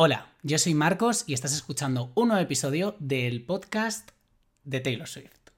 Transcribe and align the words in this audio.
Hola, 0.00 0.28
yo 0.44 0.58
soy 0.58 0.74
Marcos 0.74 1.24
y 1.26 1.34
estás 1.34 1.52
escuchando 1.52 2.12
un 2.14 2.28
nuevo 2.28 2.40
episodio 2.40 2.94
del 3.00 3.42
podcast 3.42 4.10
de 4.62 4.78
Taylor 4.78 5.08
Swift. 5.08 5.50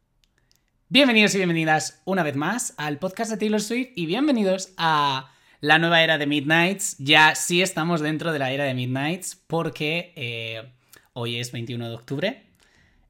Bienvenidos 0.89 1.35
y 1.35 1.37
bienvenidas 1.37 2.01
una 2.07 2.23
vez 2.23 2.37
más 2.37 2.73
al 2.79 2.99
podcast 2.99 3.31
de 3.31 3.37
Taylor 3.37 3.61
Swift 3.61 3.91
y 3.97 4.07
bienvenidos 4.07 4.73
a 4.79 5.31
la 5.61 5.79
nueva 5.79 6.03
era 6.03 6.17
de 6.17 6.27
Midnights. 6.27 6.97
Ya 6.97 7.35
sí 7.35 7.61
estamos 7.61 8.01
dentro 8.01 8.33
de 8.33 8.39
la 8.39 8.51
era 8.51 8.65
de 8.65 8.73
Midnights 8.73 9.37
porque 9.47 10.15
eh, 10.17 10.73
hoy 11.13 11.37
es 11.37 11.53
21 11.53 11.91
de 11.91 11.95
octubre. 11.95 12.47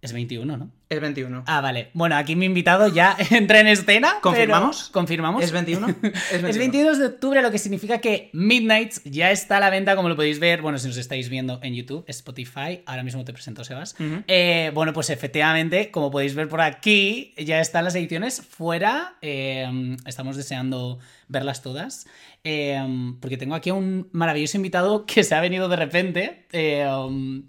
Es 0.02 0.12
21, 0.12 0.56
¿no? 0.56 0.72
Es 0.90 1.00
21. 1.00 1.44
Ah, 1.46 1.60
vale. 1.60 1.90
Bueno, 1.94 2.16
aquí 2.16 2.34
mi 2.34 2.46
invitado 2.46 2.88
ya 2.88 3.16
entra 3.30 3.60
en 3.60 3.68
escena. 3.68 4.16
¿Confirmamos? 4.20 4.88
Confirmamos. 4.90 5.44
¿Es 5.44 5.52
21? 5.52 5.86
Es 6.02 6.42
21. 6.42 6.48
Es 6.48 6.58
22 6.58 6.98
de 6.98 7.06
octubre, 7.06 7.42
lo 7.42 7.52
que 7.52 7.58
significa 7.58 7.98
que 7.98 8.28
Midnights 8.32 9.02
ya 9.04 9.30
está 9.30 9.58
a 9.58 9.60
la 9.60 9.70
venta, 9.70 9.94
como 9.94 10.08
lo 10.08 10.16
podéis 10.16 10.40
ver. 10.40 10.62
Bueno, 10.62 10.78
si 10.78 10.88
nos 10.88 10.96
estáis 10.96 11.28
viendo 11.28 11.60
en 11.62 11.74
YouTube, 11.76 12.02
Spotify. 12.08 12.82
Ahora 12.86 13.04
mismo 13.04 13.24
te 13.24 13.32
presento, 13.32 13.62
Sebas. 13.62 13.94
Eh, 14.26 14.72
bueno, 14.74 14.92
pues 14.92 15.10
efectivamente, 15.10 15.92
como 15.92 16.10
podéis 16.10 16.34
ver 16.34 16.48
por 16.48 16.60
aquí, 16.60 17.34
ya 17.38 17.60
están 17.60 17.84
las 17.84 17.94
ediciones 17.94 18.42
fuera. 18.42 19.14
Eh, 19.22 19.96
estamos 20.06 20.36
deseando 20.36 20.98
verlas 21.28 21.62
todas. 21.62 22.08
Eh, 22.42 22.82
porque 23.20 23.36
tengo 23.36 23.54
aquí 23.54 23.68
a 23.68 23.74
un 23.74 24.08
maravilloso 24.12 24.56
invitado 24.56 25.04
que 25.04 25.22
se 25.22 25.34
ha 25.34 25.40
venido 25.42 25.68
de 25.68 25.76
repente. 25.76 26.46
eh, 26.52 26.88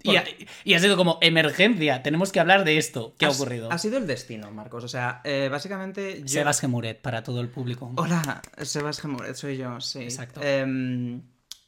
y, 0.04 0.16
ha, 0.16 0.24
y 0.64 0.74
ha 0.74 0.78
sido 0.78 0.96
como 0.96 1.18
emergencia. 1.22 2.02
Tenemos 2.04 2.30
que 2.30 2.38
hablar 2.38 2.64
de 2.64 2.76
esto. 2.76 3.14
¿Qué 3.18 3.24
ha 3.24 3.28
Has- 3.28 3.31
ocurrido? 3.32 3.70
Ha 3.70 3.78
sido 3.78 3.98
el 3.98 4.06
destino, 4.06 4.50
Marcos. 4.50 4.84
O 4.84 4.88
sea, 4.88 5.20
eh, 5.24 5.48
básicamente. 5.50 6.20
Yo... 6.20 6.28
Sebas 6.28 6.60
Gemuret, 6.60 7.00
para 7.00 7.22
todo 7.22 7.40
el 7.40 7.48
público. 7.48 7.92
Hola, 7.96 8.42
Sebas 8.62 9.00
Gemuret, 9.00 9.34
soy 9.34 9.56
yo, 9.56 9.80
sí. 9.80 10.00
Exacto. 10.00 10.40
Em, 10.42 11.22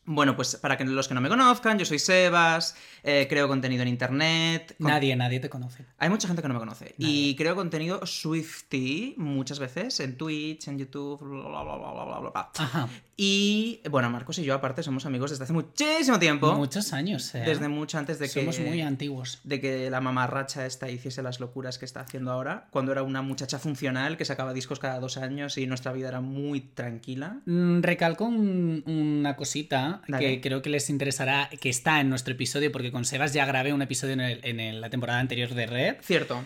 bueno, 0.07 0.37
pues 0.37 0.57
para 0.57 0.77
que 0.77 0.85
los 0.85 1.09
que 1.09 1.15
no 1.15 1.21
me 1.21 1.29
conozcan, 1.29 1.79
yo 1.79 1.85
soy 1.85 1.99
Sebas, 1.99 2.77
eh, 3.03 3.27
creo 3.29 3.49
contenido 3.49 3.83
en 3.83 3.89
internet. 3.89 4.75
con- 4.79 4.89
Nadie, 4.91 5.17
nadie 5.17 5.41
te 5.41 5.49
conoce. 5.49 5.85
Hay 5.99 6.09
mucha 6.11 6.27
gente 6.29 6.43
que 6.43 6.49
no 6.49 6.55
me 6.55 6.61
conoce. 6.61 6.95
Nadie. 6.99 7.13
Y 7.31 7.37
creo 7.37 7.55
contenido 7.55 8.05
Swifty 8.07 9.15
muchas 9.17 9.59
veces 9.59 9.99
en 10.01 10.17
Twitch, 10.17 10.69
en 10.69 10.79
YouTube, 10.79 11.21
bla, 11.21 11.49
bla, 11.49 11.63
bla, 11.63 11.77
bla, 11.77 12.05
bla, 12.05 12.19
bla, 12.21 12.31
bla. 12.31 12.51
Ajá. 12.59 12.89
Y 13.17 13.81
bueno, 13.91 14.11
Marcos 14.11 14.39
y 14.39 14.45
yo, 14.45 14.55
aparte, 14.55 14.83
somos 14.83 15.07
amigos 15.07 15.31
desde 15.31 15.45
hace 15.45 15.53
muchísimo 15.53 16.19
tiempo. 16.19 16.53
Muchos 16.55 16.93
años, 16.93 17.33
eh. 17.35 17.43
Desde 17.47 17.69
mucho 17.69 17.97
antes 17.99 18.19
de 18.19 18.27
que. 18.29 18.41
Somos 18.41 18.59
muy 18.59 18.81
antiguos. 18.81 19.41
de 19.45 19.61
que 19.61 19.89
la 19.91 20.01
mamarracha 20.01 20.67
esta 20.67 20.91
hiciese 20.91 21.23
las 21.23 21.39
locuras 21.41 21.79
que 21.79 21.85
está 21.85 22.01
haciendo 22.01 22.33
ahora, 22.33 22.67
cuando 22.71 22.91
era 22.93 23.03
una 23.05 23.23
muchacha 23.23 23.59
funcional 23.61 24.17
que 24.17 24.25
sacaba 24.25 24.53
discos 24.53 24.79
cada 24.81 24.99
dos 24.99 25.17
años 25.17 25.57
y 25.59 25.67
nuestra 25.67 25.93
vida 25.93 26.09
era 26.09 26.21
muy 26.21 26.61
tranquila. 26.61 27.39
Mm, 27.47 27.83
Recalco 27.83 28.25
un- 28.25 28.83
una 28.87 29.37
cosita 29.37 29.94
Dale. 30.09 30.27
que 30.27 30.41
creo 30.41 30.63
que 30.63 30.71
les 30.71 30.91
interesará, 30.91 31.49
que 31.61 31.69
está 31.71 32.01
en 32.01 32.09
nuestro 32.09 32.35
episodio, 32.35 32.71
porque 32.73 32.91
con 32.93 33.05
Sebas 33.05 33.33
ya 33.33 33.45
grabé 33.47 33.73
un 33.73 33.83
episodio 33.83 34.15
en, 34.15 34.21
el- 34.21 34.41
en 34.45 34.61
el- 34.61 34.81
la 34.81 34.91
temporada 34.91 35.21
anterior 35.21 35.55
de 35.55 35.67
Red. 35.67 35.97
Cierto. 36.03 36.43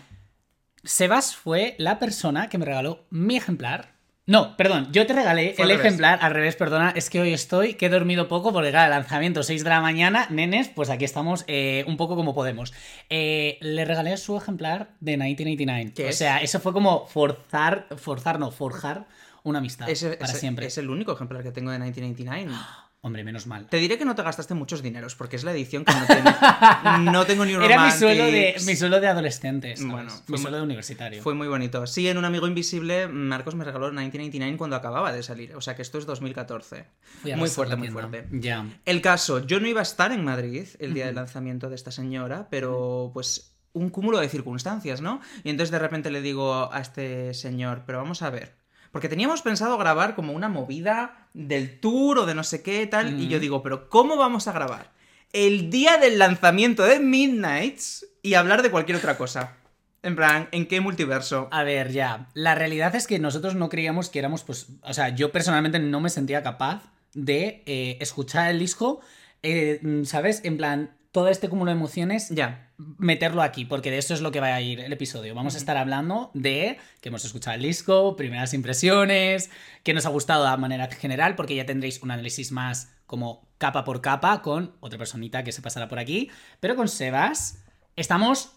Sebas 0.84 1.34
fue 1.36 1.74
la 1.78 1.98
persona 1.98 2.48
que 2.48 2.58
me 2.58 2.64
regaló 2.64 3.04
mi 3.10 3.36
ejemplar. 3.36 3.96
No, 4.26 4.58
perdón, 4.58 4.88
yo 4.92 5.06
te 5.06 5.14
regalé 5.14 5.54
Fue 5.56 5.64
el 5.64 5.70
al 5.70 5.78
ejemplar, 5.80 6.18
al 6.20 6.34
revés, 6.34 6.54
perdona, 6.54 6.92
es 6.94 7.08
que 7.08 7.18
hoy 7.18 7.32
estoy, 7.32 7.74
que 7.74 7.86
he 7.86 7.88
dormido 7.88 8.28
poco 8.28 8.52
porque 8.52 8.68
claro, 8.70 8.90
lanzamiento 8.90 9.42
6 9.42 9.64
de 9.64 9.70
la 9.70 9.80
mañana, 9.80 10.26
nenes, 10.28 10.68
pues 10.68 10.90
aquí 10.90 11.06
estamos 11.06 11.44
eh, 11.46 11.82
un 11.88 11.96
poco 11.96 12.14
como 12.14 12.34
podemos. 12.34 12.74
Eh, 13.08 13.56
le 13.62 13.86
regalé 13.86 14.14
su 14.18 14.36
ejemplar 14.36 14.90
de 15.00 15.12
1989. 15.16 15.92
¿Qué 15.96 16.04
o 16.04 16.08
es? 16.08 16.18
sea, 16.18 16.38
eso 16.42 16.60
fue 16.60 16.74
como 16.74 17.06
forzar, 17.06 17.86
forzar, 17.96 18.38
no, 18.38 18.50
forjar 18.50 19.06
una 19.44 19.60
amistad 19.60 19.88
Ese- 19.88 20.18
para 20.18 20.34
siempre. 20.34 20.66
Es 20.66 20.76
el 20.76 20.90
único 20.90 21.12
ejemplar 21.12 21.42
que 21.42 21.50
tengo 21.50 21.70
de 21.70 21.78
1989. 21.78 22.52
Hombre, 23.00 23.22
menos 23.22 23.46
mal. 23.46 23.68
Te 23.68 23.76
diré 23.76 23.96
que 23.96 24.04
no 24.04 24.16
te 24.16 24.22
gastaste 24.22 24.54
muchos 24.54 24.82
dineros, 24.82 25.14
porque 25.14 25.36
es 25.36 25.44
la 25.44 25.52
edición 25.52 25.84
que 25.84 25.94
no 25.94 26.06
tiene. 26.06 26.34
No 27.12 27.24
tengo 27.26 27.44
ni 27.44 27.54
un 27.54 27.62
Era 27.62 27.84
mi 27.84 27.92
suelo, 27.92 28.24
de, 28.24 28.56
mi 28.66 28.74
suelo 28.74 29.00
de 29.00 29.06
adolescente, 29.06 29.76
¿sabes? 29.76 29.92
Bueno, 29.92 30.12
mi 30.26 30.38
suelo 30.38 30.56
de 30.56 30.62
universitario. 30.64 31.22
Fue 31.22 31.34
muy 31.34 31.46
bonito. 31.46 31.86
Sí, 31.86 32.08
en 32.08 32.18
Un 32.18 32.24
Amigo 32.24 32.48
Invisible, 32.48 33.06
Marcos 33.06 33.54
me 33.54 33.64
regaló 33.64 33.86
1989 33.86 34.56
cuando 34.56 34.74
acababa 34.74 35.12
de 35.12 35.22
salir. 35.22 35.54
O 35.54 35.60
sea 35.60 35.76
que 35.76 35.82
esto 35.82 35.98
es 35.98 36.06
2014. 36.06 36.86
Fui 37.22 37.30
a 37.30 37.36
muy 37.36 37.48
fuerte, 37.48 37.76
muy 37.76 37.88
fuerte. 37.88 38.26
Ya. 38.32 38.66
El 38.84 39.00
caso, 39.00 39.46
yo 39.46 39.60
no 39.60 39.68
iba 39.68 39.80
a 39.80 39.84
estar 39.84 40.10
en 40.10 40.24
Madrid 40.24 40.66
el 40.80 40.92
día 40.92 41.06
del 41.06 41.14
lanzamiento 41.14 41.68
de 41.68 41.76
esta 41.76 41.92
señora, 41.92 42.48
pero 42.50 43.12
pues 43.14 43.58
un 43.74 43.90
cúmulo 43.90 44.18
de 44.18 44.28
circunstancias, 44.28 45.00
¿no? 45.00 45.20
Y 45.44 45.50
entonces 45.50 45.70
de 45.70 45.78
repente 45.78 46.10
le 46.10 46.20
digo 46.20 46.72
a 46.72 46.80
este 46.80 47.32
señor, 47.34 47.84
pero 47.86 47.98
vamos 47.98 48.22
a 48.22 48.30
ver. 48.30 48.56
Porque 48.90 49.08
teníamos 49.08 49.42
pensado 49.42 49.76
grabar 49.76 50.14
como 50.14 50.32
una 50.32 50.48
movida 50.48 51.27
del 51.38 51.78
tour 51.78 52.18
o 52.18 52.26
de 52.26 52.34
no 52.34 52.42
sé 52.42 52.62
qué 52.62 52.86
tal, 52.86 53.20
y 53.20 53.28
yo 53.28 53.38
digo, 53.38 53.62
pero 53.62 53.88
¿cómo 53.88 54.16
vamos 54.16 54.48
a 54.48 54.52
grabar? 54.52 54.90
El 55.32 55.70
día 55.70 55.96
del 55.96 56.18
lanzamiento 56.18 56.82
de 56.82 56.98
Midnights 56.98 58.06
y 58.22 58.34
hablar 58.34 58.62
de 58.62 58.70
cualquier 58.70 58.98
otra 58.98 59.16
cosa. 59.16 59.56
En 60.02 60.16
plan, 60.16 60.48
¿en 60.52 60.66
qué 60.66 60.80
multiverso? 60.80 61.48
A 61.52 61.62
ver, 61.62 61.92
ya. 61.92 62.28
La 62.34 62.54
realidad 62.54 62.94
es 62.96 63.06
que 63.06 63.18
nosotros 63.18 63.54
no 63.54 63.68
creíamos 63.68 64.10
que 64.10 64.18
éramos, 64.18 64.42
pues. 64.42 64.66
O 64.82 64.92
sea, 64.92 65.10
yo 65.10 65.30
personalmente 65.30 65.78
no 65.78 66.00
me 66.00 66.10
sentía 66.10 66.42
capaz 66.42 66.82
de 67.14 67.62
eh, 67.66 67.98
escuchar 68.00 68.50
el 68.50 68.58
disco, 68.58 69.00
eh, 69.42 69.80
¿sabes? 70.04 70.40
En 70.44 70.56
plan, 70.56 70.90
todo 71.12 71.28
este 71.28 71.48
cúmulo 71.48 71.70
de 71.70 71.76
emociones, 71.76 72.30
Ya. 72.30 72.67
Meterlo 72.78 73.42
aquí, 73.42 73.64
porque 73.64 73.90
de 73.90 73.98
eso 73.98 74.14
es 74.14 74.20
lo 74.20 74.30
que 74.30 74.40
va 74.40 74.54
a 74.54 74.60
ir 74.60 74.80
el 74.80 74.92
episodio. 74.92 75.34
Vamos 75.34 75.56
a 75.56 75.58
estar 75.58 75.76
hablando 75.76 76.30
de 76.32 76.78
que 77.00 77.08
hemos 77.08 77.24
escuchado 77.24 77.56
el 77.56 77.62
disco, 77.62 78.14
primeras 78.16 78.54
impresiones, 78.54 79.50
que 79.82 79.94
nos 79.94 80.06
ha 80.06 80.10
gustado 80.10 80.48
de 80.48 80.56
manera 80.56 80.88
general, 80.88 81.34
porque 81.34 81.56
ya 81.56 81.66
tendréis 81.66 82.00
un 82.02 82.12
análisis 82.12 82.52
más 82.52 82.92
como 83.06 83.48
capa 83.58 83.84
por 83.84 84.00
capa 84.00 84.42
con 84.42 84.76
otra 84.80 84.98
personita 84.98 85.42
que 85.42 85.50
se 85.50 85.60
pasará 85.60 85.88
por 85.88 85.98
aquí. 85.98 86.30
Pero 86.60 86.76
con 86.76 86.88
Sebas 86.88 87.64
estamos 87.96 88.52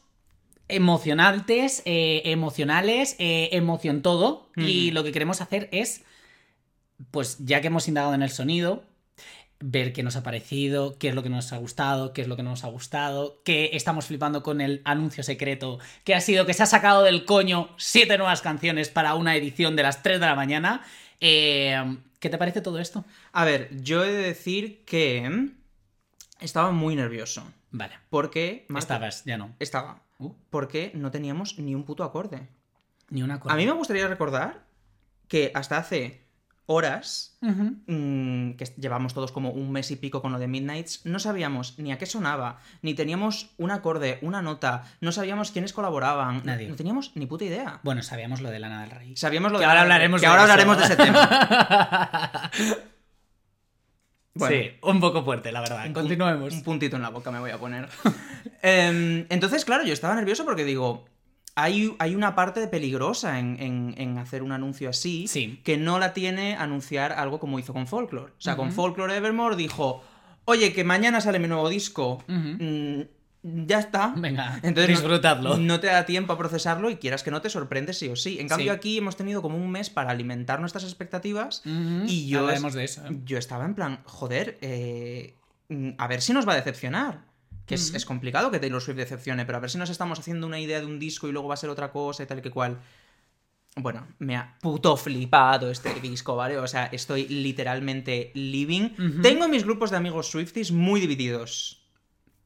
emocionantes, 0.67 1.81
eh, 1.85 2.21
emocionales, 2.25 3.15
eh, 3.17 3.49
emoción 3.53 4.03
todo. 4.03 4.49
Y 4.55 4.91
lo 4.91 5.03
que 5.03 5.11
queremos 5.11 5.41
hacer 5.41 5.67
es, 5.71 6.03
pues 7.09 7.37
ya 7.39 7.61
que 7.61 7.67
hemos 7.67 7.87
indagado 7.87 8.13
en 8.13 8.21
el 8.21 8.29
sonido, 8.29 8.83
ver 9.61 9.93
qué 9.93 10.03
nos 10.03 10.15
ha 10.15 10.23
parecido, 10.23 10.97
qué 10.97 11.09
es 11.09 11.15
lo 11.15 11.23
que 11.23 11.29
nos 11.29 11.53
ha 11.53 11.57
gustado, 11.57 12.13
qué 12.13 12.21
es 12.21 12.27
lo 12.27 12.35
que 12.35 12.43
no 12.43 12.49
nos 12.51 12.63
ha 12.63 12.67
gustado, 12.67 13.41
qué 13.45 13.69
estamos 13.73 14.05
flipando 14.05 14.43
con 14.43 14.59
el 14.61 14.81
anuncio 14.85 15.23
secreto, 15.23 15.79
que 16.03 16.15
ha 16.15 16.21
sido 16.21 16.45
que 16.45 16.53
se 16.53 16.63
ha 16.63 16.67
sacado 16.67 17.03
del 17.03 17.25
coño 17.25 17.69
siete 17.77 18.17
nuevas 18.17 18.41
canciones 18.41 18.89
para 18.89 19.15
una 19.15 19.35
edición 19.35 19.75
de 19.75 19.83
las 19.83 20.03
3 20.03 20.19
de 20.19 20.25
la 20.25 20.35
mañana. 20.35 20.83
Eh, 21.19 21.97
¿Qué 22.19 22.29
te 22.29 22.37
parece 22.37 22.61
todo 22.61 22.79
esto? 22.79 23.05
A 23.31 23.45
ver, 23.45 23.69
yo 23.81 24.03
he 24.03 24.11
de 24.11 24.21
decir 24.21 24.83
que 24.85 25.49
estaba 26.39 26.71
muy 26.71 26.95
nervioso. 26.95 27.43
Vale. 27.71 27.93
Porque... 28.09 28.65
Marco, 28.67 28.83
Estabas, 28.83 29.23
ya 29.25 29.37
no. 29.37 29.55
Estaba. 29.59 30.01
Uh, 30.19 30.33
Porque 30.49 30.91
no 30.93 31.09
teníamos 31.09 31.57
ni 31.57 31.73
un 31.73 31.83
puto 31.83 32.03
acorde. 32.03 32.47
ni 33.09 33.23
una 33.23 33.39
cosa. 33.39 33.53
A 33.53 33.57
mí 33.57 33.65
me 33.65 33.71
gustaría 33.71 34.07
recordar 34.07 34.63
que 35.27 35.51
hasta 35.55 35.77
hace 35.77 36.20
horas, 36.71 37.37
mm, 37.41 38.51
que 38.51 38.65
llevamos 38.77 39.13
todos 39.13 39.31
como 39.31 39.51
un 39.51 39.71
mes 39.71 39.91
y 39.91 39.95
pico 39.95 40.21
con 40.21 40.31
lo 40.31 40.39
de 40.39 40.47
Midnights, 40.47 41.05
no 41.05 41.19
sabíamos 41.19 41.77
ni 41.77 41.91
a 41.91 41.97
qué 41.97 42.05
sonaba, 42.05 42.59
ni 42.81 42.93
teníamos 42.93 43.49
un 43.57 43.71
acorde, 43.71 44.19
una 44.21 44.41
nota, 44.41 44.83
no 45.01 45.11
sabíamos 45.11 45.51
quiénes 45.51 45.73
colaboraban, 45.73 46.41
Nadie. 46.43 46.67
no 46.69 46.75
teníamos 46.75 47.11
ni 47.15 47.25
puta 47.25 47.45
idea. 47.45 47.79
Bueno, 47.83 48.03
sabíamos 48.03 48.41
lo 48.41 48.49
de 48.49 48.59
Lana 48.59 48.81
del 48.81 48.91
Rey. 48.91 49.15
Sabíamos 49.17 49.51
lo 49.51 49.57
Que 49.59 49.65
de 49.65 49.69
ahora 49.69 49.81
hablaremos 49.81 50.21
que 50.21 50.27
de 50.27 50.31
ahora 50.31 50.43
eso. 50.43 50.51
hablaremos 50.51 50.77
de 50.77 50.83
ese 50.85 50.95
tema. 50.95 52.51
Bueno. 54.33 54.55
Sí, 54.55 54.71
un 54.83 55.01
poco 55.01 55.23
fuerte, 55.25 55.51
la 55.51 55.59
verdad. 55.59 55.91
Continuemos. 55.91 56.53
Un 56.53 56.63
puntito 56.63 56.95
en 56.95 57.01
la 57.01 57.09
boca 57.09 57.31
me 57.31 57.39
voy 57.39 57.51
a 57.51 57.57
poner. 57.57 57.89
Em, 58.63 59.25
entonces, 59.29 59.65
claro, 59.65 59.83
yo 59.83 59.91
estaba 59.91 60.13
nervioso 60.15 60.45
porque 60.45 60.63
digo, 60.63 61.05
hay, 61.55 61.93
hay 61.99 62.15
una 62.15 62.33
parte 62.35 62.65
peligrosa 62.67 63.39
en, 63.39 63.57
en- 63.59 63.93
en 63.97 64.17
hacer 64.17 64.41
un 64.43 64.51
anuncio 64.51 64.89
así 64.89 65.27
Sí. 65.27 65.59
que 65.63 65.77
no 65.77 65.99
la 65.99 66.13
tiene 66.13 66.55
anunciar 66.55 67.11
algo 67.13 67.39
como 67.39 67.59
hizo 67.59 67.73
con 67.73 67.87
Folklore. 67.87 68.31
O 68.33 68.41
sea, 68.41 68.55
con. 68.55 68.71
Folklore 68.71 69.15
Evermore 69.17 69.55
dijo, 69.55 70.03
oye, 70.45 70.73
que 70.73 70.83
mañana 70.83 71.19
sale 71.21 71.39
mi 71.39 71.47
nuevo 71.47 71.67
disco. 71.69 72.23
Mm, 72.27 73.01
ya 73.43 73.79
está. 73.79 74.13
Venga, 74.15 74.59
Entonces 74.63 74.91
no- 74.91 74.99
disfrutadlo. 75.01 75.57
No, 75.57 75.79
te 75.79 75.87
da 75.87 76.05
tiempo 76.05 76.31
a 76.33 76.37
procesarlo 76.37 76.89
y 76.91 76.97
quieras 76.97 77.23
que 77.23 77.31
no 77.31 77.41
te 77.41 77.49
sorprende 77.49 77.93
sí 77.93 78.07
o 78.07 78.15
sí. 78.15 78.39
En 78.39 78.47
cambio, 78.47 78.71
Sí. 78.71 78.77
aquí 78.77 78.97
hemos 78.99 79.15
tenido 79.17 79.41
como 79.41 79.57
un 79.57 79.69
mes 79.71 79.89
para 79.89 80.11
alimentar 80.11 80.59
nuestras 80.59 80.83
expectativas 80.83 81.63
y 81.65 82.27
yo 82.27 82.45
de 82.47 82.83
eso. 82.83 83.05
¿eh? 83.07 83.19
yo 83.25 83.37
estaba 83.37 83.65
en 83.65 83.73
plan, 83.75 83.99
joder, 84.05 84.57
eh, 84.61 85.35
mm, 85.69 85.89
a 85.97 86.07
ver 86.07 86.21
si 86.21 86.33
nos 86.33 86.47
va 86.47 86.53
a 86.53 86.57
decepcionar. 86.57 87.25
Que 87.71 87.75
es, 87.75 87.93
es 87.93 88.05
complicado 88.05 88.51
que 88.51 88.59
Taylor 88.59 88.81
Swift 88.81 88.97
decepcione, 88.97 89.45
pero 89.45 89.57
a 89.57 89.61
ver 89.61 89.69
si 89.69 89.77
nos 89.77 89.89
estamos 89.89 90.19
haciendo 90.19 90.45
una 90.47 90.59
idea 90.59 90.79
de 90.79 90.85
un 90.85 90.99
disco 90.99 91.27
y 91.27 91.31
luego 91.31 91.47
va 91.47 91.53
a 91.55 91.57
ser 91.57 91.69
otra 91.69 91.91
cosa 91.91 92.23
y 92.23 92.25
tal 92.25 92.41
que 92.41 92.51
cual. 92.51 92.79
Bueno, 93.77 94.05
me 94.19 94.35
ha 94.35 94.57
puto 94.61 94.97
flipado 94.97 95.71
este 95.71 95.93
disco, 96.01 96.35
¿vale? 96.35 96.57
O 96.57 96.67
sea, 96.67 96.87
estoy 96.87 97.27
literalmente 97.29 98.31
living. 98.35 98.89
Ujú. 98.99 99.21
Tengo 99.21 99.47
mis 99.47 99.63
grupos 99.63 99.91
de 99.91 99.97
amigos 99.97 100.29
Swifties 100.29 100.71
muy 100.73 100.99
divididos. 100.99 101.81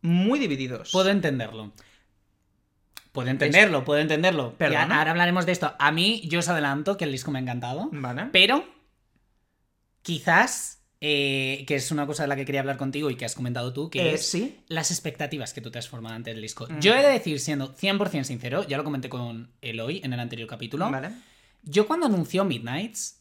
Muy 0.01 0.37
divididos. 0.37 0.91
Puedo 0.91 1.09
entenderlo. 1.09 1.73
Puedo 3.11 3.29
entenderlo, 3.29 3.83
puedo 3.85 3.99
entenderlo. 4.01 4.55
Y 4.59 4.63
a- 4.75 4.83
ahora 4.83 5.11
hablaremos 5.11 5.45
de 5.47 5.53
esto. 5.53 5.73
A 5.79 5.91
mí, 5.91 6.21
yo 6.27 6.39
os 6.39 6.47
adelanto 6.49 6.95
que 6.97 7.05
el 7.05 7.11
disco 7.11 7.31
me 7.31 7.39
ha 7.39 7.41
encantado. 7.41 7.89
Vale. 7.91 8.27
Pero 8.31 8.63
quizás 10.01 10.84
eh, 11.01 11.63
que 11.67 11.75
es 11.75 11.91
una 11.91 12.05
cosa 12.07 12.23
de 12.23 12.29
la 12.29 12.35
que 12.35 12.45
quería 12.45 12.61
hablar 12.61 12.77
contigo 12.77 13.09
y 13.09 13.15
que 13.15 13.25
has 13.25 13.35
comentado 13.35 13.73
tú, 13.73 13.89
que 13.89 14.09
Eh, 14.09 14.13
es 14.15 14.25
sí. 14.27 14.59
las 14.67 14.91
expectativas 14.91 15.53
que 15.53 15.61
tú 15.61 15.69
te 15.71 15.77
has 15.79 15.87
formado 15.89 16.15
ante 16.15 16.31
el 16.31 16.41
disco. 16.41 16.67
Mm. 16.69 16.79
Yo 16.79 16.95
he 16.95 17.01
de 17.01 17.09
decir, 17.09 17.39
siendo 17.39 17.73
100% 17.75 18.23
sincero, 18.23 18.65
ya 18.67 18.77
lo 18.77 18.83
comenté 18.83 19.09
con 19.09 19.51
Eloy 19.61 20.01
en 20.03 20.13
el 20.13 20.19
anterior 20.19 20.47
capítulo, 20.47 20.89
Vale. 20.89 21.09
yo 21.63 21.85
cuando 21.87 22.05
anunció 22.07 22.43
Midnights, 22.45 23.19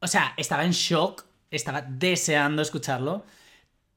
o 0.00 0.06
sea, 0.06 0.34
estaba 0.36 0.64
en 0.64 0.72
shock, 0.72 1.24
estaba 1.50 1.82
deseando 1.82 2.60
escucharlo, 2.62 3.24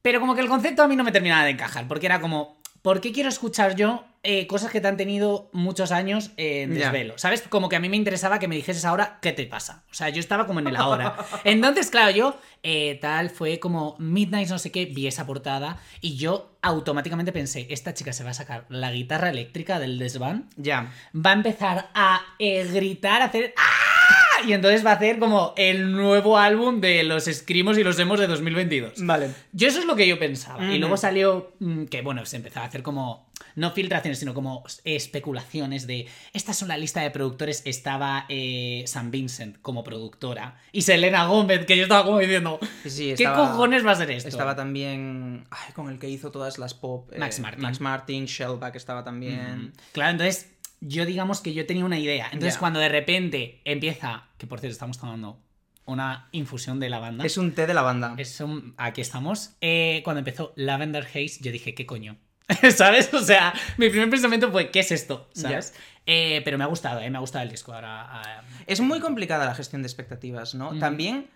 pero 0.01 0.19
como 0.19 0.35
que 0.35 0.41
el 0.41 0.47
concepto 0.47 0.83
a 0.83 0.87
mí 0.87 0.95
no 0.95 1.03
me 1.03 1.11
terminaba 1.11 1.43
de 1.43 1.51
encajar, 1.51 1.87
porque 1.87 2.05
era 2.05 2.21
como, 2.21 2.61
¿por 2.81 3.01
qué 3.01 3.11
quiero 3.11 3.29
escuchar 3.29 3.75
yo 3.75 4.05
eh, 4.23 4.47
cosas 4.47 4.71
que 4.71 4.81
te 4.81 4.87
han 4.87 4.97
tenido 4.97 5.49
muchos 5.53 5.91
años 5.91 6.31
en 6.37 6.73
desvelo? 6.73 7.17
¿Sabes? 7.17 7.41
Como 7.43 7.69
que 7.69 7.75
a 7.75 7.79
mí 7.79 7.89
me 7.89 7.97
interesaba 7.97 8.39
que 8.39 8.47
me 8.47 8.55
dijeses 8.55 8.85
ahora 8.85 9.19
qué 9.21 9.31
te 9.33 9.45
pasa. 9.45 9.83
O 9.91 9.93
sea, 9.93 10.09
yo 10.09 10.19
estaba 10.19 10.47
como 10.47 10.59
en 10.59 10.67
el 10.67 10.75
ahora. 10.75 11.15
Entonces, 11.43 11.89
claro, 11.89 12.11
yo 12.11 12.37
eh, 12.63 12.97
tal 13.01 13.29
fue 13.29 13.59
como 13.59 13.95
Midnight 13.99 14.49
no 14.49 14.59
sé 14.59 14.71
qué, 14.71 14.85
vi 14.85 15.07
esa 15.07 15.25
portada 15.25 15.77
y 16.01 16.17
yo 16.17 16.57
automáticamente 16.61 17.31
pensé, 17.31 17.67
esta 17.69 17.93
chica 17.93 18.13
se 18.13 18.23
va 18.23 18.31
a 18.31 18.33
sacar 18.33 18.65
la 18.69 18.91
guitarra 18.91 19.29
eléctrica 19.29 19.79
del 19.79 19.97
desván 19.99 20.49
Ya. 20.57 20.91
va 21.13 21.29
a 21.31 21.33
empezar 21.33 21.89
a 21.93 22.21
gritar, 22.39 23.21
a 23.21 23.25
hacer 23.25 23.53
¡Ah! 23.57 23.97
Y 24.45 24.53
entonces 24.53 24.85
va 24.85 24.91
a 24.91 24.95
hacer 24.95 25.19
como 25.19 25.53
el 25.57 25.91
nuevo 25.91 26.37
álbum 26.37 26.79
de 26.79 27.03
los 27.03 27.25
Screamos 27.25 27.77
y 27.77 27.83
los 27.83 27.97
Emos 27.97 28.19
de 28.19 28.27
2022. 28.27 28.93
Vale. 29.05 29.31
Yo 29.51 29.67
eso 29.67 29.79
es 29.79 29.85
lo 29.85 29.95
que 29.95 30.07
yo 30.07 30.19
pensaba. 30.19 30.63
Y 30.71 30.77
luego 30.77 30.97
salió 30.97 31.53
mm, 31.59 31.85
que, 31.85 32.01
bueno, 32.01 32.25
se 32.25 32.37
empezaba 32.37 32.65
a 32.65 32.69
hacer 32.69 32.83
como, 32.83 33.26
no 33.57 33.71
filtraciones, 33.71 34.19
sino 34.19 34.33
como 34.33 34.63
especulaciones 34.85 35.87
de, 35.87 36.07
esta 36.33 36.51
es 36.51 36.61
una 36.61 36.77
lista 36.77 37.01
de 37.01 37.11
productores, 37.11 37.63
estaba 37.65 38.25
eh, 38.29 38.83
San 38.87 39.09
Vincent 39.11 39.57
como 39.61 39.83
productora 39.83 40.59
y 40.71 40.83
Selena 40.83 41.25
Gómez, 41.25 41.65
que 41.65 41.75
yo 41.75 41.83
estaba 41.83 42.03
como 42.05 42.19
diciendo, 42.19 42.59
Sí, 42.83 42.89
sí, 42.89 43.05
¿qué 43.07 43.23
estaba- 43.23 43.49
cojones 43.51 43.85
va 43.85 43.91
a 43.91 43.95
ser 43.95 44.11
esto? 44.11 44.29
Estaba 44.29 44.55
también. 44.55 45.45
Ay, 45.49 45.73
con 45.73 45.89
el 45.89 45.97
que 45.99 46.09
hizo 46.09 46.31
todas 46.31 46.59
las 46.59 46.73
pop. 46.73 47.11
eh, 47.13 47.19
Max 47.19 47.39
Martin. 47.39 47.61
Max 47.63 47.81
Martin, 47.81 48.25
Shellback 48.25 48.75
estaba 48.75 49.03
también. 49.03 49.73
Claro, 49.91 50.11
entonces 50.11 50.51
yo 50.79 51.05
digamos 51.05 51.41
que 51.41 51.53
yo 51.53 51.65
tenía 51.65 51.83
una 51.85 51.97
idea. 51.97 52.25
Entonces 52.31 52.57
cuando 52.59 52.79
de 52.79 52.89
repente 52.89 53.61
empieza, 53.65 54.27
que 54.37 54.45
por 54.45 54.59
cierto 54.59 54.73
estamos 54.73 54.99
tomando 54.99 55.41
una 55.85 56.27
infusión 56.31 56.79
de 56.79 56.89
lavanda. 56.89 57.25
Es 57.25 57.37
un 57.37 57.53
té 57.53 57.65
de 57.65 57.73
lavanda. 57.73 58.13
Es 58.17 58.39
un- 58.41 58.73
aquí 58.77 59.01
estamos. 59.01 59.55
Eh, 59.61 60.01
cuando 60.03 60.19
empezó 60.19 60.53
Lavender 60.57 61.05
Haze, 61.05 61.37
yo 61.41 61.51
dije, 61.51 61.73
¿qué 61.73 61.85
coño? 61.85 62.17
¿Sabes? 62.75 63.13
O 63.13 63.21
sea, 63.21 63.53
mi 63.77 63.89
primer 63.89 64.09
pensamiento 64.09 64.51
fue, 64.51 64.69
¿qué 64.71 64.79
es 64.79 64.91
esto? 64.91 65.29
¿Sabes? 65.33 65.73
Eh, 66.05 66.41
pero 66.45 66.57
me 66.57 66.63
ha 66.63 66.67
gustado, 66.67 67.01
eh, 67.01 67.09
me 67.09 67.17
ha 67.17 67.21
gustado 67.21 67.43
el 67.43 67.51
disco. 67.51 67.73
Ahora, 67.73 68.05
ah, 68.09 68.41
Es 68.65 68.79
muy 68.79 68.99
complicada 68.99 69.45
la 69.45 69.55
gestión 69.55 69.81
de 69.81 69.87
expectativas, 69.87 70.55
¿no? 70.55 70.77
También. 70.79 71.29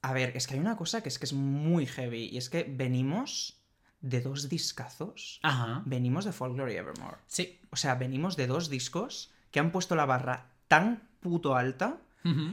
A 0.00 0.12
ver, 0.12 0.32
es 0.36 0.46
que 0.46 0.54
hay 0.54 0.60
una 0.60 0.76
cosa 0.76 1.02
que 1.02 1.08
es 1.08 1.18
que 1.18 1.26
es 1.26 1.32
muy 1.32 1.86
heavy. 1.86 2.28
Y 2.32 2.38
es 2.38 2.48
que 2.48 2.64
venimos 2.68 3.60
de 4.00 4.20
dos 4.20 4.48
discazos. 4.48 5.38
Ajá. 5.42 5.82
Venimos 5.84 6.24
de 6.24 6.32
Folklore 6.32 6.72
y 6.72 6.76
Evermore. 6.76 7.18
Sí. 7.26 7.60
O 7.70 7.76
sea, 7.76 7.94
venimos 7.94 8.36
de 8.36 8.46
dos 8.46 8.68
discos 8.70 9.30
que 9.50 9.60
han 9.60 9.70
puesto 9.70 9.94
la 9.94 10.06
barra 10.06 10.46
tan 10.68 11.08
puto 11.20 11.54
alta. 11.56 11.98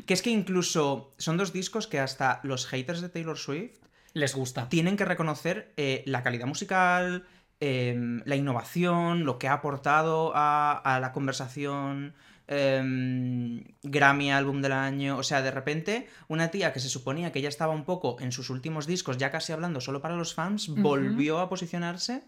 Que 0.07 0.15
es 0.15 0.23
que 0.23 0.31
incluso 0.31 1.13
son 1.19 1.37
dos 1.37 1.53
discos 1.53 1.85
que 1.85 1.99
hasta 1.99 2.39
los 2.41 2.65
haters 2.65 3.01
de 3.01 3.09
Taylor 3.09 3.37
Swift 3.37 3.77
Les 4.13 4.33
gusta. 4.33 4.67
tienen 4.67 4.97
que 4.97 5.05
reconocer 5.05 5.71
eh, 5.77 6.01
la 6.07 6.23
calidad 6.23 6.47
musical, 6.47 7.27
em, 7.59 8.21
la 8.25 8.35
innovación, 8.35 9.25
lo 9.25 9.37
que 9.37 9.47
ha 9.47 9.53
aportado 9.53 10.31
a, 10.35 10.71
a 10.77 10.99
la 10.99 11.11
conversación. 11.11 12.13
em, 12.51 13.63
Grammy 13.83 14.31
álbum 14.31 14.61
del 14.61 14.71
año. 14.71 15.17
O 15.17 15.23
sea, 15.23 15.41
de 15.43 15.51
repente, 15.51 16.07
una 16.27 16.49
tía 16.49 16.73
que 16.73 16.79
se 16.79 16.89
suponía 16.89 17.31
que 17.31 17.41
ya 17.41 17.49
estaba 17.49 17.73
un 17.73 17.83
poco 17.85 18.17
en 18.21 18.31
sus 18.31 18.49
últimos 18.49 18.87
discos, 18.87 19.17
ya 19.17 19.29
casi 19.29 19.51
hablando 19.53 19.81
solo 19.81 20.01
para 20.01 20.15
los 20.15 20.33
fans, 20.33 20.67
volvió 20.69 21.37
a 21.39 21.47
posicionarse. 21.47 22.23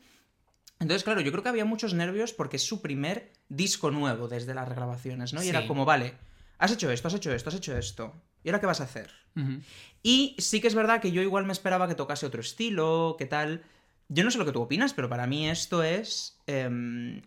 Entonces, 0.79 1.03
claro, 1.03 1.21
yo 1.21 1.31
creo 1.31 1.41
que 1.43 1.49
había 1.49 1.65
muchos 1.65 1.93
nervios 1.95 2.33
porque 2.33 2.57
es 2.57 2.63
su 2.67 2.81
primer 2.83 3.31
disco 3.49 3.89
nuevo 3.89 4.27
desde 4.27 4.53
las 4.53 4.67
regrabaciones, 4.67 5.33
¿no? 5.33 5.41
Y 5.41 5.45
Sí. 5.45 5.49
era 5.49 5.65
como, 5.67 5.85
vale, 5.85 6.13
has 6.59 6.71
hecho 6.71 6.91
esto, 6.91 7.07
has 7.07 7.13
hecho 7.15 7.33
esto, 7.33 7.49
has 7.49 7.55
hecho 7.55 7.75
esto. 7.77 8.13
¿Y 8.43 8.49
ahora 8.49 8.59
qué 8.59 8.65
vas 8.67 8.81
a 8.81 8.85
hacer? 8.85 9.09
Y 10.03 10.35
sí 10.39 10.61
que 10.61 10.67
es 10.67 10.75
verdad 10.75 11.01
que 11.01 11.11
yo 11.11 11.21
igual 11.23 11.45
me 11.45 11.53
esperaba 11.53 11.87
que 11.87 11.95
tocase 11.95 12.25
otro 12.27 12.41
estilo, 12.41 13.15
qué 13.17 13.25
tal. 13.25 13.63
Yo 14.13 14.25
no 14.25 14.31
sé 14.31 14.37
lo 14.37 14.45
que 14.45 14.51
tú 14.51 14.61
opinas, 14.61 14.93
pero 14.93 15.07
para 15.07 15.25
mí 15.25 15.49
esto 15.49 15.83
es 15.83 16.37
em, 16.45 17.21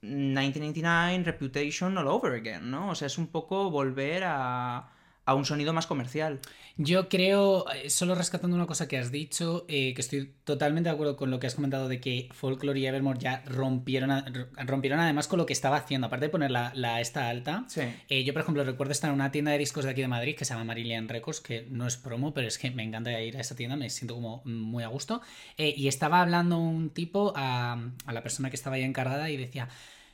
1989 0.00 1.22
Reputation 1.24 1.96
all 1.96 2.08
over 2.08 2.32
again, 2.32 2.68
¿no? 2.72 2.90
O 2.90 2.94
sea, 2.96 3.06
es 3.06 3.18
un 3.18 3.28
poco 3.28 3.70
volver 3.70 4.24
a, 4.26 4.90
a 5.24 5.34
un 5.34 5.44
sonido 5.44 5.72
más 5.72 5.86
comercial. 5.86 6.40
Yo 6.76 7.08
creo, 7.08 7.70
eh, 7.70 7.90
solo 7.90 8.14
rescatando 8.14 8.56
una 8.56 8.66
cosa 8.66 8.88
que 8.88 8.98
has 8.98 9.12
dicho, 9.12 9.66
eh, 9.68 9.92
que 9.94 10.00
estoy 10.00 10.34
totalmente 10.44 10.88
de 10.88 10.94
acuerdo 10.94 11.16
con 11.16 11.30
lo 11.30 11.38
que 11.38 11.46
has 11.46 11.54
comentado 11.54 11.86
de 11.86 12.00
que 12.00 12.28
Folklore 12.32 12.80
y 12.80 12.86
Evermore 12.86 13.18
ya 13.20 13.42
rompieron, 13.46 14.10
rompieron 14.56 14.98
además 14.98 15.28
con 15.28 15.38
lo 15.38 15.46
que 15.46 15.52
estaba 15.52 15.76
haciendo, 15.76 16.06
aparte 16.06 16.26
de 16.26 16.30
poner 16.30 16.50
la, 16.50 16.72
la 16.74 17.00
esta 17.00 17.28
alta. 17.28 17.64
Sí. 17.68 17.82
Eh, 18.08 18.24
yo, 18.24 18.32
por 18.32 18.42
ejemplo, 18.42 18.64
recuerdo 18.64 18.92
estar 18.92 19.10
en 19.10 19.14
una 19.14 19.30
tienda 19.30 19.52
de 19.52 19.58
discos 19.58 19.84
de 19.84 19.90
aquí 19.90 20.00
de 20.00 20.08
Madrid 20.08 20.34
que 20.34 20.44
se 20.44 20.54
llama 20.54 20.64
Marillion 20.64 21.08
Records, 21.08 21.40
que 21.40 21.66
no 21.70 21.86
es 21.86 21.96
promo, 21.96 22.32
pero 22.32 22.48
es 22.48 22.58
que 22.58 22.70
me 22.70 22.82
encanta 22.82 23.20
ir 23.20 23.36
a 23.36 23.40
esa 23.40 23.54
tienda, 23.54 23.76
me 23.76 23.90
siento 23.90 24.14
como 24.14 24.42
muy 24.44 24.82
a 24.82 24.88
gusto. 24.88 25.20
Eh, 25.58 25.74
y 25.76 25.88
estaba 25.88 26.20
hablando 26.20 26.58
un 26.58 26.90
tipo 26.90 27.32
a, 27.36 27.78
a 28.06 28.12
la 28.12 28.22
persona 28.22 28.50
que 28.50 28.56
estaba 28.56 28.76
ahí 28.76 28.82
encargada 28.82 29.30
y 29.30 29.36
decía. 29.36 29.68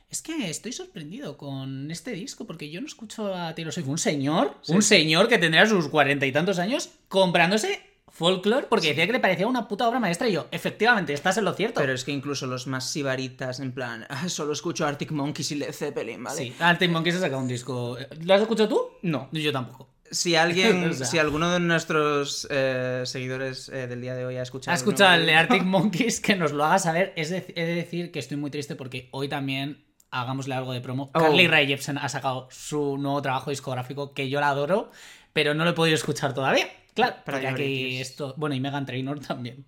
Es 0.09 0.21
que 0.23 0.49
estoy 0.49 0.71
sorprendido 0.71 1.37
con 1.37 1.91
este 1.91 2.11
disco 2.11 2.45
porque 2.47 2.71
yo 2.71 2.81
no 2.81 2.87
escucho 2.87 3.33
a 3.35 3.53
Taylor 3.53 3.71
Swift. 3.71 3.87
Un 3.87 3.97
señor, 3.99 4.57
Sí. 4.63 4.73
un 4.73 4.81
señor 4.81 5.27
que 5.27 5.37
tendría 5.37 5.65
sus 5.67 5.87
cuarenta 5.87 6.25
y 6.25 6.31
tantos 6.31 6.57
años 6.57 6.89
comprándose 7.07 7.79
folklore 8.11 8.65
porque 8.67 8.87
decía 8.87 9.05
que 9.05 9.13
le 9.13 9.19
parecía 9.19 9.45
una 9.45 9.67
puta 9.67 9.87
obra 9.87 9.99
maestra 9.99 10.27
y 10.27 10.31
yo, 10.33 10.47
efectivamente, 10.51 11.13
estás 11.13 11.37
en 11.37 11.45
lo 11.45 11.53
cierto. 11.53 11.79
Pero 11.79 11.93
es 11.93 12.03
que 12.03 12.11
incluso 12.11 12.47
los 12.47 12.65
más 12.65 12.89
sibaritas, 12.89 13.59
en 13.59 13.71
plan, 13.71 14.05
"Ah, 14.09 14.27
solo 14.29 14.53
escucho 14.53 14.85
Arctic 14.87 15.11
Monkeys 15.11 15.51
y 15.51 15.55
Led 15.55 15.71
Zeppelin, 15.73 16.23
¿vale? 16.23 16.37
Sí, 16.37 16.53
Arctic 16.59 16.89
Monkeys 16.89 17.15
ha 17.17 17.19
sacado 17.19 17.41
un 17.41 17.47
disco. 17.47 17.95
¿Lo 18.23 18.33
has 18.33 18.41
escuchado 18.41 18.67
tú? 18.67 18.81
No. 19.03 19.29
Yo 19.31 19.51
tampoco. 19.51 19.89
Si 20.09 20.35
alguien, 20.35 20.85
O 20.89 20.93
sea. 20.93 21.05
si 21.05 21.19
alguno 21.19 21.51
de 21.51 21.59
nuestros 21.59 22.47
eh, 22.49 23.03
seguidores 23.05 23.69
eh, 23.69 23.85
del 23.85 24.01
día 24.01 24.15
de 24.15 24.25
hoy 24.25 24.37
ha 24.37 24.41
escuchado. 24.41 24.73
Ha 24.73 24.75
escuchado 24.77 25.13
el 25.13 25.27
de 25.27 25.35
Arctic 25.35 25.63
Monkeys, 25.63 26.19
que 26.19 26.35
nos 26.35 26.51
lo 26.51 26.65
haga 26.65 26.79
saber. 26.79 27.13
Es 27.15 27.29
de- 27.29 27.45
he 27.55 27.63
de 27.63 27.75
decir 27.75 28.11
que 28.11 28.17
estoy 28.17 28.37
muy 28.37 28.49
triste 28.49 28.75
porque 28.75 29.07
hoy 29.11 29.29
también, 29.29 29.85
hagámosle 30.11 30.55
algo 30.55 30.73
de 30.73 30.81
promo, 30.81 31.09
Oh. 31.13 31.19
Carly 31.19 31.47
Rae 31.47 31.67
Jepsen 31.67 31.97
ha 31.97 32.09
sacado 32.09 32.47
su 32.51 32.97
nuevo 32.97 33.21
trabajo 33.21 33.49
discográfico, 33.49 34.13
que 34.13 34.29
yo 34.29 34.39
la 34.39 34.49
adoro, 34.49 34.91
pero 35.33 35.53
no 35.53 35.63
lo 35.63 35.71
he 35.71 35.73
podido 35.73 35.95
escuchar 35.95 36.33
todavía. 36.33 36.67
Claro, 36.93 37.15
porque 37.25 37.47
aquí 37.47 37.55
Priorities. 37.55 38.01
esto... 38.01 38.33
Bueno, 38.37 38.55
y 38.55 38.59
Megan 38.59 38.85
Trainor 38.85 39.19
también. 39.19 39.65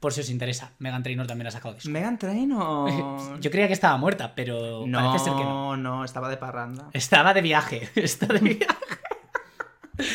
Por 0.00 0.12
si 0.12 0.20
os 0.20 0.30
interesa, 0.30 0.72
Megan 0.78 1.02
Trainor 1.02 1.26
también 1.26 1.46
ha 1.48 1.50
sacado 1.50 1.74
disco. 1.74 1.90
Megan 1.90 2.18
Trainor. 2.18 3.40
Yo 3.40 3.50
creía 3.50 3.66
que 3.66 3.72
estaba 3.72 3.96
muerta, 3.96 4.34
pero 4.34 4.84
no, 4.86 4.98
parece 4.98 5.24
ser 5.26 5.34
que 5.34 5.42
no. 5.44 5.76
no, 5.76 6.04
estaba 6.04 6.28
de 6.28 6.36
parranda. 6.36 6.88
Estaba 6.92 7.34
de 7.34 7.42
viaje. 7.42 7.88
Está 7.94 8.26
de 8.26 8.38
viaje. 8.40 8.64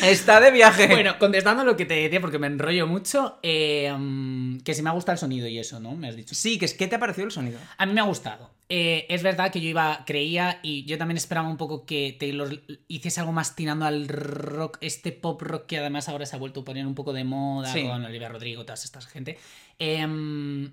Está 0.02 0.40
de 0.40 0.50
viaje. 0.50 0.86
Bueno, 0.88 1.18
contestando 1.18 1.64
lo 1.64 1.76
que 1.76 1.84
te 1.84 1.94
decía, 1.94 2.20
porque 2.20 2.38
me 2.38 2.46
enrollo 2.46 2.86
mucho, 2.86 3.38
eh, 3.42 3.92
mm, 3.96 4.58
que 4.60 4.74
si 4.74 4.82
me 4.82 4.88
ha 4.90 4.92
gustado 4.92 5.14
el 5.14 5.18
sonido 5.18 5.46
y 5.46 5.58
eso, 5.58 5.78
¿no? 5.80 5.94
Me 5.94 6.08
has 6.08 6.16
dicho. 6.16 6.34
Sí, 6.34 6.58
que 6.58 6.64
es 6.64 6.74
¿qué 6.74 6.86
te 6.86 6.96
ha 6.96 6.98
parecido 6.98 7.26
el 7.26 7.32
sonido? 7.32 7.58
A 7.76 7.86
mí 7.86 7.92
me 7.92 8.00
ha 8.00 8.04
gustado. 8.04 8.50
Eh, 8.70 9.04
es 9.10 9.22
verdad 9.22 9.52
que 9.52 9.60
yo 9.60 9.68
iba, 9.68 10.04
creía 10.06 10.58
y 10.62 10.84
yo 10.86 10.96
también 10.96 11.18
esperaba 11.18 11.48
un 11.48 11.58
poco 11.58 11.84
que 11.84 12.16
Taylor 12.18 12.62
hiciese 12.88 13.20
algo 13.20 13.32
más 13.32 13.54
tirando 13.54 13.84
al 13.84 14.08
rock, 14.08 14.78
este 14.80 15.12
pop 15.12 15.42
rock 15.42 15.66
que 15.66 15.78
además 15.78 16.08
ahora 16.08 16.24
se 16.24 16.34
ha 16.34 16.38
vuelto 16.38 16.60
a 16.60 16.64
poner 16.64 16.86
un 16.86 16.94
poco 16.94 17.12
de 17.12 17.24
moda 17.24 17.70
Sí. 17.70 17.82
con 17.82 18.02
Olivia 18.04 18.30
Rodrigo, 18.30 18.62
toda 18.64 18.74
esta 18.74 19.02
gente. 19.02 19.38
Em, 19.78 20.72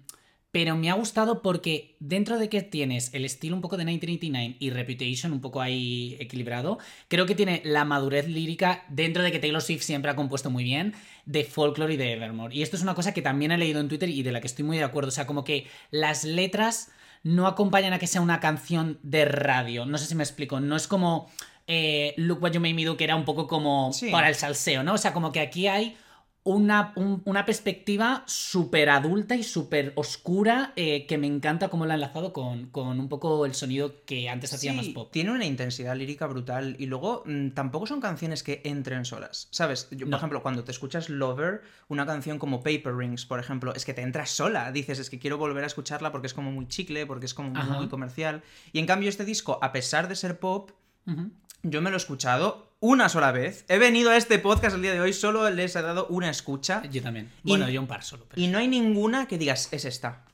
pero 0.52 0.76
me 0.76 0.90
ha 0.90 0.94
gustado 0.96 1.42
porque 1.42 1.96
dentro 2.00 2.38
de 2.38 2.50
que 2.50 2.62
tienes 2.62 3.14
el 3.14 3.24
estilo 3.24 3.56
un 3.56 3.62
poco 3.62 3.78
de 3.78 3.86
1989 3.86 4.58
y 4.60 4.70
Reputation 4.70 5.32
un 5.32 5.40
poco 5.40 5.62
ahí 5.62 6.18
equilibrado, 6.20 6.78
creo 7.08 7.26
que 7.26 7.36
tiene 7.36 7.62
la 7.64 7.86
madurez 7.86 8.28
lírica 8.28 8.84
dentro 8.90 9.24
de 9.24 9.32
que 9.32 9.40
Taylor 9.40 9.62
Swift 9.62 9.84
siempre 9.84 10.12
ha 10.12 10.16
compuesto 10.16 10.50
muy 10.50 10.64
bien 10.66 10.94
de 11.26 11.46
Folklore 11.46 11.94
y 11.94 11.98
de 11.98 12.14
Evermore. 12.14 12.54
Y 12.54 12.64
esto 12.64 12.76
es 12.76 12.82
una 12.84 12.96
cosa 12.96 13.14
que 13.14 13.22
también 13.22 13.52
he 13.54 13.58
leído 13.58 13.80
en 13.80 13.88
Twitter 13.88 14.10
y 14.10 14.24
de 14.24 14.32
la 14.34 14.42
que 14.42 14.48
estoy 14.48 14.66
muy 14.66 14.78
de 14.78 14.84
acuerdo. 14.84 15.08
O 15.08 15.12
sea, 15.12 15.26
como 15.26 15.44
que 15.46 15.68
las 15.90 16.26
letras 16.26 16.92
no 17.24 17.48
acompañan 17.48 17.94
a 17.94 18.00
que 18.00 18.08
sea 18.08 18.20
una 18.20 18.40
canción 18.42 19.00
de 19.04 19.24
radio. 19.26 19.86
No 19.86 19.98
sé 19.98 20.06
si 20.08 20.16
me 20.16 20.24
explico. 20.24 20.60
No 20.60 20.76
es 20.76 20.88
como 20.88 21.30
eh, 21.68 22.14
Look 22.18 22.42
What 22.44 22.52
You 22.54 22.60
Made 22.60 22.74
Me 22.74 22.84
Do, 22.84 22.98
que 22.98 23.04
era 23.06 23.16
un 23.16 23.24
poco 23.24 23.48
como 23.48 23.94
Sí. 23.94 24.10
para 24.12 24.28
el 24.28 24.36
salseo, 24.36 24.84
¿no? 24.84 24.96
O 24.96 24.98
sea, 24.98 25.14
como 25.14 25.32
que 25.32 25.40
aquí 25.40 25.68
hay 25.68 25.96
una, 26.44 26.92
un- 26.96 27.22
una 27.26 27.46
perspectiva 27.46 28.24
súper 28.26 28.90
adulta 28.90 29.36
y 29.36 29.44
súper 29.44 29.94
oscura 29.96 30.74
eh, 30.76 31.06
que 31.06 31.20
me 31.20 31.28
encanta 31.28 31.70
cómo 31.70 31.86
la 31.86 31.94
ha 31.94 31.96
enlazado 31.96 32.34
con, 32.34 32.66
con 32.72 33.00
un 33.00 33.10
poco 33.10 33.46
el 33.46 33.54
sonido 33.54 34.04
que 34.06 34.28
antes 34.28 34.52
hacía 34.52 34.72
Sí, 34.72 34.78
más 34.78 34.88
pop. 34.88 35.12
Tiene 35.12 35.30
una 35.32 35.46
intensidad 35.46 35.96
lírica 35.96 36.26
brutal 36.26 36.76
y 36.80 36.88
luego 36.88 37.22
mm, 37.28 37.50
tampoco 37.52 37.86
son 37.86 38.02
canciones 38.02 38.42
que 38.42 38.62
entren 38.64 39.06
solas, 39.06 39.50
¿sabes? 39.52 39.88
Yo, 39.92 40.08
por 40.10 40.16
ejemplo, 40.16 40.42
cuando 40.42 40.64
te 40.64 40.72
escuchas 40.72 41.10
Lover, 41.10 41.62
una 41.90 42.08
canción 42.08 42.40
como 42.40 42.64
Paper 42.64 42.96
Rings, 42.96 43.28
por 43.28 43.40
ejemplo, 43.40 43.76
es 43.76 43.86
que 43.86 43.94
te 43.94 44.02
entras 44.02 44.32
sola, 44.32 44.72
dices, 44.72 44.98
es 44.98 45.12
que 45.12 45.20
quiero 45.20 45.38
volver 45.38 45.64
a 45.64 45.68
escucharla 45.68 46.12
porque 46.12 46.26
es 46.26 46.34
como 46.34 46.52
muy 46.52 46.68
chicle, 46.68 47.06
porque 47.06 47.28
es 47.28 47.36
como 47.36 47.52
muy 47.52 47.88
comercial. 47.88 48.42
Y 48.74 48.80
en 48.80 48.88
cambio 48.88 49.10
este 49.10 49.26
disco, 49.26 49.60
a 49.62 49.72
pesar 49.72 50.08
de 50.08 50.16
ser 50.16 50.40
pop, 50.40 50.72
yo 51.62 51.82
me 51.84 51.92
lo 51.92 51.96
he 51.96 51.98
escuchado 51.98 52.71
una 52.82 53.08
sola 53.10 53.32
vez. 53.32 53.64
He 53.70 53.78
venido 53.78 54.10
a 54.12 54.18
este 54.18 54.38
podcast 54.40 54.76
el 54.76 54.82
día 54.82 54.92
de 54.92 55.00
hoy, 55.00 55.14
solo 55.14 55.50
les 55.50 55.76
he 55.76 55.82
dado 55.82 56.08
una 56.08 56.30
escucha. 56.30 56.82
Yo 56.92 57.02
también. 57.02 57.30
Y- 57.44 57.50
Bueno, 57.52 57.70
yo 57.70 57.80
un 57.80 57.88
par 57.88 58.04
solo. 58.04 58.26
pero- 58.28 58.42
Y 58.42 58.48
no 58.48 58.58
hay 58.58 58.68
ninguna 58.68 59.28
que 59.28 59.38
digas, 59.38 59.70
es 59.72 59.86
esta. 59.86 60.26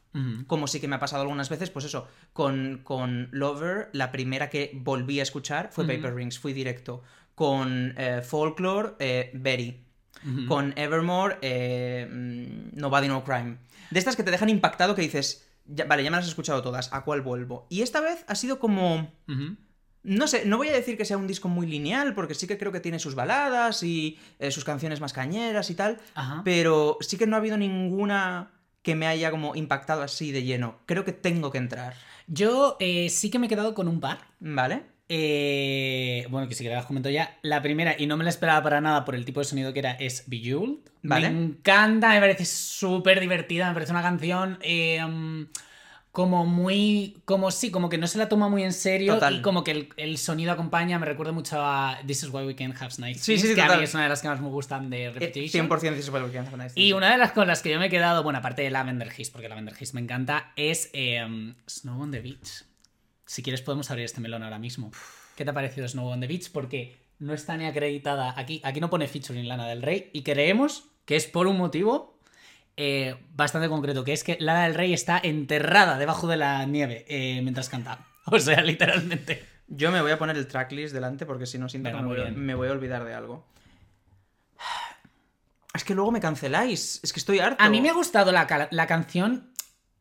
Como 0.48 0.66
sí 0.66 0.80
que 0.80 0.88
me 0.88 0.96
ha 0.96 1.00
pasado 1.00 1.22
algunas 1.22 1.48
veces, 1.48 1.70
pues 1.70 1.86
eso, 1.86 2.08
con, 2.34 2.82
con 2.84 3.28
Lover, 3.32 3.90
la 3.94 4.12
primera 4.12 4.50
que 4.50 4.72
volví 4.74 5.20
a 5.20 5.24
escuchar 5.24 5.70
fue 5.72 5.84
Ujú. 5.84 5.94
Paper 5.94 6.16
Rings, 6.16 6.40
fui 6.40 6.54
directo. 6.54 7.04
Con 7.36 7.94
eh, 7.98 8.24
Folklore, 8.24 8.94
eh. 8.98 9.84
Ujú. 10.26 10.48
Con 10.48 10.74
Evermore, 10.76 11.38
eh, 11.44 12.08
mm, 12.10 12.80
Nobody 12.80 13.08
No 13.08 13.24
Crime. 13.24 13.58
De 13.92 14.00
estas 14.00 14.16
que 14.16 14.24
te 14.24 14.32
dejan 14.32 14.50
impactado 14.50 14.96
que 14.96 15.04
dices, 15.04 15.48
"Ya- 15.68 15.86
vale, 15.86 16.04
ya 16.04 16.10
me 16.10 16.18
las 16.18 16.26
he 16.26 16.30
escuchado 16.30 16.64
todas, 16.64 16.92
¿a 16.94 17.04
cuál 17.04 17.22
vuelvo? 17.22 17.68
Y 17.70 17.84
esta 17.84 18.02
vez 18.02 18.26
ha 18.28 18.34
sido 18.34 18.58
como... 18.58 19.14
No 20.08 20.26
sé, 20.26 20.46
no 20.46 20.56
voy 20.56 20.70
a 20.70 20.74
decir 20.74 20.98
que 20.98 21.04
sea 21.04 21.18
un 21.18 21.28
disco 21.28 21.50
muy 21.50 21.68
lineal, 21.68 22.14
porque 22.16 22.34
sí 22.34 22.48
que 22.48 22.58
creo 22.58 22.72
que 22.72 22.80
tiene 22.80 22.98
sus 22.98 23.14
baladas 23.14 23.84
y 23.84 24.18
eh, 24.40 24.52
sus 24.52 24.64
canciones 24.64 25.02
más 25.02 25.12
cañeras 25.12 25.70
y 25.70 25.76
tal, 25.76 25.98
Ajá. 26.16 26.44
pero 26.46 26.98
sí 27.02 27.18
que 27.18 27.28
no 27.28 27.36
ha 27.36 27.40
habido 27.40 27.58
ninguna 27.58 28.52
que 28.82 28.96
me 28.96 29.06
haya 29.06 29.32
como 29.32 29.54
impactado 29.54 30.02
así 30.04 30.32
de 30.32 30.44
lleno. 30.44 30.78
Creo 30.86 31.04
que 31.04 31.12
tengo 31.12 31.52
que 31.52 31.58
entrar, 31.58 31.94
Yo 32.26 32.78
eh, 32.80 33.10
sí 33.10 33.30
que 33.30 33.38
me 33.38 33.48
he 33.48 33.50
quedado 33.50 33.74
con 33.74 33.90
un 33.90 34.00
par. 34.00 34.20
¿vale? 34.40 34.84
Eh, 35.10 36.26
bueno, 36.30 36.48
que 36.48 36.56
si 36.56 36.64
queréis 36.64 36.80
las 36.80 36.86
comento 36.86 37.10
ya. 37.10 37.38
La 37.42 37.62
primera, 37.62 37.96
y 37.98 38.08
no 38.08 38.16
me 38.16 38.24
la 38.24 38.30
esperaba 38.30 38.64
para 38.64 38.80
nada 38.80 39.04
por 39.04 39.14
el 39.14 39.26
tipo 39.26 39.42
de 39.42 39.46
sonido 39.46 39.74
que 39.74 39.80
era, 39.80 39.92
es 39.92 40.24
Bejeweled. 40.28 40.78
Vale. 41.02 41.30
Me 41.30 41.44
encanta, 41.44 42.10
me 42.12 42.20
parece 42.22 42.46
súper 42.46 43.20
divertida, 43.20 43.68
me 43.68 43.74
parece 43.74 43.92
una 43.92 44.02
canción 44.02 44.58
eh, 44.62 45.00
como 46.12 46.46
muy... 46.46 47.22
Como 47.26 47.52
sí, 47.52 47.70
como 47.70 47.90
que 47.90 47.98
no 47.98 48.08
se 48.08 48.18
la 48.18 48.28
toma 48.28 48.50
muy 48.50 48.64
en 48.64 48.74
serio 48.74 49.14
Total. 49.16 49.36
y 49.36 49.42
como 49.42 49.64
que 49.64 49.72
el, 49.72 49.90
el 49.98 50.18
sonido 50.18 50.52
acompaña, 50.52 50.98
me 50.98 51.06
recuerda 51.06 51.32
mucho 51.32 51.58
a 51.62 52.00
This 52.08 52.24
is 52.24 52.30
Why 52.30 52.46
We 52.46 52.56
Can 52.56 52.74
Have 52.80 52.94
Nice 52.98 53.20
Sí, 53.20 53.38
sí, 53.38 53.48
sí, 53.50 53.56
que 53.56 53.62
a 53.62 53.66
total. 53.66 53.80
mí 53.80 53.84
es 53.86 53.94
una 53.94 54.04
de 54.04 54.10
las 54.10 54.22
que 54.22 54.28
más 54.28 54.42
me 54.42 54.48
gustan 54.50 54.90
de 54.90 55.06
Eh, 55.06 55.12
Repetition. 55.12 55.70
100% 55.70 55.80
dices 55.92 56.06
Super 56.06 56.24
Weekend 56.24 56.52
Nice 56.58 56.80
Y 56.80 56.94
una 56.94 57.12
de 57.12 57.18
las 57.18 57.32
con 57.34 57.48
las 57.48 57.62
que 57.62 57.70
yo 57.72 57.80
me 57.80 57.86
he 57.86 57.90
quedado, 57.90 58.24
bueno, 58.24 58.40
aparte 58.40 58.64
de 58.64 58.72
Lavender 58.72 59.12
Hiss, 59.16 59.30
porque 59.30 59.48
Lavender 59.48 59.76
Hiss 59.80 59.94
me 59.94 60.02
encanta, 60.02 60.52
es 60.56 60.90
eh, 60.94 61.54
Snow 61.68 62.02
on 62.02 62.12
the 62.12 62.22
Beach. 62.22 62.66
Si 63.26 63.44
quieres 63.44 63.62
podemos 63.62 63.92
abrir 63.92 64.06
este 64.06 64.20
melón 64.22 64.42
ahora 64.42 64.58
mismo. 64.58 64.92
¿Qué 65.36 65.44
te 65.44 65.52
ha 65.52 65.54
parecido 65.54 65.88
Snow 65.88 66.08
on 66.08 66.20
the 66.22 66.28
Beach? 66.28 66.50
Porque 66.52 66.98
no 67.20 67.34
está 67.34 67.58
ni 67.58 67.66
acreditada 67.66 68.34
aquí. 68.38 68.60
Aquí 68.64 68.80
no 68.80 68.90
pone 68.90 69.08
featuring 69.08 69.48
Lana 69.48 69.68
del 69.68 69.82
Rey 69.84 70.10
y 70.14 70.24
creemos 70.24 70.86
que 71.06 71.16
es 71.16 71.28
por 71.28 71.46
un 71.48 71.58
motivo 71.58 72.17
eh, 72.78 73.16
bastante 73.36 73.68
concreto, 73.70 74.04
que 74.04 74.14
es 74.14 74.24
que 74.24 74.38
Lana 74.40 74.64
del 74.66 74.76
Rey 74.76 74.94
está 74.94 75.20
enterrada 75.22 75.98
debajo 75.98 76.28
de 76.28 76.38
la 76.38 76.66
nieve 76.66 77.06
eh, 77.10 77.42
mientras 77.42 77.70
canta. 77.70 78.06
O 78.30 78.40
sea, 78.40 78.62
literalmente. 78.62 79.46
Yo 79.68 79.90
me 79.92 80.02
voy 80.02 80.12
a 80.12 80.18
poner 80.18 80.36
el 80.38 80.48
tracklist 80.48 80.94
delante 80.94 81.26
porque 81.26 81.46
si 81.46 81.58
no 81.58 81.70
siento 81.70 81.90
Venga, 81.90 82.00
que 82.00 82.04
me 82.04 82.10
voy, 82.14 82.22
a- 82.22 82.30
bien. 82.30 82.46
me 82.46 82.56
voy 82.56 82.68
a 82.68 82.72
olvidar 82.72 83.04
de 83.06 83.14
algo. 83.14 83.46
Es 85.74 85.84
que 85.84 85.94
luego 85.96 86.12
me 86.12 86.20
canceláis. 86.20 87.00
Es 87.04 87.14
que 87.14 87.20
estoy 87.20 87.40
harto. 87.40 87.64
A 87.64 87.70
mí 87.70 87.82
me 87.82 87.90
ha 87.90 87.94
gustado 87.94 88.32
la, 88.32 88.68
la 88.72 88.88
canción. 88.88 89.52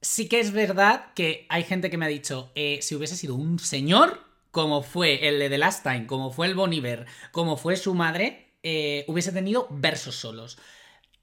Sí 0.00 0.28
que 0.28 0.40
es 0.40 0.52
verdad 0.52 1.06
que 1.14 1.46
hay 1.48 1.64
gente 1.64 1.90
que 1.90 1.98
me 1.98 2.04
ha 2.06 2.08
dicho, 2.08 2.50
eh, 2.54 2.78
si 2.82 2.94
hubiese 2.94 3.16
sido 3.16 3.34
un 3.34 3.58
señor, 3.58 4.20
como 4.50 4.82
fue 4.82 5.28
el 5.28 5.38
de 5.38 5.48
The 5.48 5.58
Last 5.58 5.82
Time, 5.82 6.06
como 6.06 6.30
fue 6.32 6.46
el 6.46 6.54
Boniver, 6.54 7.06
como 7.32 7.56
fue 7.56 7.76
su 7.76 7.94
madre, 7.94 8.54
eh, 8.62 9.04
hubiese 9.08 9.32
tenido 9.32 9.66
versos 9.70 10.14
solos. 10.16 10.58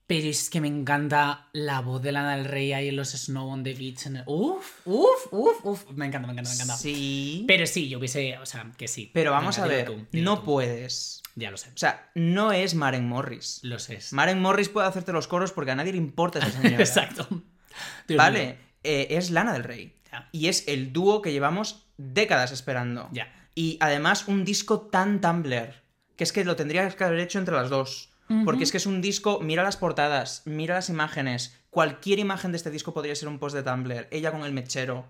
Pero 0.06 0.28
es 0.28 0.50
que 0.50 0.60
me 0.60 0.68
encanta 0.68 1.48
la 1.54 1.80
voz 1.80 2.02
de 2.02 2.12
Lana 2.12 2.36
del 2.36 2.46
Rey 2.46 2.74
ahí 2.74 2.90
en 2.90 2.98
los 2.98 3.12
Snow 3.12 3.48
on 3.50 3.64
the 3.64 3.74
Beach. 3.74 4.06
en 4.06 4.18
el- 4.18 4.24
Uf, 4.28 4.82
uf, 4.86 5.28
uf, 5.32 5.66
uf. 5.66 5.90
Me 5.92 6.06
encanta, 6.06 6.28
me 6.28 6.34
encanta, 6.34 6.50
me 6.50 6.56
encanta. 6.56 6.78
Sí. 6.78 7.46
Pero 7.48 7.66
sí, 7.66 7.88
yo 7.90 8.00
hubiese, 8.00 8.38
o 8.38 8.46
sea, 8.46 8.70
que 8.78 8.88
sí. 8.88 9.10
Pero 9.14 9.32
vamos 9.32 9.56
Venga, 9.56 9.66
a 9.66 9.70
ver, 9.70 9.86
tú, 9.86 10.06
no 10.14 10.40
tú. 10.40 10.46
puedes. 10.46 11.22
Ya 11.36 11.50
lo 11.52 11.58
sé. 11.58 11.70
O 11.70 11.78
sea, 11.78 12.12
no 12.16 12.52
es 12.52 12.76
Maren 12.76 13.08
Morris. 13.08 13.60
Lo 13.64 13.80
sé. 13.80 14.00
Maren 14.12 14.40
Morris 14.42 14.70
puede 14.70 14.88
hacerte 14.88 15.14
los 15.14 15.28
coros 15.28 15.52
porque 15.52 15.72
a 15.72 15.76
nadie 15.76 15.94
le 15.94 15.98
importa 15.98 16.40
esa 16.40 16.52
señora. 16.52 16.78
Exacto. 16.80 17.28
Dios. 18.08 18.18
Vale, 18.18 18.58
eh, 18.84 19.08
es 19.12 19.32
Lana 19.32 19.54
del 19.54 19.64
Rey. 19.64 19.96
Y 20.32 20.48
es 20.48 20.68
el 20.68 20.94
dúo 20.94 21.24
que 21.24 21.32
llevamos 21.32 21.88
décadas 21.98 22.52
esperando. 22.52 23.10
Ya. 23.14 23.34
Y 23.56 23.78
además 23.80 24.28
un 24.28 24.46
disco 24.46 24.82
tan 24.82 25.22
Tumblr, 25.22 25.74
que 26.16 26.24
es 26.24 26.32
que 26.32 26.44
lo 26.46 26.56
tendrías 26.56 26.94
que 26.96 27.04
haber 27.04 27.20
hecho 27.20 27.40
entre 27.40 27.56
las 27.56 27.72
dos. 27.72 28.12
Porque 28.46 28.64
es 28.64 28.72
que 28.72 28.78
es 28.78 28.86
un 28.86 29.02
disco, 29.02 29.40
mira 29.42 29.64
las 29.64 29.78
portadas, 29.78 30.42
mira 30.46 30.76
las 30.76 30.90
imágenes. 30.90 31.60
Cualquier 31.70 32.20
imagen 32.20 32.52
de 32.52 32.58
este 32.58 32.72
disco 32.72 32.94
podría 32.94 33.16
ser 33.16 33.28
un 33.28 33.38
post 33.38 33.56
de 33.56 33.64
Tumblr. 33.64 34.08
Ella 34.12 34.32
con 34.32 34.44
el 34.44 34.54
mechero. 34.54 35.06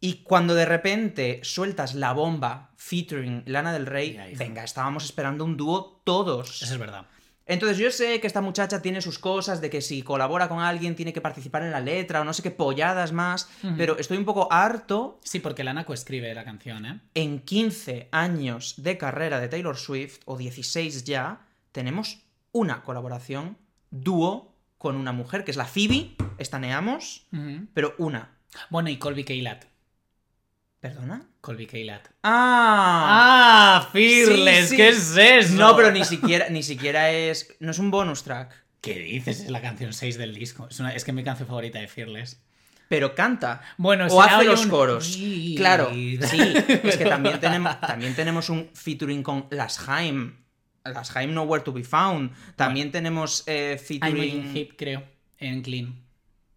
Y 0.00 0.22
cuando 0.22 0.54
de 0.54 0.64
repente 0.64 1.40
sueltas 1.42 1.94
la 1.94 2.12
bomba 2.12 2.70
featuring 2.76 3.42
Lana 3.46 3.72
del 3.72 3.86
Rey, 3.86 4.18
venga, 4.36 4.64
estábamos 4.64 5.04
esperando 5.04 5.44
un 5.44 5.56
dúo 5.56 6.00
todos. 6.04 6.62
Eso 6.62 6.74
es 6.74 6.80
verdad. 6.80 7.06
Entonces 7.48 7.78
yo 7.78 7.90
sé 7.90 8.20
que 8.20 8.26
esta 8.26 8.42
muchacha 8.42 8.82
tiene 8.82 9.00
sus 9.00 9.18
cosas 9.18 9.62
de 9.62 9.70
que 9.70 9.80
si 9.80 10.02
colabora 10.02 10.50
con 10.50 10.60
alguien 10.60 10.94
tiene 10.94 11.14
que 11.14 11.22
participar 11.22 11.62
en 11.62 11.70
la 11.70 11.80
letra 11.80 12.20
o 12.20 12.24
no 12.24 12.34
sé 12.34 12.42
qué 12.42 12.50
polladas 12.50 13.12
más, 13.12 13.48
pero 13.78 13.98
estoy 13.98 14.18
un 14.18 14.26
poco 14.26 14.52
harto 14.52 15.18
Sí, 15.24 15.40
porque 15.40 15.64
Lana 15.64 15.86
coescribe 15.86 16.34
la 16.34 16.44
canción, 16.44 16.84
¿eh? 16.84 17.00
en 17.14 17.40
15 17.40 18.10
años 18.12 18.74
de 18.76 18.98
carrera 18.98 19.40
de 19.40 19.48
Taylor 19.48 19.78
Swift, 19.78 20.20
o 20.26 20.36
16 20.36 21.04
ya, 21.04 21.46
tenemos 21.72 22.18
una 22.58 22.82
colaboración 22.82 23.56
dúo 23.90 24.54
con 24.78 24.96
una 24.96 25.12
mujer, 25.12 25.44
que 25.44 25.50
es 25.50 25.56
la 25.56 25.64
Phoebe, 25.64 26.12
estaneamos, 26.38 27.26
pero 27.74 27.94
una. 27.98 28.36
Bueno, 28.70 28.88
y 28.90 28.96
Colby 28.98 29.24
Kaylat. 29.24 29.64
¿Perdona? 30.80 31.26
Colby 31.40 31.66
Kaylat. 31.66 32.06
¡Ah! 32.22 33.80
¡Ah! 33.82 33.88
Fearless, 33.92 34.64
Sí, 34.68 34.70
sí. 34.70 34.76
¿qué 34.76 34.88
es 34.90 35.16
eso? 35.16 35.54
No, 35.54 35.74
pero 35.76 35.90
ni 35.90 36.04
siquiera, 36.04 36.48
ni 36.50 36.62
siquiera 36.62 37.10
es... 37.10 37.56
No 37.58 37.72
es 37.72 37.78
un 37.80 37.90
bonus 37.90 38.22
track, 38.22 38.54
¿Qué 38.80 38.96
dices? 39.00 39.40
Es 39.40 39.50
la 39.50 39.60
canción 39.60 39.92
6 39.92 40.16
del 40.18 40.34
disco. 40.36 40.68
Es, 40.70 40.78
una- 40.78 40.94
es 40.94 41.04
que 41.04 41.10
es 41.10 41.14
mi 41.16 41.24
canción 41.24 41.48
favorita 41.48 41.80
de 41.80 41.88
Fearless. 41.88 42.40
pero 42.88 43.16
canta. 43.16 43.60
Bueno, 43.76 44.06
o 44.06 44.22
hace 44.22 44.44
los 44.44 44.64
un- 44.64 44.70
coros. 44.70 45.14
Sí. 45.14 45.54
Claro, 45.56 45.90
sí. 45.90 46.20
Es 46.84 46.96
que 46.96 47.04
también 47.08 47.40
tenemos, 47.40 47.80
también 47.80 48.14
tenemos 48.14 48.48
un 48.48 48.70
featuring 48.72 49.24
con 49.24 49.48
Las 49.50 49.88
Haim. 49.88 50.36
Las 50.84 51.14
Haim 51.16 51.34
Nowhere 51.34 51.62
to 51.62 51.72
be 51.72 51.84
Found. 51.84 52.32
También 52.56 52.90
tenemos 52.90 53.44
eh, 53.46 53.76
Hay 53.78 53.78
featuring. 53.78 54.36
Mojin 54.36 54.56
Hip, 54.56 54.72
creo, 54.76 55.02
en 55.38 55.62
Clean. 55.62 55.94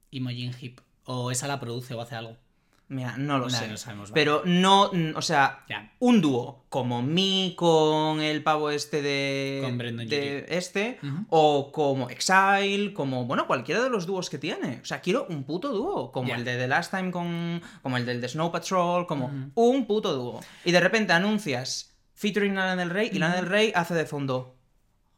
Y 0.10 0.20
Mojin 0.20 0.54
Hip. 0.60 0.80
O 1.06 1.32
esa 1.32 1.48
la 1.48 1.60
produce 1.60 1.94
o 1.94 2.02
hace 2.02 2.16
algo. 2.16 2.38
Mira, 2.92 3.16
no 3.18 3.40
lo 3.40 3.50
sé. 3.50 3.70
no 3.70 3.78
sabemos, 3.78 4.12
vale. 4.12 4.22
Pero 4.22 4.42
no, 4.44 4.92
o 5.16 5.22
sea, 5.22 5.64
un 6.00 6.20
dúo 6.20 6.66
como 6.68 7.02
Mi 7.02 7.54
con 7.56 8.20
el 8.20 8.44
pavo 8.44 8.70
este 8.70 9.02
de. 9.02 9.62
Con 9.64 9.78
Brendan 9.78 10.10
de 10.10 10.46
este. 10.50 11.00
O 11.30 11.72
como 11.72 12.10
Exile, 12.10 12.94
como, 12.94 13.24
bueno, 13.26 13.48
cualquiera 13.48 13.82
de 13.82 13.90
los 13.90 14.06
dúos 14.06 14.30
que 14.30 14.38
tiene. 14.38 14.82
O 14.82 14.86
sea, 14.86 15.00
quiero 15.00 15.26
un 15.30 15.46
puto 15.46 15.70
dúo. 15.70 16.12
Como 16.12 16.36
el 16.36 16.44
de 16.44 16.58
The 16.58 16.68
Last 16.68 16.92
Time 16.92 17.12
con. 17.12 17.62
Como 17.82 17.96
el 17.96 18.06
del 18.06 18.20
de 18.20 18.28
Snow 18.28 18.52
Patrol, 18.52 19.08
como 19.08 19.52
un 19.56 19.86
puto 19.86 20.14
dúo. 20.14 20.42
Y 20.66 20.74
de 20.74 20.82
repente 20.82 21.14
anuncias 21.14 21.91
featuring 22.22 22.54
Lana 22.54 22.76
del 22.76 22.92
Rey 22.92 23.10
y 23.12 23.18
Lana 23.18 23.36
del 23.36 23.48
Rey 23.48 23.72
hace 23.76 23.96
de 23.96 24.06
fondo. 24.06 24.56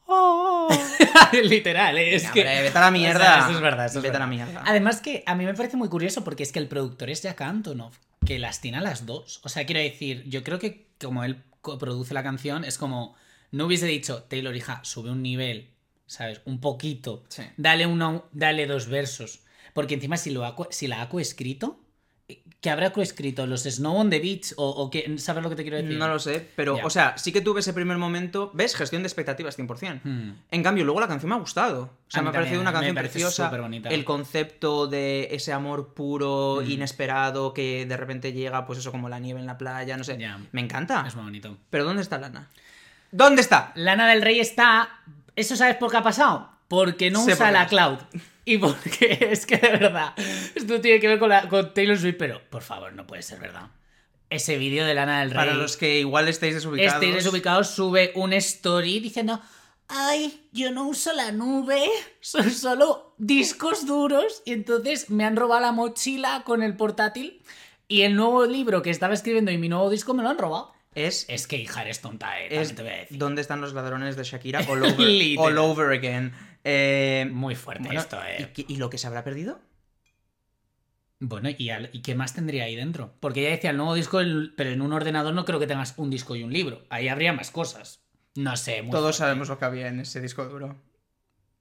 Literal, 1.44 1.98
¿eh? 1.98 2.16
es 2.16 2.30
que. 2.32 2.42
hombre, 2.42 2.62
vete 2.62 2.78
a 2.78 2.82
la 2.82 2.92
mierda. 2.92 3.20
O 3.20 3.20
sea, 3.20 3.40
eso 3.40 3.52
es 3.52 3.62
verdad, 3.62 3.86
eso 3.86 4.00
es 4.00 4.04
Vete 4.04 4.16
a 4.16 4.20
la 4.20 4.26
verdad. 4.26 4.46
mierda. 4.46 4.64
Además 4.66 5.02
que 5.02 5.24
a 5.26 5.36
mí 5.36 5.46
me 5.46 5.54
parece 5.54 5.76
muy 5.76 5.90
curioso 5.90 6.24
porque 6.24 6.44
es 6.44 6.52
que 6.52 6.60
el 6.60 6.68
productor 6.68 7.10
es 7.10 7.22
Jack 7.22 7.42
Antonoff, 7.42 7.98
que 8.26 8.40
las 8.40 8.62
tiene 8.62 8.78
a 8.78 8.82
las 8.82 9.06
dos. 9.06 9.42
O 9.44 9.50
sea, 9.50 9.66
quiero 9.66 9.82
decir, 9.82 10.24
yo 10.30 10.44
creo 10.44 10.60
que 10.60 10.88
como 11.02 11.24
él 11.26 11.44
produce 11.62 12.14
la 12.14 12.24
canción, 12.24 12.64
es 12.64 12.78
como. 12.78 13.16
No 13.52 13.66
hubiese 13.66 13.86
dicho, 13.86 14.24
Taylor, 14.24 14.56
hija, 14.56 14.80
sube 14.84 15.12
un 15.12 15.22
nivel, 15.22 15.70
¿sabes? 16.08 16.42
Un 16.46 16.60
poquito. 16.60 17.24
Sí. 17.28 17.44
Dale, 17.58 17.86
uno, 17.86 18.26
dale 18.32 18.66
dos 18.66 18.88
versos. 18.88 19.42
Porque 19.74 19.96
encima, 19.96 20.18
si, 20.18 20.32
lo 20.32 20.46
ha, 20.46 20.56
si 20.72 20.88
la 20.88 21.02
ha 21.02 21.10
coescrito, 21.10 21.83
que 22.64 22.70
habrá 22.72 22.92
coescrito 22.92 23.46
los 23.46 23.64
Snow 23.64 23.94
on 23.98 24.10
the 24.10 24.20
Beach 24.20 24.54
o, 24.56 24.68
o 24.70 24.90
que. 24.90 25.18
¿Sabes 25.20 25.44
lo 25.44 25.50
que 25.50 25.58
te 25.58 25.64
quiero 25.64 25.78
decir? 25.78 25.98
No 25.98 26.08
lo 26.08 26.18
sé, 26.18 26.50
pero, 26.56 26.78
o 26.82 26.90
sea, 26.90 27.18
sí 27.18 27.34
que 27.34 27.42
tuve 27.42 27.60
ese 27.60 27.74
primer 27.74 27.98
momento. 27.98 28.50
¿Ves? 28.54 28.74
Gestión 28.76 29.04
de 29.04 29.08
expectativas 29.08 29.60
100%. 29.60 30.00
Hmm. 30.04 30.32
En 30.50 30.64
cambio, 30.64 30.86
luego 30.86 31.02
la 31.02 31.10
canción 31.10 31.30
me 31.30 31.36
ha 31.36 31.40
gustado. 31.40 31.84
O 31.84 31.90
sea, 32.08 32.22
me 32.22 32.30
ha 32.30 32.32
parecido 32.32 32.62
una 32.62 32.72
canción 32.72 32.96
preciosa. 32.96 33.52
El 33.90 34.06
concepto 34.06 34.88
de 34.88 35.28
ese 35.32 35.52
amor 35.52 35.94
puro, 35.94 36.62
Mm. 36.64 36.72
inesperado, 36.72 37.54
que 37.54 37.86
de 37.86 37.98
repente 37.98 38.32
llega, 38.32 38.66
pues 38.66 38.80
eso, 38.80 38.92
como 38.92 39.10
la 39.10 39.20
nieve 39.20 39.42
en 39.42 39.46
la 39.46 39.58
playa, 39.58 39.98
no 39.98 40.06
sé. 40.06 40.18
Me 40.54 40.62
encanta. 40.62 41.04
Es 41.06 41.16
muy 41.16 41.26
bonito. 41.26 41.58
Pero 41.70 41.84
¿dónde 41.84 42.02
está 42.02 42.18
Lana? 42.18 42.48
¿Dónde 43.12 43.42
está? 43.42 43.74
Lana 43.76 44.08
del 44.08 44.22
Rey 44.22 44.40
está. 44.40 44.88
¿Eso 45.36 45.58
sabes 45.58 45.76
por 45.76 45.92
qué 45.92 45.98
ha 45.98 46.04
pasado? 46.04 46.50
Porque 46.68 47.12
no 47.12 47.24
usa 47.24 47.52
la 47.52 47.68
cloud. 47.68 48.00
Y 48.46 48.58
porque 48.58 49.18
es 49.32 49.46
que 49.46 49.58
de 49.58 49.70
verdad. 49.70 50.14
Esto 50.56 50.82
tiene 50.82 51.00
que 51.00 51.08
ver 51.08 51.20
con, 51.20 51.30
la, 51.30 51.48
con 51.48 51.74
Taylor 51.74 51.98
Swift, 51.98 52.16
pero 52.18 52.42
por 52.50 52.62
favor, 52.62 52.94
no 52.94 53.08
puede 53.08 53.22
ser 53.22 53.40
verdad. 53.40 53.70
Ese 54.30 54.58
vídeo 54.58 54.86
de 54.86 54.94
Lana 54.94 55.20
del 55.20 55.30
Rey. 55.30 55.38
Para 55.38 55.54
los 55.54 55.78
que 55.78 56.00
igual 56.00 56.28
estáis 56.28 56.56
desubicados. 56.56 56.94
Estéis 56.96 57.16
desubicados, 57.16 57.70
sube 57.70 58.12
un 58.16 58.34
story 58.34 59.00
diciendo. 59.00 59.40
Ay, 59.88 60.48
yo 60.52 60.72
no 60.72 60.88
uso 60.88 61.14
la 61.14 61.32
nube, 61.32 61.86
son 62.22 62.50
solo 62.50 63.14
discos 63.18 63.86
duros. 63.86 64.42
Y 64.46 64.54
entonces 64.54 65.10
me 65.10 65.26
han 65.26 65.36
robado 65.36 65.62
la 65.62 65.72
mochila 65.72 66.44
con 66.46 66.64
el 66.64 66.76
portátil. 66.76 67.42
Y 67.88 68.02
el 68.02 68.16
nuevo 68.16 68.46
libro 68.46 68.82
que 68.82 68.90
estaba 68.90 69.14
escribiendo 69.14 69.52
y 69.52 69.58
mi 69.58 69.70
nuevo 69.70 69.90
disco 69.90 70.14
me 70.14 70.24
lo 70.24 70.30
han 70.30 70.38
robado. 70.38 70.74
Es, 70.96 71.26
Es 71.28 71.48
que 71.48 71.58
hija 71.58 71.82
eres 71.82 72.02
tonta, 72.02 72.40
eh, 72.40 72.48
es 72.50 72.76
te 72.76 72.84
voy 72.84 72.92
a 72.92 72.98
decir. 72.98 73.18
¿Dónde 73.18 73.42
están 73.42 73.62
los 73.62 73.74
ladrones 73.74 74.16
de 74.16 74.24
Shakira? 74.24 74.60
All 74.70 74.84
over, 74.84 75.38
all 75.38 75.58
over 75.58 75.92
again. 75.92 76.34
Eh, 76.64 77.28
Muy 77.32 77.56
fuerte 77.56 77.84
bueno, 77.86 78.00
esto, 78.02 78.18
eh. 78.24 78.52
¿y, 78.56 78.78
lo 78.78 78.90
que 78.90 78.98
se 78.98 79.08
habrá 79.08 79.24
perdido? 79.24 79.60
Bueno, 81.20 81.50
¿y, 81.58 81.70
al- 81.72 81.90
¿y 81.94 82.02
qué 82.04 82.14
más 82.16 82.34
tendría 82.36 82.66
ahí 82.66 82.76
dentro? 82.76 83.16
Porque 83.20 83.42
ella 83.42 83.52
decía 83.56 83.70
el 83.72 83.78
nuevo 83.78 83.94
disco, 83.96 84.20
el- 84.20 84.54
pero 84.58 84.70
en 84.72 84.82
un 84.82 84.94
ordenador 84.94 85.34
no 85.34 85.46
creo 85.46 85.60
que 85.60 85.66
tengas 85.68 85.94
un 85.98 86.10
disco 86.12 86.36
y 86.36 86.44
un 86.44 86.52
libro. 86.54 86.86
Ahí 86.90 87.08
habría 87.08 87.34
más 87.34 87.50
cosas. 87.52 88.04
No 88.36 88.56
sé, 88.58 88.82
muy 88.84 88.92
Todos 88.92 89.18
fuerte. 89.18 89.18
sabemos 89.18 89.50
lo 89.50 89.58
que 89.60 89.66
había 89.66 89.88
en 89.90 90.00
ese 90.02 90.22
disco 90.22 90.46
duro. 90.46 90.82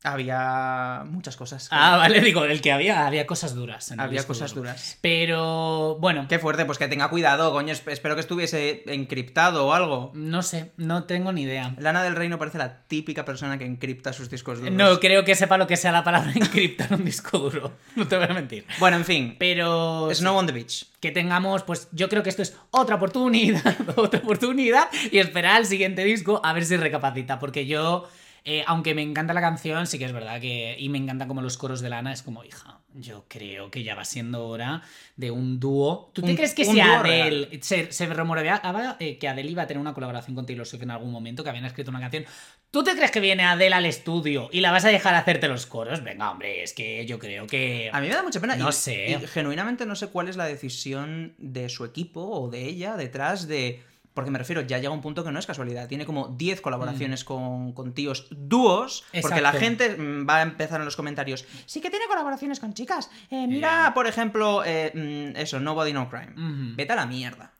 Había 0.05 1.05
muchas 1.07 1.37
cosas. 1.37 1.69
Ah, 1.71 1.97
vale, 1.97 2.21
digo, 2.21 2.45
el 2.45 2.61
que 2.61 2.73
había, 2.73 3.07
había 3.07 3.27
cosas 3.27 3.55
duras. 3.55 3.91
en 3.93 4.01
había 4.01 4.25
cosas 4.27 4.55
duras. 4.55 4.99
Pero, 5.01 5.97
bueno, 6.01 6.27
Qué 6.29 6.39
fuerte, 6.39 6.65
pues 6.65 6.79
que 6.79 6.89
tenga 6.89 7.09
cuidado, 7.09 7.53
coño. 7.53 7.73
esp- 7.73 7.91
Espero 7.93 8.15
que 8.17 8.21
estuviese 8.21 8.83
encriptado 8.87 9.67
o 9.67 9.73
algo. 9.73 10.11
no 10.15 10.43
sé, 10.43 10.73
no 10.77 11.05
tengo 11.05 11.33
ni 11.33 11.43
idea. 11.43 11.75
Lana 11.79 12.03
del 12.03 12.17
Rey 12.17 12.29
no 12.29 12.39
parece 12.39 12.59
la 12.59 12.83
típica 12.89 13.25
persona 13.25 13.59
que 13.59 13.65
encripta 13.65 14.13
sus 14.13 14.29
discos 14.29 14.59
duros. 14.59 14.75
No 14.75 14.99
creo 14.99 15.25
que 15.25 15.35
sepa 15.37 15.57
lo 15.57 15.67
que 15.67 15.77
sea 15.77 15.93
la 15.93 16.03
palabra 16.03 16.33
encriptar 16.35 16.93
un 16.95 17.05
disco 17.05 17.39
duro. 17.39 17.73
No 17.97 18.09
te 18.09 18.17
voy 18.17 18.27
a 18.29 18.35
mentir. 18.35 18.67
Bueno, 18.81 18.97
en 18.97 19.05
fin. 19.05 19.37
Pero 19.39 20.09
Snow 20.13 20.37
on 20.37 20.47
the 20.47 20.53
Beach. 20.53 20.87
que 21.01 21.11
tengamos, 21.13 21.63
pues 21.63 21.89
yo 21.93 22.09
creo 22.09 22.23
que 22.23 22.31
esto 22.31 22.43
es 22.43 22.57
otra 22.71 22.97
oportunidad, 22.97 23.77
otra 23.97 24.19
oportunidad 24.21 24.89
y 25.11 25.19
esperar 25.19 25.57
al 25.57 25.67
siguiente 25.67 26.03
disco 26.05 26.41
a 26.43 26.53
ver 26.53 26.65
si 26.65 26.77
recapacita, 26.77 27.39
porque 27.39 27.67
yo, 27.67 28.09
eh, 28.45 28.65
aunque 28.67 28.95
me 28.95 29.03
encanta 29.03 29.35
la 29.35 29.41
canción, 29.41 29.87
sí 29.87 29.99
que 29.99 30.05
es 30.05 30.13
verdad 30.13 30.41
que, 30.41 30.77
y 30.79 30.89
me 30.89 30.99
encantan 30.99 31.29
como 31.29 31.43
los 31.43 31.57
coros 31.57 31.81
de 31.81 31.91
Lana, 31.91 32.13
es 32.13 32.23
como, 32.23 32.45
hija, 32.45 32.81
yo 32.95 33.25
creo 33.29 33.71
que 33.71 33.83
ya 33.83 33.95
va 33.95 34.05
siendo 34.05 34.47
hora 34.47 34.83
de 35.17 35.31
un 35.31 35.61
dúo. 35.61 36.11
¿Tú 36.13 36.23
te 36.23 36.35
crees 36.35 36.55
que 36.55 36.65
si 36.65 36.81
Adele, 36.81 37.61
se, 37.63 37.93
se 37.93 38.07
rumoreaba 38.07 38.97
eh, 39.01 39.19
que 39.19 39.29
Adele 39.29 39.51
iba 39.51 39.63
a 39.63 39.67
tener 39.67 39.81
una 39.81 39.95
colaboración 39.95 40.35
con 40.35 40.47
Taylor 40.47 40.67
Swift 40.67 40.83
en 40.83 40.91
algún 40.91 41.11
momento, 41.11 41.43
que 41.43 41.51
habían 41.51 41.65
escrito 41.65 41.91
una 41.91 42.01
canción? 42.01 42.25
¿Tú 42.71 42.83
te 42.83 42.95
crees 42.97 43.11
que 43.11 43.21
viene 43.21 43.45
Adele 43.45 43.75
al 43.75 43.87
estudio 43.87 44.49
y 44.51 44.61
la 44.61 44.73
vas 44.73 44.85
a 44.85 44.89
dejar 44.89 45.15
hacerte 45.15 45.47
los 45.47 45.67
coros? 45.67 46.03
Venga, 46.03 46.31
hombre, 46.31 46.63
es 46.63 46.73
que 46.73 47.05
yo 47.07 47.19
creo 47.19 47.47
que... 47.47 47.91
A 47.93 48.01
mí 48.01 48.09
me 48.09 48.15
da 48.15 48.23
mucha 48.23 48.41
pena. 48.41 48.57
No 48.57 48.71
y, 48.71 48.73
sé. 48.73 49.11
y 49.11 49.27
genuinamente 49.27 49.87
no 49.87 49.95
sé 49.95 50.09
cuál 50.09 50.29
es 50.29 50.37
la 50.37 50.47
decisión 50.47 51.35
de 51.39 51.69
su 51.69 51.85
equipo 51.85 52.23
o 52.23 52.51
de 52.51 52.65
ella 52.65 52.97
detrás 52.97 53.47
de. 53.47 53.83
Porque 54.15 54.31
me 54.31 54.39
refiero, 54.39 54.61
ya 54.63 54.79
llega 54.79 54.93
un 54.93 55.01
punto 55.01 55.25
que 55.25 55.31
no 55.33 55.39
es 55.39 55.47
casualidad. 55.47 55.89
Tiene 55.89 56.05
como 56.05 56.29
10 56.29 56.61
colaboraciones 56.61 57.25
con, 57.25 57.73
con 57.73 57.95
tíos 57.95 58.27
dúos. 58.31 59.05
Porque 59.23 59.41
la 59.41 59.53
Mm. 59.53 59.57
Gente 59.57 59.97
mm, 59.97 60.29
va 60.29 60.37
a 60.39 60.43
empezar 60.43 60.81
en 60.81 60.85
los 60.85 60.97
comentarios. 60.97 61.45
Sí 61.67 61.81
que 61.81 61.91
tiene 61.91 62.07
colaboraciones 62.07 62.59
con 62.61 62.75
chicas. 62.75 63.11
Eh, 63.31 63.47
mira, 63.47 63.93
por 63.95 64.07
ejemplo, 64.07 64.63
eh, 64.65 64.93
mm, 64.95 65.37
eso, 65.37 65.61
Nobody 65.61 65.93
No 65.93 66.09
Crime. 66.11 66.33
Vete 66.77 66.93
a 66.93 66.97
la 66.97 67.07
mierda. 67.07 67.53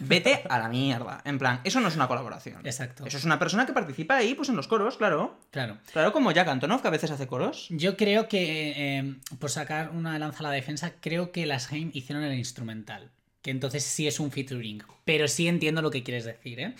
Vete 0.00 0.42
a 0.48 0.58
la 0.58 0.68
mierda. 0.68 1.20
En 1.24 1.38
plan, 1.38 1.60
eso 1.64 1.80
no 1.80 1.88
es 1.88 1.96
una 1.96 2.08
colaboración. 2.08 2.64
Exacto. 2.64 3.04
Eso 3.04 3.18
es 3.18 3.24
una 3.24 3.38
persona 3.38 3.66
que 3.66 3.72
participa 3.72 4.16
ahí, 4.16 4.34
pues 4.34 4.48
en 4.48 4.56
los 4.56 4.68
coros, 4.68 4.96
claro. 4.96 5.38
Claro. 5.50 5.78
Claro, 5.92 6.12
como 6.12 6.32
Jack 6.32 6.48
Antonoff, 6.48 6.82
que 6.82 6.88
a 6.88 6.92
veces 6.92 7.10
hace 7.10 7.26
coros. 7.26 7.66
Yo 7.70 7.96
creo 7.96 8.28
que, 8.28 8.98
eh, 8.98 9.14
por 9.38 9.50
sacar 9.50 9.90
una 9.90 10.18
lanza 10.18 10.40
a 10.40 10.42
la 10.44 10.50
defensa, 10.50 10.92
creo 11.00 11.32
que 11.32 11.46
las 11.46 11.70
Haim 11.72 11.90
hicieron 11.92 12.24
el 12.24 12.34
instrumental. 12.38 13.10
Que 13.42 13.50
entonces 13.50 13.82
sí 13.84 14.06
es 14.06 14.20
un 14.20 14.30
featuring. 14.30 14.82
Pero 15.04 15.28
sí 15.28 15.48
entiendo 15.48 15.82
lo 15.82 15.90
que 15.90 16.02
quieres 16.02 16.24
decir, 16.24 16.60
¿eh? 16.60 16.74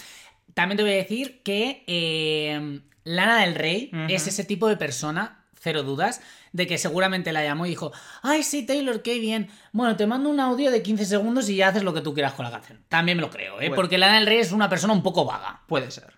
También 0.55 0.77
te 0.77 0.83
voy 0.83 0.93
a 0.93 0.97
decir 0.97 1.43
que 1.43 1.85
eh, 1.87 2.81
Lana 3.05 3.41
del 3.41 3.55
Rey 3.55 3.91
es 4.09 4.27
ese 4.27 4.45
tipo 4.45 4.69
de 4.69 4.77
persona, 4.77 5.45
cero 5.59 5.83
dudas, 5.85 6.21
de 6.53 6.67
que 6.67 6.77
seguramente 6.77 7.33
la 7.33 7.45
llamó 7.45 7.67
y 7.67 7.71
dijo, 7.71 7.93
ay, 8.23 8.43
sí, 8.43 8.65
Taylor, 8.67 9.03
qué 9.03 9.19
bien. 9.21 9.49
Bueno, 9.73 9.97
te 9.97 10.07
mando 10.07 10.29
un 10.29 10.41
audio 10.41 10.71
de 10.71 10.83
15 10.83 11.05
segundos 11.05 11.49
y 11.49 11.57
ya 11.57 11.69
haces 11.69 11.85
lo 11.85 11.95
que 11.95 12.01
tú 12.01 12.13
quieras 12.15 12.33
con 12.35 12.45
la 12.45 12.51
canción. 12.51 12.85
También 12.89 13.17
me 13.17 13.23
lo 13.23 13.31
creo, 13.31 13.55
¿eh? 13.55 13.69
Bueno. 13.69 13.77
Porque 13.77 13.97
Lana 13.99 14.17
del 14.17 14.27
Rey 14.27 14.39
es 14.39 14.53
una 14.53 14.69
persona 14.69 14.93
un 14.93 15.03
poco 15.03 15.25
vaga. 15.25 15.63
Puede 15.69 15.91
ser. 15.91 16.13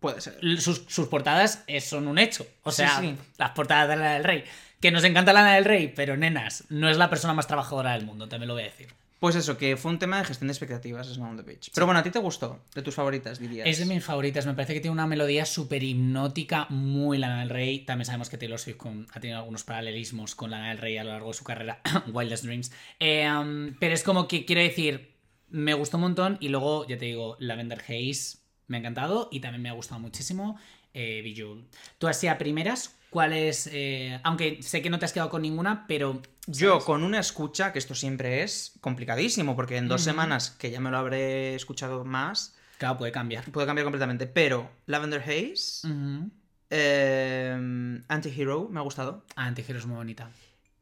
Puede 0.00 0.20
ser. 0.20 0.38
sus, 0.60 0.84
sus 0.86 1.08
portadas 1.08 1.64
eh, 1.66 1.80
son 1.80 2.06
un 2.06 2.18
hecho. 2.18 2.46
O 2.62 2.70
Sí, 2.70 2.76
sea, 2.78 3.00
sí. 3.00 3.16
las 3.36 3.50
portadas 3.50 3.88
de 3.88 3.96
Lana 3.96 4.14
del 4.14 4.24
Rey. 4.24 4.44
Que 4.80 4.92
nos 4.92 5.02
encanta 5.02 5.32
Lana 5.32 5.56
del 5.56 5.64
Rey, 5.64 5.92
pero 5.94 6.16
nenas, 6.16 6.64
no 6.68 6.88
es 6.88 6.96
la 6.96 7.10
persona 7.10 7.34
más 7.34 7.48
trabajadora 7.48 7.94
del 7.94 8.06
mundo, 8.06 8.28
también 8.28 8.46
lo 8.46 8.54
voy 8.54 8.62
a 8.62 8.66
decir. 8.66 8.86
Pues 9.18 9.34
eso, 9.34 9.58
que 9.58 9.76
fue 9.76 9.90
un 9.90 9.98
tema 9.98 10.18
de 10.18 10.24
gestión 10.24 10.46
de 10.46 10.52
expectativas, 10.52 11.08
Snow 11.08 11.28
on 11.30 11.36
the 11.36 11.42
Beach. 11.42 11.70
Pero 11.74 11.86
bueno, 11.86 11.98
¿a 11.98 12.02
ti 12.04 12.10
te 12.10 12.20
gustó? 12.20 12.60
De 12.74 12.82
tus 12.82 12.94
favoritas, 12.94 13.40
dirías. 13.40 13.66
Es 13.68 13.78
de 13.78 13.84
mis 13.92 14.04
favoritas, 14.04 14.46
me 14.46 14.54
parece 14.54 14.74
que 14.74 14.80
tiene 14.80 14.92
una 14.92 15.06
melodía 15.08 15.44
súper 15.44 15.82
hipnótica, 15.82 16.66
muy 16.70 17.18
Lana 17.18 17.40
del 17.40 17.50
Rey. 17.50 17.80
También 17.80 18.06
sabemos 18.06 18.30
que 18.30 18.38
Taylor 18.38 18.58
Swift 18.60 18.76
con- 18.76 19.06
ha 19.12 19.18
tenido 19.20 19.38
algunos 19.40 19.64
paralelismos 19.64 20.34
con 20.36 20.50
Lana 20.52 20.68
del 20.68 20.78
Rey 20.78 20.96
a 20.98 21.04
lo 21.04 21.10
largo 21.10 21.28
de 21.28 21.34
su 21.34 21.42
carrera, 21.44 21.80
Wildest 22.12 22.44
Dreams. 22.44 22.70
Eh, 23.00 23.28
um, 23.28 23.74
pero 23.80 23.94
es 23.94 24.04
como 24.04 24.28
que 24.28 24.44
quiero 24.44 24.62
decir, 24.62 25.16
me 25.48 25.74
gustó 25.74 25.96
un 25.96 26.02
montón 26.02 26.36
y 26.40 26.48
luego, 26.48 26.86
ya 26.86 26.96
te 26.96 27.06
digo, 27.06 27.36
Lavender 27.40 27.80
Haze 27.80 28.38
me 28.68 28.76
ha 28.76 28.80
encantado 28.80 29.28
y 29.32 29.40
también 29.40 29.62
me 29.62 29.68
ha 29.70 29.72
gustado 29.72 29.98
muchísimo 29.98 30.58
eh, 30.94 31.20
Bejeweled. 31.22 31.64
Tú 31.98 32.08
así 32.08 32.26
a 32.28 32.38
primeras, 32.38 32.96
¿cuál 33.10 33.32
es? 33.32 33.68
eh, 33.72 34.20
aunque 34.24 34.62
sé 34.62 34.82
que 34.82 34.90
no 34.90 34.98
te 34.98 35.04
has 35.04 35.12
quedado 35.12 35.30
con 35.30 35.42
ninguna, 35.42 35.86
pero... 35.86 36.20
Yo 36.46 36.78
con 36.80 37.04
una 37.04 37.20
escucha, 37.20 37.72
que 37.72 37.78
esto 37.78 37.94
siempre 37.94 38.42
es 38.42 38.72
complicadísimo, 38.80 39.54
porque 39.54 39.76
en 39.76 39.86
dos 39.88 40.00
semanas, 40.02 40.50
que 40.50 40.70
ya 40.70 40.80
me 40.80 40.90
lo 40.90 40.96
habré 40.98 41.54
escuchado 41.54 42.04
más, 42.04 42.54
Claro, 42.78 42.96
puede 42.96 43.12
cambiar. 43.12 43.44
puede 43.50 43.66
cambiar 43.66 43.84
completamente. 43.84 44.26
Pero 44.26 44.70
Lavender 44.86 45.20
Haze, 45.20 45.82
eh, 46.70 48.00
Anti-Hero, 48.08 48.68
me 48.70 48.78
ha 48.80 48.82
gustado. 48.82 49.24
Ah, 49.36 49.46
Antihero 49.46 49.78
es 49.78 49.86
muy 49.86 49.96
bonita. 49.96 50.30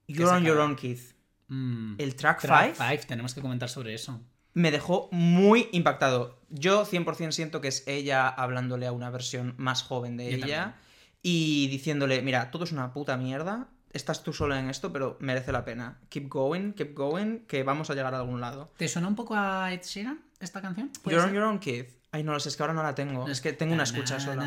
You're 0.06 0.30
on? 0.30 0.44
Your 0.44 0.58
Own, 0.58 0.76
Keith. 0.76 1.14
Mm. 1.48 1.94
El 1.98 2.14
track 2.16 2.40
Track 2.42 2.74
5 2.74 2.84
Five, 2.84 2.98
tenemos 3.06 3.34
que 3.34 3.40
comentar 3.40 3.68
sobre 3.68 3.94
eso. 3.94 4.20
me 4.54 4.70
dejó 4.70 5.08
muy 5.12 5.68
impactado. 5.72 6.35
Yo 6.48 6.86
100% 6.86 7.32
siento 7.32 7.60
que 7.60 7.68
es 7.68 7.84
ella 7.86 8.28
hablándole 8.28 8.86
a 8.86 8.92
una 8.92 9.10
versión 9.10 9.54
más 9.56 9.82
joven 9.82 10.16
de 10.16 10.34
ella 10.34 10.74
y 11.22 11.68
diciéndole, 11.68 12.22
mira, 12.22 12.50
todo 12.50 12.64
es 12.64 12.72
una 12.72 12.92
puta 12.92 13.16
mierda, 13.16 13.68
estás 13.92 14.22
tú 14.22 14.32
sola 14.32 14.60
en 14.60 14.70
esto, 14.70 14.92
pero 14.92 15.16
merece 15.20 15.50
la 15.52 15.64
pena. 15.64 15.98
Keep 16.08 16.28
going, 16.28 16.72
keep 16.72 16.94
going, 16.94 17.40
que 17.46 17.62
vamos 17.62 17.90
a 17.90 17.94
llegar 17.94 18.14
a 18.14 18.18
algún 18.18 18.40
lado. 18.40 18.70
¿Te 18.76 18.86
suena 18.88 19.08
un 19.08 19.16
poco 19.16 19.34
a 19.34 19.72
Ed 19.72 19.82
Sheeran 19.82 20.20
esta 20.38 20.60
canción? 20.60 20.92
You're 21.04 21.22
on 21.22 21.32
your 21.32 21.44
own, 21.44 21.58
kid. 21.58 21.86
Ay, 22.12 22.22
no 22.22 22.32
lo 22.32 22.40
sé, 22.40 22.48
es 22.48 22.56
que 22.56 22.62
ahora 22.62 22.72
no 22.72 22.82
la 22.82 22.94
tengo. 22.94 23.28
Es 23.28 23.40
que 23.40 23.52
tengo 23.52 23.74
una 23.74 23.82
escucha 23.82 24.18
sola. 24.20 24.44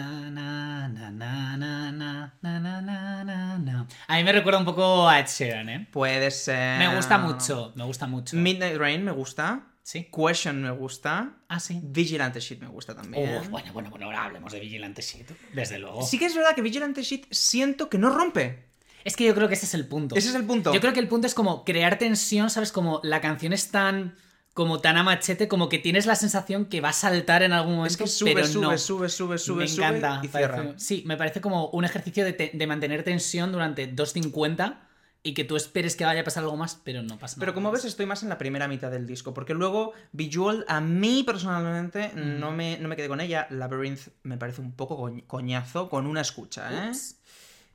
A 4.08 4.16
mí 4.18 4.24
me 4.24 4.32
recuerda 4.32 4.58
un 4.58 4.66
poco 4.66 5.08
a 5.08 5.20
Ed 5.20 5.28
Sheeran, 5.28 5.70
¿eh? 5.70 5.88
Puede 5.92 6.32
ser. 6.32 6.80
Me 6.80 6.96
gusta 6.96 7.18
mucho, 7.18 7.74
me 7.76 7.84
gusta 7.84 8.08
mucho. 8.08 8.38
Midnight 8.38 8.78
Rain 8.78 9.04
me 9.04 9.12
gusta. 9.12 9.68
Sí. 9.92 10.08
Question 10.16 10.62
me 10.62 10.70
gusta. 10.70 11.38
Ah, 11.48 11.60
sí. 11.60 11.80
Vigilante 11.82 12.40
Shit 12.40 12.62
me 12.62 12.68
gusta 12.68 12.94
también. 12.96 13.38
Uf, 13.40 13.50
bueno, 13.50 13.74
bueno, 13.74 13.90
bueno, 13.90 14.06
ahora 14.06 14.26
hablemos 14.26 14.54
de 14.54 14.60
Vigilante 14.60 15.02
Shit. 15.02 15.32
Desde 15.52 15.80
luego. 15.80 16.06
Sí 16.06 16.20
que 16.20 16.28
es 16.28 16.36
verdad 16.36 16.54
que 16.54 16.62
Vigilante 16.62 17.02
Shit 17.02 17.26
siento 17.32 17.90
que 17.90 17.98
no 17.98 18.12
rompe. 18.12 18.68
Es 19.04 19.16
que 19.16 19.24
yo 19.26 19.34
creo 19.34 19.48
que 19.48 19.56
ese 19.56 19.66
es 19.66 19.74
el 19.74 19.88
punto. 19.88 20.16
Ese 20.16 20.30
es 20.30 20.36
el 20.36 20.46
punto. 20.46 20.72
Yo 20.76 20.80
creo 20.80 20.94
que 20.94 21.00
el 21.00 21.08
punto 21.08 21.26
es 21.26 21.34
como 21.34 21.66
crear 21.66 21.98
tensión, 21.98 22.52
¿sabes? 22.52 22.72
Como 22.72 23.02
la 23.04 23.20
canción 23.20 23.52
es 23.52 23.72
tan. 23.72 24.16
como 24.54 24.80
tan 24.80 24.96
a 24.98 25.02
machete, 25.02 25.48
como 25.48 25.70
que 25.70 25.80
tienes 25.80 26.06
la 26.06 26.14
sensación 26.14 26.66
que 26.66 26.82
va 26.82 26.90
a 26.90 26.94
saltar 26.94 27.42
en 27.42 27.54
algún 27.54 27.78
momento. 27.78 27.92
Es 27.94 27.98
que 27.98 28.06
sube, 28.06 28.36
pero 28.36 28.46
sube, 28.46 28.62
no. 28.62 28.78
sube, 28.78 29.10
sube, 29.10 29.40
sube, 29.40 29.62
me 29.64 29.68
sube 29.68 29.86
encanta. 29.88 30.22
y 30.22 30.28
parece- 30.28 30.54
cierra. 30.54 30.74
sí, 30.78 31.04
me 31.08 31.18
parece 31.18 31.42
como 31.42 31.70
un 31.70 31.84
ejercicio 31.84 32.26
de, 32.26 32.52
de 32.54 32.68
mantener 32.68 33.02
tensión 33.02 33.52
durante 33.52 33.92
2.50 33.92 34.89
y 35.22 35.34
que 35.34 35.44
tú 35.44 35.56
esperes 35.58 35.96
que 35.98 36.06
vaya 36.06 36.22
a 36.22 36.24
pasar 36.24 36.44
algo 36.44 36.56
más, 36.56 36.80
pero 36.84 37.02
no 37.04 37.18
pasa 37.20 37.36
nada. 37.36 37.42
Pero 37.42 37.54
como 37.54 37.72
más. 37.72 37.82
ves, 37.84 37.86
estoy 37.92 38.06
más 38.06 38.24
en 38.24 38.30
la 38.30 38.38
primera 38.38 38.68
mitad 38.70 38.90
del 38.90 39.06
disco. 39.06 39.34
Porque 39.34 39.54
luego, 39.54 39.94
Visual, 40.14 40.64
a 40.68 40.80
mí 40.80 41.24
personalmente, 41.24 42.12
Mm. 42.16 42.40
no, 42.40 42.52
me, 42.52 42.78
no 42.80 42.88
me 42.88 42.96
quedé 42.96 43.08
con 43.10 43.20
ella. 43.20 43.46
Labyrinth 43.50 44.08
me 44.24 44.38
parece 44.38 44.62
un 44.62 44.72
poco 44.72 44.98
coñ- 44.98 45.26
coñazo 45.28 45.90
con 45.90 46.08
una 46.08 46.22
escucha, 46.22 46.88
¿eh? 46.88 46.92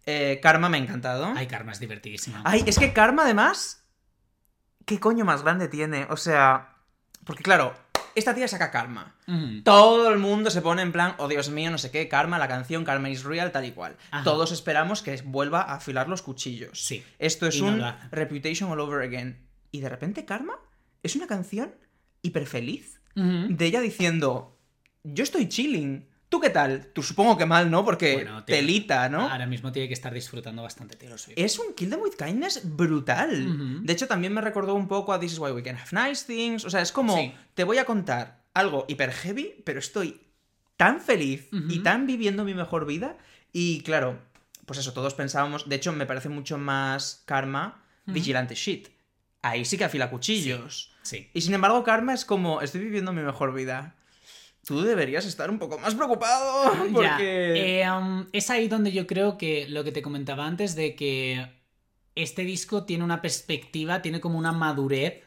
Eh, 0.07 0.41
Karma 0.43 0.69
me 0.69 0.79
ha 0.79 0.81
encantado. 0.81 1.33
Ay, 1.37 1.47
Karma 1.47 1.73
es 1.73 1.81
divertidísima. 1.81 2.43
Ay, 2.45 2.65
es 2.67 2.79
que 2.79 2.93
Karma, 2.93 3.25
además. 3.25 3.85
¿Qué 4.87 5.01
coño 5.01 5.25
más 5.25 5.43
grande 5.43 5.69
tiene? 5.69 6.07
O 6.11 6.17
sea. 6.17 6.77
Porque 7.25 7.43
claro, 7.43 7.75
esta 8.15 8.35
tía 8.35 8.49
saca 8.49 8.71
Karma. 8.71 9.15
Mm. 9.27 9.63
Todo 9.63 10.11
el 10.11 10.19
mundo 10.19 10.51
se 10.51 10.63
pone 10.63 10.83
en 10.83 10.93
plan, 10.93 11.15
oh 11.19 11.29
Dios 11.29 11.51
mío, 11.51 11.71
no 11.71 11.79
sé 11.79 11.91
qué, 11.91 12.09
Karma, 12.09 12.39
la 12.39 12.49
canción, 12.49 12.85
Karma 12.85 13.11
is 13.11 13.25
real, 13.25 13.53
tal 13.53 13.65
y 13.65 13.73
cual. 13.73 13.97
Ajá. 14.11 14.25
Todos 14.25 14.53
esperamos 14.53 15.03
que 15.03 15.21
vuelva 15.25 15.63
a 15.63 15.75
afilar 15.75 16.09
los 16.09 16.23
cuchillos. 16.23 16.85
Sí. 16.85 17.03
Esto 17.19 17.47
es 17.47 17.57
Y 17.57 17.63
un. 17.63 17.83
Reputation 18.11 18.71
all 18.71 18.81
over 18.81 19.03
again. 19.03 19.47
Y 19.71 19.81
de 19.81 19.89
repente 19.89 20.25
Karma 20.25 20.55
es 21.03 21.17
una 21.17 21.27
canción 21.27 21.75
hiper 22.23 22.47
feliz 22.47 23.01
Ujú. 23.17 23.49
de 23.51 23.67
ella 23.67 23.81
diciendo, 23.81 24.59
yo 25.03 25.23
estoy 25.25 25.49
chilling. 25.49 26.09
¿Tú 26.29 26.41
qué 26.41 26.51
tal? 26.51 26.87
Tú 26.93 27.03
supongo 27.03 27.37
que 27.39 27.47
mal, 27.47 27.71
¿no? 27.71 27.85
Porque 27.85 28.15
Bueno, 28.15 28.45
te- 28.45 28.55
telita, 28.55 29.09
¿no? 29.09 29.29
Ahora 29.31 29.47
mismo 29.47 29.71
tiene 29.71 29.87
que 29.89 29.95
estar 29.95 30.13
disfrutando 30.13 30.63
bastante 30.63 30.97
Taylor 30.97 31.19
Swift. 31.19 31.39
Es 31.39 31.59
un 31.59 31.75
Kill 31.75 31.91
Them 31.91 32.01
With 32.01 32.15
Kindness 32.19 32.63
brutal. 32.65 33.85
De 33.85 33.93
hecho, 33.93 34.07
también 34.09 34.33
me 34.33 34.41
recordó 34.41 34.75
un 34.75 34.89
poco 34.89 35.13
a 35.13 35.21
This 35.21 35.33
Is 35.35 35.39
Why 35.39 35.53
We 35.53 35.63
Can 35.63 35.77
Have 35.77 36.09
Nice 36.09 36.25
Things. 36.27 36.65
O 36.65 36.71
sea, 36.71 36.81
es 36.81 36.91
como, 36.93 37.17
Sí. 37.17 37.33
te 37.55 37.65
voy 37.65 37.79
a 37.79 37.85
contar 37.85 38.43
algo 38.55 38.85
hiper 38.89 39.13
heavy, 39.13 39.63
pero 39.65 39.79
estoy 39.79 40.21
tan 40.77 41.01
feliz 41.01 41.49
y 41.69 41.81
tan 41.81 42.07
viviendo 42.07 42.45
mi 42.45 42.55
mejor 42.55 42.85
vida. 42.87 43.17
Y 43.53 43.83
claro, 43.83 44.19
pues 44.67 44.81
eso, 44.81 44.93
todos 44.93 45.15
pensábamos. 45.15 45.69
De 45.69 45.77
hecho, 45.77 45.93
me 45.93 46.07
parece 46.07 46.29
mucho 46.29 46.59
más 46.59 47.23
Karma. 47.27 47.81
Vigilante 48.07 48.55
Shit. 48.55 48.89
Ahí 49.41 49.65
sí 49.65 49.79
que 49.79 49.85
afila 49.85 50.11
cuchillos. 50.11 50.91
Sí. 51.03 51.31
Y 51.33 51.41
sin 51.43 51.55
embargo, 51.55 51.85
Karma 51.85 52.13
es 52.15 52.25
como, 52.25 52.61
estoy 52.61 52.81
viviendo 52.83 53.13
mi 53.13 53.23
mejor 53.23 53.55
vida. 53.55 53.95
Tú 54.67 54.83
deberías 54.83 55.25
estar 55.27 55.51
un 55.51 55.59
poco 55.59 55.79
más 55.79 55.95
preocupado. 55.95 56.73
Porque. 56.93 57.81
Eh, 57.83 57.91
um, 57.91 58.27
es 58.33 58.51
ahí 58.51 58.69
donde 58.69 58.93
yo 58.93 59.07
creo 59.07 59.37
que 59.39 59.67
lo 59.69 59.85
que 59.85 59.93
te 59.93 60.03
comentaba 60.03 60.47
antes 60.47 60.75
de 60.75 60.95
que 60.95 61.51
este 62.15 62.43
disco 62.45 62.85
tiene 62.85 63.05
una 63.05 63.21
perspectiva, 63.23 64.03
tiene 64.03 64.21
como 64.21 64.39
una 64.39 64.53
madurez. 64.53 65.23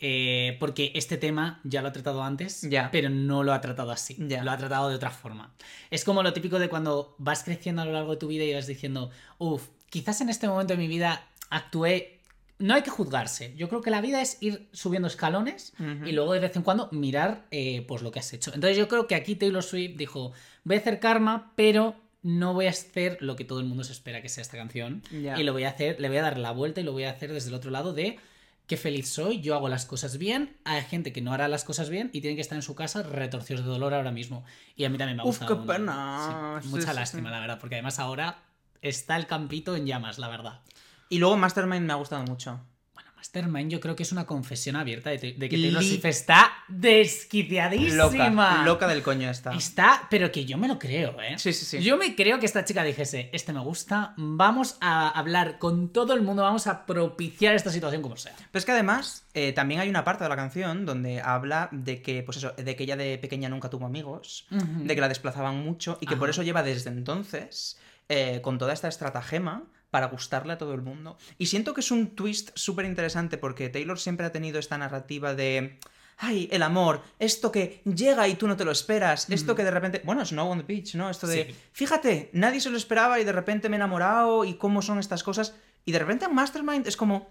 eh, 0.00 0.56
porque 0.60 0.92
este 0.94 1.16
tema 1.16 1.60
ya 1.64 1.82
lo 1.82 1.88
ha 1.88 1.92
tratado 1.92 2.22
antes, 2.22 2.62
Ya. 2.62 2.88
pero 2.92 3.10
no 3.10 3.42
lo 3.42 3.52
ha 3.52 3.60
tratado 3.60 3.90
así. 3.90 4.16
Ya. 4.28 4.44
Lo 4.44 4.52
ha 4.52 4.56
tratado 4.56 4.88
de 4.90 4.94
otra 4.94 5.10
forma. 5.10 5.52
Es 5.90 6.04
como 6.04 6.22
lo 6.22 6.32
típico 6.32 6.60
de 6.60 6.68
cuando 6.68 7.16
vas 7.18 7.42
creciendo 7.42 7.82
a 7.82 7.84
lo 7.84 7.92
largo 7.92 8.12
de 8.12 8.16
tu 8.18 8.28
vida 8.28 8.44
y 8.44 8.54
vas 8.54 8.68
diciendo, 8.68 9.10
uff, 9.38 9.66
quizás 9.90 10.20
en 10.20 10.28
este 10.28 10.46
momento 10.48 10.74
de 10.74 10.78
mi 10.78 10.86
vida 10.86 11.26
actué. 11.50 12.17
No 12.58 12.74
hay 12.74 12.82
que 12.82 12.90
juzgarse. 12.90 13.54
Yo 13.56 13.68
creo 13.68 13.80
que 13.82 13.90
la 13.90 14.00
vida 14.00 14.20
es 14.20 14.38
ir 14.40 14.68
subiendo 14.72 15.06
escalones 15.06 15.74
y 16.04 16.12
luego 16.12 16.32
de 16.32 16.40
vez 16.40 16.56
en 16.56 16.62
cuando 16.62 16.88
mirar 16.90 17.46
eh, 17.50 17.84
pues 17.86 18.02
lo 18.02 18.10
que 18.10 18.18
has 18.18 18.32
hecho. 18.32 18.52
Entonces 18.54 18.76
yo 18.76 18.88
creo 18.88 19.06
que 19.06 19.14
aquí 19.14 19.36
Taylor 19.36 19.62
Swift 19.62 19.96
dijo, 19.96 20.32
voy 20.64 20.76
a 20.76 20.80
hacer 20.80 20.98
karma, 20.98 21.52
pero 21.56 21.94
no 22.22 22.54
voy 22.54 22.66
a 22.66 22.70
hacer 22.70 23.18
lo 23.20 23.36
que 23.36 23.44
todo 23.44 23.60
el 23.60 23.66
mundo 23.66 23.84
se 23.84 23.92
espera 23.92 24.20
que 24.22 24.28
sea 24.28 24.42
esta 24.42 24.56
canción. 24.56 25.02
Y 25.12 25.42
lo 25.44 25.52
voy 25.52 25.64
a 25.64 25.68
hacer, 25.70 26.00
le 26.00 26.08
voy 26.08 26.18
a 26.18 26.22
dar 26.22 26.38
la 26.38 26.50
vuelta 26.50 26.80
y 26.80 26.84
lo 26.84 26.92
voy 26.92 27.04
a 27.04 27.10
hacer 27.10 27.32
desde 27.32 27.48
el 27.50 27.54
otro 27.54 27.70
lado 27.70 27.92
de 27.92 28.18
qué 28.66 28.76
feliz 28.76 29.08
soy, 29.08 29.40
yo 29.40 29.54
hago 29.54 29.70
las 29.70 29.86
cosas 29.86 30.18
bien, 30.18 30.58
hay 30.64 30.82
gente 30.82 31.10
que 31.10 31.22
no 31.22 31.32
hará 31.32 31.48
las 31.48 31.64
cosas 31.64 31.88
bien 31.88 32.10
y 32.12 32.20
tienen 32.20 32.36
que 32.36 32.42
estar 32.42 32.56
en 32.56 32.60
su 32.62 32.74
casa 32.74 33.02
retorcidos 33.02 33.62
de 33.64 33.70
dolor 33.70 33.94
ahora 33.94 34.10
mismo. 34.10 34.44
Y 34.76 34.84
a 34.84 34.90
mí 34.90 34.98
también 34.98 35.16
me 35.16 35.22
ha 35.22 35.26
Uf, 35.26 35.38
gustado. 35.38 35.54
qué 35.62 35.66
¿no? 35.66 35.72
pena. 35.72 36.60
Sí, 36.60 36.68
mucha 36.68 36.90
sí, 36.90 36.94
lástima, 36.96 37.28
sí. 37.30 37.32
la 37.32 37.40
verdad, 37.40 37.58
porque 37.60 37.76
además 37.76 37.98
ahora 37.98 38.42
está 38.82 39.16
el 39.16 39.26
campito 39.26 39.74
en 39.74 39.86
llamas, 39.86 40.18
la 40.18 40.28
verdad. 40.28 40.60
Y 41.08 41.18
luego 41.18 41.36
Mastermind 41.36 41.86
me 41.86 41.92
ha 41.92 41.96
gustado 41.96 42.22
mucho. 42.24 42.60
Bueno, 42.94 43.10
Mastermind 43.16 43.70
yo 43.70 43.80
creo 43.80 43.96
que 43.96 44.02
es 44.02 44.12
una 44.12 44.26
confesión 44.26 44.76
abierta 44.76 45.10
de, 45.10 45.18
de 45.18 45.48
que 45.48 45.56
Taylor 45.56 45.82
Swift 45.82 46.04
está 46.04 46.52
desquiciadísima. 46.68 48.58
Loca. 48.58 48.64
Loca 48.64 48.88
del 48.88 49.02
coño 49.02 49.30
está. 49.30 49.52
Está, 49.54 50.06
pero 50.10 50.30
que 50.30 50.44
yo 50.44 50.58
me 50.58 50.68
lo 50.68 50.78
creo, 50.78 51.20
¿eh? 51.22 51.38
Sí, 51.38 51.52
sí, 51.52 51.64
sí. 51.64 51.82
Yo 51.82 51.96
me 51.96 52.14
creo 52.14 52.38
que 52.38 52.46
esta 52.46 52.64
chica 52.64 52.82
dijese, 52.82 53.30
este 53.32 53.52
me 53.52 53.60
gusta, 53.60 54.12
vamos 54.16 54.76
a 54.80 55.08
hablar 55.08 55.58
con 55.58 55.90
todo 55.92 56.12
el 56.12 56.20
mundo, 56.20 56.42
vamos 56.42 56.66
a 56.66 56.84
propiciar 56.84 57.54
esta 57.54 57.70
situación 57.70 58.02
como 58.02 58.16
sea. 58.16 58.34
Pero 58.36 58.58
es 58.58 58.64
que 58.64 58.72
además 58.72 59.24
eh, 59.32 59.52
también 59.52 59.80
hay 59.80 59.88
una 59.88 60.04
parte 60.04 60.24
de 60.24 60.30
la 60.30 60.36
canción 60.36 60.84
donde 60.84 61.22
habla 61.22 61.68
de 61.72 62.02
que, 62.02 62.22
pues 62.22 62.36
eso, 62.36 62.52
de 62.52 62.76
que 62.76 62.82
ella 62.84 62.96
de 62.96 63.16
pequeña 63.18 63.48
nunca 63.48 63.70
tuvo 63.70 63.86
amigos, 63.86 64.46
de 64.50 64.94
que 64.94 65.00
la 65.00 65.08
desplazaban 65.08 65.56
mucho 65.62 65.96
y 66.00 66.06
que 66.06 66.16
por 66.16 66.28
eso 66.28 66.42
lleva 66.42 66.62
desde 66.62 66.90
entonces 66.90 67.78
eh, 68.10 68.40
con 68.42 68.58
toda 68.58 68.72
esta 68.74 68.88
estratagema 68.88 69.64
para 69.90 70.06
gustarle 70.06 70.52
a 70.52 70.58
todo 70.58 70.74
el 70.74 70.82
mundo. 70.82 71.16
Y 71.38 71.46
siento 71.46 71.74
que 71.74 71.80
es 71.80 71.90
un 71.90 72.08
twist 72.14 72.50
súper 72.54 72.84
interesante 72.84 73.38
porque 73.38 73.68
Taylor 73.68 73.98
siempre 73.98 74.26
ha 74.26 74.32
tenido 74.32 74.58
esta 74.58 74.78
narrativa 74.78 75.34
de... 75.34 75.78
Ay, 76.20 76.48
el 76.50 76.64
amor, 76.64 77.02
esto 77.20 77.52
que 77.52 77.80
llega 77.84 78.26
y 78.26 78.34
tú 78.34 78.48
no 78.48 78.56
te 78.56 78.64
lo 78.64 78.72
esperas, 78.72 79.30
esto 79.30 79.54
que 79.54 79.62
de 79.62 79.70
repente, 79.70 80.02
bueno, 80.04 80.24
Snow 80.26 80.50
on 80.50 80.58
the 80.58 80.64
Beach, 80.64 80.96
¿no? 80.96 81.10
Esto 81.10 81.28
de, 81.28 81.44
Sí. 81.44 81.56
fíjate, 81.70 82.30
nadie 82.32 82.60
se 82.60 82.70
lo 82.70 82.76
esperaba 82.76 83.20
y 83.20 83.24
de 83.24 83.30
repente 83.30 83.68
me 83.68 83.76
he 83.76 83.78
enamorado 83.78 84.44
y 84.44 84.54
cómo 84.54 84.82
son 84.82 84.98
estas 84.98 85.22
cosas. 85.22 85.54
Y 85.84 85.92
de 85.92 86.00
repente 86.00 86.24
en 86.24 86.34
Mastermind 86.34 86.88
es 86.88 86.96
como, 86.96 87.28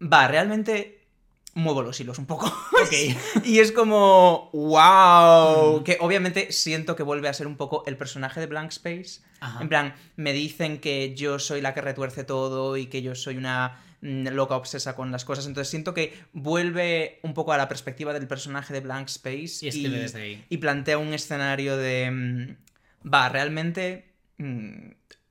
va, 0.00 0.26
realmente 0.26 1.01
muevo 1.54 1.82
los 1.82 1.98
hilos 2.00 2.18
un 2.18 2.26
poco. 2.26 2.52
Y 3.44 3.58
es 3.60 3.72
como, 3.72 4.50
wow. 4.52 5.82
Que 5.84 5.96
obviamente 6.00 6.50
siento 6.52 6.96
que 6.96 7.02
vuelve 7.02 7.28
a 7.28 7.32
ser 7.34 7.46
un 7.46 7.56
poco 7.56 7.84
el 7.86 7.96
personaje 7.96 8.40
de 8.40 8.46
Blank 8.46 8.70
Space. 8.72 9.20
Ajá. 9.40 9.62
En 9.62 9.68
plan, 9.68 9.94
me 10.16 10.32
dicen 10.32 10.78
que 10.78 11.14
yo 11.14 11.38
soy 11.38 11.60
la 11.60 11.74
que 11.74 11.80
retuerce 11.80 12.24
todo 12.24 12.76
y 12.76 12.86
que 12.86 13.02
yo 13.02 13.14
soy 13.14 13.36
una 13.36 13.80
mm, 14.00 14.28
loca 14.28 14.56
obsesa 14.56 14.94
con 14.96 15.10
las 15.12 15.24
cosas. 15.24 15.46
Entonces 15.46 15.70
siento 15.70 15.94
que 15.94 16.12
vuelve 16.32 17.20
un 17.22 17.34
poco 17.34 17.52
a 17.52 17.56
la 17.56 17.68
perspectiva 17.68 18.12
del 18.12 18.26
personaje 18.26 18.72
de 18.72 18.80
Blank 18.80 19.08
Space 19.08 19.64
Y 19.64 19.68
escribe 19.68 19.98
desde 19.98 20.22
ahí. 20.22 20.44
y 20.48 20.58
plantea 20.58 20.98
un 20.98 21.12
escenario 21.14 21.76
de... 21.76 22.10
mm, 22.10 22.56
Va, 23.12 23.28
realmente... 23.28 24.12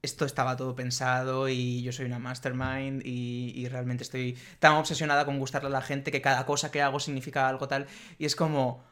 esto 0.03 0.25
estaba 0.25 0.55
todo 0.57 0.75
pensado 0.75 1.47
y 1.47 1.83
yo 1.83 1.91
soy 1.91 2.05
una 2.05 2.17
mastermind 2.19 3.03
y, 3.05 3.53
y 3.55 3.67
realmente 3.67 4.03
estoy 4.03 4.35
tan 4.59 4.73
obsesionada 4.73 5.25
con 5.25 5.37
gustarle 5.37 5.67
a 5.67 5.71
la 5.71 5.81
gente 5.81 6.11
que 6.11 6.21
cada 6.21 6.45
cosa 6.45 6.71
que 6.71 6.81
hago 6.81 6.99
significa 6.99 7.47
algo 7.47 7.67
tal. 7.67 7.85
Y 8.17 8.25
es 8.25 8.35
como... 8.35 8.89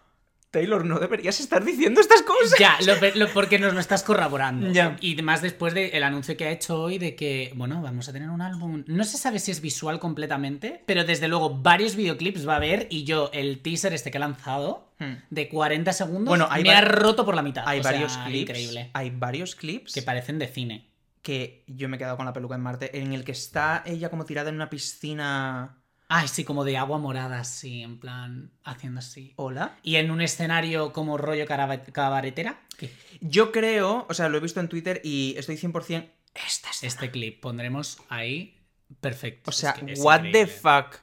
Taylor, 0.52 0.84
no 0.84 0.98
deberías 0.98 1.40
estar 1.40 1.64
diciendo 1.64 2.02
estas 2.02 2.24
cosas. 2.24 2.58
Ya, 2.58 2.76
lo- 2.84 2.96
lo- 3.20 3.32
porque 3.34 3.60
nos 3.60 3.72
lo 3.76 3.80
estás 3.80 4.02
corroborando. 4.02 4.72
Ya. 4.72 4.98
Y 5.00 5.16
más 5.22 5.44
después 5.44 5.76
del 5.76 6.02
anuncio 6.02 6.36
que 6.38 6.46
ha 6.48 6.50
hecho 6.52 6.82
hoy 6.82 6.98
de 6.98 7.16
que, 7.16 7.52
bueno, 7.56 7.84
vamos 7.84 8.10
a 8.10 8.14
tener 8.14 8.32
un 8.32 8.42
álbum. 8.42 8.84
No 8.88 9.04
se 9.04 9.20
sabe 9.20 9.38
si 9.38 9.52
es 9.52 9.62
visual 9.62 10.00
completamente, 10.00 10.82
pero 10.88 11.04
desde 11.04 11.28
luego 11.28 11.52
varios 11.60 11.96
videoclips 11.96 12.48
va 12.48 12.54
a 12.54 12.56
haber. 12.56 12.88
Y 12.90 13.04
yo, 13.04 13.30
el 13.32 13.60
teaser 13.62 13.94
este 13.94 14.10
que 14.12 14.18
ha 14.18 14.22
lanzado, 14.22 14.88
Hmm. 15.00 15.14
de 15.30 15.48
40 15.48 15.94
segundos, 15.94 16.28
Bueno, 16.28 16.48
hay 16.52 16.62
me 16.64 16.72
ha 16.74 16.82
roto 16.82 17.26
por 17.26 17.34
la 17.36 17.42
mitad. 17.42 17.64
Hay 17.68 17.80
O 17.80 17.84
sea, 17.84 17.92
varios 17.94 18.18
clips. 18.18 18.50
Increíble. 18.50 18.90
Hay 18.94 19.12
varios 19.12 19.56
clips 19.56 19.94
Que 19.94 20.02
parecen 20.02 20.40
de 20.40 20.48
cine. 20.48 20.89
Que 21.22 21.64
yo 21.68 21.90
me 21.90 21.96
he 21.96 22.00
quedado 22.00 22.18
con 22.18 22.26
la 22.26 22.34
peluca 22.34 22.56
en 22.56 22.62
Marte, 22.62 23.00
en 23.00 23.14
el 23.14 23.24
que 23.24 23.32
está 23.32 23.84
ella 23.86 24.10
como 24.10 24.26
tirada 24.26 24.50
en 24.50 24.56
una 24.56 24.70
piscina. 24.70 25.78
Ay, 26.08 26.28
sí, 26.28 26.44
como 26.44 26.64
de 26.64 26.76
agua 26.78 26.98
morada, 26.98 27.40
así, 27.40 27.84
en 27.84 28.00
plan, 28.00 28.52
haciendo 28.64 29.00
así. 29.00 29.34
Hola. 29.36 29.78
Y 29.84 29.98
en 29.98 30.10
un 30.10 30.22
escenario 30.22 30.92
como 30.92 31.18
rollo 31.18 31.46
cabaretera. 31.46 32.60
¿Qué? 32.78 32.92
Yo 33.22 33.52
creo, 33.52 34.08
o 34.10 34.14
sea, 34.14 34.28
lo 34.30 34.38
he 34.38 34.42
visto 34.42 34.60
en 34.60 34.70
Twitter 34.70 35.02
y 35.04 35.36
estoy 35.38 35.56
100%. 35.58 36.10
Esta 36.34 36.70
es. 36.70 36.84
Este 36.84 37.12
clip 37.12 37.42
pondremos 37.42 38.00
ahí 38.10 38.60
perfecto. 39.02 39.50
O 39.50 39.54
sea, 39.54 39.72
Es 39.72 39.84
que 39.84 39.92
es 39.94 40.00
what 40.00 40.22
the 40.32 40.48
fuck. 40.48 40.96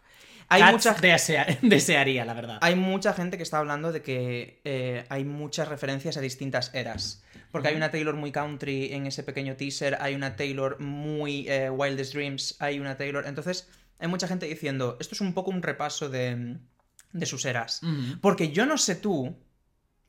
Hay 0.49 0.63
Cats 0.63 0.73
mucha, 0.73 0.97
desea- 0.97 1.59
desearía, 1.63 2.25
la 2.25 2.35
verdad. 2.35 2.59
hay 2.61 2.75
mucha 2.77 3.13
gente 3.13 3.37
que 3.37 3.43
está 3.43 3.59
hablando 3.59 3.93
de 3.93 4.03
que 4.03 4.61
eh, 4.65 5.05
hay 5.09 5.25
muchas 5.25 5.69
referencias 5.69 6.17
a 6.17 6.21
distintas 6.21 6.73
eras. 6.75 7.23
Porque 7.53 7.69
hay 7.69 7.77
una 7.77 7.91
Taylor 7.91 8.15
muy 8.15 8.33
country 8.33 8.93
en 8.93 9.07
ese 9.07 9.23
pequeño 9.23 9.57
teaser, 9.57 9.97
hay 10.01 10.15
una 10.15 10.37
Taylor 10.37 10.79
muy 10.81 11.49
eh, 11.49 11.71
Wildest 11.71 12.13
Dreams, 12.15 12.57
hay 12.61 12.79
una 12.81 12.97
Taylor. 12.97 13.25
Entonces, 13.27 13.69
hay 13.99 14.09
mucha 14.09 14.29
gente 14.29 14.47
diciendo, 14.47 14.97
esto 15.01 15.15
es 15.15 15.21
un 15.23 15.33
poco 15.33 15.51
un 15.51 15.63
repaso 15.63 16.09
de, 16.11 16.59
de 17.13 17.27
sus 17.27 17.45
eras. 17.47 17.81
Porque 18.21 18.53
yo 18.53 18.67
no 18.67 18.77
sé 18.77 18.95
tú. 18.97 19.37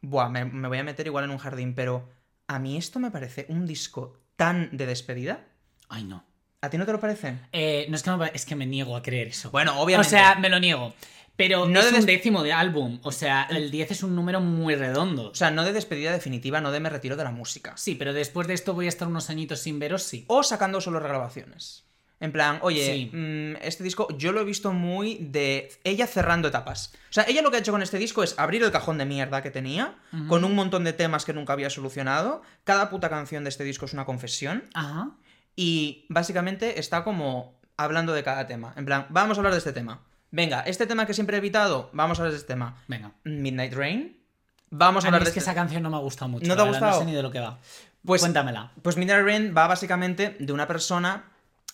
Buah, 0.01 0.29
me, 0.29 0.45
me 0.45 0.67
voy 0.67 0.77
a 0.79 0.83
meter 0.83 1.07
igual 1.07 1.23
en 1.25 1.31
un 1.31 1.37
jardín, 1.37 1.73
pero 1.73 2.09
a 2.47 2.59
mí 2.59 2.75
esto 2.77 2.99
me 2.99 3.11
parece 3.11 3.45
un 3.49 3.65
disco 3.65 4.19
tan 4.35 4.69
de 4.75 4.85
despedida. 4.85 5.45
Ay, 5.89 6.03
no. 6.03 6.25
¿A 6.61 6.69
ti 6.69 6.77
no 6.77 6.85
te 6.85 6.91
lo 6.91 6.99
parece? 6.99 7.37
Eh, 7.51 7.85
no 7.89 7.95
es 7.95 8.03
que, 8.03 8.11
es 8.33 8.45
que 8.45 8.55
me 8.55 8.65
niego 8.65 8.95
a 8.95 9.03
creer 9.03 9.27
eso. 9.27 9.51
Bueno, 9.51 9.79
obviamente. 9.79 10.07
O 10.07 10.09
sea, 10.09 10.35
me 10.35 10.49
lo 10.49 10.59
niego. 10.59 10.93
Pero 11.35 11.67
No 11.67 11.79
es 11.79 11.91
de 11.93 11.99
un 11.99 12.05
décimo 12.07 12.41
de 12.41 12.51
álbum. 12.51 12.99
O 13.03 13.11
sea, 13.11 13.43
el 13.51 13.69
10 13.69 13.91
es 13.91 14.01
un 14.01 14.15
número 14.15 14.41
muy 14.41 14.73
redondo. 14.73 15.29
O 15.29 15.35
sea, 15.35 15.51
no 15.51 15.63
de 15.63 15.71
despedida 15.71 16.11
definitiva, 16.11 16.59
no 16.59 16.71
de 16.71 16.79
me 16.79 16.89
retiro 16.89 17.15
de 17.15 17.23
la 17.23 17.29
música. 17.31 17.77
sí, 17.77 17.93
pero 17.93 18.11
después 18.11 18.47
de 18.47 18.55
esto 18.55 18.73
voy 18.73 18.87
a 18.87 18.89
estar 18.89 19.07
unos 19.07 19.29
añitos 19.29 19.59
sin 19.59 19.77
veros, 19.77 20.01
sí. 20.01 20.25
O 20.27 20.41
sacando 20.41 20.81
solo 20.81 20.99
regrabaciones. 20.99 21.83
En 22.19 22.31
plan, 22.31 22.57
oye, 22.63 22.83
Sí. 22.83 23.11
mm, 23.15 23.57
este 23.61 23.83
disco 23.83 24.07
yo 24.17 24.31
lo 24.31 24.41
he 24.41 24.43
visto 24.43 24.73
muy 24.73 25.19
de 25.21 25.69
ella 25.83 26.07
cerrando 26.07 26.47
etapas. 26.47 26.91
O 27.11 27.13
sea, 27.13 27.25
ella 27.27 27.43
lo 27.43 27.51
que 27.51 27.57
ha 27.57 27.59
hecho 27.59 27.71
con 27.71 27.83
este 27.83 27.99
disco 27.99 28.23
es 28.23 28.33
abrir 28.39 28.63
el 28.63 28.71
cajón 28.71 28.97
de 28.97 29.05
mierda 29.05 29.43
que 29.43 29.51
tenía, 29.51 29.93
con 30.27 30.43
un 30.43 30.55
montón 30.55 30.83
de 30.83 30.93
temas 30.93 31.23
que 31.25 31.33
nunca 31.33 31.53
había 31.53 31.69
solucionado. 31.69 32.41
Cada 32.63 32.89
puta 32.89 33.09
canción 33.11 33.43
de 33.43 33.49
este 33.49 33.63
disco 33.63 33.85
es 33.85 33.93
una 33.93 34.05
confesión. 34.05 34.63
Ajá. 34.73 35.11
Y 35.57 36.05
básicamente 36.07 36.79
está 36.79 37.03
como 37.03 37.59
hablando 37.75 38.13
de 38.13 38.23
cada 38.23 38.47
tema. 38.47 38.73
En 38.77 38.85
plan, 38.85 39.07
vamos 39.09 39.37
a 39.37 39.39
hablar 39.39 39.51
de 39.53 39.59
este 39.59 39.73
tema. 39.73 40.01
Venga, 40.31 40.61
este 40.61 40.85
tema 40.85 41.05
que 41.05 41.13
siempre 41.13 41.35
he 41.35 41.39
evitado, 41.39 41.89
vamos 41.93 42.19
a 42.19 42.21
hablar 42.21 42.31
de 42.31 42.37
este 42.37 42.47
tema. 42.53 42.77
Venga. 42.87 43.11
Midnight 43.25 43.73
Rain. 43.73 44.17
Vamos 44.69 45.03
a 45.03 45.07
A 45.07 45.11
mí 45.11 45.15
hablar 45.15 45.23
es 45.23 45.29
de 45.29 45.33
que 45.33 45.39
este... 45.39 45.49
esa 45.49 45.55
canción 45.55 45.81
no 45.81 45.89
me 45.89 45.95
ha 45.97 45.99
gustado 45.99 46.29
mucho. 46.29 46.45
¿No 46.47 46.55
te 46.55 46.61
ha 46.61 46.65
gustado? 46.65 46.91
No 46.91 46.99
sé 46.99 47.05
ni 47.05 47.13
de 47.13 47.23
lo 47.23 47.31
que 47.31 47.39
va. 47.39 47.57
Pues, 48.05 48.21
Cuéntamela. 48.21 48.71
pues 48.81 48.97
Midnight 48.97 49.25
Rain 49.25 49.53
va 49.57 49.67
básicamente 49.67 50.37
de 50.39 50.53
una 50.53 50.67
persona 50.67 51.25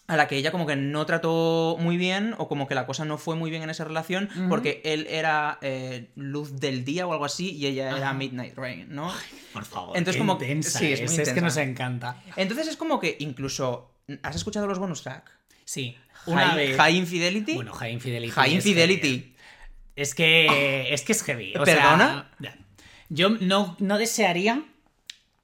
a 0.07 0.17
la 0.17 0.27
que 0.27 0.35
ella 0.35 0.51
como 0.51 0.65
que 0.65 0.75
no 0.75 1.05
trató 1.05 1.77
muy 1.79 1.95
bien 1.97 2.35
o 2.37 2.47
como 2.49 2.67
que 2.67 2.75
la 2.75 2.85
cosa 2.85 3.05
no 3.05 3.17
fue 3.17 3.35
muy 3.35 3.49
bien 3.49 3.63
en 3.63 3.69
esa 3.69 3.85
relación 3.85 4.29
porque 4.49 4.81
él 4.83 5.07
era 5.09 5.59
eh, 5.61 6.09
luz 6.15 6.59
del 6.59 6.83
día 6.83 7.07
o 7.07 7.13
algo 7.13 7.23
así 7.25 7.51
y 7.51 7.67
ella 7.67 7.95
era. 7.97 8.13
Midnight 8.13 8.55
Rain, 8.57 8.87
¿no? 8.89 9.11
Por 9.53 9.63
favor. 9.65 9.95
Entonces, 9.97 10.15
qué 10.21 10.27
como- 10.27 10.33
intensa 10.33 10.79
sí, 10.79 10.91
es 10.91 10.99
es, 10.99 11.11
muy 11.11 11.19
es 11.21 11.29
que 11.29 11.29
intensa. 11.39 11.41
nos 11.41 11.57
encanta. 11.57 12.23
Entonces 12.35 12.67
es 12.67 12.75
como 12.77 12.99
que 12.99 13.15
incluso... 13.19 13.91
¿Has 14.23 14.35
escuchado 14.35 14.67
los 14.67 14.79
bonus 14.79 15.01
track? 15.03 15.31
Sí. 15.63 15.95
Una 16.25 16.47
High, 16.49 16.57
vez. 16.57 16.77
High 16.77 16.97
Infidelity. 16.97 17.55
Bueno, 17.55 17.71
High 17.73 17.93
Infidelity. 17.93 18.31
High 18.31 18.55
es 18.57 18.65
Infidelity. 18.65 19.09
heavy. 19.09 19.35
Es 19.95 20.15
que. 20.15 20.93
Es 20.93 21.03
que 21.03 21.11
es 21.13 21.23
heavy. 21.23 21.53
O 21.55 21.63
¿Perdona? 21.63 22.29
sea, 22.41 22.57
yo 23.09 23.29
no, 23.29 23.77
no 23.79 23.97
desearía 23.97 24.63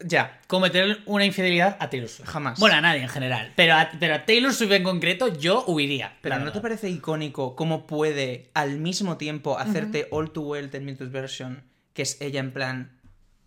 Ya. 0.02 0.40
cometer 0.48 1.00
una 1.06 1.26
infidelidad 1.26 1.76
a 1.80 1.90
Taylor 1.90 2.08
Swift. 2.10 2.28
Jamás. 2.30 2.60
Bueno, 2.60 2.76
a 2.78 2.82
nadie 2.82 3.02
en 3.02 3.10
general. 3.10 3.52
Pero 3.56 3.76
a, 3.76 3.90
pero 4.00 4.16
a 4.16 4.26
Taylor 4.26 4.54
Swift 4.54 4.72
en 4.72 4.84
concreto, 4.84 5.28
yo 5.28 5.66
huiría. 5.68 6.18
Pero 6.22 6.40
¿no 6.40 6.52
te 6.52 6.62
parece 6.62 6.90
icónico 6.90 7.56
cómo 7.56 7.86
puede 7.86 8.50
al 8.54 8.80
mismo 8.80 9.18
tiempo 9.18 9.58
hacerte 9.60 10.08
All 10.12 10.32
Too 10.32 10.44
Well 10.44 10.70
10 10.72 10.84
Minutes 10.84 11.12
Version, 11.12 11.64
que 11.94 12.04
es 12.04 12.20
ella 12.22 12.40
en 12.40 12.52
plan, 12.54 12.98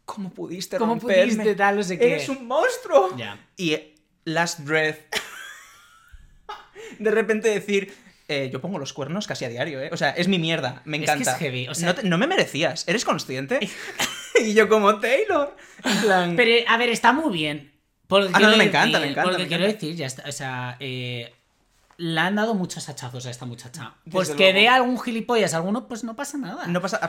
¿cómo 0.05 0.31
pudiste 0.35 0.77
¿Cómo 0.77 0.95
romperme? 0.95 1.33
pudiste 1.33 1.55
tal, 1.55 1.77
no 1.77 1.83
sé 1.83 1.99
qué? 1.99 2.07
¡Eres 2.17 2.29
un 2.29 2.47
monstruo! 2.47 3.17
Ya. 3.17 3.39
Y 3.57 3.73
eh, 3.73 3.95
Last 4.25 4.61
Breath. 4.65 4.99
de 6.99 7.11
repente 7.11 7.49
decir, 7.49 7.95
eh, 8.29 8.51
yo 8.53 8.61
pongo 8.61 8.79
los 8.79 8.93
cuernos 8.93 9.27
casi 9.27 9.45
a 9.45 9.49
diario, 9.49 9.81
¿eh? 9.81 9.89
O 9.93 9.97
sea, 9.97 10.11
es 10.11 10.29
mi 10.29 10.39
mierda, 10.39 10.83
me 10.85 10.99
Es 10.99 11.05
que 11.05 11.11
encanta. 11.13 11.33
es 11.33 11.39
heavy, 11.39 11.69
o 11.69 11.75
sea- 11.75 11.89
no, 11.89 11.95
te- 11.95 12.03
no 12.05 12.19
me 12.19 12.27
merecías, 12.27 12.87
¿eres 12.89 13.05
consciente? 13.05 13.59
y 14.41 14.55
yo 14.55 14.69
como 14.69 14.99
Taylor. 15.01 15.57
Plan, 16.03 16.37
Pero, 16.37 16.69
a 16.69 16.77
ver, 16.77 16.89
está 16.91 17.13
muy 17.13 17.33
bien. 17.33 17.73
Porque 18.07 18.29
Ah, 18.29 18.33
no, 18.33 18.39
quiero 18.39 18.57
me 18.59 18.65
encanta, 18.65 18.99
decir- 18.99 19.01
me 19.07 19.11
encanta, 19.13 19.23
Porque 19.31 19.43
me 19.45 19.49
quiero 19.49 19.65
encanta. 19.65 19.81
decir, 19.87 19.97
ya 19.97 20.07
está, 20.07 20.29
o 20.29 20.33
sea, 20.33 20.77
eh, 20.81 21.33
le 21.99 22.21
han 22.21 22.35
dado 22.35 22.55
muchos 22.55 22.89
hachazos 22.89 23.25
a 23.27 23.31
esta 23.31 23.47
muchacha. 23.47 23.95
Pues 24.11 24.29
Desde 24.29 24.39
que 24.39 24.53
dé 24.53 24.69
algún 24.69 25.01
gilipollas 25.01 25.55
a 25.55 25.59
alguno, 25.59 25.87
pues 25.89 26.05
no 26.05 26.15
pasa 26.17 26.37
nada. 26.37 26.67
no 26.67 26.81
pasa 26.83 27.01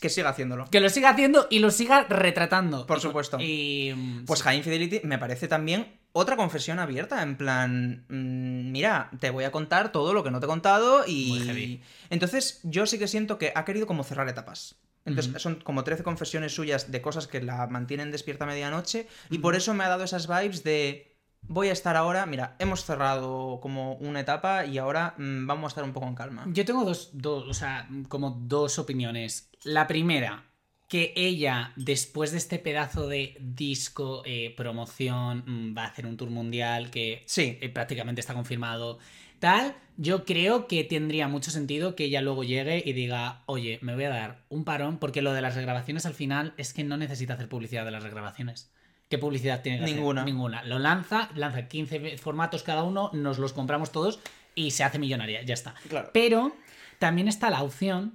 que 0.00 0.08
siga 0.08 0.30
haciéndolo. 0.30 0.66
Que 0.70 0.80
lo 0.80 0.88
siga 0.88 1.10
haciendo 1.10 1.46
y 1.50 1.58
lo 1.58 1.70
siga 1.70 2.04
retratando. 2.08 2.86
Por 2.86 2.98
Y- 2.98 3.00
supuesto. 3.00 3.38
Y, 3.40 4.22
Pues 4.26 4.40
sí. 4.40 4.44
High 4.44 4.58
Infidelity 4.58 5.00
me 5.04 5.18
parece 5.18 5.48
también 5.48 5.98
otra 6.12 6.36
confesión 6.36 6.78
abierta, 6.78 7.22
en 7.22 7.36
plan, 7.36 8.04
mm, 8.08 8.70
mira, 8.72 9.10
te 9.20 9.28
voy 9.30 9.44
a 9.44 9.50
contar 9.52 9.92
todo 9.92 10.14
lo 10.14 10.22
que 10.24 10.30
no 10.30 10.40
te 10.40 10.46
he 10.46 10.48
contado 10.48 11.00
Muy 11.06 11.40
heavy. 11.40 11.62
y... 11.64 11.82
Entonces 12.08 12.60
yo 12.62 12.86
sí 12.86 12.98
que 12.98 13.08
siento 13.08 13.36
que 13.36 13.52
ha 13.54 13.64
querido 13.66 13.86
como 13.86 14.04
cerrar 14.04 14.26
etapas. 14.28 14.76
Entonces 15.06 15.40
son 15.40 15.56
como 15.56 15.84
13 15.84 16.02
confesiones 16.02 16.54
suyas 16.54 16.90
de 16.90 17.00
cosas 17.00 17.26
que 17.26 17.40
la 17.40 17.66
mantienen 17.68 18.10
despierta 18.10 18.44
a 18.44 18.48
medianoche 18.48 19.06
y 19.30 19.38
por 19.38 19.54
eso 19.54 19.72
me 19.72 19.84
ha 19.84 19.88
dado 19.88 20.04
esas 20.04 20.26
vibes 20.26 20.62
de... 20.64 21.14
Voy 21.48 21.68
a 21.68 21.72
estar 21.72 21.94
ahora, 21.94 22.26
mira, 22.26 22.56
hemos 22.58 22.84
cerrado 22.84 23.60
como 23.62 23.94
una 23.94 24.18
etapa 24.18 24.66
y 24.66 24.78
ahora 24.78 25.14
mm, 25.16 25.46
vamos 25.46 25.66
a 25.66 25.68
estar 25.68 25.84
un 25.84 25.92
poco 25.92 26.08
en 26.08 26.16
calma. 26.16 26.44
Yo 26.48 26.64
tengo 26.64 26.84
dos, 26.84 27.10
dos, 27.12 27.46
o 27.48 27.54
sea, 27.54 27.88
como 28.08 28.30
dos 28.30 28.80
opiniones. 28.80 29.48
La 29.62 29.86
primera, 29.86 30.42
que 30.88 31.12
ella, 31.14 31.72
después 31.76 32.32
de 32.32 32.38
este 32.38 32.58
pedazo 32.58 33.06
de 33.06 33.36
disco, 33.40 34.22
eh, 34.24 34.54
promoción, 34.56 35.44
mm, 35.46 35.76
va 35.76 35.84
a 35.84 35.86
hacer 35.88 36.04
un 36.06 36.16
tour 36.16 36.30
mundial 36.30 36.90
que 36.90 37.22
Sí. 37.26 37.58
eh, 37.60 37.68
prácticamente 37.68 38.20
está 38.20 38.34
confirmado. 38.34 38.98
Tal, 39.38 39.74
yo 39.96 40.24
creo 40.24 40.66
que 40.66 40.84
tendría 40.84 41.28
mucho 41.28 41.50
sentido 41.50 41.94
que 41.94 42.04
ella 42.04 42.20
luego 42.20 42.44
llegue 42.44 42.82
y 42.84 42.92
diga, 42.92 43.42
oye, 43.46 43.78
me 43.82 43.94
voy 43.94 44.04
a 44.04 44.10
dar 44.10 44.44
un 44.48 44.64
parón, 44.64 44.98
porque 44.98 45.22
lo 45.22 45.32
de 45.32 45.40
las 45.42 45.54
regrabaciones 45.54 46.06
al 46.06 46.14
final 46.14 46.54
es 46.56 46.72
que 46.72 46.84
no 46.84 46.96
necesita 46.96 47.34
hacer 47.34 47.48
publicidad 47.48 47.84
de 47.84 47.90
las 47.90 48.02
regrabaciones. 48.02 48.70
¿Qué 49.08 49.18
publicidad 49.18 49.62
tiene 49.62 49.78
que 49.78 49.84
hacer? 49.84 49.96
Ninguna. 49.96 50.24
Ninguna. 50.24 50.62
Lo 50.64 50.78
lanza, 50.78 51.30
lanza 51.34 51.68
15 51.68 52.18
formatos 52.18 52.62
cada 52.62 52.82
uno, 52.82 53.10
nos 53.12 53.38
los 53.38 53.52
compramos 53.52 53.92
todos 53.92 54.18
y 54.54 54.72
se 54.72 54.82
hace 54.84 54.98
millonaria, 54.98 55.42
ya 55.42 55.54
está. 55.54 55.74
Claro. 55.88 56.10
Pero 56.12 56.56
también 56.98 57.28
está 57.28 57.50
la 57.50 57.62
opción. 57.62 58.14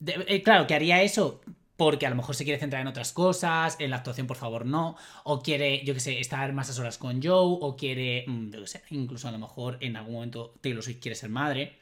de- 0.00 0.24
eh, 0.26 0.42
claro, 0.42 0.66
que 0.66 0.74
haría 0.74 1.02
eso 1.02 1.40
porque 1.84 2.06
a 2.06 2.10
lo 2.10 2.16
mejor 2.16 2.36
se 2.36 2.44
quiere 2.44 2.60
centrar 2.60 2.82
en 2.82 2.88
otras 2.88 3.12
cosas, 3.12 3.76
en 3.80 3.90
la 3.90 3.96
actuación 3.96 4.26
por 4.28 4.36
favor 4.36 4.64
no, 4.64 4.96
o 5.24 5.42
quiere, 5.42 5.84
yo 5.84 5.94
qué 5.94 6.00
sé, 6.00 6.20
estar 6.20 6.52
más 6.52 6.70
a 6.70 6.72
solas 6.72 6.96
con 6.96 7.20
Joe, 7.20 7.58
o 7.60 7.76
quiere, 7.76 8.24
mm, 8.26 8.50
yo 8.50 8.60
qué 8.60 8.66
sé, 8.66 8.82
incluso 8.90 9.26
a 9.26 9.32
lo 9.32 9.38
mejor 9.38 9.78
en 9.80 9.96
algún 9.96 10.14
momento 10.14 10.54
Taylor 10.60 10.82
Swift 10.82 11.00
quiere 11.00 11.16
ser 11.16 11.30
madre, 11.30 11.78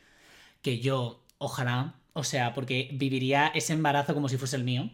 que 0.63 0.79
yo, 0.79 1.23
ojalá, 1.39 1.97
o 2.15 2.25
sea, 2.25 2.55
porque 2.55 2.89
viviría 2.93 3.49
ese 3.55 3.75
embarazo 3.75 4.15
como 4.15 4.29
si 4.29 4.39
fuese 4.39 4.57
el 4.57 4.65
mío. 4.65 4.91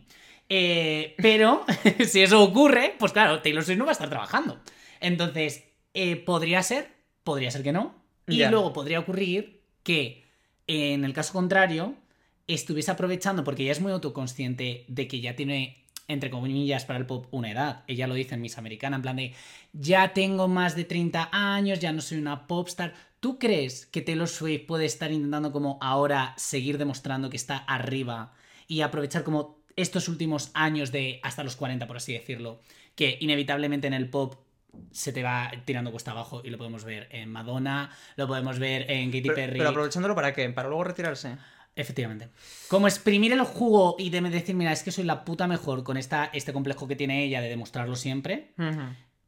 Eh, 0.48 1.14
pero 1.18 1.64
si 2.06 2.22
eso 2.22 2.42
ocurre, 2.42 2.94
pues 2.98 3.12
claro, 3.12 3.42
Taylor 3.42 3.64
Swift 3.64 3.78
no 3.78 3.84
va 3.84 3.92
a 3.92 3.92
estar 3.92 4.10
trabajando. 4.10 4.60
Entonces, 5.00 5.64
eh, 5.94 6.16
podría 6.16 6.62
ser, 6.62 6.90
podría 7.22 7.50
ser 7.50 7.62
que 7.62 7.72
no. 7.72 7.94
Y 8.26 8.44
luego 8.44 8.72
podría 8.72 8.98
ocurrir 8.98 9.62
que, 9.84 10.24
en 10.66 11.04
el 11.04 11.12
caso 11.12 11.32
contrario, 11.32 11.94
estuviese 12.46 12.90
aprovechando, 12.90 13.44
porque 13.44 13.62
ella 13.62 13.72
es 13.72 13.80
muy 13.80 13.92
autoconsciente 13.92 14.84
de 14.88 15.08
que 15.08 15.20
ya 15.20 15.34
tiene, 15.36 15.84
entre 16.08 16.30
comillas, 16.30 16.84
para 16.84 16.98
el 16.98 17.06
pop 17.06 17.26
una 17.30 17.50
edad. 17.50 17.84
Ella 17.86 18.06
lo 18.06 18.14
dice 18.14 18.34
en 18.34 18.42
Miss 18.42 18.58
Americana, 18.58 18.96
en 18.96 19.02
plan 19.02 19.16
de, 19.16 19.34
ya 19.72 20.12
tengo 20.12 20.48
más 20.48 20.76
de 20.76 20.84
30 20.84 21.30
años, 21.32 21.80
ya 21.80 21.92
no 21.92 22.00
soy 22.00 22.18
una 22.18 22.46
popstar. 22.46 22.94
¿Tú 23.20 23.38
crees 23.38 23.86
que 23.86 24.02
Taylor 24.02 24.28
Swift 24.28 24.66
puede 24.66 24.84
estar 24.84 25.10
intentando 25.10 25.50
como 25.50 25.78
ahora 25.80 26.34
seguir 26.36 26.78
demostrando 26.78 27.30
que 27.30 27.36
está 27.36 27.56
arriba 27.56 28.32
y 28.68 28.82
aprovechar 28.82 29.24
como 29.24 29.58
estos 29.74 30.08
últimos 30.08 30.50
años 30.54 30.92
de 30.92 31.20
hasta 31.22 31.44
los 31.44 31.56
40, 31.56 31.86
por 31.86 31.96
así 31.96 32.12
decirlo, 32.12 32.60
que 32.94 33.18
inevitablemente 33.20 33.86
en 33.86 33.94
el 33.94 34.08
pop 34.08 34.36
se 34.90 35.12
te 35.12 35.22
va 35.22 35.50
tirando 35.64 35.90
cuesta 35.90 36.10
abajo 36.10 36.42
y 36.44 36.50
lo 36.50 36.58
podemos 36.58 36.84
ver 36.84 37.08
en 37.10 37.30
Madonna, 37.30 37.90
lo 38.16 38.26
podemos 38.26 38.58
ver 38.58 38.90
en 38.90 39.10
Katy 39.10 39.22
Pero, 39.22 39.34
Perry. 39.34 39.58
pero 39.58 39.70
aprovechándolo 39.70 40.14
para 40.14 40.32
qué? 40.32 40.48
Para 40.50 40.68
luego 40.68 40.84
retirarse. 40.84 41.36
Efectivamente. 41.76 42.30
Como 42.68 42.88
exprimir 42.88 43.32
el 43.32 43.42
jugo 43.42 43.96
y 43.98 44.08
de 44.08 44.22
decir, 44.22 44.56
mira, 44.56 44.72
es 44.72 44.82
que 44.82 44.90
soy 44.90 45.04
la 45.04 45.24
puta 45.24 45.46
mejor 45.46 45.84
con 45.84 45.98
esta, 45.98 46.24
este 46.32 46.54
complejo 46.54 46.88
que 46.88 46.96
tiene 46.96 47.22
ella 47.22 47.42
de 47.42 47.50
demostrarlo 47.50 47.96
siempre, 47.96 48.54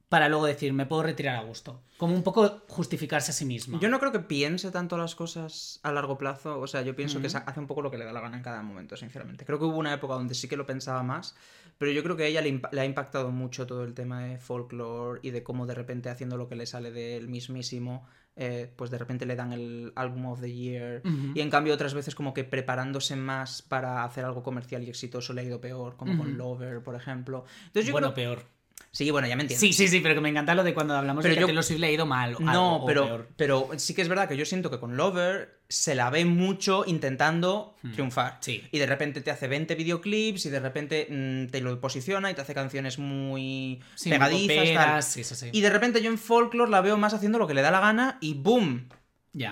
para 0.09 0.31
luego 0.31 0.47
decir, 0.47 0.73
me 0.73 0.87
puedo 0.87 1.03
retirar 1.03 1.37
a 1.37 1.43
gusto. 1.43 1.83
Como 1.99 2.15
un 2.15 2.23
poco 2.23 2.63
justificarse 2.67 3.33
a 3.33 3.35
sí 3.35 3.45
misma. 3.45 3.79
Yo 3.81 3.91
no 3.91 4.01
creo 4.01 4.13
que 4.13 4.21
piense 4.21 4.71
tanto 4.71 4.97
las 4.97 5.15
cosas 5.15 5.79
a 5.83 5.93
largo 5.93 6.17
plazo. 6.17 6.59
O 6.59 6.67
sea, 6.67 6.81
yo 6.81 6.97
pienso 6.97 7.21
que 7.21 7.27
hace 7.27 7.61
un 7.61 7.67
poco 7.67 7.83
lo 7.83 7.91
que 7.91 7.99
le 7.99 8.07
da 8.07 8.13
la 8.13 8.21
gana 8.21 8.39
en 8.39 8.43
cada 8.43 8.63
momento, 8.63 8.97
sinceramente. 8.97 9.45
Creo 9.45 9.59
que 9.59 9.67
hubo 9.67 9.77
una 9.77 9.93
época 9.93 10.15
donde 10.15 10.35
sí 10.35 10.49
que 10.49 10.57
lo 10.57 10.65
pensaba 10.65 11.03
más, 11.03 11.37
pero 11.77 11.93
yo 11.93 12.03
creo 12.03 12.17
que 12.17 12.23
a 12.23 12.27
ella 12.27 12.41
le, 12.41 12.63
le 12.73 12.81
ha 12.81 12.87
impactado 12.87 13.31
mucho 13.31 13.67
todo 13.67 13.85
el 13.85 13.93
tema 13.93 14.23
de 14.23 14.39
folklore 14.39 15.21
y 15.23 15.31
de 15.33 15.43
cómo 15.43 15.67
de 15.67 15.75
repente 15.75 16.09
haciendo 16.09 16.39
lo 16.39 16.49
que 16.49 16.57
le 16.57 16.65
sale 16.65 16.91
del 16.91 17.29
mismísimo, 17.29 18.07
eh, 18.41 18.73
pues 18.77 18.91
de 18.91 18.99
repente 18.99 19.27
le 19.27 19.35
dan 19.35 19.53
el 19.53 19.93
Album 19.97 20.27
of 20.27 20.41
the 20.41 20.53
Year. 20.53 21.03
Y 21.35 21.41
en 21.41 21.51
cambio 21.51 21.75
otras 21.75 21.93
veces 21.93 22.15
como 22.15 22.33
que 22.33 22.45
preparándose 22.45 23.17
más 23.17 23.63
para 23.63 24.05
hacer 24.05 24.25
algo 24.25 24.45
comercial 24.45 24.85
y 24.85 24.89
exitoso 24.89 25.33
le 25.33 25.41
ha 25.41 25.45
ido 25.45 25.61
peor, 25.61 25.97
como 25.97 26.17
con 26.17 26.39
Lover, 26.39 26.81
por 26.83 26.95
ejemplo. 26.95 27.45
Entonces 27.67 27.87
yo 27.87 27.93
bueno, 27.93 28.15
creo... 28.15 28.37
peor. 28.37 28.58
Sí, 28.99 29.13
bueno, 29.13 29.29
ya 29.29 29.37
me 29.37 29.43
entiendes. 29.43 29.61
Sí, 29.61 29.73
sí, 29.73 29.87
sí, 29.87 30.01
pero 30.01 30.17
que 30.17 30.21
me 30.21 30.29
encanta 30.29 30.57
lo 30.57 30.65
de 30.65 30.75
cuando 30.75 30.97
hablamos 30.97 31.23
Pero 31.23 31.35
de 31.35 31.37
que 31.37 31.41
yo- 31.43 31.47
a 31.61 31.63
Taylor 31.63 31.79
le 31.81 31.87
ha 31.87 31.91
ido 31.93 32.05
mal. 32.05 32.35
o 32.35 32.41
No, 32.41 32.51
algo, 32.51 32.77
o 32.83 32.87
pero, 32.87 33.05
peor. 33.07 33.29
pero 33.37 33.69
sí 33.77 33.95
que 33.95 34.03
es 34.03 34.09
verdad 34.09 34.29
que 34.29 34.37
yo 34.37 34.45
siento 34.45 34.71
que 34.73 34.81
con 34.81 34.97
Lover 34.97 35.61
se 35.69 35.95
la 35.95 36.11
ve 36.11 36.25
mucho 36.25 36.83
intentando 36.85 37.77
triunfar. 37.93 38.33
Hmm. 38.33 38.37
Sí. 38.43 38.65
Y 38.73 38.79
de 38.81 38.87
repente 38.87 39.21
te 39.21 39.31
hace 39.31 39.47
20 39.47 39.77
videoclips 39.77 40.47
y 40.47 40.51
de 40.51 40.59
repente 40.59 41.07
mm, 41.09 41.47
te 41.53 41.61
lo 41.61 41.81
posiciona 41.81 42.29
y 42.33 42.35
te 42.35 42.41
hace 42.41 42.55
canciones 42.55 42.99
muy 42.99 43.81
Sí, 43.95 44.09
muy 44.09 44.19
pegadizas. 44.19 44.75
tal. 44.75 45.03
sí. 45.05 45.47
Y 45.53 45.61
de 45.61 45.71
repente 45.71 46.03
yo 46.03 46.11
en 46.11 46.19
Folklore 46.19 46.69
la 46.71 46.81
veo 46.81 46.97
más 46.97 47.15
haciendo 47.15 47.39
lo 47.39 47.47
que 47.47 47.55
le 47.55 47.63
da 47.63 47.71
la 47.71 47.79
gana 47.79 48.19
y 48.21 48.35
¡boom! 48.35 48.89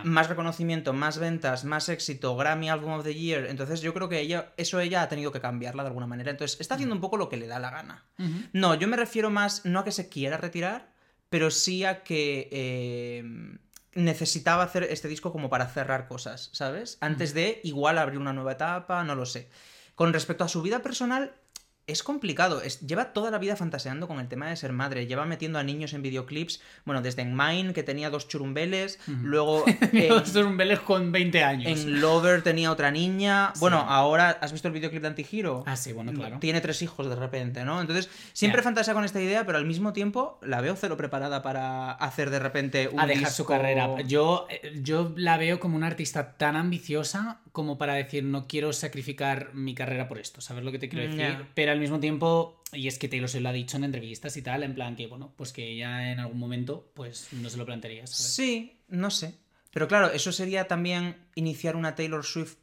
Más 0.05 0.29
reconocimiento, 0.29 0.93
más 0.93 1.19
ventas, 1.19 1.65
más 1.65 1.89
éxito, 1.89 2.37
Grammy 2.37 2.69
Album 2.69 2.93
of 2.93 3.05
the 3.05 3.15
Year. 3.15 3.47
Entonces 3.47 3.81
yo 3.81 3.95
creo 3.95 4.09
que 4.09 4.21
ella, 4.21 4.53
eso 4.57 4.81
ella 4.81 5.03
ha 5.03 5.09
tenido 5.09 5.33
que 5.33 5.41
cambiarla 5.41 5.83
de 5.83 5.89
alguna 5.89 6.07
manera. 6.07 6.31
Entonces 6.31 6.61
está 6.61 6.75
haciendo 6.75 6.95
un 6.95 7.01
poco 7.01 7.17
lo 7.17 7.29
que 7.29 7.37
le 7.37 7.47
da 7.47 7.59
la 7.59 7.71
gana. 7.71 8.05
No, 8.53 8.75
yo 8.75 8.89
me 8.89 8.97
refiero 8.97 9.31
más, 9.31 9.65
no 9.65 9.81
a 9.81 9.85
que 9.85 9.93
se 9.93 10.09
quiera 10.09 10.37
retirar, 10.37 10.91
pero 11.29 11.51
sí 11.51 11.85
a 11.85 12.03
que 12.03 12.49
eh, 12.51 13.59
necesitaba 13.95 14.63
hacer 14.63 14.85
este 14.85 15.09
disco 15.09 15.33
como 15.33 15.49
para 15.49 15.67
cerrar 15.67 16.09
cosas, 16.09 16.51
¿sabes? 16.53 16.99
Antes 17.01 17.35
de 17.35 17.61
igual 17.65 17.99
abrir 17.99 18.19
una 18.19 18.33
nueva 18.33 18.53
etapa, 18.53 19.03
no 19.05 19.15
lo 19.15 19.27
sé. 19.27 19.49
Con 19.95 20.13
respecto 20.13 20.45
a 20.45 20.49
su 20.49 20.63
vida 20.63 20.83
personal, 20.83 21.35
es 21.87 22.03
complicado. 22.03 22.63
Es- 22.63 22.81
lleva 22.81 23.13
toda 23.13 23.31
la 23.31 23.39
vida 23.39 23.55
fantaseando 23.55 24.09
con 24.09 24.19
el 24.19 24.27
tema 24.29 24.49
de 24.49 24.57
ser 24.57 24.73
madre. 24.73 25.07
Lleva 25.07 25.25
metiendo 25.25 25.59
a 25.59 25.63
niños 25.63 25.93
en 25.93 26.03
videoclips. 26.03 26.61
Bueno, 26.85 27.01
desde 27.01 27.23
en 27.23 27.37
Mine, 27.37 27.73
que 27.73 27.83
tenía 27.85 28.11
dos 28.11 28.27
churumbeles. 28.27 28.99
Luego 29.07 29.65
en, 29.67 29.97
Esto 29.97 30.41
es 30.41 30.47
un 30.47 30.57
Vélez 30.57 30.81
con 30.81 31.13
20 31.13 31.45
años. 31.45 31.67
en 31.81 32.01
Lover 32.01 32.43
tenía 32.43 32.73
otra 32.73 32.91
niña. 32.91 33.53
Bueno, 33.61 33.79
ahora, 33.79 34.31
¿has 34.41 34.53
visto 34.53 34.67
el 34.69 34.75
videoclip 34.75 35.01
de 35.03 35.09
Antihero? 35.09 35.63
Ah, 35.67 35.77
sí, 35.77 35.93
bueno, 35.93 36.13
claro. 36.13 36.39
Tiene 36.41 36.61
tres 36.61 36.83
hijos 36.83 37.09
de 37.09 37.15
repente, 37.15 37.65
¿no? 37.65 37.81
Entonces, 37.81 38.11
siempre 38.33 38.63
fantasea 38.63 38.93
con 38.95 39.05
esta 39.05 39.21
idea, 39.21 39.47
pero 39.47 39.59
al 39.59 39.65
mismo 39.67 39.93
tiempo 39.93 40.39
la 40.43 40.61
veo 40.61 40.75
cero 40.77 40.97
preparada 40.97 41.43
para 41.43 41.93
hacer 41.93 42.31
de 42.31 42.39
repente 42.41 42.89
un 42.93 42.99
a 42.99 43.07
dejar 43.07 43.31
su 43.31 43.45
carrera. 43.47 44.01
Yo, 44.03 44.47
eh, 44.51 44.81
yo 44.83 45.13
la 45.17 45.37
veo 45.39 45.61
como 45.61 45.77
una 45.77 45.87
artista 45.87 46.33
tan 46.37 46.57
ambiciosa 46.57 47.39
como 47.57 47.79
para 47.79 47.95
decir 47.95 48.23
no 48.23 48.47
quiero 48.47 48.71
sacrificar 48.75 49.55
mi 49.55 49.75
carrera 49.75 50.09
por 50.09 50.19
esto, 50.19 50.43
¿sabes 50.43 50.63
lo 50.63 50.71
que 50.73 50.79
te 50.79 50.91
quiero 50.91 51.05
decir? 51.07 51.19
Ya. 51.39 51.49
Pero 51.55 51.73
al 51.73 51.81
mismo 51.81 52.01
tiempo, 52.01 52.61
y 52.75 52.87
es 52.87 52.99
que 52.99 53.09
Taylor 53.09 53.31
se 53.31 53.41
lo 53.41 53.49
ha 53.49 53.53
dicho 53.53 53.79
en 53.79 53.85
entrevistas 53.85 54.37
y 54.37 54.43
tal, 54.43 54.63
en 54.63 54.75
plan 54.75 54.95
que, 54.95 55.07
bueno, 55.07 55.33
pues 55.37 55.55
que 55.55 55.67
ella 55.73 56.13
en 56.13 56.21
algún 56.21 56.39
momento 56.39 56.91
pues 56.93 57.29
no 57.33 57.49
se 57.49 57.57
lo 57.57 57.65
plantearía, 57.65 58.07
¿sabes? 58.07 58.31
Sí, 58.35 58.77
no 58.89 59.11
sé. 59.11 59.37
Pero 59.71 59.89
claro, 59.89 60.13
eso 60.13 60.33
sería 60.33 60.69
también 60.69 61.17
iniciar 61.35 61.77
una 61.77 61.95
Taylor 61.95 62.27
Swift 62.27 62.57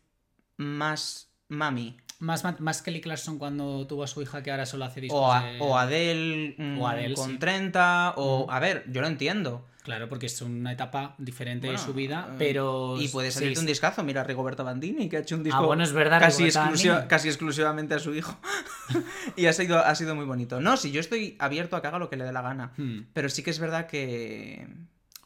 más 0.57 1.31
mami. 1.47 1.97
Más, 2.19 2.43
más 2.61 2.81
Kelly 2.83 3.01
Clarkson 3.01 3.39
cuando 3.39 3.87
tuvo 3.87 4.03
a 4.03 4.07
su 4.07 4.21
hija 4.21 4.43
que 4.43 4.51
ahora 4.51 4.67
solo 4.67 4.85
hace 4.85 5.01
discos 5.01 5.19
O, 5.19 5.33
a- 5.33 5.43
de- 5.43 5.57
o 5.59 5.75
Adele, 5.77 6.55
mm, 6.57 6.77
O 6.79 6.87
Adele, 6.87 7.15
con 7.15 7.31
sí. 7.31 7.37
30, 7.39 8.13
o... 8.15 8.45
A 8.49 8.59
ver, 8.59 8.85
yo 8.91 9.01
lo 9.01 9.07
entiendo. 9.07 9.67
Claro, 9.83 10.07
porque 10.07 10.27
es 10.27 10.41
una 10.41 10.71
etapa 10.71 11.13
diferente 11.17 11.67
Bueno, 11.67 11.79
de 11.79 11.85
su 11.85 11.93
vida, 11.93 12.29
eh, 12.31 12.35
pero... 12.39 12.95
Y 12.99 13.09
puede 13.09 13.31
sí, 13.31 13.39
salirte 13.39 13.59
un 13.59 13.65
discazo. 13.65 14.01
Mira 14.03 14.21
a 14.21 14.23
Rigoberto 14.23 14.63
Bandini, 14.63 15.09
que 15.09 15.17
ha 15.17 15.19
hecho 15.19 15.35
un 15.35 15.43
disco 15.43 15.65
bueno, 15.65 15.83
es 15.83 15.91
verdad, 15.91 16.19
casi, 16.21 16.45
Rigoberta 16.45 16.59
exclusiva- 16.61 17.07
casi 17.09 17.27
exclusivamente 17.27 17.93
a 17.93 17.99
su 17.99 18.15
hijo. 18.15 18.39
y 19.35 19.45
ha 19.47 19.53
sido, 19.53 19.79
ha 19.79 19.93
sido 19.95 20.15
muy 20.15 20.25
bonito. 20.25 20.61
No, 20.61 20.77
si 20.77 20.91
yo 20.91 21.01
estoy 21.01 21.35
abierto 21.37 21.75
a 21.75 21.81
que 21.81 21.87
haga 21.87 21.99
lo 21.99 22.09
que 22.09 22.15
le 22.15 22.23
dé 22.23 22.31
la 22.31 22.41
gana. 22.41 22.71
Hmm. 22.77 23.01
Pero 23.13 23.27
sí 23.27 23.43
que 23.43 23.49
es 23.51 23.59
verdad 23.59 23.87
que... 23.87 24.67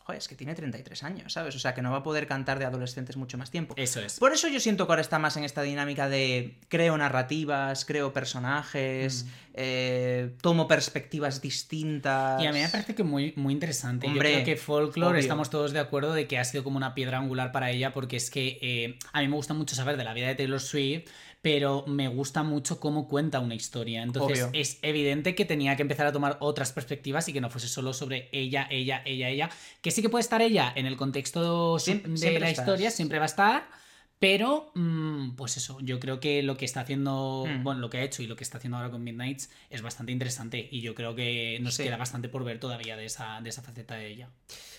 Joder, 0.08 0.20
es 0.20 0.30
que 0.30 0.36
tiene 0.36 0.56
33 0.56 1.04
años, 1.04 1.34
¿sabes? 1.34 1.54
O 1.54 1.60
sea, 1.60 1.74
que 1.74 1.82
no 1.82 1.92
va 1.92 1.98
a 1.98 2.04
poder 2.04 2.28
cantar 2.28 2.60
de 2.60 2.66
adolescentes 2.66 3.18
mucho 3.18 3.38
más 3.38 3.52
tiempo. 3.52 3.74
Eso 3.78 4.00
es. 4.00 4.18
Por 4.20 4.32
eso 4.32 4.48
yo 4.48 4.62
siento 4.62 4.88
que 4.88 4.94
ahora 4.94 5.02
está 5.02 5.20
más 5.20 5.36
en 5.36 5.44
esta 5.44 5.64
dinámica 5.64 6.08
de 6.08 6.58
creo 6.70 6.98
narrativas, 6.98 7.84
creo 7.84 8.14
personajes, 8.14 9.26
eh, 9.58 10.36
tomo 10.42 10.68
perspectivas 10.68 11.42
distintas. 11.42 12.42
Y 12.42 12.46
a 12.48 12.54
mí 12.54 12.60
me 12.60 12.70
parece 12.70 12.96
que 12.96 13.04
muy, 13.04 13.34
muy 13.36 13.54
interesante. 13.54 14.08
Hombre, 14.08 14.30
Yo 14.30 14.36
creo 14.36 14.46
que 14.46 14.56
Folklore 14.56 15.12
obvio. 15.12 15.20
estamos 15.20 15.50
todos 15.50 15.74
de 15.74 15.80
acuerdo 15.80 16.14
de 16.14 16.28
que 16.28 16.38
ha 16.38 16.46
sido 16.46 16.64
como 16.64 16.78
una 16.78 16.94
piedra 16.94 17.18
angular 17.18 17.52
para 17.52 17.72
ella, 17.72 17.92
porque 17.94 18.16
es 18.18 18.30
que 18.30 18.60
eh, 18.62 19.00
a 19.14 19.22
mí 19.22 19.28
me 19.28 19.36
gusta 19.36 19.54
mucho 19.54 19.76
saber 19.76 19.98
de 19.98 20.04
la 20.04 20.14
vida 20.14 20.28
de 20.28 20.36
Taylor 20.36 20.62
Swift, 20.62 21.10
pero 21.42 21.86
me 21.88 22.08
gusta 22.08 22.44
mucho 22.44 22.80
cómo 22.80 23.08
cuenta 23.08 23.40
una 23.40 23.56
historia. 23.56 24.04
Entonces 24.04 24.44
Obvio. 24.44 24.50
es 24.60 24.80
evidente 24.82 25.34
que 25.36 25.46
tenía 25.46 25.76
que 25.76 25.82
empezar 25.82 26.06
a 26.08 26.12
tomar 26.12 26.38
otras 26.40 26.72
perspectivas 26.72 27.28
y 27.30 27.34
que 27.34 27.42
no 27.42 27.50
fuese 27.50 27.68
solo 27.68 27.94
sobre 27.94 28.30
ella, 28.32 28.68
ella, 28.70 29.02
ella, 29.06 29.30
ella. 29.30 29.50
Que 29.82 29.92
sí 29.92 30.02
que 30.02 30.10
puede 30.10 30.22
estar 30.22 30.42
ella 30.42 30.72
en 30.76 30.86
el 30.86 30.98
contexto 30.98 31.76
de 31.76 31.80
siempre 31.80 32.40
la 32.40 32.50
estás. 32.50 32.64
historia, 32.66 32.92
siempre 32.92 33.18
va 33.20 33.26
a 33.26 33.28
estar. 33.28 33.87
Pero, 34.20 34.72
mm, 34.74 35.32
pues 35.36 35.58
eso, 35.58 35.78
yo 35.82 36.00
creo 36.00 36.20
que 36.20 36.42
lo 36.42 36.58
que 36.58 36.66
está 36.66 36.82
haciendo, 36.82 37.46
Hmm. 37.48 37.64
bueno, 37.64 37.82
lo 37.82 37.90
que 37.92 38.00
ha 38.00 38.04
hecho 38.04 38.24
y 38.24 38.28
lo 38.28 38.36
que 38.36 38.44
está 38.44 38.58
haciendo 38.58 38.78
ahora 38.78 38.90
con 38.90 39.04
Midnights 39.04 39.52
es 39.70 39.82
bastante 39.84 40.12
interesante 40.12 40.68
y 40.72 40.82
yo 40.82 40.96
creo 40.96 41.14
que 41.16 41.60
nos 41.62 41.76
Sí. 41.76 41.84
queda 41.84 41.98
bastante 41.98 42.28
por 42.28 42.44
ver 42.44 42.60
todavía 42.60 42.98
de 42.98 43.06
esa, 43.06 43.42
de 43.42 43.50
esa 43.50 43.62
faceta 43.62 43.96
de 43.96 44.08
ella. 44.08 44.30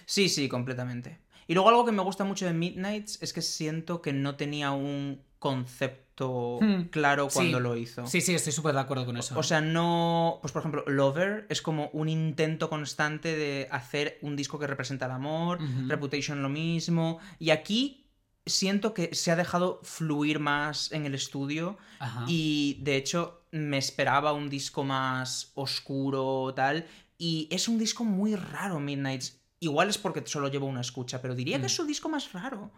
Sí, 0.07 0.29
sí, 0.29 0.48
completamente. 0.48 1.18
Y 1.46 1.55
luego 1.55 1.68
algo 1.68 1.85
que 1.85 1.92
me 1.92 2.03
gusta 2.03 2.24
mucho 2.24 2.46
de 2.46 2.53
Midnights 2.53 3.22
es 3.22 3.33
que 3.33 3.40
siento 3.42 4.03
que 4.03 4.12
no 4.12 4.35
tenía 4.35 4.72
un 4.72 5.22
concepto 5.38 6.59
Hmm. 6.61 6.88
claro 6.90 7.29
cuando 7.33 7.59
Sí. 7.59 7.62
lo 7.62 7.77
hizo. 7.77 8.05
Sí, 8.09 8.20
sí, 8.20 8.35
estoy 8.35 8.53
súper 8.53 8.74
de 8.74 8.81
acuerdo 8.81 9.07
con 9.07 9.16
eso. 9.16 9.38
O 9.38 9.42
sea, 9.44 9.61
no. 9.61 10.38
Pues 10.42 10.53
por 10.53 10.61
ejemplo, 10.62 10.83
Lover 10.88 11.46
es 11.48 11.62
como 11.62 11.90
un 11.92 12.09
intento 12.09 12.68
constante 12.68 13.37
de 13.37 13.68
hacer 13.70 14.18
un 14.22 14.35
disco 14.35 14.59
que 14.59 14.66
representa 14.66 15.07
el 15.07 15.12
amor. 15.12 15.61
Reputation 15.87 16.42
lo 16.42 16.48
mismo. 16.48 17.20
Y 17.38 17.51
aquí 17.51 18.08
siento 18.49 18.95
que 18.95 19.15
se 19.15 19.31
ha 19.31 19.37
dejado 19.37 19.81
fluir 19.83 20.39
más 20.41 20.93
en 20.93 21.07
el 21.07 21.15
estudio. 21.15 21.79
Ajá. 21.99 22.25
Y 22.29 22.79
de 22.83 22.97
hecho, 22.97 23.43
me 23.51 23.79
esperaba 23.79 24.33
un 24.33 24.49
disco 24.51 24.85
más 24.85 25.53
oscuro, 25.55 26.53
tal. 26.55 26.87
Y 27.19 27.49
es 27.51 27.69
un 27.69 27.79
disco 27.79 28.05
muy 28.05 28.35
raro, 28.37 28.79
Midnights. 28.81 29.41
Igual 29.61 29.89
es 29.89 29.99
porque 29.99 30.23
solo 30.27 30.49
llevo 30.49 30.67
una 30.67 30.81
escucha, 30.83 31.21
pero 31.21 31.35
diría 31.35 31.59
Mm. 31.59 31.61
que 31.63 31.67
es 31.67 31.75
su 31.75 31.85
disco 31.85 32.09
más 32.09 32.33
raro. 32.33 32.71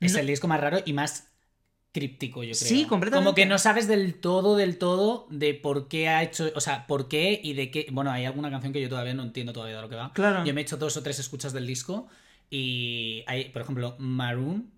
es 0.00 0.12
no- 0.12 0.20
el 0.20 0.26
disco 0.28 0.46
más 0.46 0.60
raro 0.60 0.78
y 0.86 0.92
más 0.92 1.28
críptico, 1.90 2.44
yo 2.44 2.52
creo. 2.54 2.68
Sí, 2.68 2.84
completamente. 2.84 3.24
Como 3.24 3.34
que 3.34 3.46
no 3.46 3.58
sabes 3.58 3.88
del 3.88 4.14
todo, 4.14 4.56
del 4.56 4.78
todo 4.78 5.26
de 5.30 5.54
por 5.54 5.88
qué 5.88 6.08
ha 6.08 6.22
hecho, 6.22 6.52
o 6.54 6.60
sea, 6.60 6.86
por 6.86 7.08
qué 7.08 7.40
y 7.42 7.54
de 7.54 7.70
qué. 7.72 7.86
Bueno, 7.90 8.10
hay 8.12 8.24
alguna 8.24 8.50
canción 8.50 8.72
que 8.72 8.80
yo 8.80 8.88
todavía 8.88 9.14
no 9.14 9.22
entiendo 9.24 9.52
todavía 9.52 9.76
de 9.76 9.82
lo 9.82 9.88
que 9.88 9.96
va. 9.96 10.12
Claro. 10.12 10.44
Yo 10.44 10.54
me 10.54 10.60
he 10.60 10.62
hecho 10.62 10.76
dos 10.76 10.96
o 10.96 11.02
tres 11.02 11.18
escuchas 11.18 11.52
del 11.52 11.66
disco 11.66 12.06
y 12.50 13.24
hay, 13.26 13.46
por 13.50 13.62
ejemplo, 13.62 13.96
Maroon. 13.98 14.70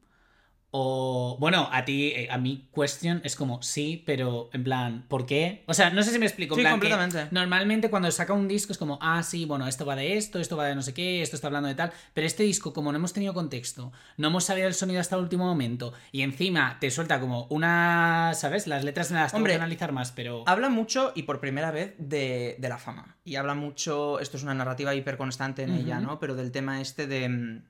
O, 0.72 1.36
bueno, 1.40 1.68
a 1.72 1.84
ti, 1.84 2.12
eh, 2.14 2.28
a 2.30 2.38
mí, 2.38 2.68
Question 2.74 3.20
es 3.24 3.34
como, 3.34 3.60
sí, 3.62 4.02
pero 4.06 4.50
en 4.52 4.62
plan, 4.62 5.04
¿por 5.08 5.26
qué? 5.26 5.64
O 5.66 5.74
sea, 5.74 5.90
no 5.90 6.02
sé 6.02 6.12
si 6.12 6.18
me 6.18 6.26
explico. 6.26 6.54
en 6.54 6.58
Sí, 6.58 6.62
plan 6.62 6.72
completamente. 6.74 7.26
normalmente 7.32 7.90
cuando 7.90 8.10
saca 8.12 8.32
un 8.32 8.46
disco 8.46 8.72
es 8.72 8.78
como, 8.78 8.98
ah, 9.02 9.22
sí, 9.24 9.46
bueno, 9.46 9.66
esto 9.66 9.84
va 9.84 9.96
de 9.96 10.16
esto, 10.16 10.38
esto 10.38 10.56
va 10.56 10.66
de 10.66 10.74
no 10.76 10.82
sé 10.82 10.94
qué, 10.94 11.22
esto 11.22 11.34
está 11.34 11.48
hablando 11.48 11.68
de 11.68 11.74
tal. 11.74 11.92
Pero 12.14 12.26
este 12.26 12.44
disco, 12.44 12.72
como 12.72 12.92
no 12.92 12.98
hemos 12.98 13.12
tenido 13.12 13.34
contexto, 13.34 13.92
no 14.16 14.28
hemos 14.28 14.44
sabido 14.44 14.68
el 14.68 14.74
sonido 14.74 15.00
hasta 15.00 15.16
el 15.16 15.22
último 15.22 15.44
momento, 15.44 15.92
y 16.12 16.22
encima 16.22 16.78
te 16.80 16.90
suelta 16.90 17.18
como 17.20 17.46
una, 17.50 18.32
¿sabes? 18.34 18.66
Las 18.66 18.84
letras 18.84 19.10
me 19.10 19.18
las 19.18 19.32
tengo 19.32 19.38
Hombre, 19.40 19.54
que 19.54 19.56
analizar 19.56 19.92
más, 19.92 20.12
pero. 20.12 20.44
Habla 20.46 20.68
mucho 20.68 21.12
y 21.16 21.24
por 21.24 21.40
primera 21.40 21.70
vez 21.72 21.94
de, 21.98 22.56
de 22.58 22.68
la 22.68 22.78
fama. 22.78 23.16
Y 23.24 23.36
habla 23.36 23.54
mucho, 23.54 24.20
esto 24.20 24.36
es 24.36 24.42
una 24.44 24.54
narrativa 24.54 24.94
hiperconstante 24.94 25.62
en 25.64 25.74
ella. 25.74 26.00
¿no? 26.00 26.18
Pero 26.20 26.34
del 26.34 26.52
tema 26.52 26.80
este 26.80 27.06
de 27.06 27.28
mm, 27.28 27.62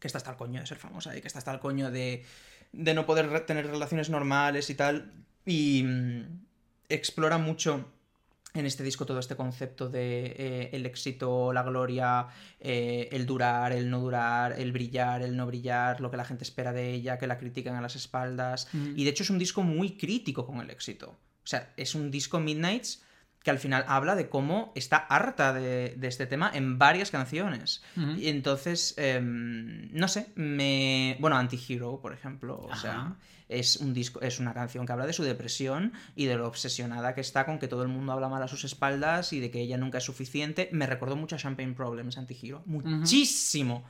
que 0.00 0.06
está 0.08 0.18
hasta 0.18 0.30
el 0.30 0.36
coño 0.36 0.60
de 0.60 0.66
ser 0.66 0.78
famosa 0.78 1.16
y 1.16 1.20
que 1.20 1.26
está 1.28 1.38
hasta 1.38 1.52
el 1.52 1.60
coño 1.60 1.90
de, 1.90 2.24
de 2.72 2.94
no 2.94 3.06
poder 3.06 3.28
re- 3.28 3.40
tener 3.40 3.66
relaciones 3.66 4.10
normales 4.10 4.68
y 4.70 4.74
tal. 4.74 5.12
Y 5.44 5.82
mm, 5.84 6.22
explora 6.88 7.38
mucho 7.38 7.92
en 8.54 8.64
este 8.64 8.82
disco 8.82 9.04
todo 9.04 9.18
este 9.18 9.36
concepto 9.36 9.90
de 9.90 10.34
eh, 10.38 10.70
el 10.72 10.86
éxito, 10.86 11.52
la 11.52 11.62
gloria, 11.62 12.26
eh, 12.58 13.08
el 13.12 13.26
durar, 13.26 13.72
el 13.72 13.90
no 13.90 14.00
durar, 14.00 14.58
el 14.58 14.72
brillar, 14.72 15.20
el 15.22 15.36
no 15.36 15.46
brillar, 15.46 16.00
lo 16.00 16.10
que 16.10 16.16
la 16.16 16.24
gente 16.24 16.42
espera 16.44 16.72
de 16.72 16.92
ella, 16.94 17.18
que 17.18 17.26
la 17.26 17.36
critican 17.36 17.74
a 17.76 17.82
las 17.82 17.96
espaldas. 17.96 18.68
Ujú. 18.72 18.92
Y 18.96 19.04
de 19.04 19.10
hecho 19.10 19.24
es 19.24 19.30
un 19.30 19.38
disco 19.38 19.62
muy 19.62 19.98
crítico 19.98 20.46
con 20.46 20.60
el 20.60 20.70
éxito. 20.70 21.10
O 21.10 21.46
sea, 21.46 21.72
es 21.76 21.94
un 21.94 22.10
disco 22.10 22.40
Midnights 22.40 23.02
que 23.46 23.52
al 23.52 23.60
final 23.60 23.84
habla 23.86 24.16
de 24.16 24.28
cómo 24.28 24.72
está 24.74 24.96
harta 24.96 25.52
de, 25.52 25.94
de 25.96 26.08
este 26.08 26.26
tema 26.26 26.50
en 26.52 26.80
varias 26.80 27.12
canciones. 27.12 27.80
Y 28.18 28.26
entonces, 28.26 28.94
em, 28.96 29.88
no 29.92 30.08
sé, 30.08 30.32
me... 30.34 31.16
Bueno, 31.20 31.36
Antihero, 31.36 32.00
por 32.00 32.12
ejemplo. 32.12 32.58
O 32.58 32.74
sea, 32.74 33.14
es 33.48 33.76
un 33.76 33.94
disco, 33.94 34.20
es 34.20 34.40
una 34.40 34.52
canción 34.52 34.84
que 34.84 34.90
habla 34.90 35.06
de 35.06 35.12
su 35.12 35.22
depresión 35.22 35.92
y 36.16 36.24
de 36.24 36.34
lo 36.34 36.48
obsesionada 36.48 37.14
que 37.14 37.20
está 37.20 37.46
con 37.46 37.60
que 37.60 37.68
todo 37.68 37.82
el 37.82 37.88
mundo 37.88 38.10
habla 38.10 38.28
mal 38.28 38.42
a 38.42 38.48
sus 38.48 38.64
espaldas 38.64 39.32
y 39.32 39.38
de 39.38 39.52
que 39.52 39.60
ella 39.60 39.76
nunca 39.76 39.98
es 39.98 40.04
suficiente. 40.04 40.68
Me 40.72 40.88
recordó 40.88 41.14
mucho 41.14 41.36
a 41.36 41.38
Champagne 41.38 41.72
Problems, 41.72 42.18
Antihero. 42.18 42.64
Muchísimo. 42.66 43.84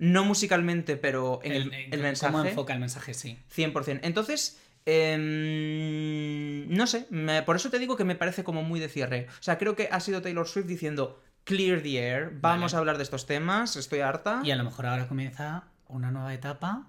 No 0.00 0.24
musicalmente, 0.24 0.96
pero 0.96 1.38
en 1.44 1.52
el, 1.52 1.72
el 1.72 1.90
¿Cómo 1.90 2.02
mensaje. 2.02 2.48
enfoca 2.48 2.72
el 2.74 2.80
mensaje? 2.80 3.14
Sí. 3.14 3.38
100%. 3.54 4.00
Entonces, 4.02 4.58
em, 4.86 6.68
no 6.68 6.86
sé, 6.86 7.06
me- 7.10 7.42
por 7.42 7.56
eso 7.56 7.70
te 7.70 7.78
digo 7.78 7.96
que 7.96 8.04
me 8.04 8.14
parece 8.16 8.44
como 8.44 8.62
muy 8.62 8.80
de 8.80 8.88
cierre. 8.88 9.26
O 9.38 9.42
sea, 9.42 9.58
creo 9.58 9.76
que 9.76 9.88
ha 9.90 10.00
sido 10.00 10.22
Taylor 10.22 10.46
Swift 10.48 10.66
diciendo, 10.66 11.22
clear 11.44 11.80
the 11.82 11.98
air, 11.98 12.30
vamos 12.40 12.72
Vale. 12.72 12.76
a 12.76 12.78
hablar 12.80 12.96
de 12.96 13.02
estos 13.04 13.26
temas, 13.26 13.76
estoy 13.76 14.00
harta. 14.00 14.40
Y 14.44 14.50
a 14.50 14.56
lo 14.56 14.64
mejor 14.64 14.86
ahora 14.86 15.08
comienza 15.08 15.64
una 15.88 16.10
nueva 16.10 16.34
etapa 16.34 16.88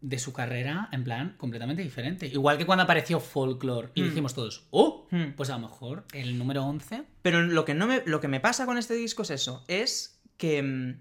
de 0.00 0.18
su 0.18 0.32
carrera 0.32 0.88
en 0.92 1.02
plan 1.04 1.34
completamente 1.38 1.82
diferente. 1.82 2.26
Igual 2.26 2.58
que 2.58 2.66
cuando 2.66 2.84
apareció 2.84 3.18
Folklore 3.18 3.88
y 3.94 4.02
Hmm. 4.02 4.04
dijimos 4.04 4.34
todos, 4.34 4.66
¡oh! 4.70 5.08
Hmm. 5.10 5.32
Pues 5.36 5.50
a 5.50 5.54
lo 5.54 5.60
mejor 5.60 6.04
el 6.12 6.38
número 6.38 6.62
11. 6.64 7.04
Pero 7.22 7.42
lo 7.42 7.64
que, 7.64 7.74
no 7.74 7.86
me, 7.86 8.02
lo 8.06 8.20
que 8.20 8.28
me 8.28 8.38
pasa 8.40 8.66
con 8.66 8.78
este 8.78 8.94
disco 8.94 9.22
es 9.22 9.30
eso, 9.30 9.64
es 9.66 10.20
que 10.36 10.62
mm, 10.62 11.00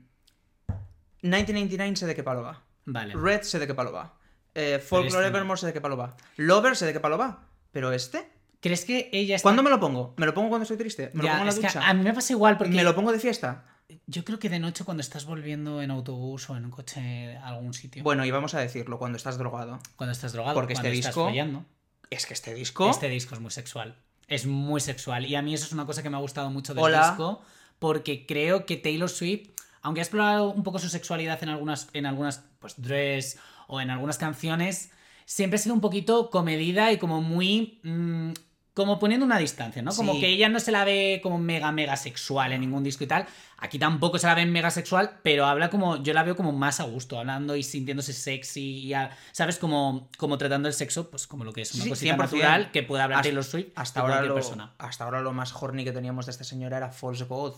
1999 1.21 1.95
sé 1.97 2.05
de 2.07 2.15
qué 2.15 2.23
palo 2.23 2.41
va. 2.41 2.63
Vale. 2.85 3.13
Red 3.15 3.41
sé 3.41 3.59
de 3.59 3.67
qué 3.67 3.73
palo 3.75 3.91
va. 3.91 4.17
Eh, 4.55 4.79
Folklore 4.79 5.07
este 5.09 5.21
no. 5.21 5.27
Evermore 5.37 5.59
sé 5.59 5.67
de 5.67 5.73
qué 5.73 5.81
palo 5.81 5.97
va. 5.97 6.15
Lover 6.37 6.75
sé 6.75 6.85
de 6.85 6.93
qué 6.93 6.99
palo 6.99 7.17
va. 7.17 7.43
Pero 7.71 7.91
este, 7.91 8.29
¿Crees 8.61 8.85
que 8.85 9.09
ella 9.11 9.35
está... 9.35 9.43
¿cuándo 9.45 9.61
me 9.61 9.69
lo 9.69 9.79
pongo? 9.79 10.13
¿Me 10.17 10.25
lo 10.25 10.33
pongo 10.33 10.49
cuando 10.49 10.63
estoy 10.63 10.77
triste? 10.77 11.11
¿Me 11.13 11.23
lo 11.23 11.29
pongo 11.29 11.39
en 11.41 11.45
la 11.45 11.51
es 11.51 11.59
que 11.59 11.67
ducha? 11.67 11.87
a 11.87 11.93
mí 11.93 12.03
me 12.03 12.13
pasa 12.13 12.33
igual 12.33 12.57
porque 12.57 12.73
¿Me 12.73 12.83
lo 12.83 12.95
pongo 12.95 13.11
de 13.11 13.19
fiesta? 13.19 13.65
yo 14.07 14.23
creo 14.25 14.39
que 14.39 14.49
de 14.49 14.57
noche 14.59 14.83
cuando 14.83 15.01
estás 15.01 15.25
volviendo 15.25 15.81
en 15.83 15.91
autobús 15.91 16.49
o 16.49 16.57
en 16.57 16.65
un 16.65 16.71
coche 16.71 17.37
a 17.37 17.49
algún 17.49 17.73
sitio, 17.75 18.01
Bueno, 18.03 18.25
y 18.25 18.31
vamos 18.31 18.55
a 18.55 18.59
decirlo, 18.59 18.97
cuando 18.97 19.17
estás 19.17 19.37
drogado. 19.37 19.79
cuando 19.95 20.11
estás 20.13 20.33
drogado, 20.33 20.55
porque 20.55 20.73
cuando 20.73 20.87
este 20.89 20.99
estás 20.99 21.13
disco- 21.13 21.25
follando, 21.29 21.65
Es 22.09 22.25
que 22.25 22.33
este 22.33 22.53
disco... 22.55 22.89
este 22.89 23.09
disco 23.09 23.35
es 23.35 23.41
muy 23.41 23.51
sexual. 23.51 23.95
Es 24.27 24.47
muy 24.47 24.79
sexual 24.81 25.25
y 25.27 25.35
a 25.35 25.41
mí 25.43 25.53
eso 25.53 25.65
es 25.65 25.71
una 25.73 25.85
cosa 25.85 26.01
que 26.01 26.09
me 26.09 26.17
ha 26.17 26.19
gustado 26.21 26.49
mucho 26.49 26.73
del 26.73 26.83
Hola. 26.83 27.09
disco 27.09 27.43
porque 27.77 28.25
creo 28.25 28.65
que 28.65 28.77
Taylor 28.77 29.09
Swift, 29.09 29.49
aunque 29.83 30.01
ha 30.01 30.03
explorado 30.03 30.49
un 30.49 30.63
poco 30.63 30.79
su 30.79 30.89
sexualidad 30.89 31.43
en 31.43 31.49
algunas 31.49 31.89
en 31.93 32.07
algunas 32.07 32.43
pues 32.59 32.73
dress 32.81 33.37
o 33.67 33.81
en 33.81 33.89
algunas 33.89 34.17
canciones, 34.17 34.91
siempre 35.25 35.55
ha 35.55 35.61
sido 35.61 35.75
un 35.75 35.81
poquito 35.81 36.29
comedida 36.29 36.91
y 36.91 36.97
como 36.97 37.21
muy 37.21 37.79
mm, 37.83 38.31
como 38.73 38.99
poniendo 38.99 39.25
una 39.25 39.37
distancia, 39.37 39.81
¿no? 39.81 39.95
Como 39.95 40.15
Sí. 40.15 40.19
que 40.19 40.27
ella 40.27 40.49
no 40.49 40.59
se 40.59 40.69
la 40.73 40.83
ve 40.83 41.21
como 41.23 41.37
mega, 41.37 41.71
mega 41.71 41.95
sexual 41.95 42.51
en 42.51 42.59
ningún 42.59 42.83
disco 42.83 43.05
y 43.05 43.07
tal. 43.07 43.25
Aquí 43.57 43.79
tampoco 43.79 44.17
se 44.19 44.27
la 44.27 44.35
ve 44.35 44.45
mega 44.45 44.69
sexual, 44.69 45.19
pero 45.23 45.45
habla 45.45 45.69
como, 45.69 46.03
yo 46.03 46.13
la 46.13 46.23
veo 46.23 46.35
como 46.35 46.51
más 46.51 46.81
a 46.81 46.83
gusto, 46.83 47.17
hablando 47.17 47.55
y 47.55 47.63
sintiéndose 47.63 48.11
sexy, 48.11 48.79
y 48.79 48.93
a- 48.93 49.11
¿sabes? 49.31 49.59
Como, 49.59 50.09
como 50.17 50.37
tratando 50.37 50.67
el 50.67 50.73
sexo, 50.73 51.09
pues 51.09 51.25
como 51.25 51.45
lo 51.45 51.53
que 51.53 51.61
es 51.61 51.73
una 51.73 51.85
Sí, 51.85 51.89
cosita 51.89 52.15
100%. 52.17 52.17
natural 52.17 52.71
que 52.71 52.83
puede 52.83 53.01
hablar 53.01 53.19
Hasta- 53.19 53.29
Taylor 53.29 53.43
Swift 53.45 53.67
Hasta 53.75 54.01
de 54.01 54.07
ahora, 54.07 54.21
lo, 54.23 54.33
persona. 54.35 54.73
hasta 54.77 55.05
ahora 55.05 55.21
lo 55.21 55.31
más 55.31 55.53
horny 55.55 55.85
que 55.85 55.93
teníamos 55.93 56.25
de 56.25 56.33
esta 56.33 56.43
señora 56.43 56.75
era 56.75 56.89
False 56.91 57.23
God. 57.23 57.53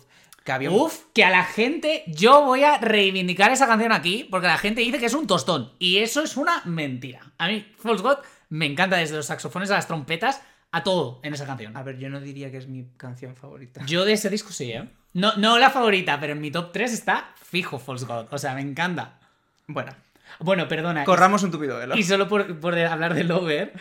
Que 0.48 0.52
había 0.54 0.72
un- 0.72 0.80
Uf, 0.82 1.00
que 1.14 1.26
a 1.26 1.30
la 1.30 1.44
gente, 1.44 2.04
yo 2.08 2.46
voy 2.46 2.64
a 2.64 2.78
reivindicar 2.78 3.52
esa 3.52 3.68
canción 3.68 3.92
aquí, 3.92 4.26
porque 4.32 4.48
la 4.48 4.58
gente 4.58 4.80
dice 4.80 4.98
que 4.98 5.06
es 5.08 5.14
un 5.14 5.28
tostón, 5.28 5.74
y 5.78 5.98
eso 5.98 6.24
es 6.24 6.38
una 6.38 6.62
mentira. 6.64 7.20
A 7.38 7.48
mí, 7.50 7.70
False 7.78 8.02
God, 8.02 8.20
me 8.50 8.66
encanta 8.66 8.96
desde 8.96 9.18
los 9.18 9.26
saxofones 9.26 9.70
a 9.72 9.74
las 9.74 9.88
trompetas, 9.88 10.42
a 10.72 10.84
todo 10.84 11.20
en 11.24 11.34
esa 11.34 11.46
canción. 11.46 11.76
A 11.76 11.84
ver, 11.84 11.98
yo 12.00 12.10
no 12.10 12.22
diría 12.22 12.50
que 12.50 12.58
es 12.58 12.68
mi 12.68 12.86
canción 12.96 13.36
favorita. 13.36 13.86
Yo 13.86 14.06
de 14.06 14.14
ese 14.14 14.30
disco 14.30 14.52
sí, 14.54 14.72
¿eh? 14.72 14.88
No, 15.14 15.36
no 15.36 15.60
la 15.60 15.70
favorita, 15.70 16.18
pero 16.20 16.32
en 16.32 16.40
mi 16.40 16.50
top 16.50 16.72
3 16.72 16.94
está 16.94 17.34
fijo 17.36 17.78
False 17.78 18.06
God. 18.06 18.28
O 18.32 18.38
sea, 18.38 18.54
me 18.54 18.62
encanta. 18.62 19.20
Bueno, 19.68 19.92
Bueno, 20.40 20.68
perdona. 20.70 21.04
corramos 21.04 21.44
un 21.44 21.52
tupido 21.52 21.78
velo. 21.78 21.98
Y 21.98 22.04
solo 22.04 22.28
por, 22.30 22.58
por 22.60 22.78
hablar 22.80 23.14
de 23.16 23.24
Lover, 23.26 23.74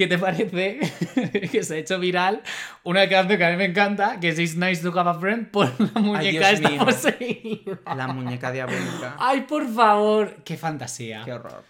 ¿qué 0.00 0.06
te 0.06 0.16
parece 0.18 0.80
que 1.52 1.62
se 1.62 1.74
ha 1.74 1.76
hecho 1.76 1.98
viral 2.00 2.42
una 2.84 3.06
canción 3.06 3.36
que 3.38 3.44
a 3.44 3.50
mí 3.50 3.56
me 3.58 3.66
encanta, 3.66 4.18
que 4.18 4.30
es 4.30 4.38
It's 4.38 4.56
Nice 4.56 4.80
to 4.82 4.98
Have 4.98 5.10
a 5.10 5.14
Friend, 5.20 5.50
por 5.50 5.68
la 5.78 6.00
muñeca 6.00 6.52
Dios 6.52 6.60
esta 6.70 6.84
poseída? 6.86 7.78
La 7.94 8.06
muñeca 8.08 8.50
diabólica. 8.50 9.16
Ay, 9.18 9.42
por 9.42 9.68
favor, 9.70 10.36
qué 10.42 10.56
fantasía. 10.56 11.20
Qué 11.24 11.34
horror. 11.34 11.62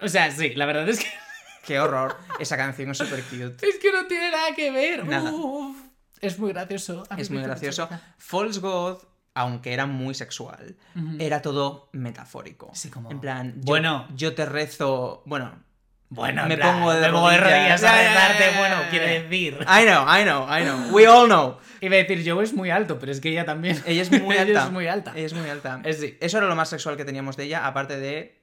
O 0.00 0.08
sea, 0.08 0.30
sí, 0.32 0.52
la 0.56 0.66
verdad 0.66 0.88
es 0.88 0.98
que, 0.98 1.06
Qué 1.64 1.78
horror. 1.78 2.16
Esa 2.40 2.56
canción 2.56 2.90
es 2.90 2.98
súper 2.98 3.22
cute. 3.22 3.68
es 3.68 3.78
que 3.80 3.92
no 3.92 4.06
tiene 4.06 4.30
nada 4.32 4.52
que 4.54 4.70
ver. 4.72 5.06
Nada. 5.06 5.30
Uf, 5.32 5.76
es 6.20 6.38
muy 6.40 6.52
gracioso. 6.52 7.04
Es 7.16 7.30
muy 7.30 7.42
gracioso. 7.42 7.88
False 8.18 8.58
God, 8.60 8.98
aunque 9.34 9.72
era 9.72 9.86
muy 9.86 10.14
sexual, 10.14 10.76
era 11.20 11.40
todo 11.42 11.88
metafórico. 11.92 12.70
Sí, 12.74 12.88
como- 12.90 13.10
En 13.12 13.20
plan, 13.20 13.54
yo, 13.56 13.62
Bueno. 13.64 14.08
yo 14.16 14.34
te 14.34 14.44
rezo. 14.46 15.22
Bueno, 15.26 15.62
Bueno, 16.08 16.42
en 16.42 16.48
me 16.48 16.56
pongo 16.56 16.92
de 16.92 17.00
me 17.00 17.12
pongo 17.12 17.30
de 17.30 17.38
rodillas. 17.38 17.82
a 17.82 17.96
rezarte, 17.96 18.58
bueno, 18.58 18.82
ya. 18.82 18.90
quiere 18.90 19.22
decir. 19.22 19.54
I 19.62 19.84
know, 19.84 20.06
I 20.06 20.22
know, 20.22 20.46
I 20.48 20.62
know. 20.62 20.94
We 20.94 21.06
all 21.06 21.26
know. 21.26 21.58
Iba 21.80 21.96
a 21.96 21.98
decir, 21.98 22.22
yo 22.22 22.40
es 22.42 22.52
muy 22.54 22.70
alto, 22.70 22.98
pero 22.98 23.12
es 23.12 23.20
que 23.20 23.30
ella 23.30 23.44
también. 23.44 23.82
Ella 23.86 24.02
es 24.02 24.10
muy 24.10 24.36
alta. 24.36 24.50
ella 24.52 24.64
es 24.64 24.72
muy 24.72 24.86
alta. 24.86 25.12
Ella 25.16 25.26
es 25.26 25.34
muy 25.34 25.50
alta. 25.50 25.80
Es 25.84 26.00
sí. 26.00 26.16
Eso 26.20 26.38
era 26.38 26.46
lo 26.46 26.54
más 26.54 26.68
sexual 26.68 26.96
que 26.96 27.04
teníamos 27.04 27.36
de 27.36 27.44
ella, 27.44 27.66
aparte 27.66 27.98
de. 27.98 28.40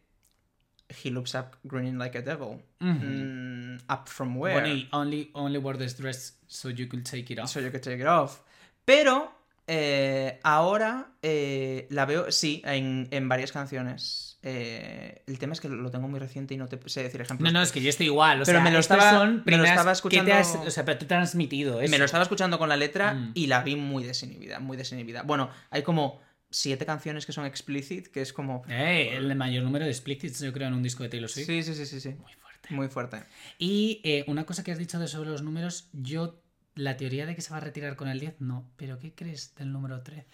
He 1.04 1.10
looks 1.10 1.34
up 1.34 1.58
grinning 1.64 1.98
like 1.98 2.18
a 2.18 2.22
devil. 2.22 2.62
Mm, 2.80 3.78
up 3.90 4.08
from 4.08 4.38
where? 4.38 4.60
Bueno, 4.60 4.68
y 4.68 4.88
only, 4.92 5.32
only 5.34 5.58
wore 5.58 5.78
this 5.78 5.98
dress 5.98 6.38
so 6.48 6.70
you 6.70 6.88
could 6.88 7.04
take 7.04 7.32
it 7.34 7.40
off. 7.40 7.50
So 7.50 7.60
you 7.60 7.72
could 7.72 7.82
take 7.82 8.00
it 8.00 8.08
off. 8.08 8.42
Pero 8.86 9.32
eh, 9.66 10.40
ahora 10.44 11.14
eh, 11.22 11.88
la 11.90 12.06
veo, 12.06 12.32
sí, 12.32 12.62
en, 12.66 13.08
en 13.10 13.30
varias 13.30 13.52
canciones. 13.52 14.33
Eh, 14.46 15.24
el 15.26 15.40
tema 15.40 15.54
es 15.54 15.62
que 15.62 15.70
lo 15.70 15.90
tengo 15.90 16.08
muy 16.10 16.20
reciente 16.20 16.54
y 16.54 16.58
no 16.58 16.68
te 16.68 16.78
sé 16.90 17.02
decir 17.02 17.22
ejemplos. 17.22 17.52
No, 17.52 17.58
no, 17.60 17.64
es 17.64 17.72
que 17.72 17.82
yo 17.82 17.90
estoy 17.90 18.08
igual. 18.08 18.42
O 18.42 18.46
Pero 18.46 18.58
sea, 18.60 18.64
me 18.64 18.72
lo 18.72 18.80
estaba- 18.80 19.12
son 19.12 19.42
me 19.46 19.58
lo 19.58 19.64
estaba 19.64 19.92
escuchando- 19.94 20.26
te 20.26 20.34
has- 20.34 20.56
o 20.56 20.70
sea, 20.70 20.84
pero 20.86 20.98
te 20.98 21.06
has 21.06 21.08
transmitido 21.08 21.80
eso. 21.82 21.90
Me 21.92 21.98
lo 21.98 22.06
estaba 22.06 22.24
escuchando 22.24 22.60
con 22.60 22.68
la 22.70 22.76
letra 22.76 23.14
Mm. 23.14 23.32
y 23.36 23.48
la 23.48 23.64
vi 23.64 23.76
muy 23.78 24.04
desinhibida, 24.04 24.60
muy 24.60 24.76
desinhibida. 24.78 25.24
Bueno, 25.24 25.50
hay 25.70 25.82
como 25.84 26.22
siete 26.50 26.86
canciones 26.86 27.26
que 27.26 27.32
son 27.32 27.46
explicit, 27.46 28.08
que 28.08 28.22
es 28.22 28.32
como... 28.34 28.64
Eh, 28.70 29.16
el 29.16 29.34
mayor 29.36 29.64
número 29.64 29.86
de 29.86 29.94
splits 29.94 30.40
yo 30.42 30.52
creo 30.54 30.68
en 30.68 30.74
un 30.76 30.84
disco 30.84 31.02
de 31.04 31.10
Taylor 31.10 31.30
Swift. 31.30 31.48
Sí, 31.48 31.64
sí, 31.64 31.74
sí, 31.74 31.86
sí, 31.86 32.00
sí. 32.02 32.10
Muy 32.10 32.34
fuerte. 32.34 32.70
Muy 32.70 32.88
fuerte. 32.90 33.24
Y 33.58 34.02
eh, 34.04 34.24
una 34.28 34.46
cosa 34.46 34.64
que 34.64 34.72
has 34.72 34.78
dicho 34.78 35.00
de 35.00 35.08
sobre 35.08 35.30
los 35.30 35.42
números, 35.42 35.88
yo 35.94 36.40
la 36.76 36.98
teoría 36.98 37.26
de 37.26 37.36
que 37.36 37.42
se 37.42 37.50
va 37.52 37.58
a 37.58 37.60
retirar 37.62 37.96
con 37.96 38.08
el 38.08 38.20
10, 38.20 38.36
no. 38.40 38.70
Pero 38.78 39.00
¿qué 39.00 39.14
crees 39.14 39.56
del 39.56 39.72
número 39.72 40.02
13? 40.02 40.26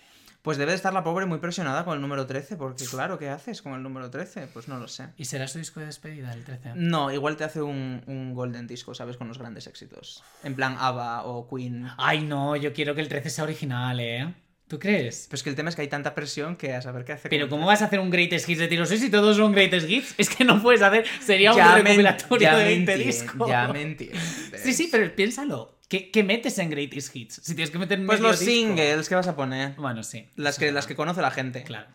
Pues 0.41 0.57
debe 0.57 0.71
de 0.71 0.77
estar 0.77 0.93
la 0.93 1.03
pobre 1.03 1.25
muy 1.25 1.39
presionada 1.39 1.83
con 1.83 1.95
el 1.95 2.01
número 2.01 2.25
13, 2.25 2.55
porque 2.55 2.85
claro, 2.85 3.19
¿qué 3.19 3.27
haces 3.29 3.61
con 3.61 3.73
el 3.73 3.83
número 3.83 4.09
13? 4.09 4.47
Pues 4.53 4.69
no 4.69 4.77
lo 4.79 4.87
sé. 4.87 5.07
¿Y 5.17 5.25
será 5.25 5.47
su 5.49 5.57
disco 5.57 5.81
de 5.81 5.87
despedida 5.87 6.31
el 6.33 6.45
13? 6.45 6.71
No, 6.75 7.11
igual 7.11 7.35
te 7.35 7.43
hace 7.43 7.61
un, 7.61 8.01
un 8.07 8.33
golden 8.33 8.65
disco, 8.65 8.93
¿sabes? 8.95 9.17
Con 9.17 9.27
los 9.27 9.37
grandes 9.37 9.67
éxitos. 9.67 10.23
En 10.43 10.55
plan 10.55 10.77
ABBA 10.79 11.23
o 11.25 11.47
Queen. 11.49 11.87
Ay, 11.97 12.21
no, 12.21 12.55
yo 12.55 12.71
quiero 12.71 12.95
que 12.95 13.01
el 13.01 13.09
13 13.09 13.29
sea 13.29 13.43
original, 13.43 13.99
¿eh? 13.99 14.33
¿Tú 14.69 14.79
crees? 14.79 15.25
Pero 15.27 15.35
es 15.35 15.43
que 15.43 15.49
el 15.49 15.55
tema 15.55 15.69
es 15.69 15.75
que 15.75 15.81
hay 15.81 15.87
tanta 15.87 16.13
presión 16.15 16.55
que 16.55 16.73
a 16.75 16.81
saber 16.81 17.03
qué 17.03 17.13
hacer. 17.13 17.29
Pero 17.29 17.49
¿cómo 17.49 17.65
vas 17.65 17.81
a 17.81 17.85
hacer 17.85 17.99
un 17.99 18.09
Greatest 18.11 18.47
Hits 18.47 18.59
de 18.59 18.67
Taylor 18.67 18.85
Swift 18.87 19.01
si 19.01 19.09
todos 19.09 19.35
son 19.35 19.51
Greatest 19.51 19.89
Hits? 19.89 20.13
Es 20.17 20.29
que 20.29 20.45
no 20.45 20.61
puedes 20.61 20.81
hacer... 20.83 21.05
Sería 21.21 21.51
un 21.51 21.57
Ya 21.57 21.75
recopilatorio 21.75 22.49
de 22.51 22.55
me 22.55 22.63
20 22.65 22.93
entien- 22.95 23.05
discos. 23.05 23.49
Ya 23.49 23.67
me 23.67 23.81
entiendes. 23.81 24.21
Sí, 24.63 24.73
sí, 24.73 24.87
pero 24.91 25.13
piénsalo. 25.15 25.78
¿Qué, 25.89 26.11
qué 26.11 26.23
metes 26.23 26.57
en 26.59 26.69
Greatest 26.69 27.13
Hits? 27.15 27.41
Si 27.43 27.55
tienes 27.55 27.71
que 27.71 27.79
meter 27.79 28.05
Pues 28.05 28.19
los 28.21 28.39
disco. 28.39 28.51
singles 28.53 29.09
que 29.09 29.15
vas 29.15 29.27
a 29.27 29.35
poner. 29.35 29.75
Bueno, 29.75 30.03
sí. 30.03 30.29
Las 30.35 30.57
que, 30.57 30.71
las 30.71 30.87
que 30.87 30.95
conoce 30.95 31.21
la 31.21 31.31
gente. 31.31 31.63
Claro. 31.63 31.89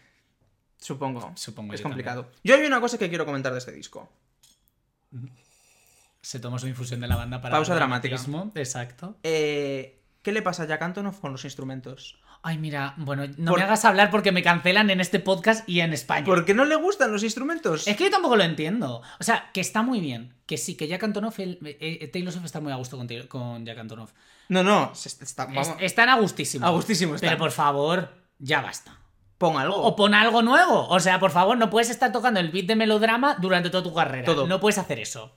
Supongo. 0.79 1.33
Supongo 1.37 1.73
Es 1.73 1.81
yo 1.81 1.85
complicado. 1.85 2.31
Yo 2.43 2.57
hay 2.57 2.67
una 2.67 2.81
cosa 2.81 2.99
que 2.99 3.09
quiero 3.09 3.25
comentar 3.25 3.53
de 3.53 3.59
este 3.59 3.73
disco. 3.73 4.13
Se 6.21 6.41
tomó 6.41 6.59
su 6.59 6.67
infusión 6.67 7.01
de 7.01 7.07
la 7.09 7.17
banda 7.17 7.41
para... 7.41 7.55
Pausa 7.55 7.73
el 7.73 7.79
dramática. 7.79 8.17
Exacto. 8.57 9.17
Eh, 9.23 10.03
¿Qué 10.23 10.33
le 10.33 10.43
pasa 10.43 10.65
a 10.65 10.67
Jack 10.67 10.83
Antonoff 10.83 11.21
con 11.21 11.33
los 11.33 11.45
instrumentos? 11.45 12.19
Ay, 12.47 12.59
mira, 12.59 12.93
bueno, 12.99 13.25
no 13.39 13.53
Por- 13.53 13.59
me 13.61 13.65
hagas 13.65 13.87
hablar 13.87 14.11
porque 14.11 14.31
me 14.31 14.43
cancelan 14.43 14.91
en 14.91 15.01
este 15.01 15.19
podcast 15.19 15.67
y 15.67 15.81
en 15.81 15.95
España. 15.95 16.27
¿Por 16.27 16.45
qué 16.45 16.53
no 16.53 16.67
le 16.67 16.77
gustan 16.77 17.11
los 17.11 17.23
instrumentos? 17.23 17.89
Es 17.89 17.97
que 17.97 18.05
yo 18.05 18.11
tampoco 18.11 18.37
lo 18.37 18.45
entiendo. 18.45 19.01
O 19.19 19.25
sea, 19.25 19.51
que 19.55 19.63
está 19.63 19.81
muy 19.83 19.99
bien. 20.01 20.35
Que 20.45 20.59
sí, 20.59 20.77
que 20.77 20.87
Jack 20.87 21.03
Antonoff, 21.05 21.39
el- 21.39 21.59
eh, 21.65 21.79
eh, 22.03 22.09
Taylor 22.09 22.31
Swift 22.35 22.45
está 22.45 22.61
muy 22.61 22.71
a 22.71 22.77
gusto 22.77 22.99
con, 22.99 23.07
Taylor- 23.07 23.29
con 23.29 23.65
Jack 23.65 23.79
Antonoff. 23.79 24.13
No, 24.51 24.63
no. 24.63 24.93
está- 24.93 25.49
Es- 25.55 25.75
están 25.81 26.11
a 26.11 26.17
gustísimo. 26.17 26.67
A 26.67 26.71
gustísimo 26.71 27.15
están. 27.15 27.31
Pero 27.31 27.39
por 27.39 27.51
favor, 27.51 28.13
ya 28.39 28.61
basta. 28.61 28.99
Pon 29.39 29.57
algo. 29.57 29.77
O 29.83 29.97
pon 29.97 30.13
algo 30.13 30.43
nuevo. 30.43 30.87
O 30.89 31.01
sea, 31.01 31.19
por 31.19 31.31
favor, 31.31 31.57
no 31.57 31.71
puedes 31.71 31.89
estar 31.89 32.13
tocando 32.13 32.41
el 32.41 32.51
beat 32.51 32.67
de 32.67 32.77
melodrama 32.77 33.37
durante 33.41 33.71
toda 33.71 33.83
tu 33.83 33.95
carrera. 33.95 34.27
Todo. 34.27 34.47
No 34.47 34.61
puedes 34.61 34.77
hacer 34.77 34.99
eso. 35.01 35.35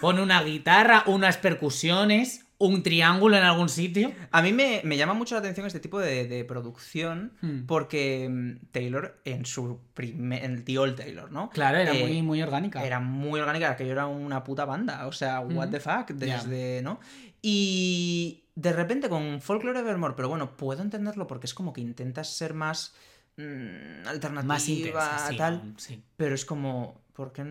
Pon 0.00 0.18
una 0.18 0.42
guitarra, 0.42 1.04
unas 1.06 1.36
percusiones, 1.38 2.46
un 2.62 2.82
triángulo 2.82 3.36
en 3.36 3.42
algún 3.42 3.68
sitio. 3.70 4.12
A 4.30 4.42
mí 4.42 4.52
me, 4.52 4.82
me 4.84 4.96
llama 4.98 5.14
mucho 5.14 5.34
la 5.34 5.38
atención 5.40 5.66
este 5.66 5.80
tipo 5.80 5.98
de, 5.98 6.28
de 6.28 6.44
producción 6.44 7.32
Hmm. 7.40 7.64
porque 7.66 8.28
mm, 8.30 8.66
Taylor 8.70 9.18
en 9.24 9.46
su 9.46 9.80
primer... 9.94 10.44
En 10.44 10.52
el 10.56 10.94
Taylor, 10.94 11.32
¿no? 11.32 11.48
Claro, 11.50 11.78
era 11.78 11.94
Eh, 11.94 12.00
muy, 12.02 12.22
muy 12.22 12.42
orgánica. 12.42 12.84
Era 12.84 13.00
muy 13.00 13.40
orgánica, 13.40 13.70
aquello 13.70 13.92
era 13.92 14.06
una 14.06 14.44
puta 14.44 14.66
banda. 14.66 15.06
O 15.06 15.12
sea, 15.12 15.40
what 15.40 15.68
Ujú. 15.68 15.70
the 15.70 15.80
fuck, 15.80 16.10
desde, 16.10 16.82
¿no? 16.82 17.00
Y 17.40 18.44
de 18.54 18.72
repente 18.72 19.08
con 19.08 19.40
Folklore 19.40 19.78
Evermore, 19.80 20.12
pero 20.14 20.28
bueno, 20.28 20.56
puedo 20.56 20.82
entenderlo 20.82 21.26
porque 21.26 21.46
es 21.46 21.54
como 21.54 21.72
que 21.72 21.80
intentas 21.80 22.28
ser 22.28 22.52
más 22.54 22.94
mm, 23.38 24.06
alternativa, 24.06 24.54
Más 24.54 24.68
intensa, 24.68 25.28
sí, 25.30 25.36
tal. 25.38 25.74
sí. 25.78 26.02
Pero 26.18 26.34
es 26.34 26.44
como, 26.44 27.00
¿por 27.14 27.32
qué, 27.32 27.42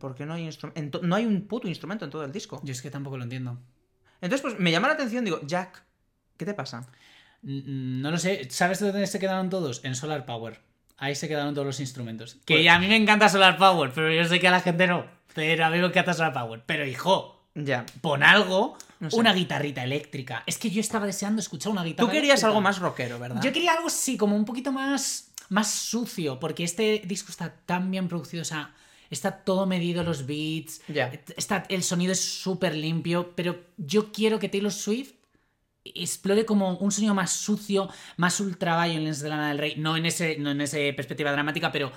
por 0.00 0.16
qué 0.16 0.26
no 0.26 0.34
hay 0.34 0.42
instrumento? 0.44 1.00
No 1.04 1.14
hay 1.14 1.24
un 1.24 1.46
puto 1.46 1.68
instrumento 1.68 2.04
en 2.04 2.10
todo 2.10 2.24
el 2.24 2.32
disco. 2.32 2.60
Yo 2.64 2.72
es 2.72 2.82
que 2.82 2.90
tampoco 2.90 3.16
lo 3.16 3.22
entiendo. 3.22 3.60
Entonces, 4.20 4.40
pues 4.42 4.58
me 4.58 4.70
llama 4.70 4.88
la 4.88 4.94
atención, 4.94 5.24
digo, 5.24 5.40
Jack, 5.46 5.82
¿qué 6.36 6.44
te 6.44 6.54
pasa? 6.54 6.86
No 7.42 8.10
lo 8.10 8.18
sé. 8.18 8.48
¿Sabes 8.50 8.80
de 8.80 8.90
dónde 8.92 9.06
se 9.06 9.18
quedaron 9.18 9.50
todos? 9.50 9.80
En 9.84 9.94
Solar 9.94 10.26
Power. 10.26 10.60
Ahí 10.98 11.14
se 11.14 11.28
quedaron 11.28 11.54
todos 11.54 11.66
los 11.66 11.80
instrumentos. 11.80 12.38
Que 12.46 12.54
Pues- 12.56 12.68
a 12.68 12.78
mí 12.78 12.88
me 12.88 12.96
encanta 12.96 13.28
Solar 13.28 13.56
Power, 13.58 13.92
pero 13.94 14.10
yo 14.12 14.24
sé 14.24 14.40
que 14.40 14.48
a 14.48 14.50
la 14.50 14.60
gente 14.60 14.86
no. 14.86 15.04
Pero 15.34 15.66
a 15.66 15.70
mí 15.70 15.78
me 15.78 15.86
encanta 15.86 16.14
Solar 16.14 16.32
Power. 16.32 16.62
Pero 16.64 16.86
hijo, 16.86 17.44
Ya. 17.54 17.84
pon 18.00 18.22
algo, 18.22 18.76
No 19.00 19.10
sé. 19.10 19.16
una 19.16 19.32
guitarrita 19.34 19.84
eléctrica. 19.84 20.42
Es 20.46 20.56
que 20.58 20.70
yo 20.70 20.80
estaba 20.80 21.04
deseando 21.06 21.40
escuchar 21.40 21.70
una 21.72 21.84
guitarra 21.84 22.06
Tú 22.08 22.12
querías 22.12 22.30
eléctrica. 22.40 22.46
algo 22.48 22.60
más 22.62 22.78
rockero, 22.78 23.18
¿verdad? 23.18 23.42
Yo 23.42 23.52
quería 23.52 23.72
algo 23.74 23.88
así, 23.88 24.16
como 24.16 24.34
un 24.34 24.44
poquito 24.46 24.72
más, 24.72 25.30
más 25.50 25.70
sucio, 25.70 26.40
porque 26.40 26.64
este 26.64 27.02
disco 27.04 27.30
está 27.30 27.50
tan 27.66 27.90
bien 27.90 28.08
producido, 28.08 28.40
o 28.42 28.46
sea, 28.46 28.74
está 29.10 29.44
todo 29.44 29.66
medido 29.66 30.02
los 30.02 30.26
beats, 30.26 30.80
está, 31.36 31.64
el 31.68 31.82
sonido 31.82 32.12
es 32.12 32.20
súper 32.20 32.74
limpio, 32.74 33.32
pero 33.34 33.58
yo 33.76 34.12
quiero 34.12 34.38
que 34.38 34.48
Taylor 34.48 34.72
Swift 34.72 35.12
explore 35.84 36.44
como 36.44 36.76
un 36.78 36.90
sonido 36.90 37.14
más 37.14 37.30
sucio, 37.32 37.88
más 38.16 38.40
ultra 38.40 38.84
violence 38.84 39.22
de 39.22 39.28
Lana 39.30 39.48
del 39.50 39.58
Rey, 39.58 39.74
no 39.76 39.96
en 39.96 40.06
ese, 40.06 40.36
no 40.38 40.50
en 40.50 40.60
ese 40.60 40.92
perspectiva 40.92 41.30
dramática, 41.32 41.70
pero 41.70 41.92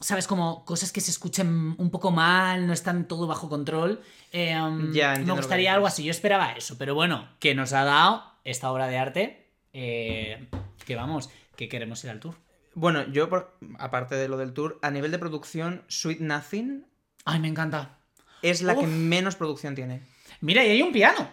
sabes 0.00 0.26
como 0.26 0.64
cosas 0.64 0.92
que 0.92 1.00
se 1.00 1.10
escuchen 1.10 1.74
un 1.78 1.90
poco 1.90 2.10
mal, 2.10 2.66
no 2.66 2.72
están 2.72 3.08
todo 3.08 3.26
bajo 3.26 3.48
control. 3.48 4.00
Eh, 4.32 4.56
Ya, 4.92 5.18
me 5.18 5.32
gustaría 5.32 5.72
algo 5.74 5.86
así, 5.86 6.04
yo 6.04 6.10
esperaba 6.10 6.52
eso, 6.52 6.76
pero 6.78 6.94
bueno, 6.94 7.28
que 7.40 7.54
nos 7.54 7.72
ha 7.72 7.84
dado 7.84 8.22
esta 8.44 8.70
obra 8.70 8.86
de 8.88 8.98
arte, 8.98 9.50
eh, 9.72 10.48
que 10.84 10.94
vamos, 10.94 11.30
que 11.56 11.68
queremos 11.68 12.04
ir 12.04 12.10
al 12.10 12.20
tour. 12.20 12.36
Bueno, 12.74 13.06
yo, 13.12 13.28
por- 13.28 13.56
aparte 13.78 14.14
de 14.16 14.28
lo 14.28 14.36
del 14.36 14.52
tour, 14.52 14.78
a 14.82 14.90
nivel 14.90 15.10
de 15.10 15.18
producción, 15.18 15.82
Sweet 15.88 16.20
Nothing 16.20 16.86
Ay, 17.24 17.40
me 17.40 17.48
encanta. 17.48 17.98
es 18.42 18.62
la 18.62 18.76
que 18.76 18.86
menos 18.86 19.36
producción 19.36 19.74
tiene. 19.74 20.02
Mira, 20.40 20.64
y 20.64 20.70
hay 20.70 20.82
un 20.82 20.92
piano. 20.92 21.28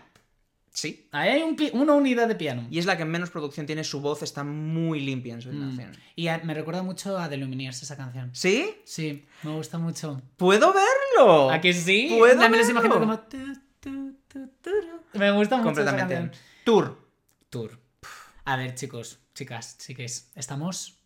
Sí. 0.74 1.10
Ahí 1.12 1.30
hay 1.32 1.42
un 1.42 1.58
una 1.74 1.94
unidad 1.94 2.30
de 2.30 2.36
piano. 2.36 2.66
Y 2.72 2.80
es 2.80 2.86
la 2.86 2.96
que 2.96 3.04
menos 3.04 3.30
producción 3.30 3.66
tiene, 3.66 3.84
su 3.84 4.00
voz 4.00 4.24
está 4.24 4.46
muy 4.46 5.02
limpia 5.02 5.34
en 5.34 5.42
Sweet 5.42 5.56
Mm. 5.58 5.70
Nothing. 5.76 5.92
Y 6.16 6.28
a- 6.30 6.38
me 6.46 6.54
recuerda 6.54 6.82
mucho 6.82 7.18
a 7.18 7.28
The 7.28 7.36
Lumineers 7.38 7.82
esa 7.84 7.98
canción. 7.98 8.30
¿Sí? 8.34 8.76
Sí, 8.86 9.26
me 9.44 9.52
gusta 9.54 9.78
mucho. 9.80 10.22
¡Puedo 10.38 10.74
verlo! 10.74 11.52
¿A 11.52 11.60
que 11.60 11.74
sí? 11.74 12.16
¿Puedo 12.18 12.40
Ya 12.40 12.48
me 12.48 12.58
los 12.58 12.68
verlo? 12.68 12.86
imagino 12.86 13.00
como... 13.00 13.22
Me 15.14 15.32
gusta 15.32 15.58
mucho 15.58 15.82
esa 15.82 15.92
Completamente. 15.92 16.14
canción. 16.16 16.32
Tour. 16.64 16.98
Tour. 17.50 17.80
A 18.46 18.56
ver, 18.56 18.74
chicos, 18.76 19.20
chicas, 19.36 19.78
chiques, 19.78 20.32
estamos... 20.36 21.01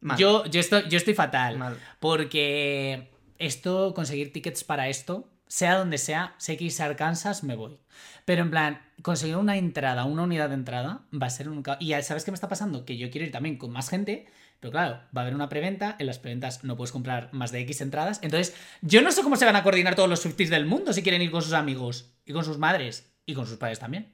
Mal. 0.00 0.18
Yo, 0.18 0.44
yo, 0.46 0.60
estoy, 0.60 0.88
yo 0.88 0.96
estoy 0.96 1.14
fatal. 1.14 1.58
Mal. 1.58 1.78
Porque 2.00 3.10
esto, 3.38 3.94
conseguir 3.94 4.32
tickets 4.32 4.64
para 4.64 4.88
esto, 4.88 5.28
sea 5.46 5.76
donde 5.78 5.98
sea, 5.98 6.34
sé 6.38 6.56
que 6.56 6.72
a 6.78 6.84
Arkansas, 6.84 7.44
me 7.44 7.54
voy. 7.54 7.78
Pero 8.24 8.42
en 8.42 8.50
plan, 8.50 8.82
conseguir 9.02 9.36
una 9.36 9.56
entrada, 9.56 10.04
una 10.04 10.22
unidad 10.22 10.48
de 10.48 10.54
entrada, 10.56 11.02
va 11.12 11.26
a 11.26 11.30
ser 11.30 11.48
un... 11.48 11.62
Y 11.80 11.92
sabes 12.02 12.24
qué 12.24 12.30
me 12.30 12.34
está 12.34 12.48
pasando, 12.48 12.84
que 12.84 12.96
yo 12.96 13.10
quiero 13.10 13.26
ir 13.26 13.32
también 13.32 13.56
con 13.56 13.70
más 13.70 13.88
gente, 13.88 14.26
pero 14.60 14.72
claro, 14.72 15.00
va 15.16 15.20
a 15.20 15.22
haber 15.22 15.34
una 15.34 15.48
preventa, 15.48 15.96
en 15.98 16.06
las 16.06 16.18
preventas 16.18 16.64
no 16.64 16.76
puedes 16.76 16.90
comprar 16.92 17.32
más 17.32 17.52
de 17.52 17.60
X 17.60 17.80
entradas, 17.80 18.18
entonces 18.22 18.56
yo 18.80 19.02
no 19.02 19.12
sé 19.12 19.22
cómo 19.22 19.36
se 19.36 19.44
van 19.44 19.56
a 19.56 19.62
coordinar 19.62 19.94
todos 19.94 20.08
los 20.08 20.20
Swifties 20.20 20.50
del 20.50 20.66
mundo 20.66 20.92
si 20.92 21.02
quieren 21.02 21.22
ir 21.22 21.30
con 21.30 21.42
sus 21.42 21.52
amigos, 21.52 22.12
y 22.24 22.32
con 22.32 22.44
sus 22.44 22.58
madres, 22.58 23.12
y 23.26 23.34
con 23.34 23.46
sus 23.46 23.58
padres 23.58 23.78
también. 23.78 24.12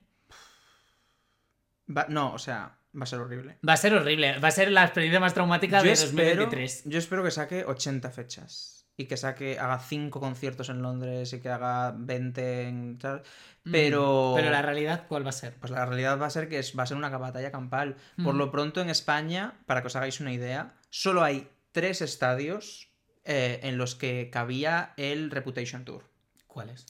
Va- 1.89 2.07
no, 2.09 2.35
o 2.35 2.39
sea, 2.39 2.77
va 2.99 3.05
a 3.05 3.07
ser 3.07 3.21
horrible. 3.21 3.59
Va 3.67 3.73
a 3.75 3.77
ser 3.77 3.95
horrible, 3.95 4.39
va 4.39 4.49
a 4.49 4.53
ser 4.53 4.71
la 4.71 4.85
experiencia 4.85 5.21
más 5.21 5.35
traumática 5.35 5.79
Yo 5.79 5.85
de 5.85 5.93
espero, 5.93 6.43
2023. 6.43 6.83
yo 6.87 6.99
espero 6.99 7.23
que 7.25 7.31
saque 7.31 7.65
80 7.65 8.11
fechas. 8.11 8.79
Y 8.95 9.07
que 9.07 9.17
saque, 9.17 9.59
haga 9.59 9.79
5 9.79 10.21
conciertos 10.21 10.69
en 10.69 10.83
Londres 10.83 11.33
y 11.33 11.41
que 11.41 11.49
haga 11.49 11.95
20 11.97 12.69
en 12.69 12.99
tal. 12.99 13.23
Pero. 13.71 14.33
Mm, 14.33 14.37
Pero 14.37 14.51
la 14.51 14.61
realidad, 14.61 15.07
¿cuál 15.09 15.25
va 15.25 15.31
a 15.31 15.33
ser? 15.33 15.55
Pues 15.55 15.71
la 15.71 15.87
realidad 15.87 16.21
va 16.21 16.27
a 16.27 16.31
ser 16.31 16.47
que 16.51 16.59
es, 16.59 16.79
va 16.79 16.83
a 16.83 16.87
ser 16.87 16.99
una 16.99 17.09
batalla 17.09 17.51
campal. 17.51 17.97
Por 18.23 18.35
Mm. 18.35 18.39
lo 18.39 18.51
pronto 18.51 18.83
en 18.83 18.91
España, 18.91 19.55
para 19.65 19.81
que 19.81 19.87
os 19.87 19.97
hagáis 19.97 20.21
una 20.21 20.33
idea, 20.33 20.75
solo 20.91 21.23
hay 21.25 21.49
tres 21.73 22.03
estadios 22.03 22.91
eh, 23.25 23.61
en 23.63 23.79
los 23.79 23.95
que 23.95 24.29
cabía 24.31 24.93
el 24.99 25.31
Reputation 25.31 25.87
Tour. 25.87 26.05
¿Cuál 26.47 26.69
es? 26.69 26.87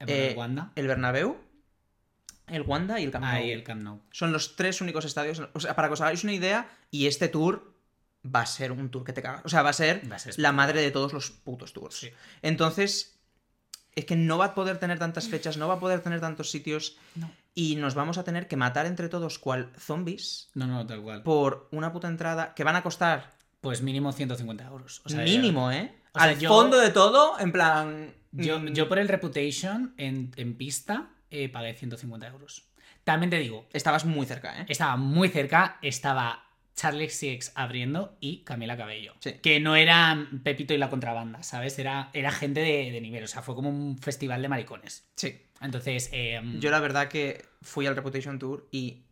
Eh, 0.00 0.30
¿El 0.30 0.38
Wanda? 0.38 0.72
El 0.74 0.86
Bernabéu, 0.88 1.36
el 2.54 2.62
Wanda 2.62 3.00
y 3.00 3.04
el 3.04 3.10
Camp 3.10 3.24
Nou. 3.24 3.34
Ahí, 3.34 3.50
el 3.50 3.62
Camp 3.64 3.82
Nou. 3.82 4.00
Son 4.10 4.32
los 4.32 4.56
tres 4.56 4.80
únicos 4.80 5.04
estadios. 5.04 5.40
O 5.52 5.60
sea, 5.60 5.74
para 5.76 5.88
que 5.88 5.94
os 5.94 6.00
hagáis 6.00 6.22
una 6.24 6.32
idea, 6.32 6.68
y 6.90 7.06
este 7.06 7.28
tour 7.28 7.72
va 8.24 8.40
a 8.42 8.46
ser 8.46 8.70
un 8.72 8.90
tour 8.90 9.04
que 9.04 9.12
te 9.12 9.22
cagas. 9.22 9.42
O 9.44 9.48
sea, 9.48 9.62
va 9.62 9.70
a 9.70 9.72
ser, 9.72 10.10
Va 10.10 10.16
a 10.16 10.18
ser 10.18 10.38
la 10.38 10.52
madre 10.52 10.80
de 10.80 10.90
todos 10.90 11.12
los 11.12 11.30
putos 11.30 11.72
tours. 11.72 11.96
Sí. 11.98 12.10
Entonces, 12.42 13.18
es 13.94 14.04
que 14.04 14.16
no 14.16 14.38
va 14.38 14.46
a 14.46 14.54
poder 14.54 14.78
tener 14.78 14.98
tantas 14.98 15.28
fechas, 15.28 15.56
no 15.56 15.68
va 15.68 15.74
a 15.74 15.80
poder 15.80 16.00
tener 16.00 16.20
tantos 16.20 16.50
sitios 16.50 16.96
No. 17.14 17.30
y 17.54 17.76
nos 17.76 17.94
vamos 17.94 18.18
a 18.18 18.24
tener 18.24 18.48
que 18.48 18.56
matar 18.56 18.86
entre 18.86 19.08
todos 19.08 19.38
cual 19.38 19.70
zombies 19.78 20.48
No, 20.54 20.66
no, 20.66 20.86
tal 20.86 21.02
cual. 21.02 21.22
por 21.22 21.68
una 21.72 21.92
puta 21.92 22.08
entrada 22.08 22.54
que 22.54 22.64
van 22.64 22.76
a 22.76 22.82
costar 22.82 23.32
Pues 23.60 23.82
mínimo 23.82 24.10
150 24.12 24.64
euros. 24.66 25.02
O 25.04 25.08
sea, 25.10 25.22
mínimo, 25.24 25.70
¿eh? 25.70 25.94
o 26.14 26.18
sea, 26.18 26.28
Al 26.30 26.38
yo- 26.38 26.48
fondo 26.48 26.78
de 26.78 26.90
todo, 26.90 27.38
en 27.38 27.52
plan... 27.52 28.14
Yo, 28.32 28.58
mm, 28.60 28.68
yo 28.68 28.88
por 28.88 28.98
el 28.98 29.08
Reputation 29.08 29.92
en, 29.98 30.32
en 30.36 30.56
pista 30.56 31.10
eh, 31.32 31.48
pagué 31.48 31.74
150 31.74 32.26
euros. 32.28 32.64
También 33.04 33.30
te 33.30 33.38
digo, 33.38 33.66
Estabas 33.72 34.04
muy 34.04 34.26
cerca, 34.26 34.60
¿eh? 34.62 34.66
estaba 34.68 34.96
muy 34.96 35.28
cerca, 35.28 35.78
estaba 35.82 36.44
Charlie 36.76 37.08
XCX 37.08 37.52
abriendo 37.56 38.16
y 38.20 38.44
Camila 38.44 38.76
Cabello. 38.76 39.14
Sí. 39.18 39.32
Que 39.42 39.58
no 39.60 39.74
era 39.76 40.28
Pepito 40.44 40.72
y 40.72 40.78
la 40.78 40.88
contrabanda, 40.88 41.42
¿sabes? 41.42 41.78
Era, 41.78 42.10
era 42.12 42.30
gente 42.30 42.60
de, 42.60 42.90
de 42.92 43.00
nivel, 43.00 43.24
o 43.24 43.26
sea, 43.26 43.42
fue 43.42 43.54
como 43.54 43.68
un 43.70 43.98
festival 43.98 44.40
de 44.40 44.48
maricones. 44.48 45.04
Sí. 45.16 45.36
Entonces, 45.60 46.08
eh, 46.12 46.40
Yo 46.60 46.70
la 46.70 46.80
verdad 46.80 47.08
que 47.08 47.44
fui 47.60 47.86
al 47.86 47.94
Reputation 47.96 48.38
Tour 48.38 48.68
y 48.72 49.02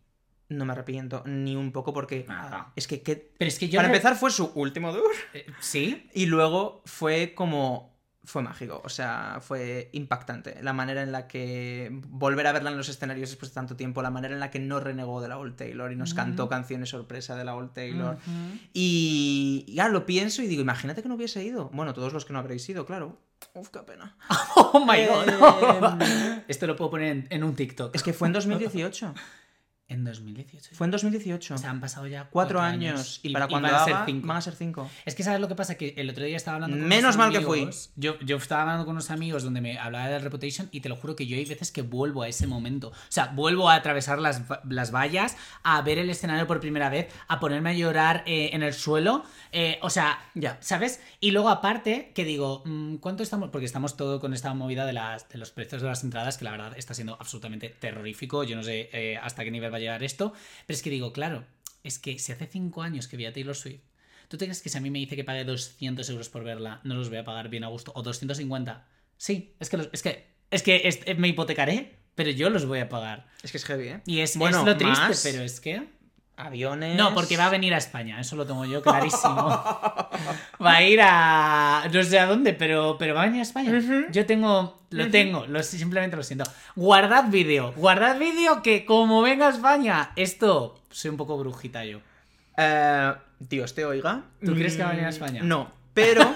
no 0.49 0.65
me 0.65 0.73
arrepiento 0.73 1.23
ni 1.25 1.55
un 1.55 1.71
poco 1.71 1.93
porque... 1.93 2.25
Nada. 2.27 2.73
Es 2.75 2.87
que, 2.87 3.01
que- 3.01 3.31
Pero 3.37 3.47
es 3.47 3.57
que 3.59 3.69
yo... 3.69 3.77
para 3.77 3.87
empezar 3.87 4.15
fue 4.17 4.31
su 4.31 4.51
último 4.55 4.91
tour 4.91 5.11
eh, 5.33 5.45
Sí, 5.61 6.09
y 6.13 6.25
luego 6.25 6.81
fue 6.85 7.33
como... 7.35 7.90
Fue 8.23 8.43
mágico, 8.43 8.81
o 8.85 8.89
sea, 8.89 9.39
fue 9.41 9.89
impactante. 9.93 10.61
La 10.61 10.73
manera 10.73 11.01
en 11.01 11.11
la 11.11 11.27
que 11.27 11.89
volver 12.07 12.45
a 12.45 12.51
verla 12.51 12.69
en 12.69 12.77
los 12.77 12.87
escenarios 12.87 13.31
después 13.31 13.49
de 13.49 13.55
tanto 13.55 13.75
tiempo, 13.75 14.03
la 14.03 14.11
manera 14.11 14.35
en 14.35 14.39
la 14.39 14.51
que 14.51 14.59
no 14.59 14.79
renegó 14.79 15.21
de 15.21 15.27
la 15.27 15.39
Old 15.39 15.55
Taylor 15.55 15.91
y 15.91 15.95
nos 15.95 16.13
cantó 16.13 16.47
canciones 16.47 16.89
sorpresa 16.89 17.35
de 17.35 17.43
la 17.45 17.55
Old 17.55 17.73
Taylor. 17.73 18.17
Y 18.73 19.65
ya 19.73 19.89
lo 19.89 20.05
pienso 20.05 20.43
y 20.43 20.47
digo, 20.47 20.61
imagínate 20.61 21.01
que 21.01 21.09
no 21.09 21.15
hubiese 21.15 21.43
ido. 21.43 21.69
Bueno, 21.73 21.93
todos 21.93 22.13
los 22.13 22.25
que 22.25 22.33
no 22.33 22.39
habréis 22.39 22.67
ido, 22.69 22.85
claro. 22.85 23.17
Uf, 23.55 23.69
qué 23.69 23.79
pena. 23.79 24.15
Oh 24.55 24.85
my 24.85 25.05
god. 25.05 26.01
Eh, 26.01 26.43
Esto 26.47 26.67
lo 26.67 26.75
puedo 26.75 26.91
poner 26.91 27.07
en, 27.09 27.27
en 27.29 27.43
un 27.43 27.55
TikTok. 27.55 27.95
Es 27.95 28.03
que 28.03 28.13
fue 28.13 28.27
en 28.27 28.33
2018. 28.35 29.13
En 29.91 30.05
2018. 30.05 30.69
Fue 30.73 30.87
en 30.87 30.91
2018. 30.91 31.55
O 31.55 31.57
sea, 31.57 31.69
han 31.69 31.81
pasado 31.81 32.07
ya 32.07 32.29
Cuatro 32.31 32.61
años. 32.61 33.19
Y 33.23 33.29
para 33.31 33.47
cuando 33.47 33.69
van 33.69 33.81
a 33.81 33.83
ser 33.83 33.95
cinco. 34.05 34.27
van 34.27 34.37
a 34.37 34.41
ser 34.41 34.55
cinco. 34.55 34.89
Es 35.05 35.15
que 35.15 35.23
sabes 35.23 35.41
lo 35.41 35.47
que 35.49 35.55
pasa, 35.55 35.75
que 35.75 35.93
el 35.97 36.09
otro 36.09 36.23
día 36.23 36.37
estaba 36.37 36.55
hablando 36.55 36.77
con 36.77 36.87
Menos 36.87 37.15
unos 37.15 37.17
mal 37.17 37.31
que 37.31 37.41
fui. 37.41 37.69
Yo, 37.97 38.17
yo 38.21 38.37
estaba 38.37 38.61
hablando 38.61 38.85
con 38.85 38.93
unos 38.93 39.11
amigos 39.11 39.43
donde 39.43 39.59
me 39.59 39.77
hablaba 39.77 40.07
de 40.07 40.19
Reputation 40.19 40.69
y 40.71 40.79
te 40.79 40.87
lo 40.87 40.95
juro 40.95 41.15
que 41.15 41.27
yo 41.27 41.35
hay 41.35 41.43
veces 41.45 41.71
que 41.71 41.81
vuelvo 41.81 42.23
a 42.23 42.29
ese 42.29 42.47
momento. 42.47 42.89
O 42.89 42.93
sea, 43.09 43.27
vuelvo 43.27 43.69
a 43.69 43.75
atravesar 43.75 44.19
las, 44.19 44.43
las 44.69 44.91
vallas, 44.95 45.35
a 45.63 45.81
ver 45.81 45.97
el 45.99 46.09
escenario 46.09 46.47
por 46.47 46.61
primera 46.61 46.89
vez, 46.89 47.13
a 47.27 47.39
ponerme 47.41 47.71
a 47.71 47.73
llorar 47.73 48.23
eh, 48.25 48.51
en 48.53 48.63
el 48.63 48.73
suelo. 48.73 49.23
eh, 49.51 49.77
o 49.81 49.89
sea, 49.89 50.19
Ya. 50.35 50.57
¿sabes? 50.61 51.01
Y 51.19 51.31
luego 51.31 51.49
aparte, 51.49 52.13
que 52.15 52.23
digo, 52.23 52.63
mm, 52.65 52.95
¿cuánto 52.97 53.23
estamos? 53.23 53.49
Porque 53.49 53.65
estamos 53.65 53.97
todo 53.97 54.21
con 54.21 54.33
esta 54.33 54.53
movida 54.53 54.85
de, 54.85 54.93
las, 54.93 55.27
de 55.27 55.37
los 55.37 55.51
precios 55.51 55.81
de 55.81 55.89
las 55.89 56.03
entradas, 56.05 56.37
que 56.37 56.45
la 56.45 56.51
verdad 56.51 56.73
está 56.77 56.93
siendo 56.93 57.15
absolutamente 57.19 57.67
terrorífico. 57.69 58.43
Yo 58.45 58.55
no 58.55 58.63
sé 58.63 58.89
eh, 58.93 59.17
hasta 59.21 59.43
qué 59.43 59.51
nivel 59.51 59.73
va 59.73 59.80
llegar 59.81 60.03
esto. 60.03 60.33
Pero 60.65 60.75
es 60.77 60.81
que 60.83 60.89
digo, 60.89 61.11
claro, 61.13 61.45
es 61.83 61.99
que 61.99 62.17
si 62.19 62.31
hace 62.31 62.47
cinco 62.47 62.81
años 62.83 63.07
que 63.07 63.17
vi 63.17 63.25
a 63.25 63.33
Taylor 63.33 63.55
Swift, 63.55 63.81
¿tú 64.29 64.37
te 64.37 64.45
crees 64.45 64.61
que 64.61 64.69
si 64.69 64.77
a 64.77 64.81
mí 64.81 64.89
me 64.89 64.99
dice 64.99 65.15
que 65.15 65.23
pague 65.23 65.43
200 65.43 66.09
euros 66.09 66.29
por 66.29 66.43
verla, 66.43 66.79
no 66.83 66.95
los 66.95 67.09
voy 67.09 67.17
a 67.17 67.23
pagar 67.25 67.49
bien 67.49 67.63
a 67.63 67.67
gusto? 67.67 67.91
¿O 67.95 68.01
250? 68.03 68.87
Sí, 69.17 69.53
es 69.59 69.69
que, 69.69 69.77
los- 69.77 69.89
es 69.91 70.01
que, 70.01 70.27
es 70.51 70.63
que 70.63 70.87
es- 70.87 71.17
me 71.17 71.27
hipotecaré, 71.27 71.97
pero 72.15 72.29
yo 72.31 72.49
los 72.49 72.65
voy 72.65 72.79
a 72.79 72.89
pagar. 72.89 73.27
Es 73.43 73.51
que 73.51 73.57
es 73.57 73.65
heavy, 73.65 73.87
¿eh? 73.89 74.01
Y 74.05 74.19
es, 74.19 74.37
Bueno, 74.37 74.59
es 74.61 74.65
lo 74.65 74.77
triste, 74.77 74.99
más 74.99 75.21
pero 75.23 75.43
es 75.43 75.59
que... 75.59 75.83
Aviones. 76.41 76.97
No, 76.97 77.13
porque 77.13 77.37
va 77.37 77.45
a 77.45 77.49
venir 77.49 77.73
a 77.73 77.77
España, 77.77 78.19
eso 78.19 78.35
lo 78.35 78.45
tengo 78.45 78.65
yo 78.65 78.81
clarísimo. 78.81 79.47
va 80.65 80.75
a 80.75 80.83
ir 80.83 80.99
a. 81.01 81.83
No 81.93 82.03
sé 82.03 82.19
a 82.19 82.25
dónde, 82.25 82.53
pero, 82.53 82.97
pero 82.97 83.13
va 83.13 83.23
a 83.23 83.25
venir 83.25 83.39
a 83.39 83.43
España. 83.43 83.71
Yo 84.11 84.25
tengo. 84.25 84.81
Lo 84.89 85.09
tengo, 85.09 85.45
lo, 85.45 85.61
simplemente 85.63 86.17
lo 86.17 86.23
siento. 86.23 86.45
Guardad 86.75 87.29
vídeo, 87.29 87.73
guardad 87.77 88.17
vídeo 88.17 88.61
que 88.61 88.85
como 88.85 89.21
venga 89.21 89.47
a 89.47 89.51
España, 89.51 90.11
esto. 90.15 90.81
Soy 90.89 91.11
un 91.11 91.17
poco 91.17 91.37
brujita 91.37 91.85
yo. 91.85 91.99
Eh, 92.57 93.13
Dios 93.39 93.73
te 93.73 93.85
oiga. 93.85 94.23
¿Tú 94.43 94.53
crees 94.53 94.75
que 94.75 94.83
va 94.83 94.89
a 94.89 94.91
venir 94.91 95.05
a 95.05 95.09
España? 95.09 95.41
No, 95.43 95.71
pero 95.93 96.33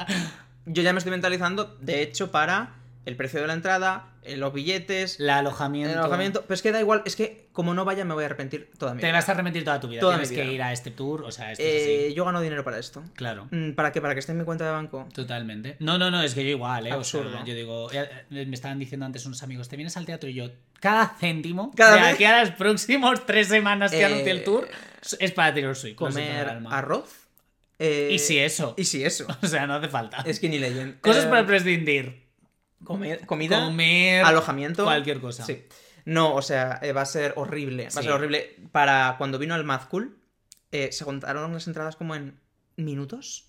yo 0.66 0.82
ya 0.82 0.92
me 0.92 0.98
estoy 0.98 1.10
mentalizando, 1.10 1.76
de 1.80 2.02
hecho, 2.02 2.30
para 2.30 2.81
el 3.04 3.16
precio 3.16 3.40
de 3.40 3.46
la 3.48 3.54
entrada, 3.54 4.10
eh, 4.22 4.36
los 4.36 4.52
billetes, 4.52 5.18
El 5.18 5.28
alojamiento. 5.30 5.92
el 5.92 5.98
alojamiento. 5.98 6.42
Pero 6.42 6.54
es 6.54 6.62
que 6.62 6.70
da 6.70 6.78
igual, 6.80 7.02
es 7.04 7.16
que 7.16 7.48
como 7.52 7.74
no 7.74 7.84
vaya 7.84 8.04
me 8.04 8.14
voy 8.14 8.22
a 8.22 8.26
arrepentir 8.26 8.70
toda 8.78 8.94
mi 8.94 9.00
Te 9.00 9.08
vida. 9.08 9.16
vas 9.16 9.28
a 9.28 9.32
arrepentir 9.32 9.64
toda 9.64 9.80
tu 9.80 9.88
vida. 9.88 10.00
Toda 10.00 10.14
Tienes 10.20 10.30
que 10.30 10.44
ir 10.52 10.62
a 10.62 10.72
este 10.72 10.90
tour, 10.92 11.22
o 11.24 11.32
sea, 11.32 11.50
esto 11.52 11.64
es 11.64 11.68
Eh, 11.88 12.04
así. 12.06 12.14
yo 12.14 12.24
gano 12.24 12.40
dinero 12.40 12.62
para 12.62 12.78
esto. 12.78 13.02
Claro. 13.14 13.48
Mm, 13.50 13.72
¿Para 13.72 13.90
qué? 13.90 14.00
¿Para 14.00 14.14
que 14.14 14.20
esté 14.20 14.30
en 14.32 14.38
mi 14.38 14.44
cuenta 14.44 14.64
de 14.64 14.70
banco? 14.70 15.08
Totalmente. 15.12 15.76
No, 15.80 15.98
no, 15.98 16.10
no, 16.12 16.22
es 16.22 16.34
que 16.34 16.44
yo 16.44 16.50
igual, 16.50 16.86
¿eh? 16.86 16.92
O 16.94 17.02
sea, 17.02 17.20
Absurdo. 17.20 17.44
yo 17.44 17.54
digo, 17.54 17.90
eh, 17.92 18.08
me 18.30 18.54
estaban 18.54 18.78
diciendo 18.78 19.04
antes 19.06 19.26
unos 19.26 19.42
amigos, 19.42 19.68
¿te 19.68 19.76
vienes 19.76 19.96
al 19.96 20.06
teatro? 20.06 20.30
Y 20.30 20.34
yo, 20.34 20.50
cada 20.78 21.16
céntimo, 21.18 21.72
Cada 21.76 21.96
de 21.96 22.02
aquí 22.10 22.24
a 22.24 22.36
las 22.36 22.50
próximas 22.52 23.26
tres 23.26 23.48
semanas 23.48 23.90
que 23.90 24.00
Eh, 24.00 24.04
anuncie 24.04 24.30
el 24.30 24.44
tour, 24.44 24.68
es 25.18 25.32
para 25.32 25.52
Taylor 25.52 25.74
Swift. 25.74 25.96
Comer 25.96 26.48
alma. 26.48 26.78
arroz. 26.78 27.12
eh, 27.78 28.10
Y 28.12 28.18
si 28.20 28.38
eso. 28.38 28.74
Y 28.78 28.84
si 28.84 29.02
eso. 29.04 29.26
O 29.42 29.46
sea, 29.48 29.66
no 29.66 29.74
hace 29.74 29.88
falta. 29.88 30.24
Skinny 30.32 30.60
Legend. 30.60 31.00
Cosas 31.00 31.24
Eh, 31.24 31.28
para 31.28 31.44
prescindir. 31.44 32.21
Comer- 32.84 33.26
comida. 33.26 33.64
Comer. 33.64 34.24
alojamiento. 34.24 34.84
Cualquier 34.84 35.20
cosa. 35.20 35.44
Sí. 35.44 35.64
No, 36.04 36.34
o 36.34 36.42
sea, 36.42 36.80
eh, 36.82 36.92
va 36.92 37.02
a 37.02 37.06
ser 37.06 37.34
horrible. 37.36 37.84
Va 37.84 37.90
Sí. 37.90 37.98
a 38.00 38.02
ser 38.02 38.12
horrible. 38.12 38.56
Para 38.72 39.14
cuando 39.18 39.38
vino 39.38 39.54
al 39.54 39.64
Mad 39.64 39.82
Cool, 39.88 40.18
eh, 40.72 40.90
se 40.92 41.04
contaron 41.04 41.52
las 41.52 41.66
entradas 41.66 41.96
como 41.96 42.14
en 42.14 42.40
minutos. 42.76 43.46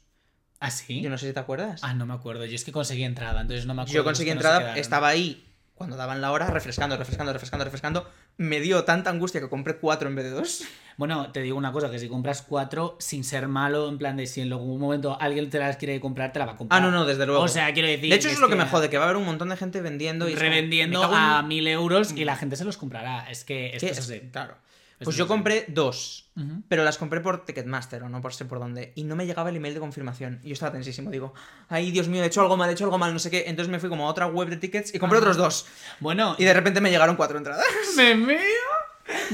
¿Ah, 0.59 0.71
sí? 0.71 1.01
Yo 1.01 1.09
no 1.09 1.17
sé 1.17 1.27
si 1.27 1.34
te 1.34 1.39
acuerdas. 1.39 1.81
Ah, 1.84 1.93
no 1.93 2.05
me 2.05 2.13
acuerdo. 2.13 2.45
Yo 2.45 2.55
es 2.55 2.63
que 2.63 2.71
conseguí 2.71 3.03
entrada, 3.03 3.41
entonces 3.41 3.65
no 3.65 3.73
me 3.73 3.81
acuerdo. 3.81 3.95
Yo 3.95 4.03
conseguí 4.03 4.29
no 4.29 4.36
entrada, 4.36 4.77
estaba 4.77 5.07
ahí 5.09 5.45
cuando 5.76 5.95
daban 5.97 6.21
la 6.21 6.32
hora, 6.32 6.47
refrescando, 6.47 6.95
refrescando, 6.97 7.34
refrescando, 7.34 7.65
refrescando. 7.65 8.09
Me 8.38 8.59
dio 8.59 8.84
tanta 8.84 9.09
angustia 9.09 9.41
que 9.41 9.49
compré 9.49 9.78
cuatro 9.78 10.07
en 10.07 10.15
vez 10.15 10.26
de 10.26 10.32
dos. 10.32 10.63
Bueno, 10.97 11.32
te 11.32 11.41
digo 11.41 11.57
una 11.57 11.71
cosa, 11.71 11.89
que 11.89 11.97
si 11.99 12.07
compras 12.07 12.43
cuatro, 12.43 12.95
sin 12.99 13.24
ser 13.24 13.47
malo, 13.47 13.89
en 13.89 13.97
plan 13.97 14.15
de 14.15 14.28
si 14.28 14.41
en 14.41 14.51
algún 14.51 14.80
momento 14.80 15.17
alguien 15.19 15.49
te 15.49 15.59
las 15.59 15.78
quiere 15.78 15.99
comprar, 15.99 16.32
te 16.32 16.39
la 16.39 16.45
va 16.45 16.51
a 16.53 16.57
comprar. 16.57 16.80
Ah, 16.80 16.86
no, 16.86 16.91
no, 16.91 17.05
desde 17.05 17.26
luego. 17.26 17.41
O 17.41 17.47
sea, 17.47 17.74
quiero 17.74 17.88
decir. 17.88 18.09
de 18.09 18.15
hecho, 18.15 18.28
eso 18.28 18.36
es 18.36 18.41
lo 18.41 18.49
que 18.49 18.55
me 18.55 18.65
jode, 18.65 18.89
que 18.89 18.97
va 18.97 19.05
a 19.05 19.07
haber 19.07 19.17
un 19.17 19.26
montón 19.26 19.49
de 19.49 19.57
gente 19.57 19.82
vendiendo 19.82 20.30
y 20.30 20.34
como, 20.34 20.41
revendiendo 20.43 21.03
a 21.03 21.41
mil 21.41 21.67
euros 21.67 22.11
y 22.11 22.24
la 22.26 22.36
gente 22.36 22.55
se 22.55 22.65
los 22.65 22.78
comprará. 22.78 23.30
Es 23.30 23.43
que 23.43 23.67
esto 23.76 23.80
¿Qué 23.88 23.91
es 23.91 23.97
es? 23.97 24.09
así. 24.09 24.19
Claro. 24.32 24.55
Pues 25.04 25.16
es 25.16 25.20
yo 25.20 25.28
compré 25.28 25.66
dos. 25.68 26.32
Pero 26.68 26.84
las 26.84 26.97
compré 26.97 27.20
por 27.22 27.45
Ticketmaster 27.45 28.01
o 28.04 28.10
no 28.10 28.20
por 28.22 28.34
sé 28.34 28.45
por 28.45 28.60
dónde. 28.60 28.91
Y 28.95 29.04
no 29.04 29.16
me 29.16 29.26
llegaba 29.26 29.49
el 29.49 29.56
email 29.56 29.74
de 29.76 29.80
confirmación. 29.80 30.39
Y 30.43 30.47
yo 30.49 30.54
estaba 30.54 30.72
tensísimo. 30.72 31.12
Digo, 31.12 31.34
ay, 31.70 31.91
Dios 31.91 32.08
mío, 32.08 32.24
he 32.24 32.28
hecho 32.28 32.41
algo 32.41 32.58
mal, 32.58 32.70
he 32.70 32.74
hecho 32.74 32.86
algo 32.86 32.97
mal, 32.97 33.14
no 33.14 33.20
sé 33.20 33.30
qué. 33.30 33.43
Entonces 33.47 33.72
me 33.72 33.80
fui 33.80 33.89
como 33.89 34.08
a 34.08 34.12
otra 34.12 34.26
web 34.28 34.49
de 34.49 34.58
tickets 34.58 34.93
y 34.95 34.99
compré 34.99 35.18
Ajá. 35.20 35.26
otros 35.30 35.38
dos. 35.38 35.66
Bueno, 35.99 36.36
Y 36.39 36.45
de 36.45 36.54
repente 36.54 36.82
me 36.82 36.89
llegaron 36.89 37.16
cuatro 37.16 37.38
entradas. 37.38 37.66
me 37.95 38.16
mío. 38.16 38.38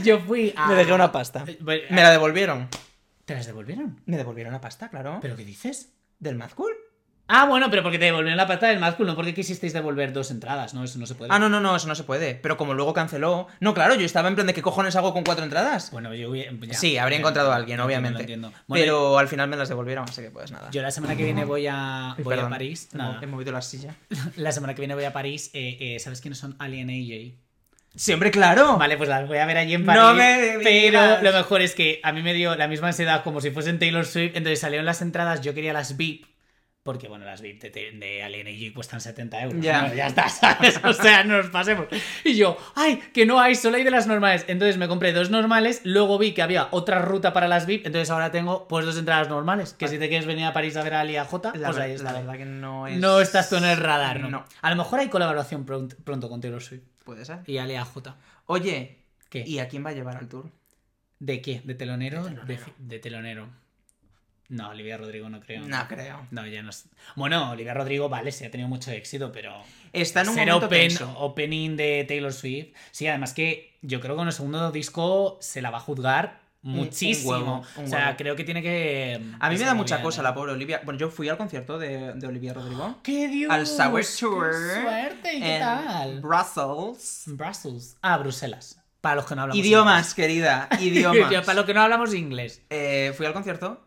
Yo 0.04 0.20
fui 0.20 0.54
a. 0.56 0.68
Me 0.68 0.76
dejé 0.76 0.92
una 0.94 1.12
pasta. 1.12 1.46
Eh, 1.48 1.58
Me 1.90 2.02
la 2.04 2.12
devolvieron. 2.12 2.68
¿Te 3.26 3.36
las 3.36 3.46
devolvieron? 3.46 4.02
Me 4.06 4.18
devolvieron 4.18 4.52
la 4.52 4.60
pasta, 4.62 4.90
claro. 4.90 5.20
¿Pero 5.22 5.36
qué 5.36 5.46
dices? 5.46 5.94
Del 6.20 6.36
Mad 6.36 6.52
Cool. 6.52 6.74
Ah, 7.32 7.46
bueno, 7.46 7.70
pero 7.70 7.84
porque 7.84 8.00
te 8.00 8.06
devolvieron 8.06 8.36
la 8.38 8.48
pata 8.48 8.68
del 8.70 8.80
Mad 8.80 8.98
no 8.98 9.16
porque 9.16 9.36
quisisteis 9.36 9.72
devolver 9.72 10.12
dos 10.12 10.32
entradas, 10.32 10.74
¿no? 10.74 10.84
Eso 10.84 10.98
no 10.98 11.06
se 11.06 11.14
puede. 11.14 11.32
Ah, 11.32 11.38
no, 11.38 11.48
no, 11.48 11.60
no, 11.62 11.76
eso 11.76 11.88
no 11.88 11.94
se 11.94 12.04
puede. 12.04 12.34
Pero 12.34 12.58
como 12.58 12.74
luego 12.74 12.92
canceló. 12.92 13.48
No, 13.60 13.76
claro, 13.76 13.94
yo 13.94 14.04
estaba 14.06 14.28
en 14.30 14.36
plan 14.36 14.48
de 14.48 14.54
qué 14.56 14.64
cojones 14.64 14.96
hago 14.96 15.14
con 15.14 15.24
cuatro 15.24 15.44
entradas. 15.44 15.92
Bueno, 15.92 16.14
yo 16.16 16.32
hubiera- 16.32 16.52
ya. 16.62 16.74
sí, 16.74 16.98
habría 16.98 17.18
Ya, 17.18 17.22
encontrado 17.22 17.52
a 17.52 17.56
alguien, 17.56 17.80
obviamente. 17.82 18.22
entiendo. 18.22 18.52
Bueno, 18.66 18.82
Pero 18.84 19.20
al 19.20 19.28
final 19.28 19.48
me 19.48 19.58
las 19.58 19.70
devolvieron, 19.70 20.06
así 20.10 20.24
que 20.24 20.32
pues 20.32 20.52
nada. 20.52 20.72
Yo 20.72 20.82
la 20.82 20.90
semana 20.90 21.16
que 21.16 21.24
viene 21.24 21.46
voy 21.46 21.68
a, 21.68 22.16
voy 22.18 22.40
a. 22.40 22.50
París. 22.50 22.90
Nada. 22.94 23.20
He 23.22 23.28
movido 23.28 23.52
la 23.52 23.62
silla. 23.62 23.94
La 24.36 24.52
semana 24.52 24.74
que 24.74 24.82
viene 24.82 24.96
voy 24.96 25.04
a 25.04 25.14
París. 25.14 25.52
eh, 25.54 25.78
eh, 25.80 26.00
¿Sabes 26.00 26.22
quiénes 26.22 26.40
son 26.40 26.56
Alien 26.58 26.90
AJ? 26.90 27.36
Sí, 27.96 28.14
hombre, 28.14 28.32
claro. 28.32 28.78
Vale, 28.78 28.98
pues 28.98 29.10
las 29.10 29.28
voy 29.28 29.38
a 29.40 29.46
ver 29.46 29.58
allí 29.58 29.74
en 29.74 29.86
París. 29.86 30.02
No 30.02 30.14
me 30.14 30.60
pero 30.64 31.22
lo 31.22 31.32
mejor 31.34 31.62
es 31.62 31.74
que 31.76 32.00
a 32.04 32.12
mí 32.12 32.22
me 32.22 32.34
dio 32.34 32.56
la 32.56 32.68
misma 32.68 32.88
ansiedad 32.88 33.24
como 33.24 33.42
si 33.42 33.52
fuesen 33.52 33.78
Taylor 33.80 34.06
Swift. 34.06 34.32
Entonces 34.36 34.60
salieron 34.60 34.86
las 34.86 35.02
entradas, 35.02 35.42
yo 35.42 35.54
quería 35.54 35.74
las 35.74 35.98
VIP. 35.98 36.26
Porque, 36.90 37.08
bueno, 37.08 37.24
las 37.24 37.40
VIP 37.42 37.62
de, 37.62 37.92
de 37.92 38.24
Alien 38.24 38.48
AJ 38.48 38.74
cuestan 38.74 39.00
70 39.00 39.44
euros. 39.44 39.62
Ya. 39.62 39.82
Bueno, 39.82 39.94
ya 39.96 40.08
está, 40.08 40.28
¿sabes? 40.30 40.82
O 40.84 40.92
sea, 40.92 41.24
no 41.24 41.38
nos 41.38 41.52
pasemos. 41.52 41.86
Y 42.24 42.34
yo, 42.36 42.58
¡ay! 42.74 42.98
Que 43.14 43.28
no 43.28 43.40
hay, 43.40 43.54
solo 43.54 43.78
hay 43.78 43.84
de 43.84 43.92
las 43.92 44.08
normales. 44.08 44.44
Entonces 44.48 44.78
me 44.78 44.88
compré 44.88 45.14
dos 45.14 45.30
normales. 45.30 45.82
Luego 45.84 46.18
vi 46.18 46.32
que 46.34 46.42
había 46.42 46.68
otra 46.72 46.98
ruta 46.98 47.32
para 47.32 47.48
las 47.48 47.68
VIP. 47.68 47.86
Entonces 47.86 48.10
ahora 48.10 48.32
tengo 48.32 48.68
pues 48.68 48.88
dos 48.88 48.98
entradas 48.98 49.30
normales. 49.30 49.74
Que 49.74 49.88
si 49.88 50.00
te 50.00 50.10
quieres 50.10 50.26
venir 50.26 50.46
a 50.46 50.52
París 50.54 50.76
a 50.78 50.82
ver 50.84 50.96
a 50.96 51.02
Ali 51.02 51.14
y 51.14 51.18
a 51.18 51.26
J, 51.26 51.54
La, 51.58 51.68
pues 51.68 51.78
ahí 51.80 51.92
está. 51.92 52.12
la 52.12 52.20
verdad 52.22 52.38
que 52.38 52.46
no 52.46 52.88
es. 52.88 52.98
No 52.98 53.22
estás 53.22 53.52
tú 53.52 53.58
en 53.58 53.66
el 53.66 53.78
radar, 53.78 54.20
¿no? 54.20 54.30
No. 54.32 54.46
A 54.64 54.70
lo 54.72 54.76
mejor 54.76 55.00
hay 55.00 55.10
colaboración 55.10 55.66
pronto, 55.68 55.96
pronto 56.04 56.28
con 56.28 56.42
Taylor 56.42 56.64
Swift 56.64 56.82
Puede 57.04 57.24
ser. 57.24 57.42
y 57.46 57.60
Ali 57.60 57.78
J. 57.78 58.16
Oye, 58.48 59.04
¿Qué? 59.30 59.44
¿y 59.46 59.60
a 59.60 59.68
quién 59.68 59.86
va 59.86 59.92
a 59.92 59.94
llevar 59.94 60.18
al 60.18 60.28
tour? 60.28 60.50
¿De 61.20 61.40
qué? 61.40 61.62
¿De 61.64 61.76
telonero? 61.76 62.24
De 62.24 62.30
De 62.32 62.38
telonero. 62.56 62.74
de 62.80 63.00
telonero. 63.00 63.50
No, 64.50 64.70
Olivia 64.70 64.98
Rodrigo 64.98 65.30
no 65.30 65.40
creo. 65.40 65.62
No 65.68 65.88
creo. 65.88 66.26
No, 66.32 66.46
ya 66.48 66.62
no. 66.64 66.72
Bueno, 67.16 67.52
Olivia 67.52 67.74
Rodrigo, 67.74 68.10
vale, 68.10 68.32
sí 68.32 68.46
ha 68.46 68.52
tenido 68.52 68.68
mucho 68.68 68.92
éxito, 68.92 69.32
pero. 69.32 69.54
Está 69.94 70.22
en 70.22 70.30
un 70.30 70.36
ser 70.36 70.48
momento 70.48 70.66
open, 70.68 70.88
tenso. 70.90 71.14
opening 71.20 71.76
de 71.78 72.06
Taylor 72.08 72.34
Swift. 72.34 72.70
Sí, 72.92 73.08
además 73.08 73.34
que 73.34 73.78
yo 73.82 74.00
creo 74.02 74.16
que 74.16 74.18
con 74.20 74.28
el 74.28 74.34
segundo 74.34 74.72
disco 74.72 75.38
se 75.42 75.62
la 75.62 75.70
va 75.70 75.78
a 75.78 75.82
juzgar 75.82 76.40
un 76.64 76.74
muchísimo. 76.74 77.30
huevo, 77.32 77.64
un 77.78 77.86
o 77.86 77.88
sea, 77.88 78.06
huevo. 78.06 78.18
creo 78.18 78.36
que 78.36 78.44
tiene 78.44 78.62
que. 78.64 79.22
A 79.40 79.50
mí 79.50 79.58
me 79.58 79.64
da 79.66 79.74
mucha 79.76 79.98
bien, 79.98 80.04
cosa 80.06 80.24
la 80.24 80.34
pobre 80.34 80.52
Olivia. 80.52 80.82
Bueno, 80.84 81.00
yo 81.00 81.10
fui 81.12 81.30
al 81.30 81.38
concierto 81.38 81.78
de, 81.78 82.14
de 82.16 82.28
Olivia 82.28 82.54
Rodrigo. 82.54 82.98
¡Qué 83.04 83.28
Dios! 83.28 83.52
Al 83.52 83.68
Sour 83.68 84.02
¡Qué 84.02 84.08
Tour. 84.20 84.54
suerte! 84.82 85.34
¿Y 85.36 85.42
qué 85.42 85.56
en 85.56 85.60
tal? 85.62 86.22
Brussels. 86.22 87.24
Brussels. 87.28 87.98
Ah, 88.02 88.18
Bruselas. 88.18 88.82
Para 89.02 89.16
los 89.16 89.26
que 89.28 89.36
no 89.36 89.44
hablamos 89.44 89.64
Idiomas, 89.64 90.14
querida. 90.14 90.68
Idiomas. 90.80 91.46
Para 91.46 91.54
los 91.54 91.66
que 91.66 91.74
no 91.74 91.82
hablamos 91.82 92.14
inglés. 92.14 92.62
Eh, 92.70 93.14
fui 93.16 93.26
al 93.26 93.34
concierto. 93.34 93.86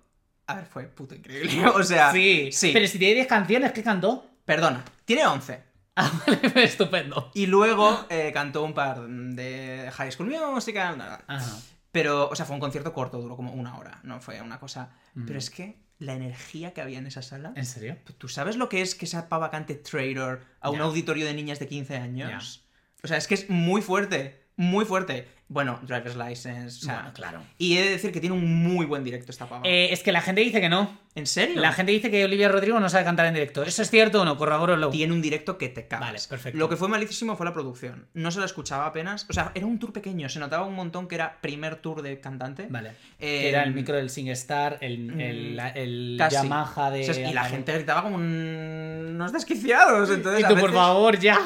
A 0.53 0.57
ver, 0.57 0.67
fue 0.67 0.85
puto 0.85 1.15
increíble. 1.15 1.67
O 1.75 1.83
sea, 1.83 2.13
Sí, 2.13 2.51
sí. 2.53 2.71
Pero 2.73 2.87
si 2.87 2.99
tiene 2.99 3.15
10 3.15 3.27
canciones, 3.27 3.73
¿qué 3.73 3.83
cantó? 3.83 4.27
Perdona, 4.45 4.85
tiene 5.05 5.27
11. 5.27 5.73
Ah, 5.95 6.11
vale, 6.27 6.41
estupendo. 6.65 7.31
Y 7.35 7.45
luego 7.45 8.07
eh, 8.09 8.31
cantó 8.33 8.65
un 8.65 8.73
par 8.73 9.07
de 9.07 9.91
High 9.93 10.11
School 10.11 10.31
Musical. 10.31 10.97
nada. 10.97 11.23
Ajá. 11.27 11.59
Pero, 11.91 12.31
o 12.31 12.35
sea, 12.35 12.47
fue 12.47 12.55
un 12.55 12.61
concierto 12.61 12.95
corto, 12.95 13.21
duró 13.21 13.37
como 13.37 13.53
una 13.53 13.77
hora. 13.77 14.01
No 14.03 14.19
fue 14.19 14.41
una 14.41 14.59
cosa. 14.59 14.91
Mm. 15.13 15.27
Pero 15.27 15.39
es 15.39 15.51
que 15.51 15.83
la 15.99 16.15
energía 16.15 16.73
que 16.73 16.81
había 16.81 16.99
en 16.99 17.07
esa 17.07 17.21
sala. 17.21 17.53
¿En 17.55 17.67
serio? 17.67 17.99
¿Tú 18.17 18.29
sabes 18.29 18.57
lo 18.57 18.71
que 18.71 18.81
es 18.81 18.95
que 18.95 19.05
esa 19.05 19.29
pava 19.29 19.51
cante 19.51 19.75
Trader 19.75 20.41
a 20.61 20.71
un 20.71 20.81
auditorio 20.81 21.27
de 21.27 21.35
niñas 21.35 21.59
de 21.59 21.69
15 21.69 21.97
años? 21.99 22.65
O 23.05 23.07
sea, 23.07 23.19
es 23.19 23.29
que 23.29 23.35
es 23.35 23.51
muy 23.51 23.83
fuerte. 23.83 24.47
Muy 24.57 24.87
fuerte. 24.87 25.29
Bueno, 25.53 25.79
Driver's 25.83 26.17
License. 26.17 26.79
O 26.79 26.85
sea, 26.87 26.95
Bueno, 26.95 27.13
claro. 27.13 27.43
Y 27.59 27.77
he 27.77 27.83
de 27.83 27.91
decir 27.91 28.11
que 28.11 28.21
tiene 28.21 28.35
un 28.35 28.63
muy 28.63 28.87
buen 28.87 29.05
directo 29.05 29.31
esta 29.31 29.47
pava. 29.47 29.63
Eh, 29.67 29.93
es 29.93 30.03
que 30.03 30.11
la 30.11 30.23
gente 30.23 30.41
dice 30.41 30.61
que 30.63 30.71
no. 30.71 30.99
¿En 31.15 31.27
serio? 31.27 31.61
La 31.61 31.73
gente 31.73 31.93
dice 31.93 32.11
que 32.11 32.25
Olivia 32.25 32.49
Rodrigo 32.49 32.81
no 32.81 32.89
sabe 32.89 33.05
cantar 33.05 33.27
en 33.27 33.35
directo. 33.35 33.63
¿Eso 33.63 33.83
es 33.83 33.91
cierto 33.91 34.23
o 34.23 34.25
no? 34.25 34.39
Corrobóralo. 34.39 34.89
Tiene 34.89 35.13
un 35.13 35.21
directo 35.21 35.59
que 35.59 35.69
te 35.69 35.87
cagas. 35.87 36.07
Vale, 36.09 36.19
perfecto. 36.27 36.59
Lo 36.59 36.71
que 36.71 36.77
fue 36.77 36.89
malísimo 36.89 37.37
fue 37.37 37.45
la 37.45 37.53
producción. 37.53 38.07
No 38.15 38.31
se 38.31 38.39
la 38.41 38.47
escuchaba 38.47 38.87
apenas. 38.87 39.27
O 39.29 39.35
sea, 39.35 39.53
era 39.55 39.67
un 39.67 39.79
tour 39.79 39.93
pequeño. 39.93 40.31
Se 40.31 40.39
notaba 40.39 40.65
un 40.65 40.75
montón 40.75 41.09
que 41.09 41.17
era 41.17 41.39
primer 41.43 41.77
tour 41.77 42.01
de 42.01 42.19
cantante. 42.19 42.67
Vale. 42.71 42.93
Eh, 43.19 43.51
era 43.51 43.63
el 43.65 43.75
micro 43.75 43.95
del 43.95 44.09
SingStar, 44.09 44.79
el, 44.81 45.21
el, 45.21 45.61
el 45.75 46.17
Casi. 46.19 46.37
Yamaha 46.37 46.91
de. 46.91 47.11
O 47.11 47.13
sea, 47.13 47.31
y 47.31 47.35
la 47.35 47.45
gente 47.45 47.75
gritaba 47.75 48.03
como 48.05 48.17
un- 48.17 49.11
unos 49.15 49.33
desquiciados. 49.35 50.09
Entonces, 50.09 50.41
Y 50.41 50.45
a 50.45 50.49
tú, 50.49 50.57
por 50.57 50.73
favor, 50.73 51.19
ya. 51.19 51.39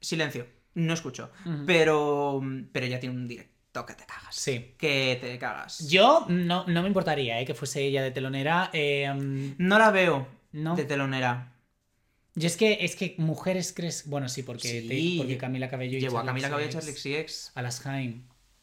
Silencio. 0.00 0.46
No 0.74 0.94
escucho. 0.94 1.30
Pero. 1.66 2.40
Pero 2.72 2.86
ya 2.86 3.00
tiene 3.00 3.14
un 3.14 3.28
directo 3.28 3.84
que 3.86 3.94
te 3.94 4.04
cagas. 4.06 4.34
Sí. 4.34 4.74
Que 4.78 5.18
te 5.20 5.38
cagas. 5.38 5.88
Yo 5.88 6.26
no, 6.28 6.64
no 6.66 6.82
me 6.82 6.88
importaría 6.88 7.40
eh, 7.40 7.44
que 7.46 7.54
fuese 7.54 7.82
ella 7.82 8.02
de 8.02 8.10
telonera. 8.10 8.70
eh, 8.72 9.12
No 9.58 9.78
la 9.78 9.90
veo 9.90 10.26
no. 10.52 10.76
de 10.76 10.84
telonera. 10.84 11.52
Yo 12.36 12.48
es 12.48 12.56
que, 12.56 12.78
es 12.80 12.96
que 12.96 13.14
mujeres 13.18 13.72
crees. 13.76 14.08
Bueno, 14.08 14.28
sí, 14.28 14.42
porque, 14.42 14.68
Sí. 14.68 14.88
te- 14.88 15.18
porque 15.18 15.38
Camila 15.38 15.68
Cabello 15.70 15.98
y 15.98 16.00
Llevo 16.00 16.18
a 16.18 16.24
Camila 16.24 16.50
Cabello 16.50 16.68
y. 16.68 16.72
Charlie 16.72 16.92
XCX. 16.92 17.52
A 17.54 17.62
las 17.62 17.80
Jaime. 17.80 18.22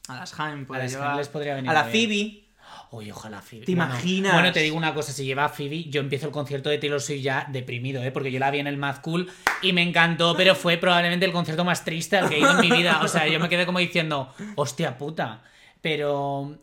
A 0.09 0.15
las 0.17 0.33
Jaime, 0.33 0.63
A 0.63 0.67
puede 0.67 0.83
las 0.83 0.91
llevar. 0.91 1.15
Les 1.15 1.29
podría 1.29 1.55
venir 1.55 1.69
A 1.69 1.73
la. 1.73 1.83
Phoebe. 1.85 2.45
Oye, 2.91 3.11
ojalá 3.11 3.41
Phoebe. 3.41 3.65
¿Te 3.65 3.73
Bueno, 3.75 3.91
imaginas? 3.93 4.33
Bueno, 4.33 4.51
te 4.51 4.59
digo 4.61 4.75
una 4.75 4.93
cosa, 4.93 5.13
si 5.13 5.23
lleva 5.25 5.45
a 5.45 5.49
Phoebe, 5.49 5.85
yo 5.85 6.01
empiezo 6.01 6.25
el 6.27 6.31
concierto 6.31 6.69
de 6.69 6.77
Taylor 6.77 7.01
Swift 7.01 7.21
ya 7.21 7.47
deprimido, 7.49 8.03
¿eh? 8.03 8.11
Porque 8.11 8.31
yo 8.31 8.39
la 8.39 8.51
vi 8.51 8.59
en 8.59 8.67
el 8.67 8.77
Mad 8.77 8.97
Cool 9.01 9.31
y 9.61 9.71
me 9.73 9.81
encantó, 9.81 10.35
pero 10.35 10.55
fue 10.55 10.77
probablemente 10.77 11.25
el 11.25 11.31
concierto 11.31 11.63
más 11.63 11.83
triste 11.85 12.17
al 12.17 12.27
que 12.29 12.35
he 12.35 12.39
ido 12.39 12.51
en 12.51 12.59
mi 12.59 12.69
vida. 12.75 12.99
O 13.01 13.07
sea, 13.07 13.27
yo 13.27 13.39
me 13.39 13.47
quedé 13.49 13.65
como 13.65 13.79
diciendo, 13.79 14.33
hostia 14.55 14.97
puta. 14.97 15.41
Pero... 15.81 16.57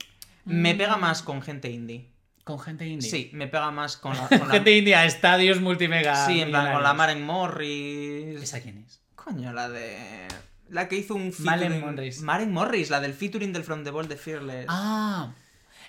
Me 0.45 0.75
mm, 0.75 0.79
pega 0.79 0.97
más 0.97 1.23
con 1.23 1.43
gente 1.43 1.71
indie. 1.71 2.09
Con 2.45 2.59
gente 2.59 2.87
indie. 2.87 3.11
Sí, 3.11 3.31
me 3.35 3.47
pega 3.49 3.71
más 3.71 3.97
con 3.99 4.17
la. 4.17 4.27
Con 4.29 4.49
la... 4.49 4.55
Gente 4.55 4.77
indie 4.77 4.95
a 4.95 5.05
estadios 5.05 5.61
multimega. 5.61 6.27
sí, 6.27 6.41
en 6.41 6.49
plan 6.51 6.73
con 6.73 6.83
la. 6.83 6.95
Maren 6.95 7.23
Morris. 7.25 8.43
¿Esa 8.43 8.61
quién 8.63 8.79
es? 8.87 9.01
Coño, 9.15 9.53
la 9.53 9.69
de. 9.69 10.27
La 10.71 10.89
que 10.89 10.97
hizo 10.97 11.15
un 11.15 11.33
Maren 11.41 11.73
featuring- 11.73 11.81
Morris. 11.81 12.21
Maren 12.23 12.53
Morris, 12.53 12.89
la 12.91 13.01
del 13.01 13.13
featuring 13.13 13.53
del 13.53 13.65
From 13.65 13.85
the 13.85 13.91
Ball 13.91 14.09
de 14.09 14.17
Fearless. 14.17 14.67
Ah. 14.69 15.33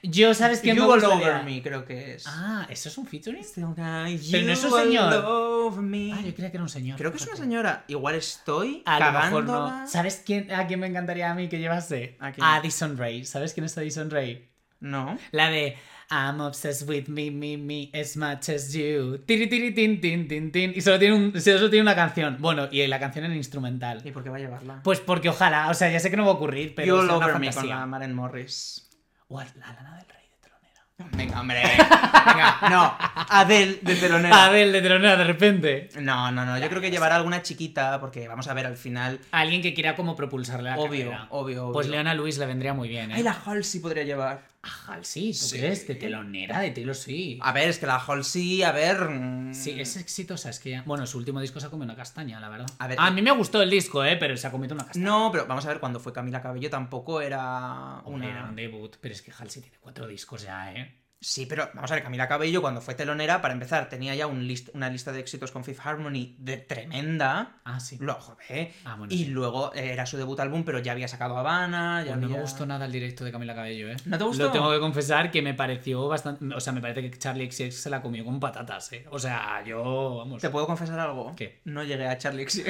Yo, 0.04 0.34
¿sabes 0.34 0.62
quién 0.62 0.76
You 0.76 0.84
me 0.84 0.93
All? 0.93 1.04
Over 1.04 1.43
Me, 1.43 1.62
creo 1.62 1.86
que 1.86 2.16
es. 2.16 2.26
Ah, 2.28 2.68
¿eso 2.70 2.89
es 2.89 2.97
un 2.97 3.06
featuring? 3.06 3.45
Pero 3.56 3.68
no 3.70 4.06
es 4.54 4.64
un 4.64 4.72
señor. 4.72 5.14
Ah, 5.14 6.22
yo 6.22 6.34
creía 6.34 6.52
que 6.52 6.58
era 6.58 6.64
un 6.64 6.70
señor. 6.70 6.97
Creo 6.97 7.12
que 7.12 7.18
es 7.18 7.28
una 7.28 7.36
señora. 7.36 7.84
Igual 7.88 8.16
estoy 8.16 8.84
A 8.86 9.00
lo 9.00 9.20
mejor 9.20 9.43
no. 9.45 9.88
¿Sabes 9.88 10.22
quién, 10.26 10.52
a 10.52 10.68
quién 10.68 10.80
me 10.80 10.88
encantaría 10.88 11.32
a 11.32 11.34
mí 11.34 11.50
que 11.50 11.60
llevase? 11.60 12.18
¿A 12.20 12.32
quién? 12.32 12.45
Addison 12.45 12.97
Ray. 12.97 13.26
¿Sabes 13.26 13.54
quién 13.54 13.66
es 13.66 13.78
Addison 13.78 14.10
Ray? 14.10 14.47
No. 14.80 15.18
La 15.32 15.50
de 15.50 15.78
I'm 16.12 16.41
obsessed 16.41 16.88
with 16.89 17.08
me, 17.08 17.30
me, 17.30 17.56
me 17.58 17.91
as 17.93 18.18
much 18.18 18.50
as 18.50 18.74
you. 18.74 19.20
Tiri, 19.28 19.47
tiri, 19.47 19.76
tin, 19.76 20.02
tin, 20.02 20.28
tin, 20.28 20.52
tin. 20.52 20.74
Y 20.76 20.82
solo 20.82 20.97
tiene, 20.97 21.16
un, 21.16 21.39
solo 21.39 21.70
tiene 21.70 21.84
una 21.84 21.95
canción. 21.95 22.38
Bueno, 22.39 22.68
y 22.72 22.86
la 22.88 23.00
canción 23.00 23.26
en 23.26 23.36
instrumental. 23.36 24.02
¿Y 24.04 24.12
por 24.12 24.24
qué 24.24 24.30
va 24.30 24.38
a 24.38 24.39
llevarla? 24.39 24.82
Pues 24.84 25.00
porque 25.00 25.30
ojalá, 25.30 25.70
o 25.70 25.74
sea, 25.76 25.91
ya 25.91 26.00
sé 26.00 26.10
que 26.10 26.18
no 26.18 26.26
va 26.26 26.32
a 26.32 26.36
ocurrir, 26.36 26.74
pero 26.74 26.88
you 26.88 26.95
all 26.95 27.06
es 27.06 27.16
una 27.16 27.26
over 27.28 27.39
me 27.39 27.54
con 27.54 27.70
la 27.70 27.86
Maren 27.86 28.16
Morris. 28.16 28.88
O 29.30 29.39
a 29.39 29.43
la 29.45 29.73
Lana 29.73 29.95
del 29.97 30.07
Rey 30.07 30.25
de 30.27 30.38
Telonera. 30.41 30.82
Venga, 31.17 31.39
hombre. 31.41 31.61
Venga, 31.63 32.57
no. 32.69 32.97
Adele 33.30 33.80
de 33.82 33.95
telonera. 33.95 34.45
Adele 34.45 34.71
de 34.71 34.82
Telonera 34.82 35.15
de 35.17 35.23
repente. 35.23 35.89
No, 36.01 36.32
no, 36.32 36.45
no. 36.45 36.57
Yo 36.57 36.67
creo 36.67 36.82
que 36.82 36.89
llevará 36.89 37.15
alguna 37.15 37.41
chiquita, 37.43 37.99
porque 37.99 38.27
vamos 38.27 38.47
a 38.47 38.53
ver 38.55 38.65
al 38.65 38.75
final. 38.75 39.19
Alguien 39.32 39.61
que 39.61 39.73
quiera 39.75 39.95
como 39.95 40.15
propulsarle 40.15 40.71
la 40.71 40.77
Obvio, 40.77 41.05
carrera. 41.11 41.27
obvio, 41.30 41.63
obvio. 41.65 41.73
Pues 41.73 41.88
Leona 41.88 42.13
Lewis 42.15 42.38
le 42.39 42.45
vendría 42.47 42.73
muy 42.73 42.89
bien, 42.89 43.11
¿eh? 43.11 43.15
Ay, 43.17 43.23
la 43.23 43.38
Halsey 43.45 43.80
podría 43.80 44.03
llevar. 44.03 44.41
Ah, 44.62 44.93
Halsey, 44.93 45.32
¿tú 45.32 45.38
Sí. 45.45 45.57
crees? 45.57 45.88
De 45.88 45.95
telonera 45.95 46.60
de 46.60 46.72
Taylor 46.72 46.93
Swift. 46.95 47.39
A 47.41 47.53
ver, 47.53 47.70
es 47.70 47.80
que 47.80 47.86
la 47.86 47.95
Halsey, 47.97 48.62
a 48.64 48.74
ver. 48.74 49.07
mm, 49.10 49.53
Sí, 49.53 49.80
es 49.80 49.95
exitosa, 49.95 50.49
es 50.49 50.60
que 50.60 50.72
ya... 50.72 50.84
Bueno, 50.86 51.07
su 51.07 51.18
último 51.18 51.39
disco 51.39 51.62
se 51.62 51.68
ha 51.68 51.70
comido 51.70 51.86
una 51.86 51.95
castaña, 51.95 52.39
la 52.41 52.49
verdad. 52.49 52.66
A 52.78 52.88
ver, 52.88 52.97
a 52.99 53.10
mí 53.10 53.22
me 53.22 53.32
gustó 53.32 53.62
el 53.62 53.70
disco, 53.70 54.03
¿eh? 54.03 54.18
Pero 54.18 54.36
se 54.36 54.47
ha 54.47 54.51
comido 54.51 54.76
una 54.76 54.84
castaña. 54.86 55.05
No, 55.05 55.30
pero 55.32 55.45
vamos 55.47 55.66
a 55.66 55.70
ver, 55.70 55.80
cuando 55.80 56.01
fue 56.01 56.12
Camila 56.12 56.41
Cabello 56.41 56.70
tampoco 56.70 57.22
era 57.22 58.01
una. 58.03 58.30
era 58.30 58.43
un 58.49 58.55
debut, 58.57 58.97
pero 58.99 59.14
es 59.16 59.22
que 59.22 59.32
Halsey 59.32 59.62
tiene 59.62 59.78
cuatro 59.80 60.05
discos 60.07 60.41
ya, 60.43 60.74
¿eh? 60.74 60.99
Sí, 61.22 61.45
pero 61.45 61.70
vamos 61.74 61.91
a 61.91 61.95
ver, 61.95 62.03
Camila 62.03 62.30
Cabello 62.30 62.61
cuando 62.61 62.80
fue 62.80 62.95
telonera, 62.95 63.41
para 63.41 63.53
empezar, 63.53 63.89
tenía 63.89 64.15
ya 64.15 64.26
un 64.26 64.47
list- 64.47 64.70
una 64.74 64.89
lista 64.89 65.11
de 65.11 65.20
éxitos 65.20 65.51
con 65.51 65.65
Fifth 65.65 65.82
Harmony 65.86 66.36
de 66.38 66.55
tremenda. 66.57 67.57
Ah, 67.65 67.82
sí. 67.82 67.97
Lo 67.99 68.13
joder. 68.13 68.72
Ah, 68.86 68.95
bueno, 68.95 69.13
y 69.13 69.17
sí. 69.17 69.26
luego 69.26 69.74
eh, 69.76 69.91
era 69.91 70.05
su 70.05 70.15
debut 70.15 70.39
álbum, 70.39 70.63
pero 70.63 70.80
ya 70.80 70.93
había 70.93 71.09
sacado 71.09 71.38
Habana. 71.38 72.03
Ya 72.05 72.13
Pues 72.13 72.22
no 72.22 72.30
me 72.30 72.39
gustó 72.39 72.65
nada 72.65 72.86
el 72.86 72.91
directo 72.93 73.26
de 73.26 73.34
Camila 73.34 73.53
Cabello, 73.53 73.89
¿eh? 73.89 73.97
¿No 74.05 74.17
te 74.17 74.24
gustó? 74.24 74.43
Lo 74.45 74.51
tengo 74.53 74.72
que 74.72 74.80
confesar 74.80 75.30
que 75.30 75.41
me 75.41 75.53
pareció 75.53 76.07
bastante... 76.07 76.55
O 76.55 76.59
sea, 76.61 76.72
me 76.72 76.80
parece 76.80 77.01
que 77.01 77.17
Charlie 77.17 77.51
XX 77.51 77.76
se 77.76 77.89
la 77.89 78.01
comió 78.01 78.24
con 78.24 78.39
patatas, 78.39 78.93
¿eh? 78.93 79.05
O 79.11 79.20
sea, 79.20 79.61
yo... 79.65 80.20
Vamos... 80.20 80.41
¿Te 80.41 80.49
puedo 80.49 80.65
confesar 80.67 80.99
algo? 80.99 81.36
¿Qué? 81.36 81.59
No 81.65 81.84
llegué 81.84 82.07
a 82.07 82.17
Charlie 82.17 82.47
XX. 82.49 82.63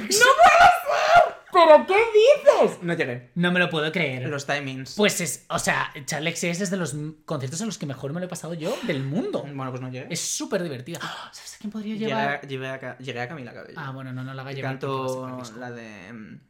¿Pero 1.52 1.86
qué 1.88 1.96
dices? 1.96 2.84
No 2.84 2.94
llegué. 2.94 3.32
No 3.36 3.52
me 3.52 3.60
lo 3.60 3.70
puedo 3.70 3.92
creer. 3.92 4.28
Los 4.30 4.46
timings. 4.46 4.96
Pues 4.96 5.20
es... 5.22 5.46
O 5.50 5.58
sea, 5.60 5.92
Charlie 6.06 6.36
XX 6.36 6.62
es 6.62 6.70
de 6.70 6.78
los 6.78 6.96
conciertos 7.26 7.60
en 7.62 7.68
los 7.68 7.78
que 7.78 7.86
mejor 7.86 8.14
me 8.14 8.20
lo 8.20 8.26
he 8.28 8.30
pasado 8.30 8.54
yo 8.54 8.78
del 8.84 9.04
mundo. 9.04 9.42
Bueno, 9.44 9.70
pues 9.72 9.82
no 9.82 9.90
llegué. 9.90 10.08
Es 10.14 10.20
súper 10.22 10.62
divertida. 10.64 11.00
¡Ah! 11.02 11.30
¿Sabes 11.34 11.56
a 11.56 11.58
quién 11.60 11.72
podría 11.72 11.94
Llegué 11.96 12.06
llevar? 12.08 12.28
a, 12.30 12.42
llegué 12.42 12.68
a 12.70 12.80
Ca- 12.80 12.98
llegué 13.00 13.22
a 13.22 13.28
Camila 13.28 13.54
Cabello. 13.54 13.74
Ah, 13.78 13.92
bueno, 13.92 14.14
no, 14.14 14.24
no 14.24 14.34
la 14.34 14.44
va 14.44 14.50
a 14.50 14.54
llevar. 14.54 14.72
Canto 14.74 15.42
la 15.58 15.72
de. 15.72 16.14
mm, 16.14 16.42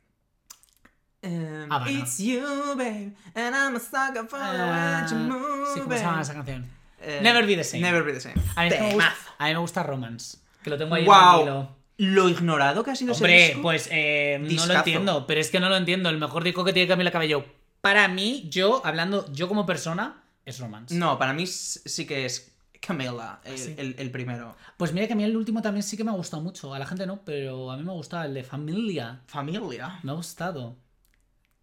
em, 1.21 1.71
Habana. 1.71 1.91
It's 1.91 2.17
you, 2.19 2.41
babe, 2.75 3.13
and 3.35 3.55
I'm 3.55 3.75
a 3.75 3.79
sucker 3.79 4.25
for 4.27 4.39
the 4.39 4.45
way 4.45 5.09
you 5.09 5.15
move, 5.17 5.67
sí, 5.73 5.79
¿cómo 5.81 5.93
se 5.95 5.99
llama 6.03 6.21
esa 6.21 6.33
canción? 6.33 6.65
Eh, 7.01 7.19
Never 7.21 7.45
Be 7.45 7.55
the 7.55 7.63
Same. 7.63 7.81
Never 7.81 8.03
be 8.03 8.13
the 8.13 8.19
same. 8.21 8.35
A 8.55 8.63
mí, 8.63 8.69
me 8.69 8.75
gusta, 8.77 8.89
Temazo. 8.89 9.31
a 9.37 9.45
mí 9.47 9.53
me 9.53 9.59
gusta 9.59 9.83
Romance. 9.83 10.37
Que 10.63 10.69
lo 10.69 10.77
tengo 10.77 10.95
ahí 10.95 11.03
en 11.03 11.07
Wow. 11.07 11.35
el 11.35 11.41
hilo. 11.43 11.75
Lo 12.01 12.29
ignorado 12.29 12.83
que 12.83 12.91
ha 12.91 12.95
sido 12.95 13.11
ese 13.11 13.23
Hombre, 13.23 13.45
disco. 13.47 13.61
pues 13.61 13.87
eh, 13.91 14.39
no 14.41 14.65
lo 14.65 14.73
entiendo, 14.73 15.27
pero 15.27 15.39
es 15.41 15.51
que 15.51 15.59
no 15.59 15.69
lo 15.69 15.75
entiendo. 15.75 16.09
El 16.09 16.17
mejor 16.17 16.43
disco 16.43 16.63
que 16.63 16.73
tiene 16.73 16.87
Camila 16.87 17.11
Cabello, 17.11 17.45
para 17.81 18.07
mí, 18.07 18.47
yo, 18.49 18.81
hablando 18.85 19.31
yo 19.33 19.47
como 19.47 19.65
persona, 19.65 20.23
es 20.45 20.59
Romance. 20.59 20.95
No, 20.95 21.17
para 21.19 21.33
mí 21.33 21.45
sí 21.45 22.05
que 22.07 22.25
es 22.25 22.55
Camila, 22.79 23.41
el, 23.43 23.53
¿Ah, 23.53 23.57
sí? 23.57 23.75
el- 23.77 23.95
el 23.99 24.11
primero. 24.11 24.55
Pues 24.77 24.93
mira 24.93 25.07
que 25.07 25.13
a 25.13 25.15
mí 25.17 25.23
el 25.25 25.35
último 25.35 25.61
también 25.61 25.83
sí 25.83 25.97
que 25.97 26.03
me 26.05 26.11
ha 26.11 26.13
gustado 26.13 26.41
mucho. 26.41 26.73
A 26.73 26.79
la 26.79 26.85
gente 26.85 27.05
no, 27.05 27.21
pero 27.25 27.69
a 27.71 27.75
mí 27.77 27.83
me 27.83 27.91
ha 27.91 27.95
gustado 27.95 28.23
el 28.23 28.33
de 28.33 28.43
Familia. 28.43 29.19
Familia. 29.27 29.99
Me 30.03 30.11
ha 30.11 30.15
gustado. 30.15 30.77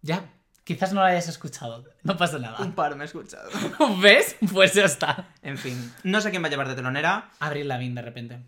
Ya, 0.03 0.31
quizás 0.63 0.93
no 0.93 1.01
lo 1.01 1.07
hayas 1.07 1.27
escuchado. 1.27 1.83
No 2.03 2.15
pasa 2.15 2.37
nada. 2.37 2.59
Un 2.63 2.73
par 2.73 2.95
me 2.95 3.03
he 3.03 3.07
escuchado. 3.07 3.49
¿Ves? 4.01 4.35
Pues 4.53 4.73
ya 4.75 4.85
está. 4.85 5.29
En 5.41 5.57
fin, 5.57 5.91
no 6.03 6.21
sé 6.21 6.29
quién 6.29 6.43
va 6.43 6.47
a 6.47 6.51
llevar 6.51 6.67
de 6.69 6.75
telonera. 6.75 7.31
Abril 7.39 7.67
Lavigne 7.67 7.95
de 7.95 8.01
repente. 8.03 8.39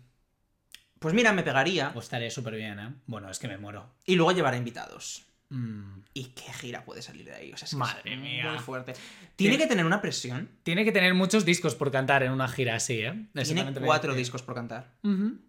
Pues 1.00 1.14
mira, 1.14 1.32
me 1.32 1.42
pegaría. 1.42 1.92
Pues 1.92 2.04
estaría 2.04 2.30
súper 2.30 2.54
bien, 2.54 2.78
¿eh? 2.78 2.94
Bueno, 3.06 3.30
es 3.30 3.38
que 3.38 3.48
me 3.48 3.56
muero. 3.56 3.88
Y 4.04 4.16
luego 4.16 4.32
llevará 4.32 4.56
invitados. 4.58 5.24
Mm. 5.48 6.00
¿Y 6.12 6.24
qué 6.26 6.52
gira 6.52 6.84
puede 6.84 7.00
salir 7.00 7.24
de 7.24 7.34
ahí? 7.34 7.52
O 7.52 7.56
sea, 7.56 7.64
es 7.64 7.70
que 7.70 7.76
Madre 7.76 8.12
es 8.14 8.20
mía. 8.20 8.50
Muy 8.50 8.58
fuerte. 8.60 8.92
Tiene 9.34 9.56
que 9.56 9.66
tener 9.66 9.86
una 9.86 10.02
presión. 10.02 10.50
Tiene 10.62 10.84
que 10.84 10.92
tener 10.92 11.14
muchos 11.14 11.46
discos 11.46 11.74
por 11.74 11.90
cantar 11.90 12.22
en 12.22 12.32
una 12.32 12.48
gira 12.48 12.74
así, 12.76 13.00
¿eh? 13.00 13.26
Tiene 13.32 13.72
cuatro 13.80 14.14
discos 14.14 14.42
por 14.42 14.54
cantar. 14.54 14.92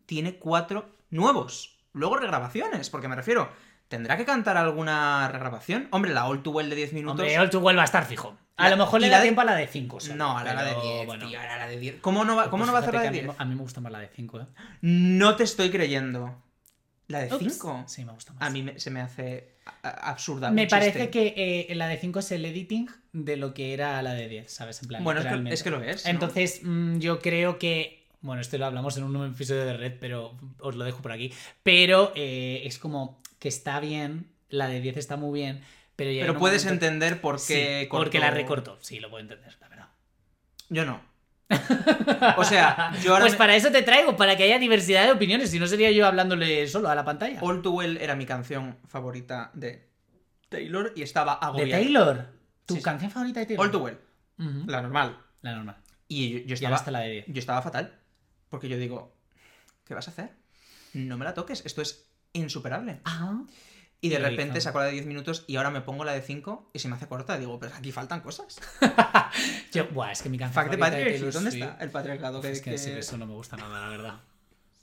Tiene 0.05 0.35
cuatro 0.35 0.89
nuevos. 1.09 1.77
Luego 1.93 2.15
regrabaciones, 2.15 2.89
porque 2.89 3.09
me 3.09 3.17
refiero. 3.17 3.51
¿Tendrá 3.91 4.15
que 4.15 4.23
cantar 4.25 4.55
alguna 4.55 5.27
regrabación? 5.27 5.89
Hombre, 5.91 6.13
la 6.13 6.25
All 6.25 6.41
Too 6.41 6.51
Well 6.53 6.69
de 6.69 6.75
10 6.77 6.93
minutos. 6.93 7.19
Hombre, 7.19 7.37
All 7.37 7.49
Too 7.49 7.59
Well 7.59 7.77
va 7.77 7.81
a 7.81 7.85
estar 7.85 8.05
fijo. 8.05 8.37
A 8.55 8.63
La- 8.63 8.69
lo 8.71 8.77
mejor 8.77 9.01
le 9.01 9.09
da 9.09 9.17
de- 9.17 9.23
tiempo 9.23 9.41
a 9.41 9.45
la 9.45 9.55
de 9.55 9.67
5. 9.67 9.97
no, 10.15 10.37
a 10.37 10.43
la, 10.45 10.53
la 10.53 10.63
de 10.63 10.75
10, 10.81 11.05
bueno. 11.05 11.27
tío, 11.27 11.37
a 11.39 11.57
la, 11.57 11.67
de 11.67 11.77
10. 11.77 11.95
¿Cómo 11.99 12.23
no 12.23 12.35
va, 12.37 12.45
cómo 12.49 12.61
Pues 12.63 12.67
no 12.67 12.73
va 12.73 12.79
a 12.79 12.81
hacer 12.83 12.93
la 12.93 13.01
de 13.01 13.05
que 13.05 13.09
a 13.09 13.11
10? 13.11 13.25
mí- 13.27 13.33
A 13.37 13.45
mí 13.45 13.55
me 13.55 13.61
gusta 13.61 13.81
más 13.81 13.91
la 13.91 13.99
de 13.99 14.07
5, 14.15 14.39
¿eh? 14.39 14.45
No 14.81 15.35
te 15.35 15.43
estoy 15.43 15.69
creyendo. 15.71 16.41
La 17.07 17.19
de 17.19 17.33
Ups. 17.33 17.43
5. 17.55 17.83
Sí, 17.87 18.05
me 18.05 18.13
gusta 18.13 18.31
más. 18.33 18.43
A 18.43 18.49
mí 18.49 18.63
me- 18.63 18.79
se 18.79 18.89
me 18.91 19.01
hace 19.01 19.55
a- 19.65 19.87
a- 19.89 20.09
absurda. 20.11 20.51
me 20.51 20.67
parece 20.67 21.09
que 21.09 21.67
eh, 21.69 21.75
la 21.75 21.87
de 21.87 21.97
5 21.97 22.19
es 22.19 22.31
el 22.31 22.45
editing 22.45 22.89
de 23.11 23.35
lo 23.35 23.53
que 23.53 23.73
era 23.73 24.01
la 24.01 24.13
de 24.13 24.29
10, 24.29 24.49
¿sabes? 24.53 24.81
En 24.81 24.87
plan, 24.87 25.03
Bueno, 25.03 25.19
es 25.19 25.25
que, 25.27 25.53
es 25.53 25.63
que 25.63 25.69
lo 25.69 25.83
es. 25.83 26.05
¿no? 26.05 26.11
Entonces, 26.11 26.61
mm, 26.63 26.99
yo 26.99 27.19
creo 27.19 27.59
que. 27.59 28.07
Bueno, 28.21 28.39
esto 28.41 28.57
lo 28.59 28.67
hablamos 28.67 28.95
en 28.97 29.03
un 29.03 29.25
episodio 29.33 29.65
de 29.65 29.75
Red, 29.75 29.93
pero 29.99 30.37
os 30.59 30.75
lo 30.75 30.85
dejo 30.85 31.01
por 31.01 31.11
aquí. 31.11 31.33
Pero 31.63 32.13
eh, 32.15 32.61
es 32.65 32.77
como 32.77 33.20
que 33.41 33.47
está 33.49 33.79
bien, 33.79 34.31
la 34.49 34.67
de 34.67 34.79
10 34.81 34.97
está 34.97 35.17
muy 35.17 35.37
bien, 35.41 35.61
pero 35.95 36.11
ya. 36.11 36.21
Pero 36.21 36.37
puedes 36.37 36.65
entender 36.65 37.19
por 37.21 37.35
qué. 37.35 37.81
Sí, 37.81 37.87
porque 37.89 38.19
la 38.19 38.27
cortó. 38.27 38.37
recortó. 38.41 38.77
Sí, 38.81 38.99
lo 38.99 39.09
puedo 39.09 39.21
entender, 39.23 39.57
la 39.59 39.67
verdad. 39.67 39.89
Yo 40.69 40.85
no. 40.85 41.01
O 42.37 42.43
sea, 42.45 42.93
yo 43.03 43.11
ahora. 43.13 43.23
Pues 43.23 43.33
me- 43.33 43.37
para 43.39 43.55
eso 43.55 43.71
te 43.71 43.81
traigo, 43.81 44.15
para 44.15 44.37
que 44.37 44.43
haya 44.43 44.57
diversidad 44.59 45.05
de 45.05 45.11
opiniones. 45.11 45.49
Si 45.49 45.59
no 45.59 45.67
sería 45.67 45.91
yo 45.91 46.05
hablándole 46.07 46.67
solo 46.67 46.87
a 46.89 46.95
la 46.95 47.03
pantalla. 47.03 47.39
All 47.41 47.61
Too 47.61 47.71
Well 47.71 47.97
era 47.97 48.15
mi 48.15 48.25
canción 48.25 48.77
favorita 48.87 49.51
de 49.53 49.89
Taylor 50.47 50.93
y 50.95 51.01
estaba 51.01 51.39
¿De 51.41 51.45
agobiada. 51.47 51.71
Taylor? 51.83 52.27
¿Tu 52.65 52.75
Sí, 52.75 52.79
sí. 52.79 52.83
canción 52.83 53.11
favorita 53.11 53.39
de 53.41 53.45
Taylor? 53.47 53.65
All 53.65 53.71
Too 53.71 53.79
Well, 53.83 53.97
la 54.67 54.81
normal. 54.81 55.17
La 55.41 55.55
normal. 55.55 55.77
Y 56.07 56.29
yo, 56.31 56.37
yo 56.39 56.45
Y 56.49 56.53
estaba. 56.53 56.75
está 56.75 56.91
la 56.91 56.99
de 56.99 57.09
10. 57.11 57.25
Yo 57.27 57.39
estaba 57.39 57.61
fatal. 57.61 57.97
Porque 58.49 58.69
yo 58.69 58.77
digo, 58.77 59.13
¿qué 59.85 59.93
vas 59.93 60.07
a 60.07 60.11
hacer? 60.11 60.29
No 60.93 61.17
me 61.17 61.25
la 61.25 61.33
toques, 61.33 61.65
esto 61.65 61.81
es 61.81 62.05
insuperable. 62.33 62.99
Ah. 63.05 63.41
Y 64.03 64.09
de 64.09 64.17
repente 64.17 64.59
saco 64.61 64.79
la 64.79 64.85
de 64.85 64.93
10 64.93 65.05
minutos 65.05 65.43
y 65.47 65.57
ahora 65.57 65.69
me 65.69 65.81
pongo 65.81 66.03
la 66.03 66.13
de 66.13 66.21
5 66.23 66.71
y 66.73 66.79
se 66.79 66.87
me 66.87 66.95
hace 66.95 67.07
corta. 67.07 67.37
Digo, 67.37 67.59
pero 67.59 67.75
aquí 67.75 67.91
faltan 67.91 68.21
cosas. 68.21 68.59
Yo, 69.73 69.87
buah, 69.89 70.11
es 70.11 70.21
que 70.23 70.29
mi 70.29 70.37
canción 70.39 70.55
Fact 70.55 70.71
de 70.71 70.77
favorita 70.77 70.97
de 70.97 71.03
patriarchy. 71.03 71.19
Taylor 71.19 71.33
¿Dónde 71.33 71.51
Swift- 71.51 71.69
está 71.69 71.83
el 71.83 71.91
patriarcado? 71.91 72.41
Que, 72.41 72.51
Es 72.51 72.61
que 72.61 72.71
que- 72.71 72.77
sí, 72.79 72.89
eso 72.91 73.17
no 73.17 73.27
me 73.27 73.33
gusta 73.33 73.57
nada, 73.57 73.79
la 73.79 73.89
verdad. 73.89 74.19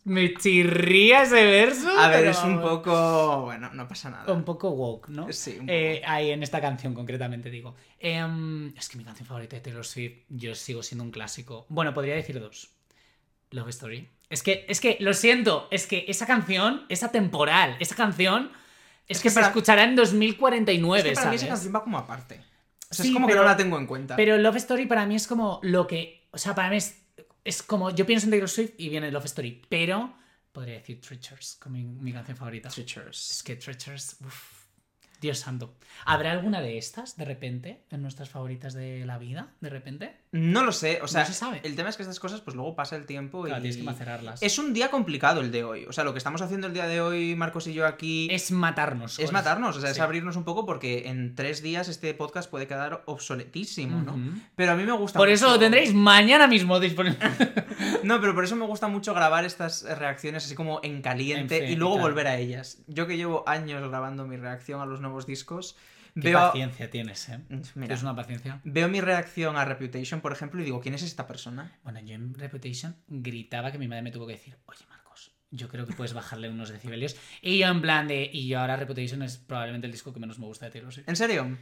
Me 0.05 0.33
chirría 0.35 1.25
ese 1.25 1.45
verso. 1.45 1.89
A 1.99 2.09
ver, 2.09 2.21
pero 2.21 2.31
es 2.31 2.43
un 2.43 2.63
poco... 2.63 3.43
Bueno, 3.43 3.71
no 3.75 3.87
pasa 3.89 4.09
nada. 4.09 4.33
Un 4.33 4.45
poco 4.45 4.71
woke, 4.71 5.09
¿no? 5.11 5.31
Sí, 5.33 5.51
un 5.55 5.67
poco. 5.67 5.73
Eh, 5.73 6.01
ahí 6.07 6.31
en 6.31 6.43
esta 6.43 6.61
canción 6.63 6.95
concretamente 6.95 7.51
digo. 7.51 7.75
Em, 7.99 8.69
es 8.77 8.89
que 8.89 8.97
mi 8.97 9.05
canción 9.05 9.27
favorita 9.27 9.57
de 9.57 9.63
Taylor 9.63 9.85
Swift, 9.85 10.21
yo 10.31 10.55
sigo 10.55 10.83
siendo 10.83 11.05
un 11.05 11.11
clásico. 11.11 11.67
Bueno, 11.69 11.93
podría 11.93 12.15
decir 12.15 12.41
dos. 12.41 12.71
Love 13.51 13.69
Story. 13.71 14.09
Es 14.31 14.43
que, 14.43 14.67
es 14.69 14.81
que, 14.81 14.97
lo 15.01 15.15
siento, 15.15 15.69
es 15.71 15.87
que 15.87 16.05
esa 16.09 16.27
canción 16.27 16.85
es 16.89 17.03
atemporal. 17.03 17.77
Esa 17.81 17.95
canción 17.95 18.51
es, 19.07 19.17
Es 19.17 19.23
que, 19.23 19.29
que 19.29 19.35
se 19.35 19.41
escuchará 19.41 19.85
en 19.85 19.97
2049, 19.97 20.99
Es 20.99 21.05
que 21.11 21.15
para 21.15 21.31
mí 21.31 21.37
esa 21.37 21.49
canción 21.49 21.75
va 21.75 21.83
como 21.83 21.97
aparte. 21.99 22.41
O 22.91 22.95
sea, 22.95 23.03
Sí, 23.05 23.09
es 23.09 23.15
como 23.15 23.27
pero- 23.27 23.39
que 23.41 23.45
no 23.45 23.51
la 23.51 23.57
tengo 23.57 23.79
en 23.79 23.87
cuenta. 23.87 24.17
Pero 24.17 24.37
Love 24.39 24.57
Story 24.57 24.87
para 24.87 25.07
mí 25.07 25.15
es 25.17 25.27
como 25.27 25.61
lo 25.63 25.87
que. 25.87 26.29
O 26.31 26.39
sea, 26.39 26.55
para 26.55 26.69
mí 26.71 26.77
es, 26.77 27.03
es 27.45 27.63
como. 27.63 27.91
Yo 27.91 28.05
pienso 28.07 28.27
en 28.27 28.31
Taylor 28.31 28.49
Swift 28.49 28.73
y 28.79 28.89
viene 28.91 29.11
Love 29.11 29.25
Story. 29.27 29.63
Pero 29.69 30.15
podría 30.53 30.75
decir 30.75 31.01
Treasures 31.01 31.57
como 31.61 31.77
mi, 31.77 31.85
mi 31.85 32.13
canción 32.13 32.37
favorita. 32.37 32.69
Es 32.69 32.75
Treasures. 32.75 33.43
que 33.45 33.57
Treasures. 33.57 34.17
Uf, 34.25 34.59
Dios 35.21 35.39
santo. 35.39 35.75
¿Habrá 36.05 36.31
alguna 36.33 36.61
de 36.61 36.79
estas 36.79 37.17
de 37.17 37.25
repente 37.25 37.85
en 37.91 38.03
nuestras 38.03 38.29
favoritas 38.31 38.73
de 38.75 39.05
la 39.05 39.19
vida? 39.19 39.53
¿De 39.61 39.69
repente? 39.69 40.17
No 40.31 40.63
lo 40.65 40.73
sé, 40.73 41.01
o 41.03 41.09
sea, 41.09 41.21
No 41.23 41.27
se 41.27 41.33
sabe. 41.33 41.61
el 41.65 41.75
tema 41.75 41.89
es 41.89 41.97
que 41.97 42.03
estas 42.03 42.21
cosas, 42.21 42.41
pues 42.43 42.55
luego 42.55 42.75
pasa 42.77 42.97
el 42.97 43.07
tiempo 43.07 43.43
Claro, 43.45 43.59
y... 43.59 43.63
tienes 43.63 43.77
que 43.79 43.83
macerarlas. 43.83 44.43
Es 44.43 44.59
un 44.59 44.75
día 44.75 44.91
complicado 44.91 45.41
el 45.41 45.51
de 45.51 45.65
hoy. 45.65 45.87
O 45.87 45.93
sea, 45.93 46.05
lo 46.05 46.13
que 46.13 46.19
estamos 46.19 46.43
haciendo 46.43 46.67
el 46.67 46.75
día 46.75 46.87
de 46.87 47.01
hoy, 47.01 47.35
Marcos 47.35 47.67
y 47.67 47.73
yo 47.73 47.87
aquí, 47.87 48.29
es, 48.31 48.45
Es 48.45 48.51
matarnos. 48.51 49.17
con- 49.17 49.33
matarnos. 49.33 49.77
O 49.77 49.81
sea, 49.81 49.91
es 49.91 49.99
abrirnos 50.01 50.37
un 50.37 50.45
poco 50.45 50.67
porque 50.67 51.09
en 51.09 51.35
tres 51.35 51.63
días 51.63 51.89
este 51.89 52.13
podcast 52.15 52.51
puede 52.51 52.67
quedar 52.67 53.03
obsoletísimo, 53.07 54.03
¿no? 54.03 54.19
Pero 54.57 54.73
a 54.73 54.75
mí 54.75 54.85
me 54.85 54.93
gusta 54.93 55.19
Por 55.19 55.29
eso 55.29 55.49
lo 55.51 55.59
tendréis 55.59 55.95
mañana 55.95 56.47
mismo 56.47 56.79
disponible. 56.81 57.19
No, 58.03 58.21
pero 58.21 58.35
por 58.35 58.45
eso 58.45 58.57
me 58.57 58.65
gusta 58.67 58.89
mucho 58.89 59.13
grabar 59.15 59.45
estas 59.45 59.83
reacciones 59.99 60.45
así 60.45 60.55
como 60.55 60.81
en 60.83 61.03
caliente 61.03 61.57
En 61.59 61.63
fin, 61.65 61.73
y 61.73 61.77
luego 61.77 61.95
claro. 61.95 62.09
volver 62.09 62.27
a 62.27 62.37
ellas. 62.39 62.79
Yo 62.87 63.07
que 63.07 63.17
llevo 63.17 63.45
años 63.49 63.87
grabando 63.89 64.27
mi 64.27 64.37
reacción 64.37 64.81
a 64.81 64.87
los 64.87 65.01
nuevos 65.01 65.27
discos, 65.27 65.77
Qué 66.21 66.29
veo... 66.29 66.39
paciencia 66.39 66.91
tienes, 66.91 67.29
¿eh? 67.29 67.39
Mira, 67.49 67.63
Tienes 67.73 68.03
una 68.03 68.17
paciencia. 68.17 68.61
veo 68.65 68.89
mi 68.89 69.01
reacción 69.01 69.57
a 69.57 69.65
Reputation, 69.65 70.21
por 70.21 70.33
ejemplo, 70.33 70.61
y 70.61 70.65
digo, 70.65 70.81
¿quién 70.81 70.95
es 70.95 71.03
esta 71.03 71.27
persona? 71.27 71.79
Bueno, 71.85 72.01
yo 72.01 72.15
en 72.15 72.35
Reputation 72.35 72.97
gritaba 73.07 73.71
que 73.73 73.79
mi 73.79 73.89
madre 73.89 74.03
me 74.03 74.11
tuvo 74.11 74.27
que 74.27 74.33
decir, 74.33 74.57
oye 74.67 74.85
Marcos, 74.89 75.33
yo 75.51 75.69
creo 75.69 75.87
que 75.87 75.93
puedes 75.95 76.15
bajarle 76.15 76.49
unos 76.51 76.71
decibelios. 76.71 77.17
Y 77.43 77.59
yo 77.59 77.69
en 77.69 77.81
plan 77.81 78.09
de, 78.09 78.29
y 78.33 78.49
yo 78.49 78.61
ahora 78.61 78.77
Reputation 78.77 79.23
es 79.23 79.37
probablemente 79.39 79.87
el 79.87 79.93
disco 79.93 80.13
que 80.13 80.21
menos 80.21 80.39
me 80.39 80.47
gusta 80.47 80.67
de 80.67 80.73
Taylor 80.73 80.93
Swift. 80.93 81.09
¿En 81.09 81.17
serio? 81.17 81.57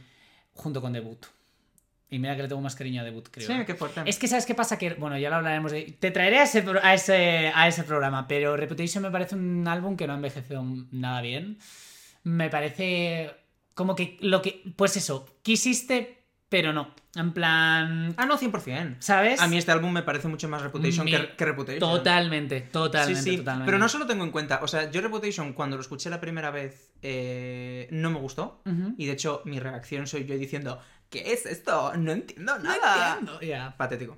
Junto 0.53 0.81
con 0.81 0.93
Debut. 0.93 1.25
Y 2.09 2.19
mira 2.19 2.37
que 2.37 2.43
le 2.43 2.47
tengo 2.47 2.61
más 2.61 2.73
cariño 2.75 3.01
a 3.01 3.03
Debut, 3.03 3.27
creo. 3.29 3.45
Sí, 3.45 3.53
qué 3.65 3.75
fuerte. 3.75 4.01
Es 4.05 4.17
que, 4.17 4.29
¿sabes 4.29 4.45
qué 4.45 4.55
pasa? 4.55 4.77
Que, 4.77 4.93
bueno, 4.93 5.17
ya 5.17 5.29
lo 5.29 5.35
hablaremos 5.35 5.73
de... 5.73 5.97
Te 5.99 6.09
traeré 6.09 6.39
a 6.39 6.43
ese, 6.43 6.63
a 6.81 6.93
ese, 6.93 7.51
a 7.53 7.67
ese 7.67 7.83
programa, 7.83 8.29
pero 8.29 8.55
Reputation 8.55 9.03
me 9.03 9.11
parece 9.11 9.35
un 9.35 9.67
álbum 9.67 9.97
que 9.97 10.07
no 10.07 10.13
ha 10.13 10.15
envejecido 10.15 10.63
nada 10.91 11.21
bien. 11.21 11.59
Me 12.23 12.49
parece 12.49 13.35
como 13.77 13.95
que 13.95 14.17
lo 14.19 14.41
que... 14.41 14.63
Pues 14.75 14.97
eso, 14.97 15.25
quisiste, 15.43 16.25
pero 16.49 16.73
no. 16.73 16.93
En 17.15 17.31
plan... 17.31 18.13
Ah, 18.17 18.25
no, 18.25 18.37
100%. 18.37 18.97
¿Sabes? 18.99 19.39
A 19.41 19.47
mí 19.47 19.57
este 19.57 19.71
álbum 19.71 19.91
me 19.93 20.03
parece 20.03 20.27
mucho 20.27 20.49
más 20.49 20.61
Reputation 20.61 21.05
Mi- 21.05 21.11
que, 21.11 21.35
que 21.35 21.45
Reputation. 21.45 21.79
Totalmente, 21.79 22.61
totalmente, 22.61 23.21
Sí, 23.21 23.31
sí, 23.31 23.37
totalmente. 23.37 23.65
pero 23.65 23.77
no 23.79 23.87
solo 23.89 24.05
tengo 24.05 24.23
en 24.23 24.31
cuenta, 24.31 24.59
o 24.61 24.67
sea, 24.67 24.91
yo 24.91 25.01
Reputation 25.01 25.53
cuando 25.53 25.77
lo 25.77 25.81
escuché 25.81 26.09
la 26.09 26.19
primera 26.19 26.51
vez 26.51 26.91
eh, 27.01 27.87
no 27.91 28.11
me 28.11 28.19
gustó 28.19 28.61
y 28.97 29.05
de 29.05 29.11
hecho 29.13 29.41
mi 29.45 29.59
reacción 29.59 30.05
soy 30.07 30.25
yo 30.25 30.37
diciendo, 30.37 30.79
¿qué 31.09 31.33
es 31.33 31.45
esto? 31.45 31.93
No 31.97 32.11
entiendo 32.11 32.57
nada. 32.59 33.13
entiendo, 33.19 33.39
ya. 33.41 33.75
Patético. 33.77 34.17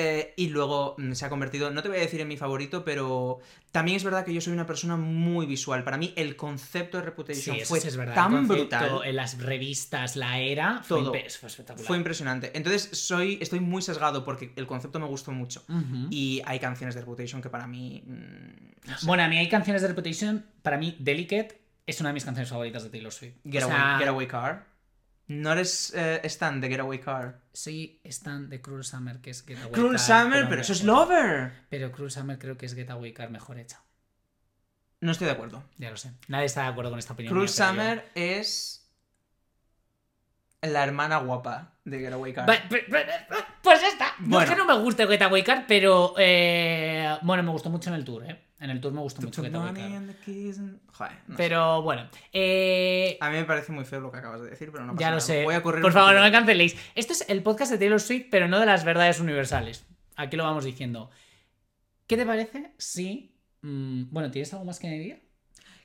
Eh, 0.00 0.32
y 0.36 0.46
luego 0.50 0.94
mm, 0.96 1.14
se 1.14 1.24
ha 1.24 1.28
convertido, 1.28 1.72
no 1.72 1.82
te 1.82 1.88
voy 1.88 1.98
a 1.98 2.00
decir 2.02 2.20
en 2.20 2.28
mi 2.28 2.36
favorito, 2.36 2.84
pero 2.84 3.40
también 3.72 3.96
es 3.96 4.04
verdad 4.04 4.24
que 4.24 4.32
yo 4.32 4.40
soy 4.40 4.52
una 4.52 4.64
persona 4.64 4.96
muy 4.96 5.44
visual. 5.44 5.82
Para 5.82 5.96
mí 5.96 6.12
el 6.14 6.36
concepto 6.36 6.98
de 6.98 7.02
Reputation 7.02 7.56
Sí, 7.56 7.64
fue 7.64 7.80
sí 7.80 7.88
es 7.88 7.96
verdad. 7.96 8.14
tan 8.14 8.32
El 8.32 8.46
concepto, 8.46 8.76
brutal. 8.78 9.08
En 9.08 9.16
las 9.16 9.38
revistas, 9.38 10.14
la 10.14 10.38
era, 10.38 10.84
fue, 10.84 10.98
Todo. 11.00 11.10
fue 11.12 11.48
espectacular. 11.48 11.84
Fue 11.84 11.96
impresionante. 11.96 12.52
Entonces 12.54 12.90
soy, 12.96 13.38
estoy 13.40 13.58
muy 13.58 13.82
sesgado 13.82 14.24
porque 14.24 14.52
el 14.54 14.68
concepto 14.68 15.00
me 15.00 15.06
gustó 15.06 15.32
mucho. 15.32 15.64
Y 16.10 16.42
hay 16.44 16.60
canciones 16.60 16.94
de 16.94 17.00
Reputation 17.00 17.42
que 17.42 17.50
para 17.50 17.66
mí... 17.66 18.04
mm, 18.06 18.88
no 18.90 18.98
sé. 18.98 19.04
Bueno, 19.04 19.24
a 19.24 19.28
mí 19.28 19.36
hay 19.36 19.48
canciones 19.48 19.82
de 19.82 19.88
Reputation. 19.88 20.46
Para 20.62 20.78
mí, 20.78 20.94
Delicate 21.00 21.60
es 21.88 21.98
una 21.98 22.10
de 22.10 22.14
mis 22.14 22.24
canciones 22.24 22.50
favoritas 22.50 22.84
de 22.84 22.90
Taylor 22.90 23.12
Swift. 23.12 23.34
Get, 23.44 23.64
O 23.64 23.68
away, 24.08 24.28
Car. 24.28 24.64
¿No 25.28 25.52
eres 25.52 25.92
eh, 25.94 26.20
stan 26.24 26.60
de 26.60 26.68
Getaway 26.68 27.00
Car? 27.00 27.40
Soy 27.52 28.00
stan 28.04 28.48
de 28.48 28.60
Cruel 28.62 28.82
Summer, 28.84 29.20
que 29.20 29.30
es 29.30 29.44
Getaway 29.44 29.72
Cruel 29.72 29.96
Car, 29.96 30.00
Summer, 30.00 30.48
pero 30.48 30.62
eso 30.62 30.72
es. 30.72 30.82
Lover. 30.84 31.52
Pero 31.68 31.92
Cruel 31.92 32.10
Summer 32.10 32.38
creo 32.38 32.56
que 32.56 32.64
es 32.66 32.74
Getaway 32.74 33.12
Car 33.12 33.30
mejor 33.30 33.58
hecha. 33.58 33.82
No 35.00 35.12
estoy 35.12 35.26
de 35.26 35.32
acuerdo. 35.34 35.62
Ya 35.76 35.90
lo 35.90 35.96
sé. 35.96 36.12
Nadie 36.28 36.46
está 36.46 36.62
de 36.62 36.68
acuerdo 36.68 36.90
con 36.90 36.98
esta 36.98 37.12
opinión. 37.12 37.32
Cruel 37.32 37.46
mía, 37.48 37.54
pero 37.56 37.66
yo- 37.66 37.74
Summer 37.74 38.10
es 38.14 38.90
la 40.62 40.82
hermana 40.82 41.18
guapa 41.18 41.74
de 41.84 41.98
Getaway 42.00 42.32
Car. 42.32 42.46
Pues 43.62 43.80
ya 43.82 43.88
está. 43.88 44.14
No 44.18 44.24
es 44.24 44.28
Bueno. 44.30 44.50
que 44.50 44.56
no 44.56 44.64
me 44.64 44.82
guste 44.82 45.06
Getaway 45.06 45.44
Car, 45.44 45.66
pero. 45.68 46.14
eh, 46.18 47.16
Bueno, 47.22 47.42
me 47.42 47.50
gustó 47.50 47.68
mucho 47.70 47.90
en 47.90 47.96
el 47.96 48.04
tour, 48.04 48.24
¿eh? 48.24 48.47
En 48.60 48.70
el 48.70 48.80
tour 48.80 48.92
me 48.92 49.00
gustó 49.00 49.22
mucho 49.22 49.40
and- 49.40 49.54
Joder, 50.92 51.12
no. 51.28 51.36
Pero 51.36 51.82
bueno. 51.82 52.08
Eh, 52.32 53.16
A 53.20 53.30
mí 53.30 53.36
me 53.36 53.44
parece 53.44 53.70
muy 53.70 53.84
feo 53.84 54.00
lo 54.00 54.10
que 54.10 54.18
acabas 54.18 54.40
de 54.40 54.50
decir, 54.50 54.70
pero 54.72 54.84
no 54.84 54.94
pasa 54.94 55.00
ya 55.00 55.06
lo 55.10 55.16
nada. 55.16 55.20
sé. 55.20 55.44
Voy 55.44 55.54
a 55.54 55.62
correr 55.62 55.80
Por 55.82 55.92
favor, 55.92 56.14
no 56.14 56.22
me 56.22 56.32
canceléis. 56.32 56.76
Esto 56.96 57.12
es 57.12 57.24
el 57.28 57.42
podcast 57.42 57.70
de 57.70 57.78
Taylor 57.78 58.00
Swift, 58.00 58.26
pero 58.30 58.48
no 58.48 58.58
de 58.58 58.66
las 58.66 58.84
verdades 58.84 59.20
universales. 59.20 59.86
Aquí 60.16 60.36
lo 60.36 60.42
vamos 60.44 60.64
diciendo. 60.64 61.10
¿Qué 62.08 62.16
te 62.16 62.26
parece 62.26 62.72
si. 62.78 63.36
mm, 63.62 64.04
bueno, 64.10 64.30
¿tienes 64.30 64.52
algo 64.52 64.64
más 64.64 64.78
que 64.80 64.88
añadir? 64.88 65.22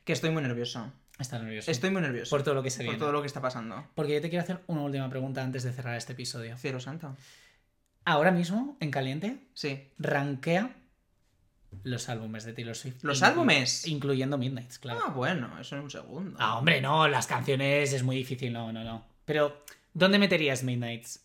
Que 0.03 0.13
estoy 0.13 0.31
muy 0.31 0.41
nervioso. 0.41 0.91
Estás 1.19 1.41
nervioso. 1.43 1.69
Estoy 1.69 1.91
muy 1.91 2.01
nervioso. 2.01 2.31
Por 2.31 2.41
todo 2.41 2.55
lo 2.55 2.63
que 2.63 2.71
se 2.71 2.77
por 2.77 2.83
viene. 2.85 2.97
todo 2.97 3.11
lo 3.11 3.21
que 3.21 3.27
está 3.27 3.39
pasando. 3.41 3.87
Porque 3.93 4.13
yo 4.15 4.21
te 4.21 4.29
quiero 4.29 4.41
hacer 4.43 4.61
una 4.65 4.81
última 4.81 5.07
pregunta 5.09 5.43
antes 5.43 5.61
de 5.61 5.71
cerrar 5.73 5.95
este 5.95 6.13
episodio. 6.13 6.57
Cielo 6.57 6.79
santo. 6.79 7.15
Ahora 8.03 8.31
mismo, 8.31 8.77
en 8.79 8.89
caliente, 8.89 9.37
Sí. 9.53 9.91
rankea 9.99 10.75
los 11.83 12.09
álbumes 12.09 12.43
de 12.43 12.53
Taylor 12.53 12.75
Swift. 12.75 13.03
¿Los 13.03 13.23
álbumes? 13.23 13.87
Incluyendo 13.87 14.37
Midnights, 14.37 14.79
claro. 14.79 15.01
Ah, 15.05 15.09
bueno, 15.09 15.59
eso 15.59 15.75
en 15.75 15.83
un 15.83 15.89
segundo. 15.91 16.37
Ah, 16.39 16.57
hombre, 16.57 16.81
no, 16.81 17.07
las 17.07 17.27
canciones 17.27 17.93
es 17.93 18.03
muy 18.03 18.15
difícil, 18.15 18.53
no, 18.53 18.71
no, 18.71 18.83
no. 18.83 19.05
Pero, 19.25 19.63
¿dónde 19.93 20.19
meterías 20.19 20.63
Midnights? 20.63 21.21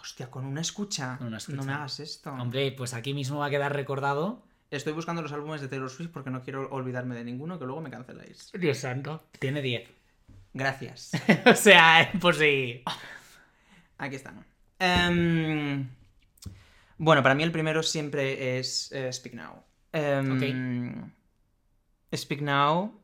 Hostia, 0.00 0.30
con 0.30 0.44
una 0.44 0.60
escucha. 0.60 1.16
Con 1.16 1.28
una 1.28 1.38
escucha. 1.38 1.56
No 1.56 1.64
me 1.64 1.72
hagas 1.72 1.98
esto. 2.00 2.30
Hombre, 2.30 2.72
pues 2.72 2.92
aquí 2.92 3.14
mismo 3.14 3.38
va 3.38 3.46
a 3.46 3.50
quedar 3.50 3.72
recordado. 3.72 4.42
Estoy 4.70 4.92
buscando 4.92 5.22
los 5.22 5.32
álbumes 5.32 5.60
de 5.60 5.68
Taylor 5.68 5.88
Swift 5.88 6.10
porque 6.10 6.30
no 6.30 6.42
quiero 6.42 6.68
olvidarme 6.70 7.14
de 7.14 7.24
ninguno 7.24 7.58
que 7.58 7.64
luego 7.64 7.80
me 7.80 7.90
canceláis. 7.90 8.50
Dios 8.52 8.78
santo. 8.78 9.24
Tiene 9.38 9.62
10. 9.62 9.88
Gracias. 10.52 11.12
o 11.46 11.54
sea, 11.54 12.10
pues 12.20 12.36
sí. 12.36 12.82
Aquí 13.98 14.16
están. 14.16 14.44
Em, 14.78 15.88
bueno, 17.04 17.22
para 17.22 17.34
mí 17.34 17.42
el 17.42 17.52
primero 17.52 17.82
siempre 17.82 18.58
es 18.58 18.90
eh, 18.92 19.12
Speak 19.12 19.34
Now. 19.34 19.62
Em, 19.92 21.10
Speak 22.14 22.40
Now. 22.40 23.00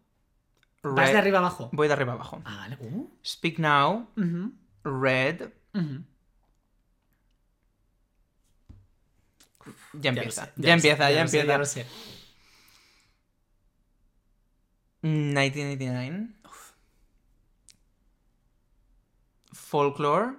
¿Vas 0.83 1.07
Red- 1.07 1.13
de 1.13 1.19
arriba 1.19 1.39
abajo? 1.39 1.69
Voy 1.73 1.87
de 1.89 1.93
arriba 1.95 2.15
abajo. 2.15 2.41
Ah, 2.45 2.57
vale. 2.69 2.79
Uh, 2.81 3.09
Speak 3.25 3.59
Now, 3.59 4.09
Red. 4.85 5.51
Ya 9.93 10.01
Ya 10.01 10.13
lo 10.13 10.19
empieza. 10.19 10.53
Ya, 10.57 10.73
empieza, 10.75 11.11
ya 11.11 11.23
lo 11.23 11.29
sé, 11.29 11.41
empieza. 11.41 11.59
lo 11.59 11.65
sé. 11.67 11.87
1989. 15.03 16.29
Folklore. 19.53 20.37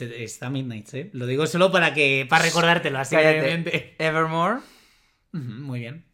Está 0.00 0.50
Midnight, 0.50 0.94
¿eh? 0.94 1.10
Lo 1.12 1.26
digo 1.26 1.46
solo 1.46 1.70
para 1.72 1.94
que 1.94 2.26
para 2.28 2.44
recordártelo 2.44 2.98
así 2.98 3.16
brevemente. 3.16 3.96
Evermore. 3.98 4.60
Muy 5.32 5.80
bien. 5.80 6.04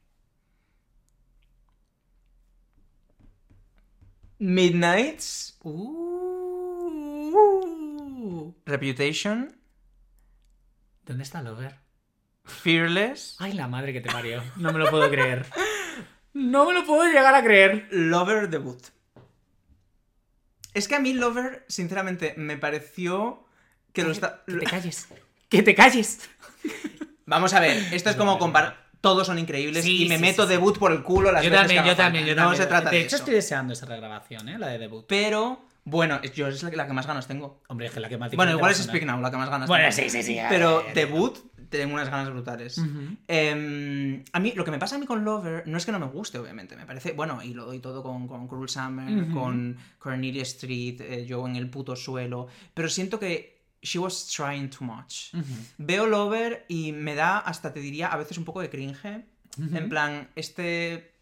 Midnights. 4.38 5.58
Uh. 5.62 6.94
Reputation. 8.66 9.56
¿Dónde 11.04 11.22
está 11.22 11.42
Lover? 11.42 11.76
Fearless. 12.44 13.36
Ay, 13.38 13.52
la 13.52 13.68
madre 13.68 13.92
que 13.92 14.00
te 14.00 14.10
parió. 14.10 14.42
No 14.56 14.72
me 14.72 14.78
lo 14.78 14.90
puedo 14.90 15.10
creer. 15.10 15.46
No 16.36 16.66
me 16.66 16.74
lo 16.74 16.84
puedo 16.84 17.04
llegar 17.04 17.32
a 17.32 17.44
creer. 17.44 17.86
Lover 17.92 18.50
debut. 18.50 18.82
Es 20.74 20.88
que 20.88 20.96
a 20.96 20.98
mí 20.98 21.12
Lover, 21.14 21.64
sinceramente, 21.68 22.34
me 22.36 22.56
pareció 22.56 23.43
que 23.94 24.02
lo 24.02 24.10
está... 24.10 24.42
Que 24.46 24.52
te 24.58 24.66
calles. 24.66 25.08
Que 25.48 25.62
te 25.62 25.74
calles. 25.74 26.28
Vamos 27.26 27.54
a 27.54 27.60
ver, 27.60 27.82
esto 27.94 28.10
es 28.10 28.16
como 28.16 28.38
comparar... 28.38 28.84
Todos 29.00 29.26
son 29.26 29.38
increíbles 29.38 29.84
Sí, 29.84 30.04
y 30.04 30.08
me 30.08 30.16
sí, 30.16 30.22
meto 30.22 30.44
sí, 30.44 30.48
debut 30.48 30.78
por 30.78 30.90
el 30.90 31.02
culo 31.02 31.30
las 31.30 31.44
Yo 31.44 31.50
veces 31.50 31.66
también, 31.66 31.82
que 31.82 31.88
yo 31.90 31.94
también, 31.96 32.24
yo 32.24 32.34
también. 32.34 32.52
No 32.52 32.56
se 32.56 32.66
trata 32.66 32.88
de, 32.88 32.96
de 32.96 33.02
hecho, 33.02 33.16
eso. 33.16 33.22
estoy 33.24 33.34
deseando 33.34 33.74
esa 33.74 33.84
regrabación, 33.84 34.48
¿eh? 34.48 34.58
La 34.58 34.68
de 34.68 34.78
debut. 34.78 35.04
Pero, 35.06 35.60
bueno, 35.84 36.22
yo 36.22 36.48
es 36.48 36.62
la 36.62 36.70
que, 36.70 36.76
la 36.78 36.86
que 36.86 36.94
más 36.94 37.06
ganas 37.06 37.26
tengo. 37.26 37.60
Hombre, 37.68 37.88
es 37.88 37.92
que 37.92 38.00
la 38.00 38.08
que 38.08 38.16
más 38.16 38.34
Bueno, 38.34 38.52
igual 38.52 38.72
es. 38.72 38.78
Speak 38.78 39.04
Now 39.04 39.20
la 39.20 39.30
que 39.30 39.36
más 39.36 39.50
ganas 39.50 39.68
Bueno, 39.68 39.90
tengo. 39.90 40.08
sí, 40.08 40.08
sí, 40.08 40.22
sí. 40.22 40.38
Pero 40.48 40.82
debut, 40.94 41.36
tengo 41.68 41.92
unas 41.92 42.08
ganas 42.08 42.30
brutales. 42.30 42.80
Em, 43.28 44.24
a 44.32 44.40
mí, 44.40 44.52
lo 44.56 44.64
que 44.64 44.70
me 44.70 44.78
pasa 44.78 44.96
a 44.96 44.98
mí 44.98 45.04
con 45.04 45.22
Lover 45.22 45.64
no 45.66 45.76
es 45.76 45.84
que 45.84 45.92
no 45.92 45.98
me 45.98 46.06
guste, 46.06 46.38
obviamente. 46.38 46.74
Me 46.74 46.86
parece, 46.86 47.12
bueno, 47.12 47.42
y 47.42 47.52
lo 47.52 47.66
doy 47.66 47.80
todo 47.80 48.02
con, 48.02 48.26
con 48.26 48.48
Cruel 48.48 48.70
Summer, 48.70 49.28
con 49.34 49.76
Cornelia 49.98 50.42
Street, 50.44 51.00
eh, 51.02 51.26
yo 51.26 51.46
en 51.46 51.56
el 51.56 51.68
puto 51.68 51.94
suelo. 51.94 52.46
Pero 52.72 52.88
siento 52.88 53.18
que 53.18 53.53
she 53.84 53.98
was 53.98 54.26
trying 54.28 54.68
too 54.70 54.84
much. 54.84 55.32
Veo 55.78 56.06
Lover 56.06 56.64
y 56.68 56.92
me 56.92 57.14
da, 57.14 57.38
hasta 57.38 57.72
te 57.72 57.80
diría, 57.80 58.08
a 58.08 58.16
veces 58.16 58.38
un 58.38 58.44
poco 58.44 58.60
de 58.60 58.70
cringe. 58.70 59.24
En 59.58 59.88
plan, 59.88 60.30
este. 60.34 61.12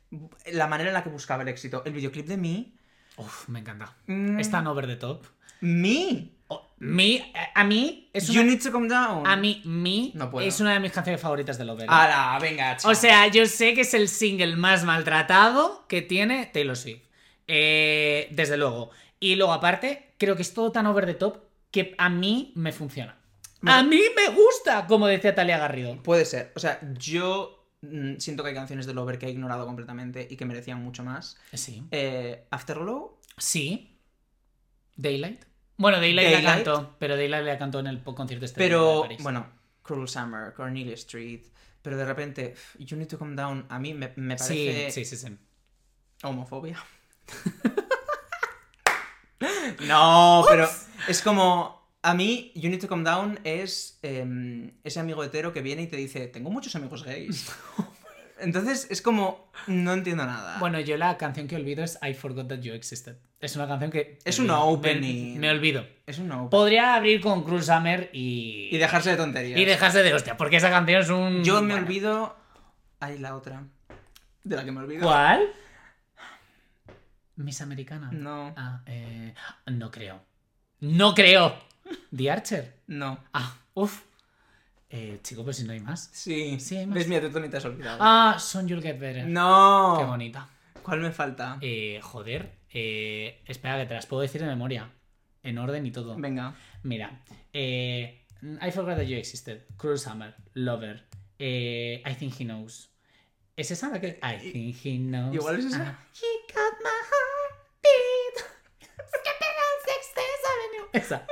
La 0.53 0.67
manera 0.67 0.91
en 0.91 0.95
la 0.95 1.03
que 1.03 1.11
buscaba 1.11 1.43
el 1.43 1.49
éxito. 1.49 1.83
El 1.85 1.93
videoclip 1.93 2.27
de 2.27 2.37
Me. 2.37 2.73
Uf, 3.17 3.49
me 3.49 3.59
encanta. 3.61 3.95
mm, 4.07 4.39
Es 4.41 4.51
tan 4.51 4.67
over 4.67 4.87
the 4.87 4.97
top. 4.97 5.25
Me. 5.61 6.31
Oh, 6.49 6.69
mi, 6.81 7.33
a 7.55 7.65
mí 7.65 8.11
es 8.13 8.29
You 8.29 8.43
need 8.45 8.61
to 8.63 8.71
come 8.73 8.87
down. 8.89 9.27
a 9.27 9.37
mí, 9.37 9.63
mi 9.65 10.13
No 10.15 10.31
puedo. 10.31 10.47
es 10.47 10.61
una 10.61 10.75
de 10.75 10.81
mis 10.81 10.93
canciones 10.93 11.21
favoritas 11.21 11.57
de 11.57 11.65
Lover. 11.65 11.87
¡Hala! 11.89 12.39
Venga, 12.43 12.77
O 12.85 12.95
sea, 12.95 13.27
yo 13.29 13.47
sé 13.47 13.73
que 13.75 13.83
es 13.83 13.95
el 13.95 14.09
single 14.09 14.57
más 14.57 14.85
maltratado 14.85 15.87
que 15.89 16.03
tiene 16.03 16.45
Taylor 16.53 16.77
Swift. 16.77 17.03
Eh, 17.47 18.29
desde 18.33 18.57
luego. 18.57 18.91
Y 19.21 19.37
luego, 19.37 19.53
aparte, 19.53 20.15
creo 20.19 20.37
que 20.37 20.43
es 20.43 20.53
todo 20.53 20.73
tan 20.73 20.87
over 20.87 21.07
the 21.07 21.15
top 21.15 21.39
que 21.73 21.95
a 21.99 22.09
mí 22.09 22.53
me 22.55 22.71
funciona. 22.71 23.19
A 23.65 23.83
mí 23.83 24.01
me 24.17 24.35
gusta, 24.35 24.87
como 24.87 25.07
decía 25.07 25.35
Talia 25.35 25.59
Garrido. 25.59 26.01
Puede 26.03 26.25
ser. 26.25 26.53
O 26.55 26.61
sea, 26.61 26.81
yo 26.99 27.67
mm, 27.81 28.17
siento 28.19 28.43
que 28.43 28.51
hay 28.51 28.55
canciones 28.55 28.87
de 28.87 28.95
Lover 28.95 29.19
que 29.19 29.27
he 29.27 29.31
ignorado 29.31 29.67
completamente 29.67 30.27
y 30.29 30.37
que 30.37 30.45
merecían 30.45 30.83
mucho 30.83 31.03
más. 31.05 31.37
Sí. 31.53 31.83
Eh, 31.91 32.45
Afterglow. 32.51 33.19
Sí. 33.39 33.99
Daylight. 34.97 35.45
Bueno, 35.77 35.99
Daylight, 35.99 36.33
la 36.35 36.43
cantó, 36.43 36.97
pero 36.99 37.17
Daylight 37.17 37.45
la 37.45 37.59
cantó 37.59 37.81
en 37.81 37.87
el 37.87 38.03
concierto 38.03 38.45
este 38.45 38.61
de 38.61 38.67
Pero, 38.69 39.03
París. 39.03 39.23
bueno, 39.23 39.47
Cruel 39.83 40.09
Summer, 40.09 40.53
Cornelia 40.55 40.95
Street. 40.95 41.43
Pero 41.81 41.97
de 41.97 42.05
repente, 42.05 42.55
You 42.79 42.97
Need 42.97 43.09
to 43.09 43.19
Come 43.19 43.35
Down, 43.35 43.67
a 43.69 43.79
mí 43.79 43.95
me, 43.95 44.13
me 44.17 44.39
sí, 44.39 44.69
parece 44.69 44.91
sí, 44.91 45.05
sí, 45.05 45.17
sí. 45.17 45.37
homofobia. 46.23 46.79
no, 49.87 50.45
pero 50.49 50.69
es 51.09 51.23
como. 51.23 51.81
A 52.05 52.15
mí, 52.15 52.51
You 52.57 52.69
Need 52.69 52.81
to 52.81 52.89
Come 52.89 53.05
Down 53.05 53.39
es 53.45 54.01
em, 54.03 54.73
ese 54.83 54.99
amigo 54.99 55.23
hetero 55.23 55.53
que 55.53 55.63
viene 55.63 55.83
y 55.83 55.87
te 55.87 55.97
dice: 55.97 56.27
Tengo 56.27 56.51
muchos 56.51 56.75
amigos 56.75 57.05
gays. 57.05 57.53
Entonces 58.41 58.89
es 58.91 59.03
como. 59.03 59.51
No 59.69 59.93
entiendo 59.93 60.27
nada. 60.27 60.59
Bueno, 60.59 60.81
yo 60.81 60.97
la 60.97 61.17
canción 61.17 61.47
que 61.47 61.57
olvido 61.57 61.85
es 61.85 61.99
I 62.03 62.15
Forgot 62.15 62.49
That 62.49 62.61
You 62.61 62.73
Existed. 62.75 63.17
Es 63.43 63.57
una 63.57 63.67
canción 63.67 63.91
que... 63.91 64.21
Es 64.25 64.39
una 64.39 64.61
opening. 64.61 65.35
Me, 65.35 65.41
me 65.41 65.51
olvido. 65.51 65.85
es 66.07 66.19
un 66.21 66.29
no. 66.29 66.49
Podría 66.49 66.95
abrir 66.95 67.21
con 67.21 67.43
Cruel 67.43 67.65
Summer 67.65 68.09
y... 68.13 68.69
Y 68.71 68.79
dejarse 68.79 69.11
de 69.11 69.17
tonterías. 69.17 69.59
Y 69.59 69.65
dejarse 69.65 70.05
de 70.05 70.15
hostia, 70.15 70.37
porque 70.37 70.59
esa 70.59 70.71
canción 70.71 71.03
es 71.03 71.11
un... 71.11 71.43
Yo 71.43 71.61
me 71.61 71.73
bueno. 71.73 71.85
olvido. 71.85 72.37
Hay 73.01 73.19
la 73.19 73.35
otra. 73.35 73.65
De 74.45 74.55
la 74.55 74.65
que 74.65 74.71
me 74.71 74.79
olvido. 74.79 75.03
¿Cuál? 75.03 75.53
Miss 77.43 77.61
Americana. 77.61 78.11
No, 78.13 78.53
Ah, 78.57 78.83
eh... 78.87 79.35
No 79.67 79.91
creo. 79.91 80.23
No 80.81 81.15
creo. 81.15 81.55
The 82.17 82.31
Archer. 82.31 82.75
no. 82.87 83.19
Ah, 83.33 83.55
uff. 83.75 84.03
Eh, 84.91 85.21
chico, 85.23 85.43
pues 85.45 85.57
si 85.57 85.65
no 85.65 85.73
hay 85.73 85.81
más. 85.81 86.11
Sí, 86.13 86.59
Sí, 86.61 86.77
hay 86.77 86.87
más. 86.87 86.95
Ves, 86.97 87.09
mira, 87.09 87.23
tú 87.23 87.31
también 87.33 87.51
te 87.51 87.57
has 87.57 87.65
olvidado. 87.65 87.99
Ah, 88.01 88.37
Son 88.39 88.69
You'll 88.69 88.83
Get 88.83 88.99
Better. 88.99 89.27
no. 89.27 89.97
Qué 89.99 90.05
bonita. 90.05 90.49
¿Cuál 90.83 91.01
me 91.01 91.13
falta? 91.13 91.59
Eh, 91.61 91.99
joder. 92.03 92.53
Eh, 92.75 93.43
espera, 93.47 93.79
que 93.79 93.87
te 93.87 93.95
las 93.95 94.07
puedo 94.07 94.23
decir 94.23 94.41
de 94.41 94.47
memoria. 94.49 94.91
En 95.43 95.59
orden 95.59 95.87
y 95.87 95.91
todo. 95.93 96.17
Venga. 96.17 96.55
Mira. 96.83 97.23
Eh, 97.53 98.27
I 98.61 98.71
Forgot 98.71 98.97
That 98.97 99.05
You 99.05 99.17
Existed. 99.17 99.65
Cruel 99.77 99.99
Summer. 99.99 100.35
Lover. 100.55 101.07
eh, 101.39 102.03
I 102.05 102.15
Think 102.15 102.41
He 102.41 102.45
Knows. 102.45 102.91
¿Es 103.57 103.71
esa 103.71 103.89
la 103.91 104.01
que.? 104.01 104.19
I 104.23 104.51
Think 104.53 104.77
He 104.85 104.99
Knows. 104.99 105.35
Igual 105.35 105.59
es 105.59 105.65
esa. 105.67 105.83
Ah, 105.89 105.99
he 106.15 106.53
got 106.53 106.79
my 106.81 106.91
heartbeat. 106.91 107.32
Esa. 110.93 111.27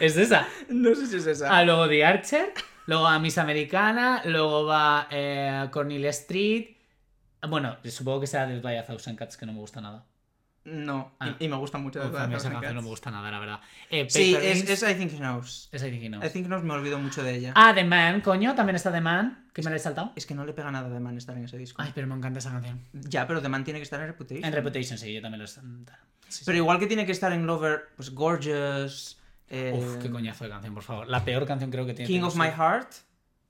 es 0.00 0.16
esa. 0.16 0.46
No 0.68 0.94
sé 0.94 1.06
si 1.06 1.16
es 1.16 1.26
esa. 1.26 1.56
Ah, 1.56 1.64
luego 1.64 1.88
The 1.88 2.04
Archer. 2.04 2.52
Luego 2.86 3.06
a 3.06 3.18
Miss 3.18 3.38
Americana. 3.38 4.22
Luego 4.24 4.64
va 4.66 5.08
eh, 5.10 5.68
Cornelia 5.70 6.10
Street. 6.10 6.76
Bueno, 7.48 7.76
supongo 7.84 8.20
que 8.20 8.26
será 8.26 8.46
Dead 8.46 8.62
by 8.62 8.76
a 8.76 8.84
Thousand 8.86 9.18
Cats, 9.18 9.36
que 9.36 9.46
no 9.46 9.52
me 9.52 9.58
gusta 9.58 9.80
nada. 9.80 10.04
No. 10.64 11.12
Ah. 11.18 11.34
Y, 11.40 11.46
y 11.46 11.48
me 11.48 11.56
gusta 11.56 11.78
mucho. 11.78 12.00
Uf, 12.00 12.14
a 12.14 12.26
mí 12.28 12.34
esa 12.36 12.50
canción 12.50 12.74
no 12.76 12.82
me 12.82 12.88
gusta 12.88 13.10
nada, 13.10 13.30
la 13.30 13.38
verdad. 13.40 13.60
Eh, 13.90 14.06
Sí, 14.08 14.34
es, 14.36 14.82
I 14.82 14.94
Think 14.94 15.12
He 15.14 15.16
Knows. 15.16 15.68
es 15.72 15.82
I 15.82 15.90
Think 15.90 16.02
He 16.04 16.08
Knows. 16.08 16.24
I 16.24 16.30
Think 16.30 16.44
He 16.46 16.48
Knows 16.48 16.62
me 16.62 16.72
olvido 16.72 16.98
mucho 16.98 17.22
de 17.24 17.34
ella. 17.34 17.52
Ah, 17.56 17.72
The 17.74 17.82
Man, 17.84 18.20
coño, 18.20 18.54
también 18.54 18.76
está 18.76 18.92
The 18.92 19.00
Man, 19.00 19.46
que 19.52 19.62
me 19.62 19.70
la 19.70 19.76
he 19.76 19.80
saltado. 19.80 20.12
Es 20.14 20.24
que 20.24 20.34
no 20.34 20.44
le 20.44 20.52
pega 20.52 20.70
nada 20.70 20.88
de 20.88 21.00
Man 21.00 21.16
estar 21.18 21.36
en 21.36 21.44
ese 21.44 21.58
disco. 21.58 21.82
Ay, 21.82 21.90
pero 21.94 22.06
me 22.06 22.14
encanta 22.14 22.38
esa 22.38 22.50
canción. 22.52 22.80
Ya, 22.92 23.26
pero 23.26 23.42
The 23.42 23.48
Man 23.48 23.64
tiene 23.64 23.80
que 23.80 23.84
estar 23.84 24.00
en 24.00 24.06
Reputation. 24.06 24.44
En 24.44 24.52
Reputation, 24.52 24.98
sí, 24.98 25.12
yo 25.12 25.20
también 25.20 25.40
lo 25.40 25.46
sí, 25.48 25.60
sí. 26.28 26.42
Pero 26.46 26.58
igual 26.58 26.78
que 26.78 26.86
tiene 26.86 27.06
que 27.06 27.12
estar 27.12 27.32
en 27.32 27.44
Lover, 27.46 27.88
pues 27.96 28.10
Gorgeous. 28.14 29.18
eh, 29.48 29.72
Uf, 29.74 29.96
qué 30.00 30.10
coñazo 30.10 30.44
de 30.44 30.50
canción, 30.50 30.74
por 30.74 30.82
favor. 30.84 31.08
La 31.08 31.24
peor 31.24 31.44
canción 31.46 31.70
creo 31.70 31.84
que 31.86 31.94
tiene. 31.94 32.06
King 32.06 32.22
of 32.22 32.36
My. 32.36 32.48
Heart. 32.50 32.88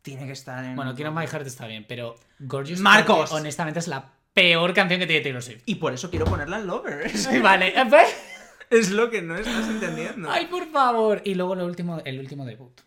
Tiene 0.00 0.26
que 0.26 0.32
estar 0.32 0.64
en. 0.64 0.74
Bueno, 0.76 0.94
King 0.94 1.04
of 1.04 1.14
My 1.14 1.26
Heart 1.26 1.46
está 1.46 1.66
bien, 1.66 1.84
pero 1.86 2.16
Gorgeous. 2.40 2.80
Marcos. 2.80 3.30
honestamente, 3.32 3.78
es 3.78 3.86
la 3.86 4.10
peor 4.32 4.74
canción 4.74 5.00
que 5.00 5.06
tiene 5.06 5.22
Taylor 5.22 5.42
Swift. 5.42 5.62
Y 5.66 5.76
por 5.76 5.92
eso 5.92 6.10
quiero 6.10 6.24
ponerla 6.24 6.58
en 6.58 6.66
Lover. 6.66 7.10
Vale, 7.42 7.74
es 8.70 8.90
lo 8.90 9.10
que 9.10 9.20
no 9.20 9.36
estás 9.36 9.68
entendiendo. 9.68 10.30
Ay, 10.30 10.46
por 10.46 10.66
favor. 10.70 11.20
Y 11.24 11.34
luego 11.34 11.54
lo 11.54 11.66
último, 11.66 12.00
el 12.04 12.18
último 12.18 12.46
debut. 12.46 12.80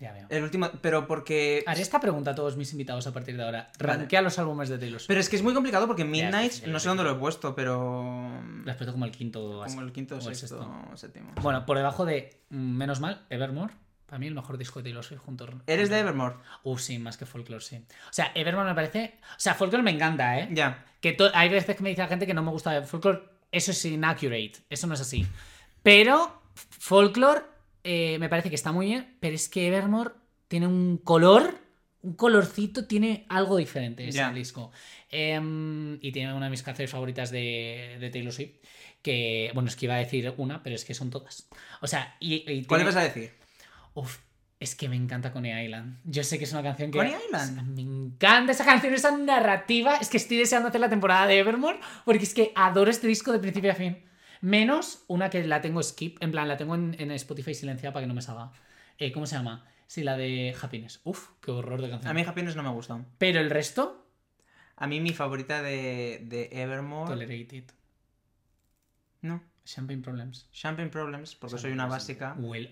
Ya 0.00 0.12
veo. 0.12 0.26
El 0.30 0.42
último. 0.44 0.70
Pero 0.80 1.06
porque. 1.06 1.64
Haré 1.66 1.82
esta 1.82 2.00
pregunta 2.00 2.30
a 2.30 2.34
todos 2.34 2.56
mis 2.56 2.72
invitados 2.72 3.06
a 3.06 3.12
partir 3.12 3.36
de 3.36 3.42
ahora. 3.42 3.70
Vale. 3.78 3.98
Rankea 3.98 4.22
los 4.22 4.38
álbumes 4.38 4.68
de 4.68 4.78
Taylor 4.78 5.00
Swift. 5.00 5.08
Pero 5.08 5.20
es 5.20 5.28
que 5.28 5.36
es 5.36 5.42
muy 5.42 5.52
complicado 5.54 5.86
porque 5.86 6.04
Midnight, 6.04 6.52
ya, 6.52 6.66
ya, 6.66 6.72
no 6.72 6.78
sé 6.78 6.88
dónde 6.88 7.04
lo 7.04 7.10
he 7.10 7.14
puesto, 7.16 7.54
pero. 7.54 8.40
Lo 8.64 8.70
has 8.70 8.76
puesto 8.76 8.92
como 8.92 9.04
el 9.04 9.10
quinto. 9.10 9.62
Como 9.66 9.82
el 9.82 9.92
quinto, 9.92 10.16
o 10.16 10.20
sexto, 10.20 10.46
sexto. 10.46 10.96
séptimo. 10.96 11.32
Bueno, 11.42 11.66
por 11.66 11.76
debajo 11.76 12.06
de 12.06 12.42
mm, 12.50 12.76
Menos 12.76 13.00
Mal, 13.00 13.26
Evermore. 13.28 13.74
Para 14.08 14.18
mí 14.18 14.26
el 14.26 14.34
mejor 14.34 14.56
disco 14.56 14.78
de 14.80 14.84
Taylor 14.84 15.04
Swift 15.04 15.20
junto 15.20 15.46
Eres 15.66 15.90
de 15.90 15.98
Evermore. 15.98 16.36
Uh, 16.62 16.78
sí, 16.78 16.98
más 16.98 17.18
que 17.18 17.26
Folklore, 17.26 17.62
sí. 17.62 17.76
O 17.76 18.12
sea, 18.12 18.32
Evermore 18.34 18.68
me 18.70 18.74
parece... 18.74 19.18
O 19.32 19.38
sea, 19.40 19.54
Folklore 19.54 19.82
me 19.82 19.90
encanta, 19.90 20.38
¿eh? 20.40 20.48
Ya. 20.52 20.84
Que 21.00 21.12
to- 21.12 21.30
hay 21.34 21.50
veces 21.50 21.76
que 21.76 21.82
me 21.82 21.90
dice 21.90 22.00
la 22.02 22.08
gente 22.08 22.26
que 22.26 22.32
no 22.32 22.42
me 22.42 22.50
gusta 22.50 22.82
Folklore. 22.82 23.20
Eso 23.52 23.70
es 23.72 23.84
inaccurate. 23.84 24.54
Eso 24.70 24.86
no 24.86 24.94
es 24.94 25.00
así. 25.02 25.26
Pero 25.82 26.40
Folklore 26.54 27.42
eh, 27.84 28.16
me 28.18 28.28
parece 28.30 28.48
que 28.48 28.54
está 28.54 28.72
muy 28.72 28.86
bien, 28.86 29.16
pero 29.20 29.34
es 29.34 29.48
que 29.48 29.66
Evermore 29.68 30.12
tiene 30.48 30.66
un 30.66 30.98
color... 30.98 31.66
Un 32.00 32.14
colorcito, 32.14 32.86
tiene 32.86 33.26
algo 33.28 33.56
diferente 33.56 34.06
ese 34.08 34.18
Ya. 34.18 34.32
disco. 34.32 34.70
Em, 35.10 35.98
y 36.00 36.12
tiene 36.12 36.32
una 36.32 36.46
de 36.46 36.50
mis 36.50 36.62
canciones 36.62 36.92
favoritas 36.92 37.30
de, 37.32 37.96
de 37.98 38.08
Taylor 38.10 38.32
Swift. 38.32 38.54
Que, 39.02 39.50
bueno, 39.52 39.68
es 39.68 39.74
que 39.74 39.86
iba 39.86 39.94
a 39.96 39.98
decir 39.98 40.32
una, 40.36 40.62
pero 40.62 40.76
es 40.76 40.84
que 40.84 40.94
son 40.94 41.10
todas. 41.10 41.48
O 41.80 41.88
sea, 41.88 42.16
y, 42.20 42.36
y 42.50 42.64
¿Cuál 42.64 42.80
tiene- 42.80 42.82
ibas 42.92 42.96
a 42.96 43.00
decir? 43.04 43.32
Uf, 44.00 44.18
es 44.60 44.74
que 44.74 44.88
me 44.88 44.96
encanta 44.96 45.32
Coney 45.32 45.64
Island. 45.66 45.98
Yo 46.04 46.22
sé 46.24 46.38
que 46.38 46.44
es 46.44 46.52
una 46.52 46.62
canción 46.62 46.90
que. 46.90 46.98
Coney 46.98 47.14
Island. 47.26 47.68
Me 47.74 47.82
encanta 47.82 48.52
esa 48.52 48.64
canción, 48.64 48.94
esa 48.94 49.16
narrativa. 49.16 49.96
Es 49.96 50.08
que 50.08 50.16
estoy 50.16 50.36
deseando 50.36 50.68
hacer 50.68 50.80
la 50.80 50.88
temporada 50.88 51.26
de 51.26 51.38
Evermore 51.38 51.80
porque 52.04 52.24
es 52.24 52.34
que 52.34 52.52
adoro 52.54 52.90
este 52.90 53.06
disco 53.06 53.32
de 53.32 53.38
principio 53.38 53.72
a 53.72 53.74
fin. 53.74 54.04
Menos 54.40 55.04
una 55.08 55.30
que 55.30 55.44
la 55.44 55.60
tengo 55.60 55.82
skip, 55.82 56.22
en 56.22 56.30
plan, 56.30 56.46
la 56.46 56.56
tengo 56.56 56.74
en, 56.76 56.94
en 56.98 57.10
Spotify 57.12 57.54
silenciada 57.54 57.92
para 57.92 58.04
que 58.04 58.08
no 58.08 58.14
me 58.14 58.22
salga. 58.22 58.52
Eh, 58.98 59.10
¿Cómo 59.12 59.26
se 59.26 59.34
llama? 59.36 59.64
Sí, 59.88 60.04
la 60.04 60.16
de 60.16 60.54
Happiness. 60.60 61.00
Uf, 61.04 61.30
qué 61.40 61.50
horror 61.50 61.80
de 61.82 61.90
canción. 61.90 62.10
A 62.10 62.14
mí 62.14 62.22
Happiness 62.22 62.54
no 62.54 62.62
me 62.62 62.68
gustó. 62.70 63.04
Pero 63.18 63.40
el 63.40 63.50
resto, 63.50 64.06
A 64.76 64.86
mí 64.86 65.00
mi 65.00 65.12
favorita 65.12 65.60
de, 65.62 66.22
de 66.24 66.50
Evermore... 66.52 67.10
tolerated. 67.10 67.64
No. 69.22 69.42
Champagne 69.64 70.02
Problems. 70.02 70.48
Champagne 70.52 70.88
Problems, 70.88 71.34
porque 71.34 71.58
soy 71.58 71.72
una 71.72 71.86
básica. 71.86 72.34
Well- 72.38 72.70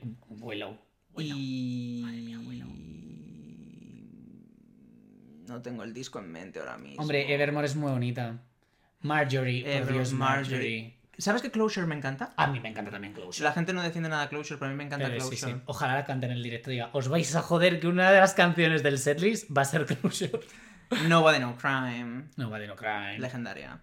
Y... 1.19 2.01
Madre 2.05 2.21
mía, 2.21 2.39
Willow. 2.41 2.69
No 5.49 5.63
tengo 5.63 5.85
el 5.85 5.93
disco 5.95 6.19
en 6.19 6.31
mente 6.33 6.59
ahora 6.59 6.77
mismo. 6.79 7.01
Hombre, 7.01 7.33
Evermore 7.33 7.67
es 7.67 7.77
muy 7.77 7.91
bonita. 7.93 8.39
Marjorie, 9.03 9.63
por 9.63 9.71
Ever- 9.73 9.93
Dios, 9.93 10.13
Marjorie. 10.13 10.51
Marjorie. 10.53 10.97
¿Sabes 11.19 11.41
que 11.41 11.51
Closure 11.51 11.87
me 11.87 11.95
encanta? 11.95 12.35
A 12.37 12.47
mí 12.49 12.61
me 12.61 12.69
encanta 12.69 12.91
también 12.91 13.15
Closure. 13.15 13.45
La 13.45 13.53
gente 13.53 13.73
no 13.73 13.83
defiende 13.83 14.09
nada 14.11 14.29
Closure, 14.29 14.59
pero 14.59 14.69
a 14.69 14.73
mí 14.73 14.77
me 14.77 14.85
encanta 14.85 15.07
Pero 15.07 15.21
sí, 15.21 15.29
Closure. 15.31 15.53
sí. 15.55 15.61
Ojalá 15.67 15.95
la 15.95 16.05
canten 16.05 16.31
en 16.31 16.37
el 16.37 16.43
directo 16.43 16.71
y 16.71 16.75
diga, 16.75 16.91
os 16.93 17.09
vais 17.09 17.35
a 17.35 17.41
joder 17.43 17.81
que 17.81 17.87
una 17.87 18.11
de 18.11 18.21
las 18.21 18.35
canciones 18.35 18.83
del 18.83 18.99
setlist 18.99 19.49
va 19.57 19.63
a 19.63 19.65
ser 19.65 19.87
Closure. 19.87 20.41
Nobody 21.09 21.39
No 21.39 21.57
Crime. 21.57 22.25
No, 22.37 22.51
vale, 22.51 22.67
no 22.67 22.77
crime. 22.77 23.19
Legendaria. 23.19 23.81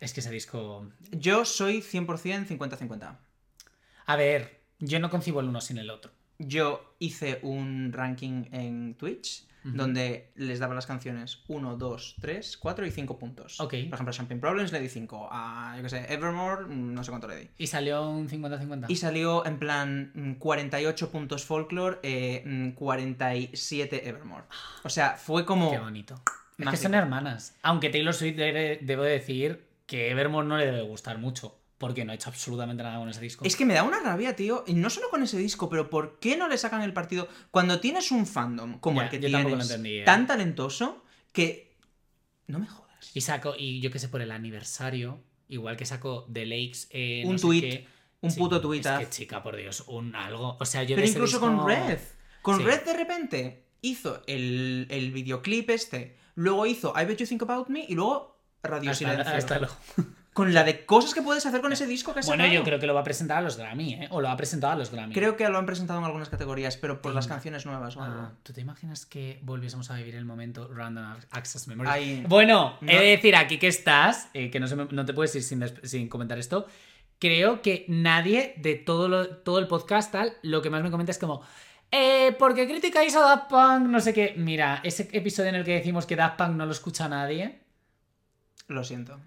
Es 0.00 0.12
que 0.12 0.20
ese 0.20 0.30
disco... 0.30 0.90
Yo 1.12 1.44
soy 1.44 1.78
100% 1.82 2.46
50-50. 2.48 3.16
A 4.06 4.16
ver, 4.16 4.60
yo 4.80 4.98
no 4.98 5.08
concibo 5.10 5.40
el 5.40 5.46
uno 5.48 5.60
sin 5.60 5.78
el 5.78 5.88
otro. 5.88 6.10
Yo 6.38 6.94
hice 6.98 7.38
un 7.42 7.92
ranking 7.92 8.44
en 8.52 8.94
Twitch 8.94 9.46
Ujú. 9.64 9.76
donde 9.76 10.30
les 10.36 10.58
daba 10.58 10.74
las 10.74 10.84
canciones 10.86 11.38
1, 11.48 11.76
2, 11.76 12.16
3, 12.20 12.56
4 12.58 12.86
y 12.86 12.90
5 12.90 13.18
puntos. 13.18 13.60
Ok. 13.60 13.70
Por 13.70 13.94
ejemplo, 13.94 14.10
a 14.10 14.12
Champagne 14.12 14.40
Problems 14.40 14.72
le 14.72 14.80
di 14.80 14.88
5. 14.90 15.28
A, 15.30 15.74
yo 15.78 15.82
qué 15.82 15.88
sé, 15.88 16.12
Evermore, 16.12 16.66
mm, 16.66 16.92
no 16.92 17.02
sé 17.02 17.10
cuánto 17.10 17.28
le 17.28 17.36
di. 17.36 17.48
Y 17.56 17.66
salió 17.68 18.06
un 18.10 18.28
50-50. 18.28 18.86
Y 18.88 18.96
salió 18.96 19.46
en 19.46 19.58
plan 19.58 20.10
mm, 20.14 20.32
48 20.34 21.10
puntos 21.10 21.44
Folklore, 21.46 21.98
eh, 22.02 22.42
mm, 22.44 22.70
47 22.72 24.08
Evermore. 24.08 24.44
O 24.82 24.88
sea, 24.90 25.10
fue 25.16 25.44
como... 25.46 25.70
Qué 25.70 25.78
bonito. 25.78 26.14
Es 26.14 26.56
que 26.58 26.64
Mágico. 26.66 26.82
son 26.82 26.94
hermanas. 26.94 27.56
Aunque 27.62 27.90
Taylor 27.90 28.14
Swift 28.14 28.36
debe- 28.36 28.78
debo 28.82 29.02
decir 29.02 29.66
que 29.86 30.10
Evermore 30.10 30.46
no 30.46 30.56
le 30.58 30.66
debe 30.66 30.82
gustar 30.82 31.18
mucho. 31.18 31.58
Porque 31.78 32.04
no 32.04 32.12
ha 32.12 32.14
hecho 32.14 32.30
absolutamente 32.30 32.82
nada 32.82 32.98
con 32.98 33.08
ese 33.08 33.20
disco. 33.20 33.44
Es 33.44 33.56
que 33.56 33.64
me 33.64 33.74
da 33.74 33.82
una 33.82 34.00
rabia, 34.00 34.36
tío. 34.36 34.64
Y 34.66 34.74
no 34.74 34.88
solo 34.90 35.10
con 35.10 35.22
ese 35.22 35.36
disco, 35.38 35.68
pero 35.68 35.90
¿por 35.90 36.18
qué 36.20 36.36
no 36.36 36.48
le 36.48 36.56
sacan 36.56 36.82
el 36.82 36.92
partido? 36.92 37.28
Cuando 37.50 37.80
tienes 37.80 38.10
un 38.12 38.26
fandom 38.26 38.78
como 38.78 39.02
el 39.02 39.08
que 39.10 39.18
tienes, 39.18 39.44
entendí, 39.62 39.98
eh. 39.98 40.04
tan 40.04 40.26
talentoso, 40.26 41.02
que... 41.32 41.76
No 42.46 42.58
me 42.60 42.66
jodas. 42.66 43.10
Y 43.14 43.20
sacó, 43.22 43.54
y 43.58 43.80
yo 43.80 43.90
qué 43.90 43.98
sé, 43.98 44.08
por 44.08 44.22
el 44.22 44.30
aniversario, 44.30 45.20
igual 45.48 45.76
que 45.76 45.84
sacó 45.84 46.26
The 46.32 46.46
Lakes. 46.46 46.86
eh, 46.90 47.22
no 47.24 47.30
Un 47.32 47.38
sé 47.38 47.42
tuit, 47.42 47.64
qué. 47.64 47.86
Un 48.20 48.30
Sí, 48.30 48.38
puto 48.38 48.56
Es 48.56 48.62
tuitazo. 48.62 49.00
que 49.00 49.10
chica, 49.10 49.42
por 49.42 49.56
Dios, 49.56 49.84
un 49.88 50.14
algo. 50.14 50.56
O 50.60 50.64
sea, 50.64 50.82
yo 50.84 50.94
Pero 50.96 51.06
de 51.06 51.12
incluso 51.12 51.38
disco- 51.38 51.56
con 51.56 51.66
Red. 51.68 51.98
Con 52.40 52.58
Sí. 52.58 52.64
Red 52.64 52.84
de 52.84 52.92
repente 52.94 53.64
hizo 53.82 54.22
el, 54.26 54.86
el 54.90 55.10
videoclip 55.12 55.68
este, 55.70 56.16
luego 56.36 56.64
hizo 56.66 56.94
I 56.98 57.04
Bet 57.04 57.18
You 57.18 57.26
Think 57.26 57.42
About 57.42 57.68
Me 57.68 57.84
y 57.86 57.94
luego 57.94 58.40
Radio 58.62 58.92
Hasta, 58.92 58.98
Silencio. 59.10 59.34
hasta 59.34 59.58
lo- 59.58 59.68
Con 60.34 60.52
la 60.52 60.64
de 60.64 60.84
cosas 60.84 61.14
que 61.14 61.22
puedes 61.22 61.46
hacer 61.46 61.60
con 61.62 61.72
ese 61.72 61.86
disco 61.86 62.12
que 62.12 62.18
has 62.20 62.26
Bueno, 62.26 62.42
sacado. 62.42 62.58
yo 62.58 62.64
creo 62.64 62.78
que 62.80 62.86
lo 62.86 62.92
va 62.94 63.00
a 63.00 63.04
presentar 63.04 63.38
a 63.38 63.40
los 63.40 63.56
Grammy, 63.56 63.94
¿eh? 63.94 64.08
O 64.10 64.20
lo 64.20 64.28
ha 64.28 64.36
presentado 64.36 64.72
a 64.72 64.76
los 64.76 64.90
Grammy. 64.90 65.14
Creo 65.14 65.36
que 65.36 65.48
lo 65.48 65.56
han 65.58 65.64
presentado 65.64 66.00
en 66.00 66.04
algunas 66.04 66.28
categorías, 66.28 66.76
pero 66.76 67.00
por 67.00 67.14
las 67.14 67.26
canciones 67.28 67.64
nuevas. 67.66 67.96
Ah, 67.96 68.32
¿Tú 68.42 68.52
te 68.52 68.60
imaginas 68.60 69.06
que 69.06 69.38
volviésemos 69.42 69.90
a 69.92 69.94
vivir 69.94 70.16
el 70.16 70.24
momento 70.24 70.68
Random 70.74 71.16
Access 71.30 71.68
Memory? 71.68 71.88
Ay, 71.88 72.24
Bueno, 72.28 72.76
no. 72.80 72.90
he 72.92 72.98
de 72.98 73.06
decir 73.10 73.36
aquí 73.36 73.58
que 73.58 73.68
estás, 73.68 74.28
eh, 74.34 74.50
que 74.50 74.58
no, 74.58 74.66
se 74.66 74.74
me- 74.76 74.86
no 74.90 75.04
te 75.06 75.14
puedes 75.14 75.34
ir 75.36 75.42
sin, 75.44 75.64
sin 75.84 76.08
comentar 76.08 76.36
esto. 76.38 76.66
Creo 77.20 77.62
que 77.62 77.84
nadie 77.88 78.54
de 78.56 78.74
todo, 78.74 79.06
lo- 79.08 79.28
todo 79.36 79.60
el 79.60 79.68
podcast 79.68 80.10
tal, 80.10 80.32
lo 80.42 80.60
que 80.62 80.68
más 80.68 80.82
me 80.82 80.90
comenta 80.90 81.12
es 81.12 81.18
como, 81.18 81.42
eh, 81.92 82.32
¿por 82.40 82.56
qué 82.56 82.66
criticáis 82.66 83.14
a 83.14 83.20
Daft 83.20 83.48
Punk? 83.50 83.86
No 83.88 84.00
sé 84.00 84.12
qué. 84.12 84.34
Mira, 84.36 84.80
ese 84.82 85.08
episodio 85.12 85.50
en 85.50 85.54
el 85.54 85.64
que 85.64 85.74
decimos 85.74 86.06
que 86.06 86.16
Daft 86.16 86.38
Punk 86.38 86.50
no 86.56 86.66
lo 86.66 86.72
escucha 86.72 87.08
nadie. 87.08 87.60
Lo 88.66 88.82
siento. 88.82 89.20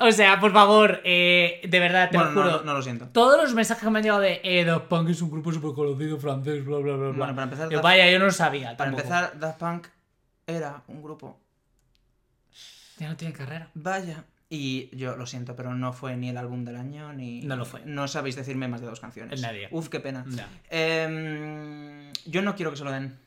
O 0.00 0.12
sea, 0.12 0.38
por 0.38 0.52
favor, 0.52 1.00
eh, 1.04 1.60
de 1.68 1.80
verdad, 1.80 2.08
te 2.10 2.16
Bueno, 2.16 2.30
lo 2.32 2.36
no, 2.36 2.42
juro. 2.50 2.58
no, 2.58 2.64
no 2.66 2.74
lo 2.74 2.82
siento. 2.82 3.08
Todos 3.08 3.36
los 3.42 3.52
mensajes 3.54 3.82
que 3.82 3.90
me 3.90 3.98
han 3.98 4.02
llegado 4.04 4.20
de 4.20 4.40
eh, 4.44 4.64
Daft 4.64 4.86
Punk 4.86 5.08
es 5.10 5.20
un 5.22 5.30
grupo 5.30 5.52
súper 5.52 5.72
conocido 5.72 6.18
francés, 6.18 6.64
bla, 6.64 6.78
bla, 6.78 6.94
bla, 6.94 7.08
bla. 7.08 7.18
Bueno, 7.18 7.34
para 7.34 7.44
empezar, 7.44 7.68
Yo, 7.68 7.82
vaya, 7.82 8.08
yo 8.10 8.18
no 8.20 8.26
lo 8.26 8.30
sabía. 8.32 8.76
Para 8.76 8.90
tampoco. 8.90 9.02
empezar, 9.02 9.38
Daft 9.40 9.58
Punk 9.58 9.86
era 10.46 10.82
un 10.86 11.02
grupo. 11.02 11.40
Ya 12.98 13.08
no 13.08 13.16
tiene 13.16 13.34
carrera. 13.34 13.70
Vaya. 13.74 14.24
Y 14.50 14.88
yo 14.96 15.14
lo 15.16 15.26
siento, 15.26 15.54
pero 15.56 15.74
no 15.74 15.92
fue 15.92 16.16
ni 16.16 16.30
el 16.30 16.36
álbum 16.38 16.64
del 16.64 16.76
año 16.76 17.12
ni. 17.12 17.42
No 17.42 17.56
lo 17.56 17.64
fue. 17.66 17.82
No 17.84 18.08
sabéis 18.08 18.34
decirme 18.36 18.66
más 18.68 18.80
de 18.80 18.86
dos 18.86 19.00
canciones. 19.00 19.42
Nadie. 19.42 19.68
Uf, 19.72 19.88
qué 19.88 20.00
pena. 20.00 20.24
Ya. 20.28 20.48
Em, 20.70 22.12
yo 22.24 22.40
no 22.42 22.54
quiero 22.54 22.70
que 22.70 22.76
se 22.76 22.84
lo 22.84 22.90
den. 22.92 23.18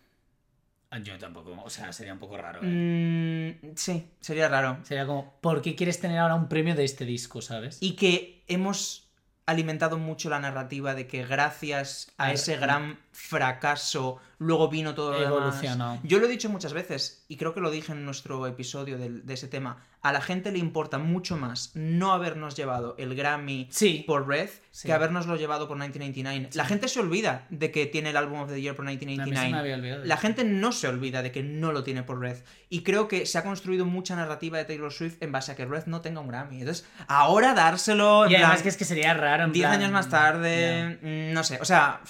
Ah, 0.94 1.00
Yo 1.00 1.18
tampoco, 1.18 1.56
o 1.64 1.70
sea, 1.70 1.94
sería 1.94 2.12
un 2.14 2.20
poco 2.20 2.38
raro. 2.38 2.60
¿eh? 2.64 3.60
Mm, 3.64 3.76
sí, 3.76 4.12
sería 4.20 4.50
raro. 4.50 4.80
Sería 4.84 5.06
como, 5.06 5.34
¿por 5.40 5.62
qué 5.62 5.74
quieres 5.76 6.00
tener 6.02 6.20
ahora 6.20 6.36
un 6.36 6.50
premio 6.50 6.76
de 6.76 6.84
este 6.84 7.06
disco, 7.06 7.42
sabes? 7.42 7.78
Y 7.82 7.96
que 7.96 8.44
hemos 8.48 9.10
alimentado 9.46 9.98
mucho 9.98 10.30
la 10.30 10.40
narrativa 10.40 10.94
de 10.94 11.08
que 11.08 11.26
gracias 11.26 12.12
a 12.18 12.26
A- 12.26 12.34
ese 12.34 12.58
gran 12.58 13.00
fracaso 13.14 14.18
luego 14.44 14.70
vino 14.70 14.96
todo 14.96 15.12
lo 15.12 15.20
demás. 15.20 15.32
Evolucionó. 15.64 16.00
Yo 16.04 16.18
lo 16.20 16.26
he 16.26 16.30
dicho 16.30 16.50
muchas 16.50 16.74
veces 16.74 17.24
y 17.28 17.38
creo 17.38 17.54
que 17.54 17.62
lo 17.62 17.70
dije 17.70 17.92
en 17.92 18.04
nuestro 18.06 18.48
episodio 18.48 18.98
de, 18.98 19.22
ese 19.34 19.48
tema. 19.48 19.78
A 20.02 20.12
la 20.12 20.20
gente 20.22 20.52
le 20.52 20.58
importa 20.58 20.98
mucho 20.98 21.38
más 21.38 21.72
no 21.76 22.12
habernos 22.12 22.56
llevado 22.56 22.96
el 22.98 23.14
Grammy 23.16 23.68
Sí. 23.70 24.04
por 24.08 24.28
Red 24.28 24.50
Sí. 24.72 24.88
que 24.88 24.94
habernoslo 24.94 25.36
llevado 25.36 25.68
por 25.68 25.78
1999. 25.78 26.50
La 26.54 26.66
gente 26.66 26.88
se 26.88 27.00
olvida 27.00 27.46
de 27.52 27.72
que 27.72 27.86
tiene 27.86 28.10
el 28.10 28.18
álbum 28.18 28.40
of 28.40 28.50
the 28.50 28.60
year 28.60 28.76
por 28.76 28.88
A 28.88 28.90
mí 28.92 28.98
se 28.98 29.06
me 29.06 29.12
1999. 29.12 29.60
había 29.60 29.76
olvidado. 29.76 30.06
La 30.06 30.18
gente 30.18 30.44
no 30.44 30.72
se 30.72 30.88
olvida 30.88 31.22
de 31.22 31.32
que 31.32 31.44
no 31.44 31.72
lo 31.72 31.84
tiene 31.84 32.02
por 32.02 32.20
Red. 32.20 32.38
Y 32.70 32.82
creo 32.82 33.08
que 33.08 33.26
se 33.28 33.38
ha 33.38 33.44
construido 33.44 33.86
mucha 33.86 34.16
narrativa 34.16 34.58
de 34.58 34.66
Taylor 34.66 34.92
Swift 34.92 35.18
en 35.22 35.32
base 35.32 35.52
a 35.52 35.56
que 35.56 35.66
Red 35.66 35.86
no 35.86 36.02
tenga 36.02 36.20
un 36.20 36.28
Grammy. 36.30 36.62
Entonces, 36.62 36.88
ahora 37.08 37.54
dárselo. 37.54 38.26
en 38.26 38.32
Y 38.32 38.36
además 38.36 38.54
plan, 38.54 38.64
que 38.64 38.70
es 38.70 38.78
que 38.78 38.86
sería 38.86 39.14
raro. 39.14 39.44
en 39.44 39.52
10 39.52 39.68
plan- 39.68 39.80
años 39.82 39.92
más 39.92 40.10
tarde. 40.10 40.98
mm, 41.02 41.34
No 41.34 41.44
sé. 41.44 41.60
O 41.62 41.66
sea, 41.66 42.02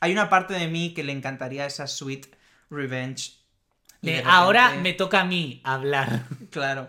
hay 0.00 0.12
una 0.12 0.28
parte 0.28 0.54
de 0.54 0.68
mí 0.68 0.94
que 0.94 1.04
le 1.04 1.12
encantaría 1.12 1.66
esa 1.66 1.86
sweet 1.86 2.26
revenge. 2.70 3.38
De, 4.02 4.22
ahora 4.24 4.74
me 4.74 4.92
toca 4.92 5.20
a 5.20 5.24
mí 5.24 5.60
hablar. 5.64 6.24
Claro. 6.50 6.88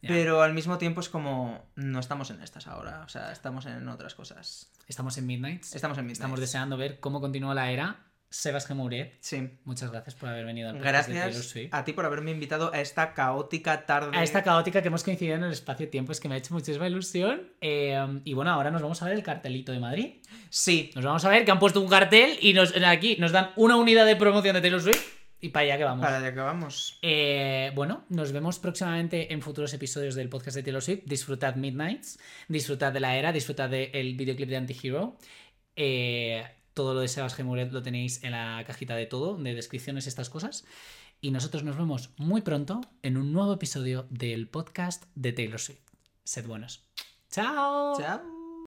Pero 0.00 0.42
al 0.42 0.52
mismo 0.52 0.78
tiempo 0.78 1.00
es 1.00 1.08
como. 1.08 1.70
No 1.76 2.00
estamos 2.00 2.30
en 2.30 2.42
estas 2.42 2.66
ahora. 2.66 3.02
O 3.04 3.08
sea, 3.08 3.30
estamos 3.30 3.66
en 3.66 3.86
otras 3.86 4.16
cosas. 4.16 4.72
Estamos 4.88 5.16
en 5.16 5.26
Midnights. 5.26 5.76
Estamos 5.76 5.96
en 5.96 6.04
Midnight. 6.04 6.16
Estamos 6.16 6.40
deseando 6.40 6.76
ver 6.76 6.98
cómo 6.98 7.20
continúa 7.20 7.54
la 7.54 7.70
era. 7.70 8.00
Sebas 8.32 8.66
Gemouret, 8.66 9.14
Sí. 9.20 9.48
muchas 9.64 9.90
gracias 9.92 10.14
por 10.14 10.28
haber 10.30 10.44
venido 10.46 10.70
al 10.70 10.76
podcast 10.78 11.08
de 11.08 11.14
Taylor 11.14 11.30
Gracias 11.32 11.46
Swift. 11.52 11.68
a 11.72 11.84
ti 11.84 11.92
por 11.92 12.06
haberme 12.06 12.30
invitado 12.30 12.72
a 12.72 12.80
esta 12.80 13.12
caótica 13.14 13.84
tarde. 13.84 14.16
A 14.16 14.22
esta 14.22 14.42
caótica 14.42 14.80
que 14.82 14.88
hemos 14.88 15.04
coincidido 15.04 15.36
en 15.36 15.44
el 15.44 15.52
espacio-tiempo 15.52 16.12
es 16.12 16.18
que 16.20 16.28
me 16.28 16.34
ha 16.34 16.38
hecho 16.38 16.54
muchísima 16.54 16.88
ilusión. 16.88 17.52
Eh, 17.60 18.20
y 18.24 18.32
bueno, 18.34 18.50
ahora 18.50 18.70
nos 18.70 18.80
vamos 18.80 19.02
a 19.02 19.04
ver 19.04 19.14
el 19.14 19.22
cartelito 19.22 19.70
de 19.72 19.78
Madrid. 19.80 20.14
Sí, 20.48 20.90
Nos 20.94 21.04
vamos 21.04 21.24
a 21.24 21.28
ver 21.28 21.44
que 21.44 21.50
han 21.50 21.58
puesto 21.58 21.80
un 21.80 21.88
cartel 21.88 22.38
y 22.40 22.54
nos, 22.54 22.74
aquí 22.84 23.16
nos 23.18 23.32
dan 23.32 23.50
una 23.56 23.76
unidad 23.76 24.06
de 24.06 24.16
promoción 24.16 24.54
de 24.54 24.60
Taylor 24.62 24.80
Swift 24.80 25.02
y 25.40 25.48
para 25.50 25.64
allá 25.64 25.76
que 25.78 25.84
vamos. 25.84 26.04
para 26.04 26.18
allá 26.18 26.32
que 26.32 26.40
vamos. 26.40 26.98
Eh, 27.02 27.70
bueno, 27.74 28.04
nos 28.08 28.32
vemos 28.32 28.58
próximamente 28.58 29.32
en 29.32 29.42
futuros 29.42 29.74
episodios 29.74 30.14
del 30.14 30.28
podcast 30.28 30.56
de 30.56 30.62
Taylor 30.62 30.80
Swift. 30.82 31.02
Disfrutad 31.04 31.56
Midnights, 31.56 32.18
disfrutad 32.48 32.92
de 32.92 33.00
la 33.00 33.16
era, 33.16 33.30
disfrutad 33.32 33.68
del 33.68 34.14
videoclip 34.14 34.48
de 34.48 34.56
Antihero. 34.56 35.18
Eh, 35.76 36.44
todo 36.74 36.94
lo 36.94 37.00
de 37.00 37.08
Sebas 37.08 37.34
Gemuret 37.34 37.72
lo 37.72 37.82
tenéis 37.82 38.22
en 38.24 38.32
la 38.32 38.62
cajita 38.66 38.96
de 38.96 39.06
todo, 39.06 39.36
de 39.36 39.54
descripciones, 39.54 40.06
estas 40.06 40.30
cosas. 40.30 40.64
Y 41.20 41.30
nosotros 41.30 41.62
nos 41.62 41.76
vemos 41.76 42.10
muy 42.16 42.42
pronto 42.42 42.80
en 43.02 43.16
un 43.16 43.32
nuevo 43.32 43.54
episodio 43.54 44.06
del 44.10 44.48
podcast 44.48 45.04
de 45.14 45.32
Taylor 45.32 45.60
Swift. 45.60 45.82
Sed 46.24 46.46
buenos. 46.46 46.84
¡Chao! 47.30 47.96
Chao. 47.98 48.41